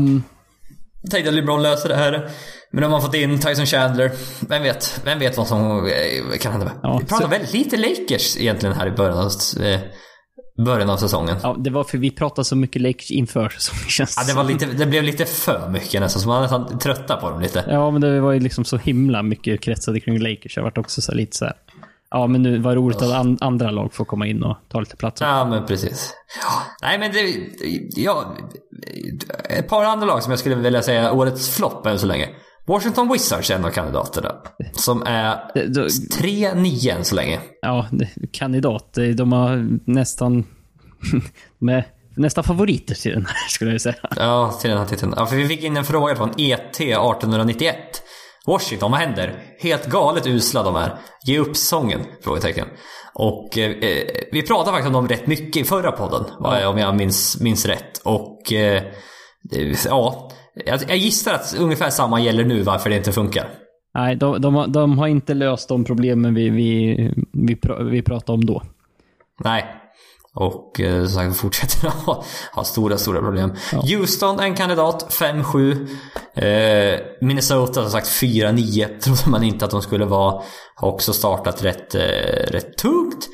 tänkte 1.12 1.30
att 1.30 1.36
LeBron 1.36 1.64
löser 1.64 1.90
det 1.90 1.96
här. 1.96 2.30
Men 2.72 2.82
de 2.82 2.92
har 2.92 3.02
fått 3.02 3.16
in 3.16 3.40
Tyson 3.40 3.66
Chandler. 3.66 4.12
Vem 4.50 4.64
vet? 4.64 5.02
Vem 5.06 5.20
vet 5.20 5.38
vad 5.38 5.48
som 5.48 5.86
eh, 5.88 6.38
kan 6.40 6.52
hända? 6.52 6.72
Ja, 6.84 6.98
Vi 7.02 7.06
pratar 7.06 7.26
så- 7.26 7.30
väldigt 7.32 7.54
lite 7.54 7.78
Lakers 7.78 8.38
egentligen 8.38 8.76
här 8.76 8.88
i 8.88 8.92
början 8.92 9.30
eh, 9.64 9.80
början 10.58 10.90
av 10.90 10.98
säsongen. 10.98 11.36
Ja. 11.44 11.50
Ja, 11.50 11.56
det 11.60 11.70
var 11.70 11.84
för 11.84 11.98
vi 11.98 12.12
pratade 12.12 12.46
så 12.46 12.56
mycket 12.56 12.82
Lakers 12.82 13.12
inför 13.12 13.50
säsongen 13.50 13.90
känns 13.90 14.28
det, 14.28 14.34
var 14.34 14.44
lite, 14.44 14.66
det 14.66 14.86
blev 14.86 15.04
lite 15.04 15.26
för 15.26 15.70
mycket 15.70 16.02
nästan, 16.02 16.22
så 16.22 16.28
man 16.28 16.36
var 16.36 16.42
nästan 16.42 16.80
trötta 16.80 17.16
på 17.16 17.30
dem 17.30 17.42
lite. 17.42 17.66
Ja, 17.68 17.92
men 17.92 18.02
det 18.02 18.20
var 18.22 18.32
ju 18.32 18.40
liksom 18.40 18.66
så 18.66 18.78
himla 18.78 19.24
mycket 19.24 19.62
kretsade 19.62 20.00
kring 20.00 20.20
Lakers. 20.20 20.58
Jag 20.58 20.64
vart 20.64 20.78
också 20.78 21.02
så 21.02 21.14
lite 21.14 21.38
så 21.38 21.46
här. 21.46 21.54
Ja, 22.10 22.28
men 22.28 22.44
nu 22.44 22.58
var 22.58 22.76
roligt 22.76 23.02
att 23.02 23.14
an, 23.14 23.38
andra 23.42 23.72
lag 23.72 23.94
får 23.94 24.06
komma 24.06 24.28
in 24.28 24.44
och 24.44 24.58
ta 24.70 24.80
lite 24.80 24.96
plats. 24.96 25.22
Ja, 25.22 25.46
men 25.46 25.66
precis. 25.66 26.14
Ja, 26.42 26.62
nej, 26.82 27.00
men 27.00 27.12
det... 27.12 27.34
Ja, 28.02 28.36
ett 29.50 29.70
par 29.70 29.84
andra 29.84 30.08
lag 30.08 30.24
som 30.24 30.32
jag 30.32 30.40
skulle 30.40 30.56
vilja 30.56 30.82
säga 30.82 31.12
årets 31.12 31.56
flopp 31.56 31.86
än 31.86 32.00
så 32.00 32.06
länge. 32.06 32.30
Washington 32.68 33.12
Wizards 33.14 33.52
är 33.52 33.56
en 33.56 33.66
av 33.66 33.70
kandidaterna. 33.70 34.36
Som 34.74 35.04
är 35.06 35.52
Det- 35.54 35.68
då- 35.68 35.88
3-9 35.88 36.90
än 36.92 37.06
så 37.06 37.16
länge. 37.16 37.40
Ja, 37.62 37.88
kandidat. 38.32 38.98
De 39.18 39.32
har 39.32 39.80
nästan... 39.92 40.44
med, 41.60 41.84
nästan 42.16 42.44
favoriter 42.44 42.96
till 42.96 43.12
den 43.12 43.26
här, 43.26 43.50
skulle 43.50 43.72
jag 43.72 43.82
säga. 43.82 43.96
Ja, 44.16 44.52
till 44.62 44.70
den 44.70 44.80
här 44.80 44.86
titeln. 44.86 45.14
Ja, 45.18 45.26
för 45.26 45.36
vi 45.36 45.48
fick 45.48 45.64
in 45.64 45.78
en 45.78 45.86
fråga 45.86 46.16
från 46.16 46.30
E 46.38 46.52
ET 46.52 46.80
1891. 46.80 47.78
Washington, 48.48 48.92
vad 48.92 49.00
händer? 49.00 49.40
Helt 49.60 49.86
galet 49.88 50.28
usla 50.28 50.64
de 50.64 50.76
är. 50.76 50.96
Ge 51.26 51.40
upp 51.40 51.58
säsongen? 51.58 52.02
Frågetecken. 52.24 52.68
Och 53.14 53.58
eh, 53.58 53.72
eh, 53.72 54.04
vi 54.32 54.42
pratade 54.42 54.72
faktiskt 54.72 54.88
om 54.88 54.94
dem 54.94 55.08
rätt 55.08 55.28
mycket 55.28 55.62
i 55.62 55.64
förra 55.66 55.92
podden. 55.92 56.24
va, 56.40 56.68
Om 56.68 56.78
jag 56.78 56.96
minns, 56.96 57.42
minns 57.42 57.66
rätt. 57.66 57.98
Och 58.04 58.54
eh, 58.54 58.84
ja, 59.86 60.32
jag, 60.66 60.80
jag 60.90 60.98
gissar 60.98 61.34
att 61.34 61.56
ungefär 61.60 61.90
samma 61.90 62.20
gäller 62.22 62.44
nu 62.46 62.62
varför 62.62 62.90
det 62.90 62.98
inte 62.98 63.12
funkar. 63.12 63.50
Nej, 63.94 64.16
de, 64.16 64.42
de, 64.42 64.56
har- 64.56 64.68
de 64.68 64.98
har 64.98 65.08
inte 65.08 65.34
löst 65.34 65.70
de 65.70 65.84
problemen 65.84 66.34
vi, 66.34 66.50
vi, 66.50 66.96
vi, 67.34 67.56
pr- 67.56 67.90
vi 67.90 68.02
pratade 68.02 68.32
om 68.34 68.46
då. 68.46 68.62
Nej. 69.44 69.66
Och 70.34 70.80
eh, 70.80 71.04
som 71.06 71.14
sagt, 71.14 71.38
fortsätter 71.38 71.90
ha, 72.06 72.24
ha 72.54 72.64
stora, 72.64 72.98
stora 72.98 73.20
problem. 73.20 73.54
Houston, 73.72 74.40
en 74.40 74.56
kandidat, 74.56 75.08
5-7. 75.20 75.88
Eh, 76.36 77.00
Minnesota, 77.22 77.74
som 77.82 77.92
sagt, 77.92 78.08
4-9. 78.08 79.00
Trodde 79.00 79.30
man 79.30 79.44
inte 79.44 79.66
att 79.66 79.72
de 79.72 79.82
skulle 79.82 80.06
vara. 80.06 80.42
Har 80.76 80.88
också 80.90 81.14
startat 81.14 81.64
rätt, 81.64 81.96
eh, 81.96 82.02
rätt 82.52 82.78
tungt. 82.78 83.28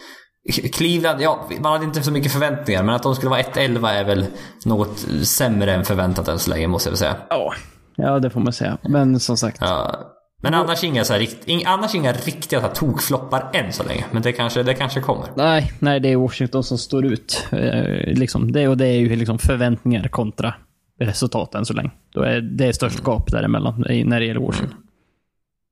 Cleveland, 0.50 1.22
ja, 1.22 1.50
man 1.60 1.72
hade 1.72 1.86
inte 1.86 2.04
så 2.04 2.12
mycket 2.12 2.32
förväntningar, 2.32 2.84
men 2.84 2.96
att 2.96 3.04
de 3.04 3.16
skulle 3.16 3.30
vara 3.30 3.42
1-11 3.42 3.90
är 3.90 4.04
väl 4.04 4.26
något 4.66 5.06
sämre 5.24 5.74
än 5.74 5.86
förväntat 5.86 6.28
än 6.28 6.40
så 6.40 6.50
länge, 6.50 6.68
måste 6.68 6.88
jag 6.88 6.92
väl 6.92 6.98
säga. 6.98 7.16
Ja, 7.30 7.54
ja 7.96 8.20
det 8.20 8.30
får 8.30 8.40
man 8.40 8.54
säga. 8.54 8.78
Men 8.84 9.20
som 9.20 9.38
sagt. 9.38 9.58
Ja. 9.62 9.96
Men 10.44 10.54
annars 10.54 10.84
inga, 10.84 11.04
så 11.04 11.14
här, 11.14 11.20
rikt, 11.20 11.66
annars 11.66 11.96
inga 11.96 12.12
riktiga 12.12 12.60
så 12.60 12.68
här, 12.68 12.74
tokfloppar 12.74 13.50
än 13.54 13.74
så 13.74 13.84
länge. 13.84 14.06
Men 14.12 14.22
det 14.22 14.32
kanske, 14.32 14.64
det 14.64 14.74
kanske 14.74 15.02
kommer. 15.02 15.26
Nej, 15.36 15.74
nej, 15.80 16.00
det 16.00 16.12
är 16.12 16.16
Washington 16.16 16.64
som 16.64 16.78
står 16.78 17.06
ut. 17.06 17.48
Eh, 17.52 18.14
liksom, 18.14 18.52
det, 18.52 18.68
och 18.68 18.78
det 18.78 18.88
är 18.88 19.00
ju 19.00 19.16
liksom 19.16 19.40
förväntningar 19.40 20.08
kontra 20.08 20.54
resultat 21.00 21.56
än 21.56 21.66
så 21.66 21.74
länge. 21.74 21.92
Då 22.14 22.22
är, 22.22 22.42
det 22.42 22.68
är 22.68 22.72
störst 22.72 23.04
gap 23.04 23.32
däremellan 23.32 23.86
när 24.06 24.20
det 24.20 24.26
gäller 24.26 24.42
Washington. 24.42 24.78
Mm. 24.78 24.91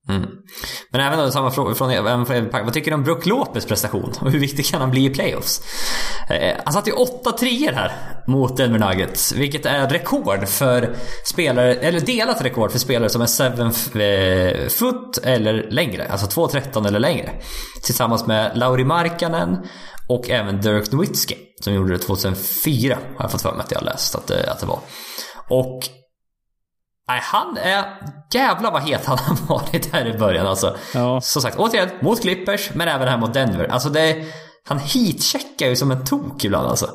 Mm. 0.10 0.30
Men 0.92 1.02
även 1.02 1.20
då, 1.20 1.32
samma 1.32 1.52
fråga 1.52 1.76
från, 1.76 1.90
även 1.90 2.26
från 2.26 2.50
Vad 2.52 2.74
tycker 2.74 2.92
du 2.92 2.96
om 2.96 3.04
Brook 3.04 3.26
Lopez 3.26 3.66
prestation? 3.66 4.14
Och 4.22 4.32
hur 4.32 4.40
viktig 4.40 4.66
kan 4.66 4.82
han 4.82 4.92
bli 4.92 5.06
i 5.06 5.10
playoffs? 5.10 5.62
Eh, 6.30 6.58
han 6.64 6.74
satte 6.74 6.90
ju 6.90 6.96
8 6.96 7.32
treor 7.32 7.72
här 7.72 7.92
mot 8.28 8.58
Denver 8.58 8.80
Nuggets. 8.80 9.32
Vilket 9.32 9.66
är 9.66 9.90
rekord 9.90 10.48
för 10.48 10.96
spelare, 11.26 11.76
eller 11.76 12.00
delat 12.00 12.46
rekord 12.46 12.72
för 12.72 12.80
spelare 12.80 13.10
som 13.10 13.22
är 13.22 13.72
7 13.94 14.02
eh, 14.02 14.70
foot 14.70 15.18
eller 15.18 15.72
längre. 15.72 16.08
Alltså 16.08 16.42
2,13 16.42 16.88
eller 16.88 17.00
längre. 17.00 17.32
Tillsammans 17.84 18.28
med 18.28 18.58
Lauri 18.58 18.84
Markkanen 18.84 19.58
och 20.08 20.30
även 20.30 20.62
Dirk 20.62 20.92
Nowitzki. 20.92 21.38
Som 21.62 21.74
gjorde 21.74 21.94
det 21.94 22.00
2004, 22.00 22.98
har 23.18 23.24
jag 23.24 23.32
fått 23.32 23.42
för 23.42 23.52
mig 23.52 23.62
att 23.62 23.72
jag 23.72 23.80
har 23.80 23.86
läst 23.86 24.16
att 24.16 24.28
det, 24.28 24.52
att 24.52 24.60
det 24.60 24.66
var. 24.66 24.80
Och 25.50 25.90
Nej, 27.10 27.20
han 27.24 27.58
är... 27.58 27.86
Jävlar 28.34 28.72
vad 28.72 28.82
het 28.82 29.06
han 29.06 29.18
har 29.18 29.48
varit 29.60 29.94
här 29.94 30.16
i 30.16 30.18
början 30.18 30.48
alltså. 30.48 30.76
Ja. 30.94 31.22
Som 31.22 31.42
sagt, 31.42 31.58
återigen, 31.58 31.90
mot 32.02 32.22
Clippers, 32.22 32.70
men 32.74 32.88
även 32.88 33.08
här 33.08 33.18
mot 33.18 33.34
Denver. 33.34 33.68
Alltså 33.68 33.90
det... 33.90 34.26
Han 34.64 34.80
heatcheckar 34.80 35.68
ju 35.68 35.76
som 35.76 35.92
en 35.92 36.06
tok 36.06 36.46
ibland 36.46 36.68
alltså. 36.68 36.90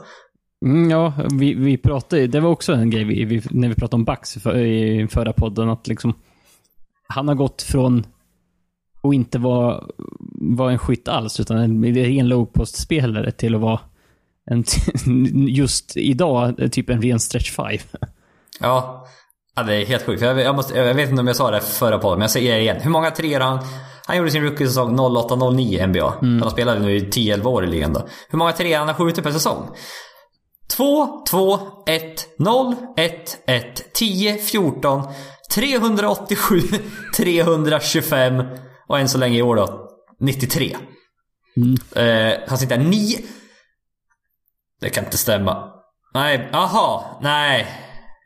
Mm, 0.64 0.90
ja, 0.90 1.12
vi, 1.32 1.54
vi 1.54 1.78
pratade 1.78 2.26
Det 2.26 2.40
var 2.40 2.50
också 2.50 2.72
en 2.72 2.90
grej 2.90 3.04
vi, 3.04 3.24
vi, 3.24 3.42
när 3.50 3.68
vi 3.68 3.74
pratade 3.74 3.96
om 3.96 4.04
Bucks 4.04 4.34
för, 4.34 4.56
i 4.56 5.08
förra 5.08 5.32
podden. 5.32 5.70
Att 5.70 5.86
liksom... 5.86 6.14
Han 7.08 7.28
har 7.28 7.34
gått 7.34 7.62
från 7.62 8.06
att 9.02 9.14
inte 9.14 9.38
vara, 9.38 9.84
vara 10.56 10.72
en 10.72 10.78
skytt 10.78 11.08
alls, 11.08 11.40
utan 11.40 11.58
en, 11.58 11.96
en 11.96 12.28
low 12.28 12.46
post-spelare 12.46 13.30
till 13.30 13.54
att 13.54 13.60
vara 13.60 13.80
en, 14.50 14.64
just 15.48 15.96
idag, 15.96 16.72
typ 16.72 16.90
en 16.90 17.02
ren 17.02 17.20
stretch 17.20 17.50
five. 17.50 17.82
Ja. 18.60 19.06
Ja, 19.56 19.62
det 19.62 19.74
är 19.74 19.86
helt 19.86 20.06
sjukt. 20.06 20.22
Jag, 20.22 20.40
jag, 20.40 20.54
måste, 20.54 20.78
jag 20.78 20.94
vet 20.94 21.10
inte 21.10 21.20
om 21.20 21.26
jag 21.26 21.36
sa 21.36 21.50
det 21.50 21.60
förra 21.60 21.98
podden, 21.98 22.18
men 22.18 22.24
jag 22.24 22.30
säger 22.30 22.54
det 22.54 22.60
igen. 22.60 22.80
Hur 22.80 22.90
många 22.90 23.10
treor 23.10 23.40
han... 23.40 23.58
Han 24.06 24.16
gjorde 24.16 24.30
sin 24.30 24.42
rookie-säsong 24.42 24.98
08-09 24.98 25.86
NBA. 25.86 26.14
Mm. 26.22 26.42
Han 26.42 26.50
spelat 26.50 26.80
nu 26.80 26.96
i 26.96 27.00
10-11 27.00 27.44
år 27.46 27.64
i 27.64 27.66
ligan 27.66 27.92
då. 27.92 28.08
Hur 28.28 28.38
många 28.38 28.52
treor 28.52 28.78
han 28.78 28.88
har 28.88 28.94
skjutit 28.94 29.24
per 29.24 29.30
säsong? 29.30 29.68
2, 30.76 31.24
2, 31.30 31.58
1, 31.86 32.38
0, 32.38 32.76
1, 32.96 33.38
1, 33.46 33.92
10, 33.92 34.38
14, 34.38 35.02
387, 35.54 36.60
325 37.16 38.42
och 38.88 38.98
än 38.98 39.08
så 39.08 39.18
länge 39.18 39.38
i 39.38 39.42
år 39.42 39.56
då 39.56 39.88
93. 40.20 40.76
Mm. 41.56 41.76
Eh, 41.96 42.38
han 42.48 42.58
sitter 42.58 42.78
9... 42.78 43.18
Det 44.80 44.90
kan 44.90 45.04
inte 45.04 45.18
stämma. 45.18 45.70
Nej, 46.14 46.48
aha, 46.52 47.18
nej. 47.22 47.66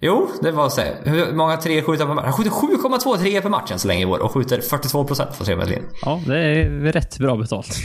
Jo, 0.00 0.30
det 0.42 0.50
var 0.50 0.68
så. 0.68 0.82
Hur 1.04 1.32
många 1.32 1.56
tre 1.56 1.82
skjuter 1.82 2.06
han 2.06 2.16
per 2.16 2.22
match? 2.22 2.24
Han 2.24 2.32
skjuter 2.32 2.50
7,2 2.50 3.18
treor 3.18 3.40
per 3.40 3.48
match 3.48 3.70
än 3.70 3.78
så 3.78 3.88
länge 3.88 4.02
i 4.02 4.04
år 4.04 4.18
och 4.18 4.32
skjuter 4.32 4.60
42% 4.60 5.32
från 5.32 5.46
tremeterslinjen. 5.46 5.90
Ja, 6.02 6.20
det 6.26 6.38
är 6.38 6.92
rätt 6.92 7.18
bra 7.18 7.36
betalt. 7.36 7.76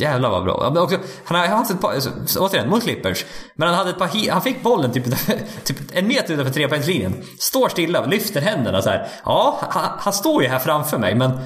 Jävlar 0.00 0.30
vad 0.30 0.44
bra. 0.44 0.70
Men 0.74 0.82
också, 0.82 0.96
han 1.24 1.40
har 1.40 1.46
haft 1.46 1.70
ett 1.70 1.80
par, 1.80 1.94
återigen, 2.38 2.68
mot 2.70 2.82
Clippers. 2.82 3.24
Men 3.56 3.68
han 3.68 3.76
hade 3.76 3.90
ett 3.90 3.98
par, 3.98 4.30
han 4.30 4.42
fick 4.42 4.62
bollen 4.62 4.92
typ, 4.92 5.04
typ 5.64 5.76
en 5.92 6.08
meter 6.08 6.34
utanför 6.34 6.52
trepoängslinjen. 6.52 7.22
Står 7.38 7.68
stilla, 7.68 8.06
lyfter 8.06 8.40
händerna 8.40 8.82
så 8.82 8.90
här. 8.90 9.08
Ja, 9.24 9.58
han, 9.70 9.90
han, 9.98 10.12
står 10.12 10.42
ju 10.42 10.48
här 10.48 10.58
framför 10.58 10.98
mig 10.98 11.14
men... 11.14 11.30
Äh, 11.30 11.38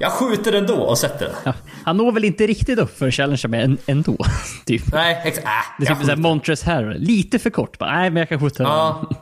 jag 0.00 0.12
skjuter 0.12 0.52
ändå 0.52 0.74
och 0.74 0.98
sätter 0.98 1.26
den. 1.26 1.34
Ja, 1.44 1.54
han 1.84 1.96
når 1.96 2.12
väl 2.12 2.24
inte 2.24 2.46
riktigt 2.46 2.78
upp 2.78 2.98
för 2.98 3.10
Challenger 3.10 3.48
med 3.48 3.78
ändå. 3.86 4.16
typ. 4.66 4.92
Nej, 4.92 5.22
exakt. 5.24 5.46
Äh, 5.46 5.52
det 5.78 5.86
är 5.86 5.94
typ 5.94 6.04
såhär 6.04 6.16
Montres 6.16 6.62
Harrell. 6.62 7.00
Lite 7.00 7.38
för 7.38 7.50
kort 7.50 7.78
bara. 7.78 7.92
Nej, 7.92 8.10
men 8.10 8.16
jag 8.16 8.28
kan 8.28 8.40
skjuta 8.40 8.62
ja. 8.62 9.06
den. 9.08 9.18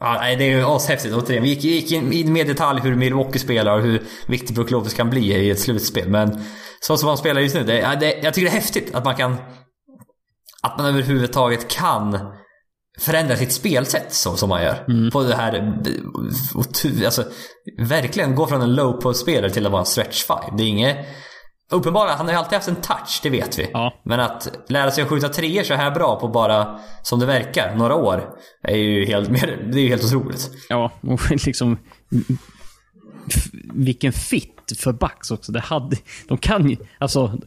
Ja, 0.00 0.16
nej, 0.20 0.36
det 0.36 0.44
är 0.44 0.48
ju 0.48 0.64
ashäftigt. 0.66 1.14
Återigen, 1.14 1.42
vi 1.42 1.48
gick, 1.48 1.64
gick 1.64 1.92
in 1.92 2.32
med 2.32 2.46
detalj 2.46 2.80
hur 2.80 2.94
Milwaukee 2.94 3.38
spelar 3.38 3.76
och 3.76 3.82
hur 3.82 4.02
viktig 4.26 4.54
Brook 4.54 4.70
Lopez 4.70 4.94
kan 4.94 5.10
bli 5.10 5.32
i 5.32 5.50
ett 5.50 5.60
slutspel. 5.60 6.08
Men 6.08 6.44
så 6.80 6.96
som 6.96 7.08
han 7.08 7.18
spelar 7.18 7.40
just 7.40 7.54
nu, 7.54 7.64
det, 7.64 7.96
det, 8.00 8.18
jag 8.22 8.34
tycker 8.34 8.50
det 8.50 8.56
är 8.56 8.60
häftigt 8.60 8.94
att 8.94 9.04
man 9.04 9.14
kan... 9.14 9.36
Att 10.62 10.78
man 10.78 10.86
överhuvudtaget 10.86 11.68
kan 11.68 12.18
förändra 12.98 13.36
sitt 13.36 13.52
spelsätt 13.52 14.12
så 14.12 14.36
som 14.36 14.48
man 14.48 14.62
gör. 14.62 14.84
Mm. 14.88 15.10
På 15.10 15.22
det 15.22 15.34
här... 15.34 15.74
Alltså, 17.04 17.24
verkligen 17.78 18.34
gå 18.34 18.46
från 18.46 18.62
en 18.62 18.74
low 18.74 18.92
post-spelare 18.92 19.50
till 19.50 19.66
att 19.66 19.72
vara 19.72 19.80
en 19.80 19.86
stretch 19.86 20.24
five. 20.24 20.56
Det 20.56 20.62
är 20.62 20.68
inget... 20.68 21.06
Uppenbarligen, 21.70 22.16
han 22.16 22.26
har 22.26 22.32
ju 22.32 22.38
alltid 22.38 22.52
haft 22.52 22.68
en 22.68 22.76
touch, 22.76 23.20
det 23.22 23.30
vet 23.30 23.58
vi. 23.58 23.70
Ja. 23.72 24.00
Men 24.04 24.20
att 24.20 24.48
lära 24.68 24.90
sig 24.90 25.02
att 25.02 25.10
skjuta 25.10 25.28
treor 25.28 25.62
så 25.62 25.74
här 25.74 25.90
bra 25.90 26.20
på 26.20 26.28
bara, 26.28 26.78
som 27.02 27.20
det 27.20 27.26
verkar, 27.26 27.76
några 27.76 27.94
år. 27.94 28.34
Är 28.62 28.76
ju 28.76 29.06
helt, 29.06 29.28
det 29.72 29.78
är 29.78 29.82
ju 29.82 29.88
helt 29.88 30.04
otroligt. 30.04 30.50
Ja, 30.68 30.92
och 31.00 31.20
liksom... 31.46 31.78
Vilken 33.74 34.12
fit 34.12 34.72
för 34.78 34.92
Bucks 34.92 35.30
också. 35.30 35.52
Det 35.52 35.60
hade, 35.60 35.96
de 36.28 36.38
kan 36.38 36.70
ju... 36.70 36.76
Alltså... 36.98 37.38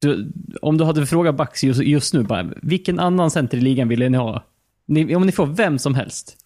Du, 0.00 0.32
om 0.62 0.78
du 0.78 0.84
hade 0.84 1.06
frågat 1.06 1.36
Bucks 1.36 1.64
just, 1.64 1.80
just, 1.80 2.14
nu, 2.14 2.22
bara, 2.22 2.50
vilken 2.62 3.00
annan 3.00 3.30
center 3.30 3.58
i 3.58 3.60
ligan 3.60 3.88
ville 3.88 4.08
ni 4.08 4.18
ha? 4.18 4.44
Ni, 4.88 5.16
om 5.16 5.26
ni 5.26 5.32
får 5.32 5.46
vem 5.46 5.78
som 5.78 5.94
helst. 5.94 6.36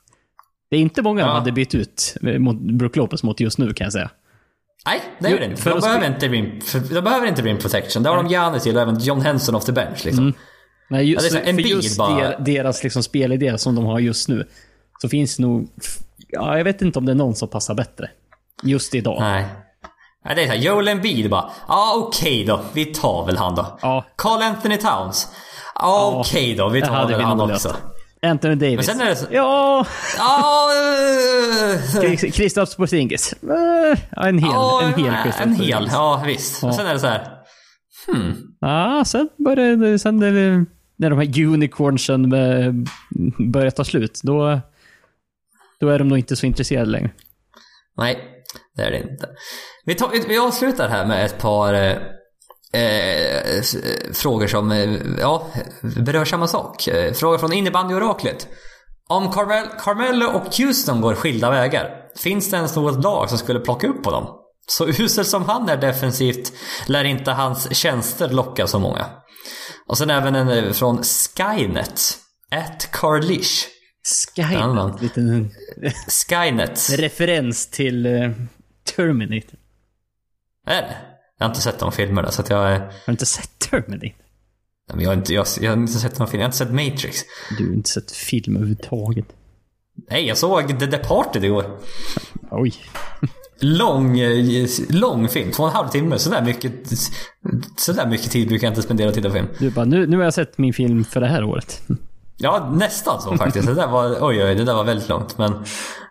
Det 0.70 0.76
är 0.76 0.80
inte 0.80 1.02
många 1.02 1.20
ja. 1.20 1.26
de 1.26 1.34
hade 1.34 1.52
bytt 1.52 1.74
ut 1.74 2.16
mot 2.20 2.56
Brook 2.56 2.96
Lopez 2.96 3.22
mot 3.22 3.40
just 3.40 3.58
nu 3.58 3.72
kan 3.72 3.84
jag 3.84 3.92
säga. 3.92 4.10
Nej, 4.86 5.00
det 5.18 5.30
gör 5.30 5.38
det 5.38 5.44
inte. 5.44 5.70
De 5.70 5.80
behöver 5.80 6.06
inte, 6.06 6.28
rim, 6.28 6.60
de 6.94 7.00
behöver 7.00 7.26
inte 7.26 7.42
rim 7.42 7.58
protection. 7.58 8.02
Det 8.02 8.08
har 8.08 8.16
de 8.16 8.28
Giannis 8.28 8.62
till 8.62 8.76
och 8.76 8.82
även 8.82 8.98
John 8.98 9.20
Henson 9.20 9.54
off 9.54 9.64
the 9.64 9.72
bench. 9.72 10.04
Liksom. 10.04 10.24
Mm. 10.24 10.34
Nej, 10.90 11.10
just, 11.10 11.32
ja, 11.32 11.40
för 11.40 11.60
just 11.60 11.98
bara... 11.98 12.38
deras 12.38 12.82
liksom 12.82 13.02
spelidé 13.02 13.58
som 13.58 13.74
de 13.74 13.84
har 13.84 13.98
just 13.98 14.28
nu. 14.28 14.48
Så 15.00 15.08
finns 15.08 15.38
nog... 15.38 15.68
Ja, 16.28 16.56
jag 16.56 16.64
vet 16.64 16.82
inte 16.82 16.98
om 16.98 17.06
det 17.06 17.12
är 17.12 17.16
någon 17.16 17.34
som 17.34 17.48
passar 17.48 17.74
bättre. 17.74 18.10
Just 18.62 18.94
idag. 18.94 19.16
Nej. 19.20 19.46
Nej, 20.24 20.34
det 20.34 20.42
är 20.42 20.46
såhär, 20.46 20.58
Joel 20.60 20.88
Embiid 20.88 21.30
bara, 21.30 21.50
ja 21.68 21.74
ah, 21.74 21.94
okej 21.96 22.42
okay 22.42 22.44
då, 22.44 22.60
vi 22.72 22.84
tar 22.84 23.26
väl 23.26 23.36
han 23.36 23.54
då. 23.54 23.78
Ja. 23.82 24.04
Carl 24.16 24.42
Anthony 24.42 24.76
Towns, 24.76 25.28
ah, 25.74 26.06
okej 26.06 26.42
okay 26.42 26.54
då, 26.54 26.68
vi 26.68 26.80
tar 26.80 27.08
väl 27.08 27.20
han 27.20 27.40
också. 27.40 27.76
Anthony 28.26 28.54
Davis. 28.54 28.76
Men 28.76 28.96
sen 28.96 29.00
är 29.00 29.10
det 29.10 29.16
så... 29.16 29.26
Ja! 29.30 29.86
Ja! 30.18 30.70
Kristaps 32.32 32.76
Porzingis. 32.76 33.34
En 34.10 34.38
hel. 34.38 34.50
Ja, 34.52 34.82
en 34.82 35.04
hel 35.04 35.14
Kristaps 35.22 35.46
En 35.46 35.54
hel, 35.54 35.88
ja 35.92 36.22
visst. 36.26 36.62
Ja. 36.62 36.68
Och 36.68 36.74
sen 36.74 36.86
är 36.86 36.92
det 36.92 37.00
så 37.00 37.06
här. 37.06 37.28
Hmm. 38.06 38.34
Ja, 38.60 39.04
sen 39.06 39.28
börjar 39.36 39.98
sen 39.98 40.20
det, 40.20 40.30
när 40.96 41.10
de 41.10 41.18
här 41.18 41.46
unicornsen 41.46 42.30
börjar 43.52 43.70
ta 43.70 43.84
slut, 43.84 44.20
då, 44.22 44.60
då 45.80 45.88
är 45.88 45.98
de 45.98 46.08
nog 46.08 46.18
inte 46.18 46.36
så 46.36 46.46
intresserade 46.46 46.90
längre. 46.90 47.10
Nej, 47.96 48.18
det 48.76 48.82
är 48.82 48.90
det 48.90 48.98
inte. 48.98 49.28
Vi, 49.84 49.94
tar, 49.94 50.28
vi 50.28 50.38
avslutar 50.38 50.88
här 50.88 51.06
med 51.06 51.24
ett 51.24 51.38
par 51.38 51.74
eh, 52.72 53.56
eh, 53.56 53.62
frågor 54.12 54.46
som 54.46 54.72
eh, 54.72 54.90
ja, 55.18 55.46
berör 55.80 56.24
samma 56.24 56.46
sak. 56.46 56.88
Eh, 56.88 57.12
frågor 57.12 57.38
från 57.38 57.52
innebandyoraklet. 57.52 58.48
Om 59.08 59.32
Carmel, 59.32 59.66
Carmelo 59.78 60.26
och 60.26 60.56
Houston 60.56 61.00
går 61.00 61.14
skilda 61.14 61.50
vägar, 61.50 61.90
finns 62.18 62.50
det 62.50 62.56
ens 62.56 62.76
något 62.76 63.04
lag 63.04 63.28
som 63.28 63.38
skulle 63.38 63.60
plocka 63.60 63.86
upp 63.86 64.02
på 64.02 64.10
dem? 64.10 64.38
Så 64.66 64.88
usel 64.88 65.24
som 65.24 65.44
han 65.44 65.68
är 65.68 65.76
defensivt 65.76 66.52
lär 66.86 67.04
inte 67.04 67.30
hans 67.30 67.76
tjänster 67.76 68.28
locka 68.28 68.66
så 68.66 68.78
många. 68.78 69.06
Och 69.88 69.98
sen 69.98 70.10
även 70.10 70.34
en 70.34 70.74
från 70.74 71.02
Skynet. 71.02 72.18
At 72.50 72.88
Carlish. 72.92 73.66
Skynet? 74.36 75.02
Liten... 75.02 75.50
Skynet. 76.28 76.90
Referens 76.98 77.70
till 77.70 78.06
uh, 78.06 78.30
Terminator. 78.96 79.58
Är 80.66 80.82
det? 80.82 81.11
Jag 81.38 81.46
har 81.46 81.50
inte 81.50 81.60
sett 81.62 81.78
de 81.78 81.92
filmerna 81.92 82.30
så 82.30 82.42
att 82.42 82.50
jag... 82.50 82.58
Har 82.58 82.90
du 83.06 83.12
inte 83.12 83.26
sett 83.26 83.58
Terminator? 83.70 84.22
Jag 84.98 85.08
har 85.08 85.14
inte, 85.14 85.34
jag, 85.34 85.46
jag 85.60 85.70
har 85.70 85.76
inte 85.76 85.92
sett 85.92 86.18
någon 86.18 86.28
film. 86.28 86.40
Jag 86.40 86.44
har 86.44 86.48
inte 86.48 86.58
sett 86.58 86.72
Matrix. 86.72 87.20
Du 87.58 87.66
har 87.66 87.74
inte 87.74 87.90
sett 87.90 88.12
film 88.12 88.56
överhuvudtaget? 88.56 89.26
Nej, 90.10 90.26
jag 90.26 90.38
såg 90.38 90.78
The 90.80 90.86
Departed 90.86 91.44
igår. 91.44 91.78
Oj. 92.50 92.74
Lång, 93.60 94.20
lång 94.88 95.28
film. 95.28 95.50
Två 95.50 95.62
och 95.62 95.68
en 95.68 95.74
halv 95.74 95.88
timme. 95.88 96.18
Sådär 96.18 96.42
mycket, 96.42 96.72
sådär 97.76 98.06
mycket 98.06 98.30
tid 98.30 98.48
brukar 98.48 98.66
jag 98.66 98.70
inte 98.70 98.82
spendera 98.82 99.08
att 99.08 99.14
titta 99.14 99.28
på 99.28 99.34
film. 99.34 99.48
Du 99.58 99.70
bara, 99.70 99.84
nu, 99.84 100.06
nu 100.06 100.16
har 100.16 100.24
jag 100.24 100.34
sett 100.34 100.58
min 100.58 100.72
film 100.72 101.04
för 101.04 101.20
det 101.20 101.26
här 101.26 101.44
året. 101.44 101.82
Ja, 102.36 102.70
nästan 102.74 103.22
så 103.22 103.36
faktiskt. 103.36 103.66
Det 103.66 103.74
där 103.74 103.86
var, 103.86 104.08
oj, 104.10 104.44
oj, 104.44 104.54
det 104.54 104.64
där 104.64 104.74
var 104.74 104.84
väldigt 104.84 105.08
långt. 105.08 105.38
Men, 105.38 105.52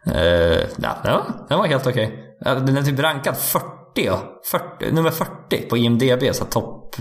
eh, 0.05 0.61
ja, 0.77 1.25
den 1.49 1.57
var 1.57 1.67
helt 1.67 1.87
okej. 1.87 2.35
Okay. 2.41 2.55
Den 2.59 2.77
är 2.77 2.83
typ 2.83 2.99
rankad 2.99 3.37
40 3.37 3.80
40, 3.95 4.09
40, 4.51 4.91
nummer 4.91 5.11
40 5.11 5.61
på 5.69 5.77
IMDB, 5.77 6.23
så 6.33 6.45
topp 6.45 6.95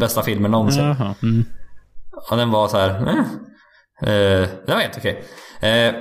bästa 0.00 0.22
filmer 0.22 0.48
någonsin. 0.48 0.84
Jaha. 0.84 1.14
Mm. 1.22 1.44
Och 2.30 2.36
den 2.36 2.50
var 2.50 2.68
så 2.68 2.78
här, 2.78 2.90
eh. 2.90 3.18
Eh, 4.02 4.48
det 4.66 4.72
var 4.74 4.80
helt 4.80 4.96
okej. 4.98 5.24
Eh, 5.60 5.94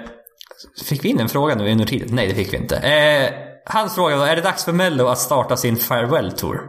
fick 0.85 1.05
vi 1.05 1.09
in 1.09 1.19
en 1.19 1.29
fråga 1.29 1.55
nu 1.55 1.71
under 1.71 1.85
tiden? 1.85 2.07
Nej, 2.11 2.27
det 2.27 2.33
fick 2.35 2.53
vi 2.53 2.57
inte. 2.57 2.77
Eh, 2.77 3.33
hans 3.65 3.95
fråga 3.95 4.15
var, 4.17 4.27
är 4.27 4.35
det 4.35 4.41
dags 4.41 4.65
för 4.65 4.71
Mello 4.73 5.07
att 5.07 5.17
starta 5.17 5.57
sin 5.57 5.75
farewell 5.75 6.31
tour? 6.31 6.61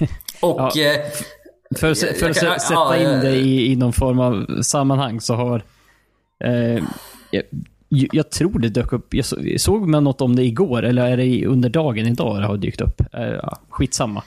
Och... 0.42 0.60
Ja. 0.74 0.82
eh, 0.92 1.00
För, 1.76 1.90
att- 1.90 1.98
för 1.98 2.30
att 2.30 2.40
kan- 2.40 2.52
sä- 2.54 2.58
sätta 2.58 2.74
ja, 2.74 2.96
in 2.96 3.06
eh, 3.10 3.20
det 3.20 3.30
i, 3.36 3.72
i 3.72 3.76
någon 3.76 3.92
form 3.92 4.20
av 4.20 4.62
sammanhang 4.62 5.20
så 5.20 5.34
har... 5.34 5.62
Eh, 6.44 6.84
jag, 7.88 8.30
tror 8.30 8.58
det 8.58 8.68
dök 8.68 8.92
upp, 8.92 9.14
jag 9.14 9.24
så- 9.24 9.38
jag 9.40 9.60
såg 9.60 9.88
man 9.88 10.04
något 10.04 10.20
om 10.20 10.36
det 10.36 10.44
igår, 10.44 10.82
eller 10.82 11.06
är 11.06 11.16
det 11.16 11.46
under 11.46 11.68
dagen 11.68 12.06
idag 12.06 12.40
det 12.40 12.46
har 12.46 12.56
dykt 12.56 12.80
upp? 12.80 13.00
Eh, 13.12 13.22
ja, 13.22 13.58
skitsamma. 13.68 14.22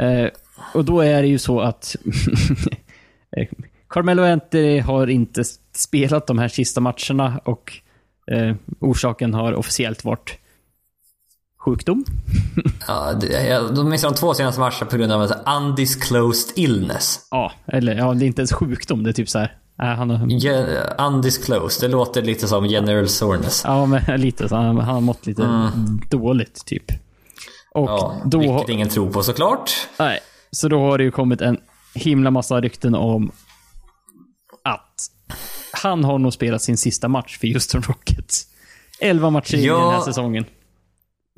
Eh, 0.00 0.28
och 0.74 0.84
då 0.84 1.00
är 1.00 1.22
det 1.22 1.28
ju 1.28 1.38
så 1.38 1.60
att 1.60 1.96
eh, 3.36 3.48
Carmelo 3.88 4.22
Anthony 4.22 4.78
har 4.80 5.06
inte 5.06 5.44
spelat 5.74 6.26
de 6.26 6.38
här 6.38 6.48
sista 6.48 6.80
matcherna 6.80 7.40
och 7.44 7.72
orsaken 8.80 9.34
har 9.34 9.52
officiellt 9.52 10.04
varit 10.04 10.38
sjukdom. 11.58 12.04
ja, 12.88 13.12
de 13.76 13.88
missade 13.90 14.14
de 14.14 14.18
två 14.18 14.34
senaste 14.34 14.60
matcherna 14.60 14.86
på 14.90 14.96
grund 14.96 15.12
av 15.12 15.22
en 15.22 15.62
undisclosed 15.62 16.58
illness. 16.58 17.28
Ja, 17.30 17.52
eller 17.66 17.94
ja, 17.94 18.14
det 18.14 18.24
är 18.24 18.26
inte 18.26 18.40
ens 18.40 18.52
sjukdom, 18.52 19.02
det 19.02 19.10
är 19.10 19.12
typ 19.12 19.28
så 19.28 19.38
här. 19.38 19.56
Äh, 19.82 19.86
han 19.86 20.10
har, 20.10 20.26
Ge- 20.26 20.94
undisclosed, 21.06 21.88
det 21.90 21.92
låter 21.92 22.22
lite 22.22 22.48
som 22.48 22.66
general 22.66 23.08
soreness. 23.08 23.62
Ja, 23.64 23.86
men 23.86 24.02
lite. 24.20 24.48
Så 24.48 24.56
han, 24.56 24.64
han 24.76 24.94
har 24.94 25.00
mått 25.00 25.26
lite 25.26 25.70
dåligt, 26.10 26.66
typ. 26.66 26.84
Och 27.74 27.88
Ja, 27.88 28.16
då... 28.24 28.38
vilket 28.38 28.68
ingen 28.68 28.88
tror 28.88 29.12
på 29.12 29.22
såklart. 29.22 29.70
Nej, 29.98 30.18
så 30.50 30.68
då 30.68 30.80
har 30.80 30.98
det 30.98 31.04
ju 31.04 31.10
kommit 31.10 31.40
en 31.40 31.58
himla 31.94 32.30
massa 32.30 32.60
rykten 32.60 32.94
om 32.94 33.32
att 34.64 34.94
han 35.72 36.04
har 36.04 36.18
nog 36.18 36.32
spelat 36.32 36.62
sin 36.62 36.76
sista 36.76 37.08
match 37.08 37.38
för 37.38 37.46
Houston 37.52 37.82
Rockets. 37.82 38.46
Elva 39.00 39.30
matcher 39.30 39.54
in 39.54 39.60
i 39.60 39.66
Ja. 39.66 39.78
den 39.80 39.90
här 39.90 40.00
säsongen. 40.00 40.44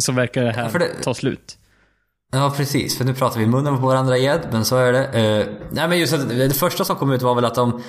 Så 0.03 0.13
verkar 0.13 0.45
det 0.45 0.53
här 0.53 0.79
det- 0.79 1.03
ta 1.03 1.15
slut. 1.15 1.59
Ja, 2.33 2.55
precis. 2.57 2.99
För 2.99 3.05
nu 3.05 3.15
pratar 3.15 3.39
vi 3.39 3.45
i 3.45 3.49
munnen 3.49 3.81
på 3.81 3.87
varandra 3.87 4.17
igen, 4.17 4.41
men 4.53 4.65
så 4.65 4.77
är 4.77 4.93
det. 4.93 5.05
Eh, 5.05 5.47
nej, 5.71 5.89
men 5.89 5.99
just 5.99 6.13
att 6.13 6.29
det 6.29 6.55
första 6.55 6.85
som 6.85 6.97
kom 6.97 7.13
ut 7.13 7.23
var 7.23 7.35
väl 7.35 7.45
att 7.45 7.55
de, 7.55 7.83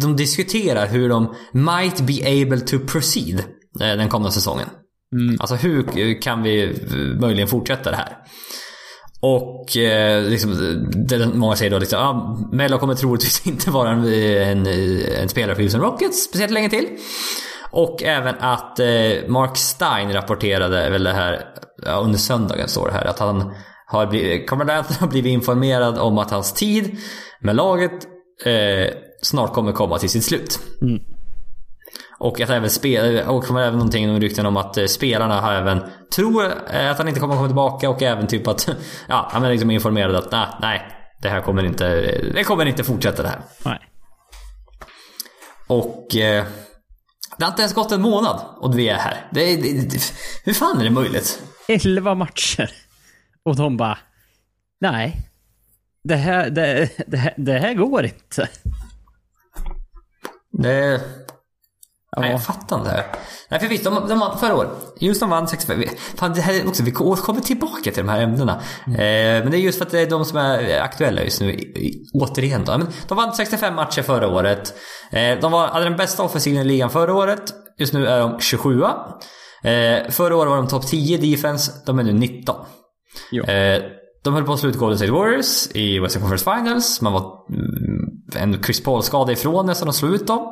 de 0.00 0.16
diskuterar 0.16 0.86
hur 0.86 1.08
de 1.08 1.34
might 1.52 2.00
be 2.00 2.42
able 2.42 2.60
to 2.60 2.78
proceed 2.78 3.38
eh, 3.80 3.96
den 3.96 4.08
kommande 4.08 4.32
säsongen. 4.32 4.68
Alltså 5.40 5.54
hur 5.54 6.20
kan 6.22 6.42
vi 6.42 6.64
eh, 6.64 7.20
möjligen 7.20 7.48
fortsätta 7.48 7.90
det 7.90 7.96
här? 7.96 8.16
Och 9.20 9.76
eh, 9.76 10.22
liksom, 10.22 10.54
det, 11.08 11.26
många 11.34 11.56
säger 11.56 11.70
då 11.70 11.78
liksom, 11.78 11.98
ah, 11.98 12.38
Mello 12.52 12.78
kommer 12.78 12.94
troligtvis 12.94 13.46
inte 13.46 13.70
vara 13.70 13.90
en, 13.90 14.04
en, 14.06 14.66
en 15.20 15.28
spelare 15.28 15.54
för 15.54 15.62
Houston 15.62 15.80
Rockets 15.80 16.24
speciellt 16.24 16.52
länge 16.52 16.70
till. 16.70 16.86
Och 17.70 18.02
även 18.02 18.34
att 18.38 18.80
eh, 18.80 19.28
Mark 19.28 19.56
Stein 19.56 20.12
rapporterade 20.12 20.90
väl 20.90 21.04
det 21.04 21.12
här, 21.12 21.40
ja, 21.86 21.92
under 21.92 22.18
söndagen 22.18 22.68
står 22.68 22.86
det 22.86 22.92
här, 22.94 23.04
att 23.04 23.18
han 23.18 23.54
har 23.86 24.06
blivit, 24.06 24.52
Anthony 24.52 24.98
har 25.00 25.06
blivit 25.06 25.32
informerad 25.32 25.98
om 25.98 26.18
att 26.18 26.30
hans 26.30 26.52
tid 26.52 26.98
med 27.40 27.56
laget 27.56 28.06
eh, 28.44 28.94
snart 29.22 29.52
kommer 29.52 29.72
komma 29.72 29.98
till 29.98 30.10
sitt 30.10 30.24
slut. 30.24 30.60
Och 32.18 32.40
att 32.40 32.50
även 32.50 32.70
spel, 32.70 33.28
och 33.28 33.44
kommer 33.44 33.60
även 33.60 33.78
någonting 33.78 34.10
om 34.10 34.20
rykten 34.20 34.46
om 34.46 34.56
att 34.56 34.76
eh, 34.76 34.86
spelarna 34.86 35.40
har 35.40 35.52
även 35.52 35.82
tror 36.14 36.44
eh, 36.70 36.90
att 36.90 36.98
han 36.98 37.08
inte 37.08 37.20
kommer 37.20 37.34
komma 37.34 37.46
tillbaka 37.46 37.90
och 37.90 38.02
även 38.02 38.26
typ 38.26 38.48
att 38.48 38.68
ja, 39.08 39.28
han 39.32 39.44
är 39.44 39.50
liksom 39.50 39.70
informerad 39.70 40.16
att 40.16 40.32
nej, 40.32 40.46
nej, 40.60 40.82
det 41.22 41.28
här 41.28 41.40
kommer 41.40 41.64
inte, 41.64 41.88
det 42.34 42.44
kommer 42.44 42.66
inte 42.66 42.84
fortsätta 42.84 43.22
det 43.22 43.28
här. 43.28 43.42
Nej. 43.64 43.78
Och 45.66 46.16
eh, 46.16 46.44
det 47.38 47.44
har 47.44 47.50
inte 47.50 47.62
ens 47.62 47.74
gått 47.74 47.92
en 47.92 48.02
månad 48.02 48.40
och 48.56 48.78
vi 48.78 48.88
är 48.88 48.98
här. 48.98 49.28
Det, 49.30 49.56
det, 49.56 49.90
det, 49.90 50.00
hur 50.44 50.52
fan 50.52 50.80
är 50.80 50.84
det 50.84 50.90
möjligt? 50.90 51.42
Elva 51.68 52.14
matcher. 52.14 52.70
Och 53.44 53.56
de 53.56 53.76
bara... 53.76 53.98
Nej. 54.80 55.30
Det 56.04 56.16
här, 56.16 56.50
det, 56.50 56.90
det, 57.06 57.16
här- 57.16 57.34
det 57.36 57.52
här 57.58 57.74
går 57.74 58.04
inte. 58.04 58.48
Det, 60.62 61.00
Ja. 62.16 62.20
Nej, 62.20 62.30
jag 62.30 62.44
fattar 62.44 62.76
inte 62.78 62.90
det 62.90 62.96
här. 62.96 63.06
Nej, 63.50 63.60
för 63.60 63.68
visst, 63.68 63.84
de, 63.84 64.08
de 64.08 64.38
förra 64.40 64.56
året. 64.56 64.70
Just 65.00 65.20
de 65.20 65.30
vann 65.30 65.48
65. 65.48 65.78
Vi- 65.80 65.90
Fan, 66.16 66.34
det 66.34 66.40
här 66.40 66.54
är 66.54 66.68
också, 66.68 66.82
vi 66.82 66.90
kommer 66.90 67.40
tillbaka 67.40 67.82
till 67.90 68.06
de 68.06 68.08
här 68.08 68.20
ämnena. 68.22 68.52
Eh, 68.86 68.92
men 69.42 69.50
det 69.50 69.56
är 69.56 69.60
just 69.60 69.78
för 69.78 69.84
att 69.86 69.90
det 69.92 70.00
är 70.00 70.10
de 70.10 70.24
som 70.24 70.38
är 70.38 70.80
aktuella 70.80 71.22
just 71.22 71.40
nu. 71.40 71.52
i- 71.52 71.86
i- 71.86 72.10
Återigen 72.14 72.64
då. 72.64 72.78
Men 72.78 72.86
de 73.08 73.16
vann 73.16 73.32
65 73.34 73.74
matcher 73.74 74.02
förra 74.02 74.28
året. 74.28 74.74
Eh, 75.12 75.38
de 75.40 75.52
var, 75.52 75.68
hade 75.68 75.84
den 75.84 75.96
bästa 75.96 76.22
offensiven 76.22 76.60
i 76.60 76.64
ligan 76.64 76.90
förra 76.90 77.14
året. 77.14 77.42
Just 77.78 77.92
nu 77.92 78.06
är 78.06 78.20
de 78.20 78.40
27 78.40 78.82
eh, 78.84 78.90
Förra 80.10 80.36
året 80.36 80.50
var 80.50 80.56
de 80.56 80.68
topp 80.68 80.86
10 80.86 81.18
defense. 81.18 81.72
De 81.86 81.98
är 81.98 82.02
nu 82.02 82.12
19. 82.12 82.66
Ja. 83.30 83.44
Eh, 83.44 83.82
de 84.24 84.34
höll 84.34 84.44
på 84.44 84.52
att 84.52 84.58
slå 84.60 84.70
ut 84.70 84.76
Golden 84.76 84.98
State 84.98 85.12
Warriors 85.12 85.68
i 85.74 85.98
Western 85.98 86.22
Conference 86.22 86.44
Finals. 86.56 87.00
Man 87.00 87.12
var 87.12 87.32
mm, 87.50 88.52
en 88.54 88.62
Chris 88.62 88.82
Paul-skada 88.82 89.32
ifrån 89.32 89.66
nästan 89.66 89.88
att 89.88 89.94
slå 89.94 90.08
ut 90.08 90.26
dem. 90.26 90.48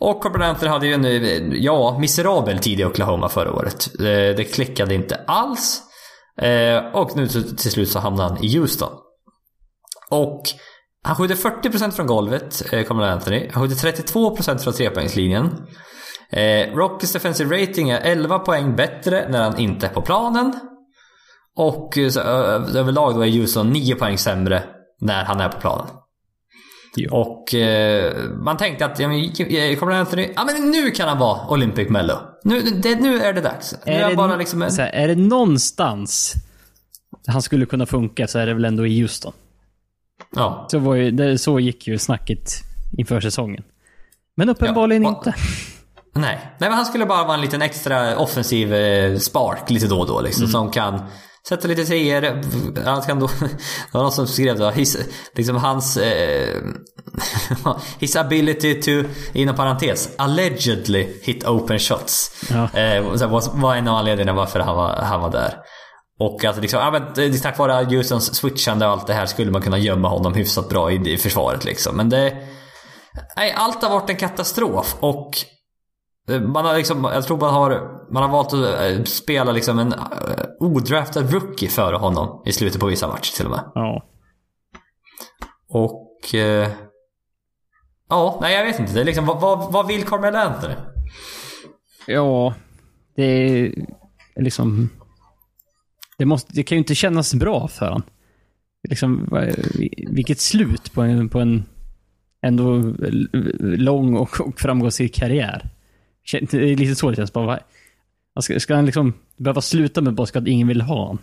Och 0.00 0.22
Carmelo 0.22 0.44
Anthony 0.44 0.68
hade 0.70 0.86
ju 0.86 0.92
en, 0.94 1.04
eh, 1.04 1.58
ja, 1.64 1.98
miserabel 2.00 2.58
tid 2.58 2.80
i 2.80 2.84
Oklahoma 2.84 3.28
förra 3.28 3.52
året. 3.52 3.88
Eh, 3.98 4.04
Det 4.36 4.52
klickade 4.52 4.94
inte 4.94 5.20
alls. 5.26 5.82
Eh, 6.40 6.76
Och 6.94 7.16
nu 7.16 7.26
till 7.28 7.56
till 7.56 7.70
slut 7.70 7.88
så 7.88 7.98
hamnade 7.98 8.28
han 8.28 8.44
i 8.44 8.58
Houston. 8.58 8.92
Och 10.10 10.42
han 11.04 11.16
skjuter 11.16 11.34
40% 11.34 11.90
från 11.96 12.06
golvet, 12.06 12.62
eh, 12.72 12.84
Carmelo 12.84 13.06
Anthony. 13.08 13.48
Han 13.52 13.62
skjuter 13.62 13.76
32% 13.76 14.62
från 14.64 14.72
trepoängslinjen. 14.72 15.66
Eh, 16.30 16.74
Rockets 16.74 17.12
defensive 17.12 17.62
rating 17.62 17.90
är 17.90 18.00
11 18.00 18.38
poäng 18.38 18.76
bättre 18.76 19.28
när 19.30 19.42
han 19.42 19.58
inte 19.58 19.86
är 19.86 19.90
på 19.90 20.02
planen. 20.02 20.52
Och 21.56 21.98
eh, 21.98 22.08
så, 22.08 22.20
överlag 22.20 23.14
då 23.14 23.26
är 23.26 23.30
Houston 23.30 23.70
9 23.70 23.94
poäng 23.94 24.18
sämre 24.18 24.62
när 25.00 25.24
han 25.24 25.40
är 25.40 25.48
på 25.48 25.60
planen. 25.60 25.86
Jo. 26.96 27.14
Och 27.14 27.54
eh, 27.54 28.30
man 28.30 28.56
tänkte 28.56 28.86
att, 28.86 28.98
ja, 28.98 29.08
men, 29.08 29.24
eh, 29.24 29.78
kommer 29.78 29.92
Anthony, 29.92 30.28
ja 30.36 30.44
men 30.44 30.70
nu 30.70 30.90
kan 30.90 31.08
han 31.08 31.18
vara 31.18 31.48
Olympic 31.48 31.88
Mello. 31.88 32.14
Nu, 32.44 32.60
det, 32.60 33.00
nu 33.00 33.22
är 33.22 33.32
det 33.32 33.40
dags. 33.40 33.74
Nu 33.86 33.92
är, 33.92 34.10
det, 34.10 34.16
bara 34.16 34.36
liksom 34.36 34.62
en... 34.62 34.72
så 34.72 34.82
här, 34.82 34.90
är 34.90 35.08
det 35.08 35.14
någonstans 35.14 36.34
han 37.26 37.42
skulle 37.42 37.66
kunna 37.66 37.86
funka 37.86 38.26
så 38.26 38.38
är 38.38 38.46
det 38.46 38.54
väl 38.54 38.64
ändå 38.64 38.86
i 38.86 39.00
Houston. 39.00 39.32
Ja. 40.36 40.66
Så, 40.70 40.78
var 40.78 40.94
ju, 40.94 41.10
det, 41.10 41.38
så 41.38 41.60
gick 41.60 41.86
ju 41.86 41.98
snacket 41.98 42.50
inför 42.98 43.20
säsongen. 43.20 43.64
Men 44.36 44.48
uppenbarligen 44.48 45.02
Ja, 45.02 45.08
inte. 45.08 45.34
Nej. 46.14 46.38
Nej, 46.58 46.70
men 46.70 46.72
han 46.72 46.86
skulle 46.86 47.06
bara 47.06 47.24
vara 47.24 47.34
en 47.34 47.40
liten 47.40 47.62
extra 47.62 48.16
offensiv 48.16 48.74
eh, 48.74 49.18
spark 49.18 49.70
lite 49.70 49.86
då 49.86 50.00
och 50.00 50.06
då 50.06 50.20
liksom. 50.20 50.46
Som 50.46 50.70
kan 50.70 51.00
sätta 51.48 51.68
lite 51.68 51.84
treor. 51.84 52.22
Han 52.84 53.02
kan 53.02 53.20
då... 53.20 53.26
Det 53.26 53.92
var 53.92 54.02
någon 54.02 54.12
som 54.12 54.26
skrev 54.26 54.58
då, 54.58 54.70
his, 54.70 54.98
liksom 55.34 55.56
hans... 55.56 55.96
Eh, 55.96 56.58
his 57.98 58.16
ability 58.16 58.80
to, 58.82 59.08
inom 59.32 59.56
parentes, 59.56 60.10
allegedly 60.18 61.08
hit 61.22 61.44
open 61.44 61.78
shots. 61.78 62.44
Ja. 62.50 62.80
Eh, 62.80 63.14
så 63.14 63.26
var, 63.26 63.60
var 63.60 63.76
en 63.76 63.88
av 63.88 63.96
anledningarna 63.96 64.32
varför 64.32 64.60
han 64.60 64.76
var, 64.76 64.96
han 64.96 65.20
var 65.20 65.30
där. 65.30 65.56
Och 66.18 66.44
att 66.44 66.60
liksom, 66.60 66.80
ja, 66.80 66.90
men, 66.90 67.40
tack 67.40 67.58
vare 67.58 67.96
Houstons 67.96 68.34
switchande 68.34 68.86
och 68.86 68.92
allt 68.92 69.06
det 69.06 69.14
här 69.14 69.26
skulle 69.26 69.50
man 69.50 69.62
kunna 69.62 69.78
gömma 69.78 70.08
honom 70.08 70.34
hyfsat 70.34 70.68
bra 70.68 70.92
i, 70.92 71.12
i 71.12 71.16
försvaret 71.16 71.64
liksom. 71.64 71.96
Men 71.96 72.08
det... 72.08 72.36
Nej, 73.36 73.52
allt 73.56 73.82
har 73.82 73.90
varit 73.90 74.10
en 74.10 74.16
katastrof 74.16 74.96
och 75.00 75.30
man 76.28 76.64
har 76.64 76.76
liksom, 76.76 77.04
jag 77.04 77.24
tror 77.24 77.38
man 77.38 77.54
har, 77.54 77.90
man 78.10 78.22
har 78.22 78.30
valt 78.30 78.52
att 78.52 78.80
eh, 78.80 79.04
spela 79.04 79.52
liksom 79.52 79.78
en 79.78 79.92
eh, 79.92 79.98
odraftad 80.60 81.20
rookie 81.20 81.68
före 81.68 81.96
honom 81.96 82.42
i 82.46 82.52
slutet 82.52 82.80
på 82.80 82.86
vissa 82.86 83.08
matcher 83.08 83.36
till 83.36 83.44
och 83.44 83.50
med. 83.50 83.64
Ja. 83.74 84.04
Och... 85.68 86.34
Eh, 86.34 86.68
ja, 88.08 88.38
nej 88.42 88.56
jag 88.56 88.64
vet 88.64 88.80
inte. 88.80 88.92
Det 88.92 89.00
är 89.00 89.04
liksom, 89.04 89.26
vad, 89.26 89.40
vad, 89.40 89.72
vad 89.72 89.86
vill 89.86 90.04
Carmelo 90.04 90.38
Anthony? 90.38 90.74
Ja, 92.06 92.54
det 93.16 93.24
är 93.24 93.74
liksom... 94.36 94.88
Det, 96.18 96.24
måste, 96.24 96.52
det 96.52 96.62
kan 96.62 96.76
ju 96.76 96.80
inte 96.80 96.94
kännas 96.94 97.34
bra 97.34 97.68
för 97.68 97.86
han. 97.86 98.02
Liksom, 98.88 99.28
vilket 100.08 100.40
slut 100.40 100.92
på 100.92 101.02
en, 101.02 101.28
på 101.28 101.40
en 101.40 101.64
ändå 102.42 102.94
lång 103.60 104.16
och, 104.16 104.40
och 104.40 104.60
framgångsrik 104.60 105.14
karriär. 105.14 105.70
Det 106.30 106.52
är 106.72 106.76
lite 106.76 106.94
så 106.94 107.10
det 107.10 107.16
känns. 107.16 107.32
Bara, 107.32 107.58
ska, 108.40 108.60
ska 108.60 108.74
han 108.74 108.86
liksom 108.86 109.14
behöva 109.36 109.60
sluta 109.60 110.00
med 110.00 110.14
bara 110.14 110.22
att 110.38 110.46
ingen 110.46 110.68
vill 110.68 110.80
ha 110.80 110.96
honom? 110.96 111.18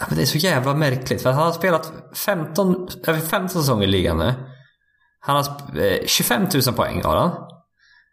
Ja, 0.00 0.06
men 0.08 0.16
det 0.16 0.22
är 0.22 0.26
så 0.26 0.38
jävla 0.38 0.74
märkligt. 0.74 1.22
För 1.22 1.30
han 1.32 1.42
har 1.42 1.52
spelat 1.52 1.92
15, 2.14 2.88
över 3.06 3.20
15 3.20 3.48
säsonger 3.48 3.84
i 3.84 3.90
ligan 3.90 4.18
nu. 4.18 4.34
Han 5.20 5.36
har 5.36 5.42
sp- 5.42 6.00
eh, 6.00 6.06
25 6.06 6.46
000 6.66 6.74
poäng 6.74 7.02
har 7.04 7.16
han. 7.16 7.30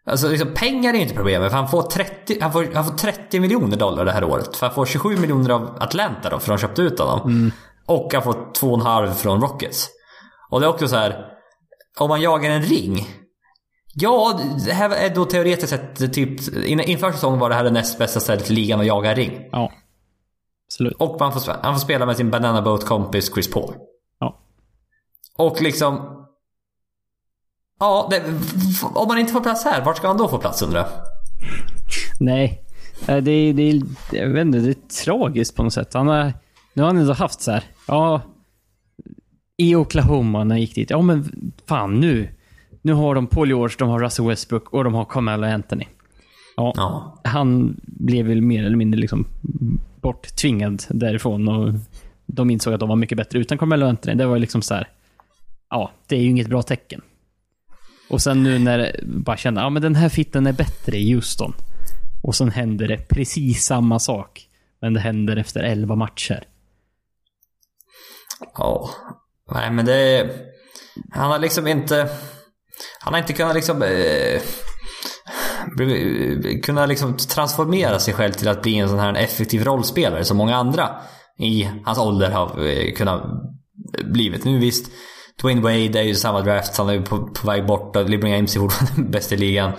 Alltså 0.06 0.28
liksom, 0.28 0.48
pengar 0.54 0.94
är 0.94 0.98
inte 0.98 1.14
problemet. 1.14 1.50
För 1.50 1.56
han 1.58 1.68
får, 1.68 1.82
30, 1.82 2.38
han, 2.40 2.52
får, 2.52 2.68
han 2.74 2.84
får 2.84 2.92
30 2.96 3.40
miljoner 3.40 3.76
dollar 3.76 4.04
det 4.04 4.12
här 4.12 4.24
året. 4.24 4.56
För 4.56 4.66
han 4.66 4.74
får 4.74 4.86
27 4.86 5.16
miljoner 5.16 5.50
av 5.50 5.76
Atlanta 5.80 6.30
då, 6.30 6.38
för 6.38 6.48
de 6.48 6.58
köpte 6.58 6.82
ut 6.82 6.98
honom. 6.98 7.20
Och 7.86 8.14
han 8.14 8.22
får 8.22 8.32
2,5 8.32 9.12
från 9.14 9.40
Rockets. 9.40 9.88
Och 10.50 10.60
det 10.60 10.66
är 10.66 10.70
också 10.70 10.88
så 10.88 10.96
här. 10.96 11.26
Om 11.98 12.08
man 12.08 12.20
jagar 12.20 12.50
en 12.50 12.62
ring. 12.62 13.08
Ja, 13.94 14.40
det 14.66 14.72
här 14.72 14.90
är 14.90 15.14
då 15.14 15.24
teoretiskt 15.24 15.68
sett 15.70 16.12
typ... 16.14 16.54
in- 16.64 16.80
Inför 16.80 17.12
säsongen 17.12 17.38
var 17.38 17.48
det 17.48 17.54
här 17.54 17.64
det 17.64 17.70
näst 17.70 17.98
bästa 17.98 18.20
stället 18.20 18.50
i 18.50 18.54
ligan 18.54 18.80
att 18.80 18.86
jaga 18.86 19.14
ring. 19.14 19.48
Ja. 19.52 19.72
Absolut. 20.66 20.92
Och 20.98 21.16
man 21.20 21.32
får, 21.32 21.52
han 21.62 21.74
får 21.74 21.80
spela 21.80 22.06
med 22.06 22.16
sin 22.16 22.30
Banana 22.30 22.62
Boat-kompis 22.62 23.32
Chris 23.34 23.50
Paul. 23.50 23.74
Ja. 24.20 24.38
Och 25.36 25.62
liksom... 25.62 26.18
Ja, 27.80 28.08
det, 28.10 28.22
om 28.94 29.08
man 29.08 29.18
inte 29.18 29.32
får 29.32 29.40
plats 29.40 29.64
här, 29.64 29.84
vart 29.84 29.96
ska 29.96 30.06
han 30.08 30.16
då 30.16 30.28
få 30.28 30.38
plats 30.38 30.62
undrar 30.62 30.80
jag? 30.80 30.88
Nej. 32.20 32.64
Eh, 33.08 33.16
Det 33.16 33.30
är, 33.30 33.52
det 33.52 33.62
är, 33.62 33.82
jag 34.12 34.28
vet 34.28 34.40
inte, 34.46 34.58
det 34.58 34.70
är 34.70 35.04
tragiskt 35.04 35.56
på 35.56 35.62
något 35.62 35.72
sätt. 35.72 35.94
Han 35.94 36.08
har, 36.08 36.32
nu 36.72 36.82
har 36.82 36.86
han 36.86 36.98
ändå 36.98 37.12
haft 37.12 37.40
så 37.42 37.50
här. 37.50 37.64
Ja, 37.86 38.20
i 39.56 39.74
Oklahoma 39.76 40.44
när 40.44 40.54
han 40.54 40.60
gick 40.60 40.74
dit. 40.74 40.90
Ja, 40.90 41.00
men 41.02 41.52
fan 41.66 42.00
nu. 42.00 42.34
Nu 42.82 42.92
har 42.92 43.14
de 43.14 43.26
Paul 43.26 43.48
George, 43.48 43.76
de 43.78 43.88
har 43.88 44.00
Russell 44.00 44.26
Westbrook 44.26 44.72
och 44.72 44.84
de 44.84 44.94
har 44.94 45.04
Carmelo 45.04 45.46
Anthony. 45.46 45.84
Ja, 46.56 46.72
Ja. 46.76 47.20
han 47.24 47.80
blev 47.82 48.26
väl 48.26 48.42
mer 48.42 48.64
eller 48.64 48.76
mindre 48.76 49.00
liksom 49.00 49.26
borttvingad 50.00 50.82
därifrån 50.88 51.48
och 51.48 51.74
de 52.26 52.50
insåg 52.50 52.74
att 52.74 52.80
de 52.80 52.88
var 52.88 52.96
mycket 52.96 53.18
bättre 53.18 53.38
utan 53.38 53.58
Carmelo 53.58 53.86
Anthony. 53.86 54.16
Det 54.16 54.26
var 54.26 54.34
ju 54.34 54.40
liksom 54.40 54.62
så 54.62 54.74
här. 54.74 54.88
Ja, 55.70 55.90
det 56.06 56.16
är 56.16 56.20
ju 56.20 56.28
inget 56.30 56.48
bra 56.48 56.62
tecken. 56.62 57.00
Och 58.10 58.20
sen 58.22 58.42
nu 58.42 58.58
när 58.58 59.00
bara 59.02 59.36
kände, 59.36 59.60
ja 59.60 59.70
men 59.70 59.82
den 59.82 59.94
här 59.94 60.08
fitten 60.08 60.46
är 60.46 60.52
bättre 60.52 60.96
i 60.96 61.12
Houston. 61.14 61.52
Och 62.22 62.34
sen 62.34 62.50
händer 62.50 62.88
det 62.88 63.08
precis 63.08 63.64
samma 63.64 63.98
sak. 63.98 64.48
Men 64.80 64.94
det 64.94 65.00
händer 65.00 65.36
efter 65.36 65.62
11 65.62 65.94
matcher. 65.94 66.44
Ja. 68.54 68.90
Nej 69.54 69.70
men 69.70 69.84
det... 69.84 70.30
Han 71.10 71.30
har 71.30 71.38
liksom 71.38 71.66
inte... 71.66 72.08
Han 73.00 73.14
har 73.14 73.20
inte 73.20 73.32
kunnat 73.32 73.54
liksom... 73.54 73.82
Eh, 73.82 74.40
kunna 76.62 76.86
liksom 76.86 77.16
transformera 77.16 77.98
sig 77.98 78.14
själv 78.14 78.32
till 78.32 78.48
att 78.48 78.62
bli 78.62 78.78
en 78.78 78.88
sån 78.88 78.98
här 78.98 79.14
effektiv 79.14 79.64
rollspelare 79.64 80.24
som 80.24 80.36
många 80.36 80.56
andra 80.56 80.90
i 81.38 81.70
hans 81.84 81.98
ålder 81.98 82.30
har 82.30 82.66
eh, 82.66 82.92
kunnat 82.92 83.22
blivit. 84.04 84.44
Nu 84.44 84.58
visst, 84.58 84.92
Dwayne 85.42 85.60
Wade 85.60 86.00
är 86.00 86.02
ju 86.02 86.14
samma 86.14 86.40
draft, 86.40 86.76
han 86.76 86.88
är 86.88 86.92
ju 86.92 87.02
på, 87.02 87.26
på 87.26 87.46
väg 87.46 87.66
bort 87.66 87.96
och 87.96 88.10
LeBron 88.10 88.30
James 88.30 88.56
är 88.56 88.60
fortfarande 88.60 89.10
bäst 89.10 89.32
i 89.32 89.36
ligan. 89.36 89.72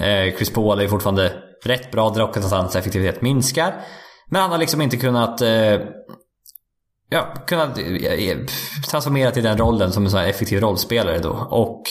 Eh, 0.00 0.36
Chris 0.36 0.50
Paul 0.50 0.80
är 0.80 0.88
fortfarande 0.88 1.32
rätt 1.64 1.90
bra, 1.90 2.10
dock 2.10 2.36
att 2.36 2.50
hans 2.50 2.76
effektivitet 2.76 3.22
minskar. 3.22 3.74
Men 4.30 4.42
han 4.42 4.50
har 4.50 4.58
liksom 4.58 4.80
inte 4.80 4.96
kunnat 4.96 5.40
eh, 5.40 5.80
ja, 7.10 7.34
kunnat 7.46 7.78
eh, 7.78 7.86
eh 7.86 8.38
transformera 8.90 9.30
till 9.30 9.42
den 9.42 9.58
rollen 9.58 9.92
som 9.92 10.04
en 10.04 10.10
sån 10.10 10.20
här 10.20 10.28
effektiv 10.28 10.60
rollspelare 10.60 11.18
då. 11.18 11.48
Och 11.50 11.82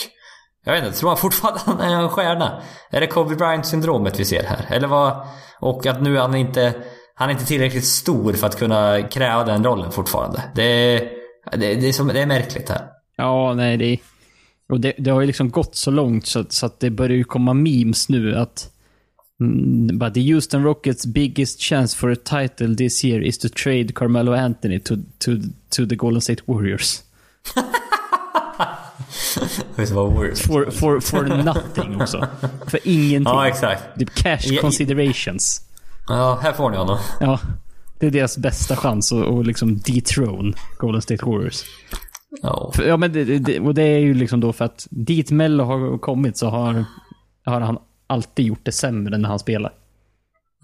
jag 0.66 0.72
vet 0.72 0.84
inte, 0.84 0.98
tror 0.98 1.10
man 1.10 1.16
fortfarande 1.16 1.60
att 1.60 1.66
han 1.66 1.80
är 1.80 2.02
en 2.02 2.08
stjärna? 2.08 2.62
Är 2.90 3.00
det 3.00 3.06
Kobe 3.06 3.34
Bryant-syndromet 3.36 4.20
vi 4.20 4.24
ser 4.24 4.42
här? 4.42 4.66
Eller 4.68 4.88
vad? 4.88 5.26
Och 5.60 5.86
att 5.86 6.02
nu 6.02 6.16
är 6.16 6.20
han 6.20 6.34
inte, 6.34 6.74
han 7.14 7.28
är 7.28 7.32
inte 7.32 7.46
tillräckligt 7.46 7.84
stor 7.84 8.32
för 8.32 8.46
att 8.46 8.58
kunna 8.58 9.02
kräva 9.02 9.44
den 9.44 9.64
rollen 9.64 9.92
fortfarande. 9.92 10.42
Det 10.54 10.62
är, 10.62 11.00
det, 11.52 11.74
det 11.74 11.88
är, 11.88 11.92
som, 11.92 12.08
det 12.08 12.20
är 12.20 12.26
märkligt 12.26 12.68
här. 12.68 12.86
Ja, 13.16 13.54
nej 13.54 13.76
det... 13.76 13.98
Och 14.68 14.80
det, 14.80 14.92
det 14.98 15.10
har 15.10 15.20
ju 15.20 15.26
liksom 15.26 15.50
gått 15.50 15.76
så 15.76 15.90
långt 15.90 16.26
så, 16.26 16.40
att- 16.40 16.52
så 16.52 16.66
att 16.66 16.80
det 16.80 16.90
börjar 16.90 17.16
ju 17.16 17.24
komma 17.24 17.54
memes 17.54 18.08
nu 18.08 18.34
att... 18.36 18.70
Mm, 19.40 19.98
but 19.98 20.14
the 20.14 20.32
Houston 20.32 20.64
Rockets 20.64 21.06
biggest 21.06 21.60
chance 21.60 21.96
for 21.96 22.10
a 22.12 22.16
title 22.24 22.76
this 22.76 23.04
year 23.04 23.22
is 23.22 23.38
to 23.38 23.48
trade 23.48 23.92
Carmelo 23.94 24.32
Anthony 24.32 24.80
to, 24.80 24.94
to, 25.18 25.30
to 25.76 25.86
the 25.88 25.94
Golden 25.96 26.20
State 26.20 26.42
Warriors. 26.46 27.02
Var 29.76 30.10
Warriors. 30.10 30.40
For, 30.42 30.70
for, 30.70 31.00
for 31.00 31.22
nothing 31.24 32.00
också. 32.00 32.26
För 32.66 32.80
ingenting. 32.84 33.22
Ja, 33.34 33.48
exakt. 33.48 33.82
Typ 33.98 34.14
cash 34.14 34.60
considerations. 34.60 35.60
Ja, 36.08 36.38
här 36.42 36.52
får 36.52 36.70
ni 36.70 36.76
honom. 36.76 36.98
Ja. 37.20 37.40
Det 37.98 38.06
är 38.06 38.10
deras 38.10 38.38
bästa 38.38 38.76
chans 38.76 39.12
att, 39.12 39.26
att 39.28 39.46
liksom 39.46 39.78
dethrone 39.78 40.52
Golden 40.78 41.02
State 41.02 41.24
Warriors. 41.24 41.62
Ja. 42.42 42.70
För, 42.74 42.82
ja, 42.82 42.96
men 42.96 43.12
det, 43.12 43.24
det- 43.38 43.60
och 43.60 43.74
det 43.74 43.82
är 43.82 43.98
ju 43.98 44.14
liksom 44.14 44.40
då 44.40 44.52
för 44.52 44.64
att 44.64 44.86
dit 44.90 45.30
Mello 45.30 45.64
har 45.64 45.98
kommit 45.98 46.36
så 46.36 46.48
har, 46.48 46.84
har 47.44 47.60
han 47.60 47.78
alltid 48.06 48.46
gjort 48.46 48.60
det 48.64 48.72
sämre 48.72 49.18
när 49.18 49.28
han 49.28 49.38
spelar. 49.38 49.72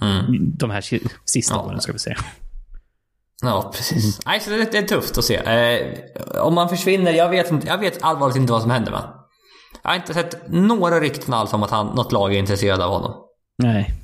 Mm. 0.03 0.25
De 0.57 0.71
här 0.71 0.81
si- 0.81 1.03
sista 1.25 1.55
Ja. 1.55 1.61
åren 1.63 1.81
ska 1.81 1.93
vi 1.93 1.99
säga. 1.99 2.17
Ja, 3.43 3.71
precis. 3.75 4.21
Nej, 4.27 4.41
så 4.41 4.51
det, 4.51 4.73
det 4.73 4.79
är 4.79 4.83
tufft 4.83 5.19
att 5.19 5.25
se. 5.25 5.37
Eh, 5.37 5.97
om 6.43 6.55
man 6.55 6.69
försvinner, 6.69 7.13
jag 7.13 7.29
vet, 7.29 7.51
inte, 7.51 7.67
jag 7.67 7.79
vet 7.79 8.03
allvarligt 8.03 8.37
inte 8.37 8.53
vad 8.53 8.63
som 8.63 8.71
händer 8.71 8.93
va? 8.93 9.29
Jag 9.83 9.91
har 9.91 9.97
inte 9.97 10.15
sett 10.15 10.49
några 10.49 11.01
rykten 11.01 11.35
alls 11.35 11.53
om 11.53 11.63
att 11.63 11.71
han, 11.71 11.87
något 11.87 12.13
lag 12.13 12.35
är 12.35 12.39
intresserad 12.39 12.81
av 12.81 12.91
honom. 12.93 13.15
Nej. 13.59 13.95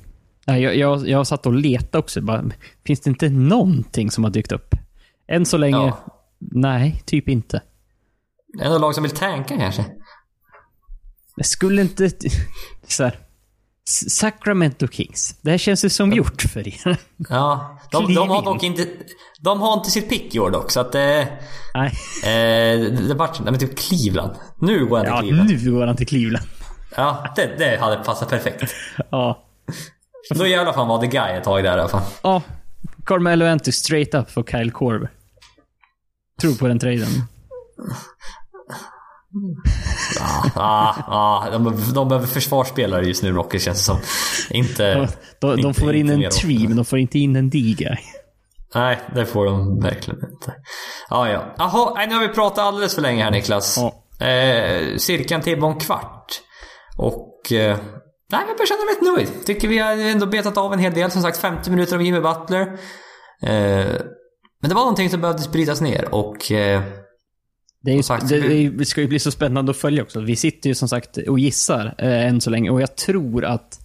Nej 0.47 0.61
jag, 0.61 0.75
jag, 0.75 1.07
jag 1.07 1.27
satt 1.27 1.45
och 1.45 1.53
letade 1.53 1.97
också. 1.97 2.21
Bara, 2.21 2.43
finns 2.85 2.99
det 2.99 3.09
inte 3.09 3.29
någonting 3.29 4.11
som 4.11 4.23
har 4.23 4.31
dykt 4.31 4.51
upp? 4.51 4.75
Än 5.27 5.45
så 5.45 5.57
länge, 5.57 5.77
Ja. 5.77 5.97
nej, 6.39 7.03
typ 7.05 7.29
inte. 7.29 7.61
Är 8.59 8.63
det 8.63 8.69
något 8.69 8.81
lag 8.81 8.95
som 8.95 9.03
vill 9.03 9.11
tanka 9.11 9.57
kanske? 9.57 9.85
Men 11.35 11.43
skulle 11.43 11.81
inte... 11.81 12.11
Så 12.87 13.03
här, 13.03 13.19
Sacramento 13.89 14.87
Kings. 14.87 15.35
Det 15.41 15.51
här 15.51 15.57
känns 15.57 15.85
ju 15.85 15.89
som 15.89 16.11
gjort 16.13 16.41
för 16.41 16.67
er. 16.67 16.97
Ja, 17.29 17.79
de, 17.91 18.13
de 18.15 18.29
har 18.29 18.41
dock 18.41 18.63
inte... 18.63 18.87
De 19.41 19.61
har 19.61 19.73
inte 19.73 19.91
sitt 19.91 20.09
pick 20.09 20.35
i 20.35 20.39
år 20.39 20.51
dock, 20.51 20.71
så 20.71 20.79
att... 20.79 20.95
Eh, 20.95 21.01
Nej. 21.73 21.93
eh, 22.23 22.91
det 23.07 23.13
vart... 23.17 23.39
Nej 23.39 23.51
men 23.51 23.59
typ 23.59 23.77
Cleveland. 23.77 24.31
Nu 24.61 24.85
går 24.85 24.97
han 24.97 25.05
till 25.05 25.13
Ja, 25.13 25.21
Cleveland. 25.21 25.49
nu 25.63 25.71
går 25.71 25.87
han 25.87 25.95
till 25.95 26.07
Cleveland. 26.07 26.45
Ja, 26.95 27.33
det, 27.35 27.55
det 27.57 27.77
hade 27.79 27.95
passat 28.03 28.29
perfekt. 28.29 28.73
Ja. 29.09 29.43
Då 30.35 30.47
jävlar 30.47 30.73
fan 30.73 30.87
var 30.87 31.01
the 31.01 31.07
guy 31.07 31.31
ett 31.37 31.43
tag 31.43 31.63
där 31.63 31.77
i 31.77 31.79
alla 31.79 31.89
fall. 31.89 32.01
Ja. 32.23 32.41
Carmelo 33.05 33.45
Anthony 33.45 33.71
straight 33.71 34.13
up 34.13 34.31
för 34.31 34.43
Kyle 34.43 34.71
Korver. 34.71 35.09
Tror 36.41 36.55
på 36.55 36.67
den 36.67 36.79
traden. 36.79 37.07
Ja, 40.55 40.95
ja, 41.07 41.47
de, 41.51 41.93
de 41.93 42.07
behöver 42.09 42.27
försvarsspelare 42.27 43.05
just 43.05 43.23
nu 43.23 43.31
Rockets 43.31 43.65
känns 43.65 43.77
det 43.77 43.83
som. 43.83 43.97
Inte... 44.49 44.93
De, 44.95 45.07
de, 45.39 45.55
de 45.61 45.67
inte- 45.67 45.81
får 45.81 45.95
in 45.95 46.11
inte 46.11 46.25
en 46.25 46.31
tree, 46.31 46.67
men 46.67 46.75
de 46.77 46.85
får 46.85 46.99
inte 46.99 47.19
in 47.19 47.35
en 47.35 47.49
D-guy. 47.49 47.97
Nej, 48.75 48.99
det 49.15 49.25
får 49.25 49.45
de 49.45 49.79
verkligen 49.79 50.19
inte. 50.31 50.53
Ja, 51.09 51.29
ja. 51.29 51.55
Jaha, 51.57 51.93
nej, 51.95 52.07
nu 52.07 52.13
har 52.15 52.21
vi 52.21 52.27
pratat 52.27 52.59
alldeles 52.59 52.95
för 52.95 53.01
länge 53.01 53.23
här 53.23 53.31
Niklas. 53.31 53.77
Ja. 53.77 54.25
Eh, 54.25 54.97
cirka 54.97 55.35
en 55.35 55.41
timme 55.41 55.65
om 55.65 55.79
kvart. 55.79 56.41
Och... 56.97 57.51
Eh, 57.51 57.77
nej, 58.31 58.41
jag 58.47 58.57
börjar 58.57 58.67
känna 58.67 58.85
mig 58.85 58.93
rätt 58.95 59.15
nöjd. 59.31 59.45
Tycker 59.45 59.67
vi 59.67 59.77
har 59.77 59.91
ändå 59.91 60.25
betat 60.25 60.57
av 60.57 60.73
en 60.73 60.79
hel 60.79 60.93
del. 60.93 61.11
Som 61.11 61.21
sagt, 61.21 61.37
50 61.37 61.69
minuter 61.69 61.95
om 61.95 62.01
Jimmy 62.01 62.19
Butler. 62.19 62.61
Eh, 63.41 64.01
men 64.61 64.69
det 64.69 64.73
var 64.75 64.81
någonting 64.81 65.09
som 65.09 65.21
behövde 65.21 65.41
spridas 65.43 65.81
ner 65.81 66.13
och... 66.15 66.51
Eh, 66.51 66.81
Det, 67.81 67.91
ju, 67.91 68.03
sagt, 68.03 68.29
det, 68.29 68.69
det 68.69 68.85
ska 68.85 69.01
ju 69.01 69.07
bli 69.07 69.19
så 69.19 69.31
spännande 69.31 69.71
att 69.71 69.77
följa 69.77 70.03
också. 70.03 70.19
Vi 70.19 70.35
sitter 70.35 70.69
ju 70.69 70.75
som 70.75 70.89
sagt 70.89 71.17
och 71.17 71.39
gissar 71.39 71.95
eh, 71.97 72.27
än 72.27 72.41
så 72.41 72.49
länge 72.49 72.69
och 72.69 72.81
jag 72.81 72.95
tror 72.95 73.45
att 73.45 73.79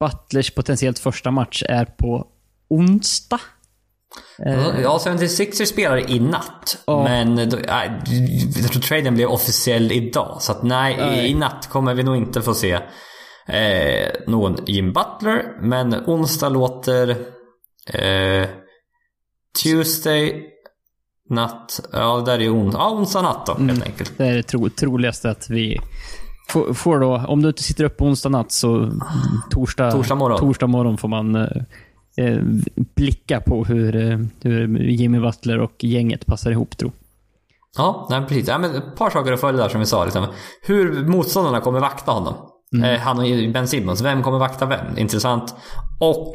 Butlers 0.00 0.50
potentiellt 0.50 0.98
första 0.98 1.30
match 1.30 1.62
är 1.68 1.84
på 1.84 2.26
onsdag. 2.68 3.40
Eh, 4.46 4.80
Ja, 4.82 5.00
76ers 5.04 5.64
spelar 5.64 6.10
i 6.10 6.20
natt. 6.20 6.82
Ja. 6.86 7.04
Men 7.04 7.50
då, 7.50 7.56
nej, 7.66 7.90
jag 8.62 8.72
tror 8.72 8.82
traden 8.82 9.14
blev 9.14 9.28
officiell 9.28 9.92
idag. 9.92 10.36
Så 10.40 10.52
att 10.52 10.62
nej, 10.62 10.96
Nej. 10.96 11.30
i 11.30 11.34
natt 11.34 11.68
kommer 11.70 11.94
vi 11.94 12.02
nog 12.02 12.16
inte 12.16 12.42
få 12.42 12.54
se 12.54 12.72
eh, 13.48 14.08
någon 14.26 14.56
Jim 14.66 14.92
Butler. 14.92 15.42
Men 15.60 15.94
onsdag 15.94 16.48
låter 16.48 17.10
eh, 17.86 18.48
Tuesday 19.62 20.42
natt. 21.30 21.80
Ja, 21.92 22.16
det 22.16 22.24
där 22.24 22.38
är 22.38 22.42
ju 22.42 22.50
on, 22.50 22.70
ja, 22.72 22.90
onsdag 22.90 23.22
natt 23.22 23.46
då, 23.46 23.52
Mm. 23.54 23.68
helt 23.68 23.84
enkelt. 23.86 24.12
Det 24.18 24.26
är 24.26 24.34
det 24.34 24.42
tro, 24.42 24.68
troligaste 24.70 25.30
att 25.30 25.50
vi 25.50 25.78
får, 26.48 26.74
får 26.74 27.00
då, 27.00 27.16
om 27.28 27.42
du 27.42 27.48
inte 27.48 27.62
sitter 27.62 27.84
upp 27.84 28.02
onsdag 28.02 28.28
natt 28.28 28.52
så 28.52 28.76
mm, 28.76 29.00
torsdag, 29.50 29.90
Torsdag 29.92 30.14
morgon. 30.14 30.38
torsdag 30.38 30.66
morgon 30.66 30.98
får 30.98 31.08
man 31.08 31.34
eh, 31.34 31.46
eh, 32.16 32.38
blicka 32.96 33.40
på 33.40 33.64
hur, 33.64 33.96
eh, 33.96 34.18
hur 34.42 34.78
Jimmy 34.78 35.20
Butler 35.20 35.58
och 35.58 35.84
gänget 35.84 36.26
passar 36.26 36.50
ihop 36.50 36.76
tro. 36.76 36.92
Ja, 37.78 38.06
nej, 38.10 38.22
precis. 38.28 38.48
Ja, 38.48 38.58
men 38.58 38.74
ett 38.74 38.96
par 38.96 39.10
saker 39.10 39.32
att 39.32 39.40
följa 39.40 39.62
där 39.62 39.68
som 39.68 39.80
vi 39.80 39.86
sa. 39.86 40.04
Liksom. 40.04 40.26
Hur 40.62 41.06
motståndarna 41.08 41.60
kommer 41.60 41.80
vakta 41.80 42.12
honom. 42.12 42.34
Eh, 42.84 43.00
han 43.00 43.18
och 43.18 43.24
Ben 43.52 43.68
Simmons. 43.68 44.00
Vem 44.02 44.22
kommer 44.22 44.38
vakta 44.38 44.66
vem? 44.66 44.98
Intressant. 44.98 45.54
Och 46.00 46.32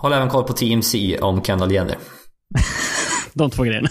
håll 0.00 0.12
även 0.12 0.28
koll 0.28 0.44
på 0.44 0.52
TMC 0.52 1.18
om 1.20 1.42
Kendall 1.42 1.72
Jenner. 1.72 1.96
De 3.34 3.50
två 3.50 3.62
grejerna. 3.62 3.88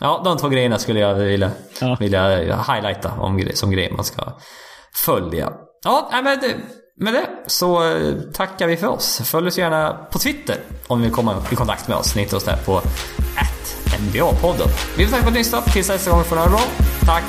Ja, 0.00 0.20
de 0.24 0.36
två 0.38 0.48
grejerna 0.48 0.78
skulle 0.78 1.00
jag 1.00 1.14
vilja, 1.14 1.50
Ja. 1.80 1.96
vilja 2.00 2.28
highlighta 2.62 3.12
om, 3.18 3.48
som 3.54 3.70
grejer 3.70 3.92
man 3.92 4.04
ska 4.04 4.22
följa. 4.94 5.52
Ja, 5.84 6.08
nej, 6.12 6.22
men 6.22 6.38
det, 6.40 6.54
med 6.96 7.14
det 7.14 7.26
så 7.46 7.84
eh, 7.92 8.14
tackar 8.34 8.66
vi 8.66 8.76
för 8.76 8.86
oss. 8.86 9.20
Följ 9.24 9.48
oss 9.48 9.58
gärna 9.58 9.92
på 10.12 10.18
Twitter 10.18 10.56
om 10.86 10.98
ni 11.00 11.06
vill 11.06 11.14
komma 11.14 11.34
i 11.50 11.54
kontakt 11.56 11.88
med 11.88 11.96
oss. 11.96 12.14
Ni 12.14 12.22
hittar 12.22 12.36
oss 12.36 12.44
där 12.44 12.56
på 12.56 12.80
NBA-podden. 14.00 14.68
Vi 14.96 15.04
vill 15.04 15.10
tacka 15.12 15.22
för 15.22 15.28
att 15.28 15.32
ni 15.34 15.38
lyssnat. 15.38 15.72
Tills 15.72 15.88
nästa 15.88 16.10
gång 16.10 16.24
får 16.24 16.36
ni 16.36 16.42
ha 16.42 16.46
det 16.48 16.52
bra. 16.52 16.64
Tack! 17.06 17.24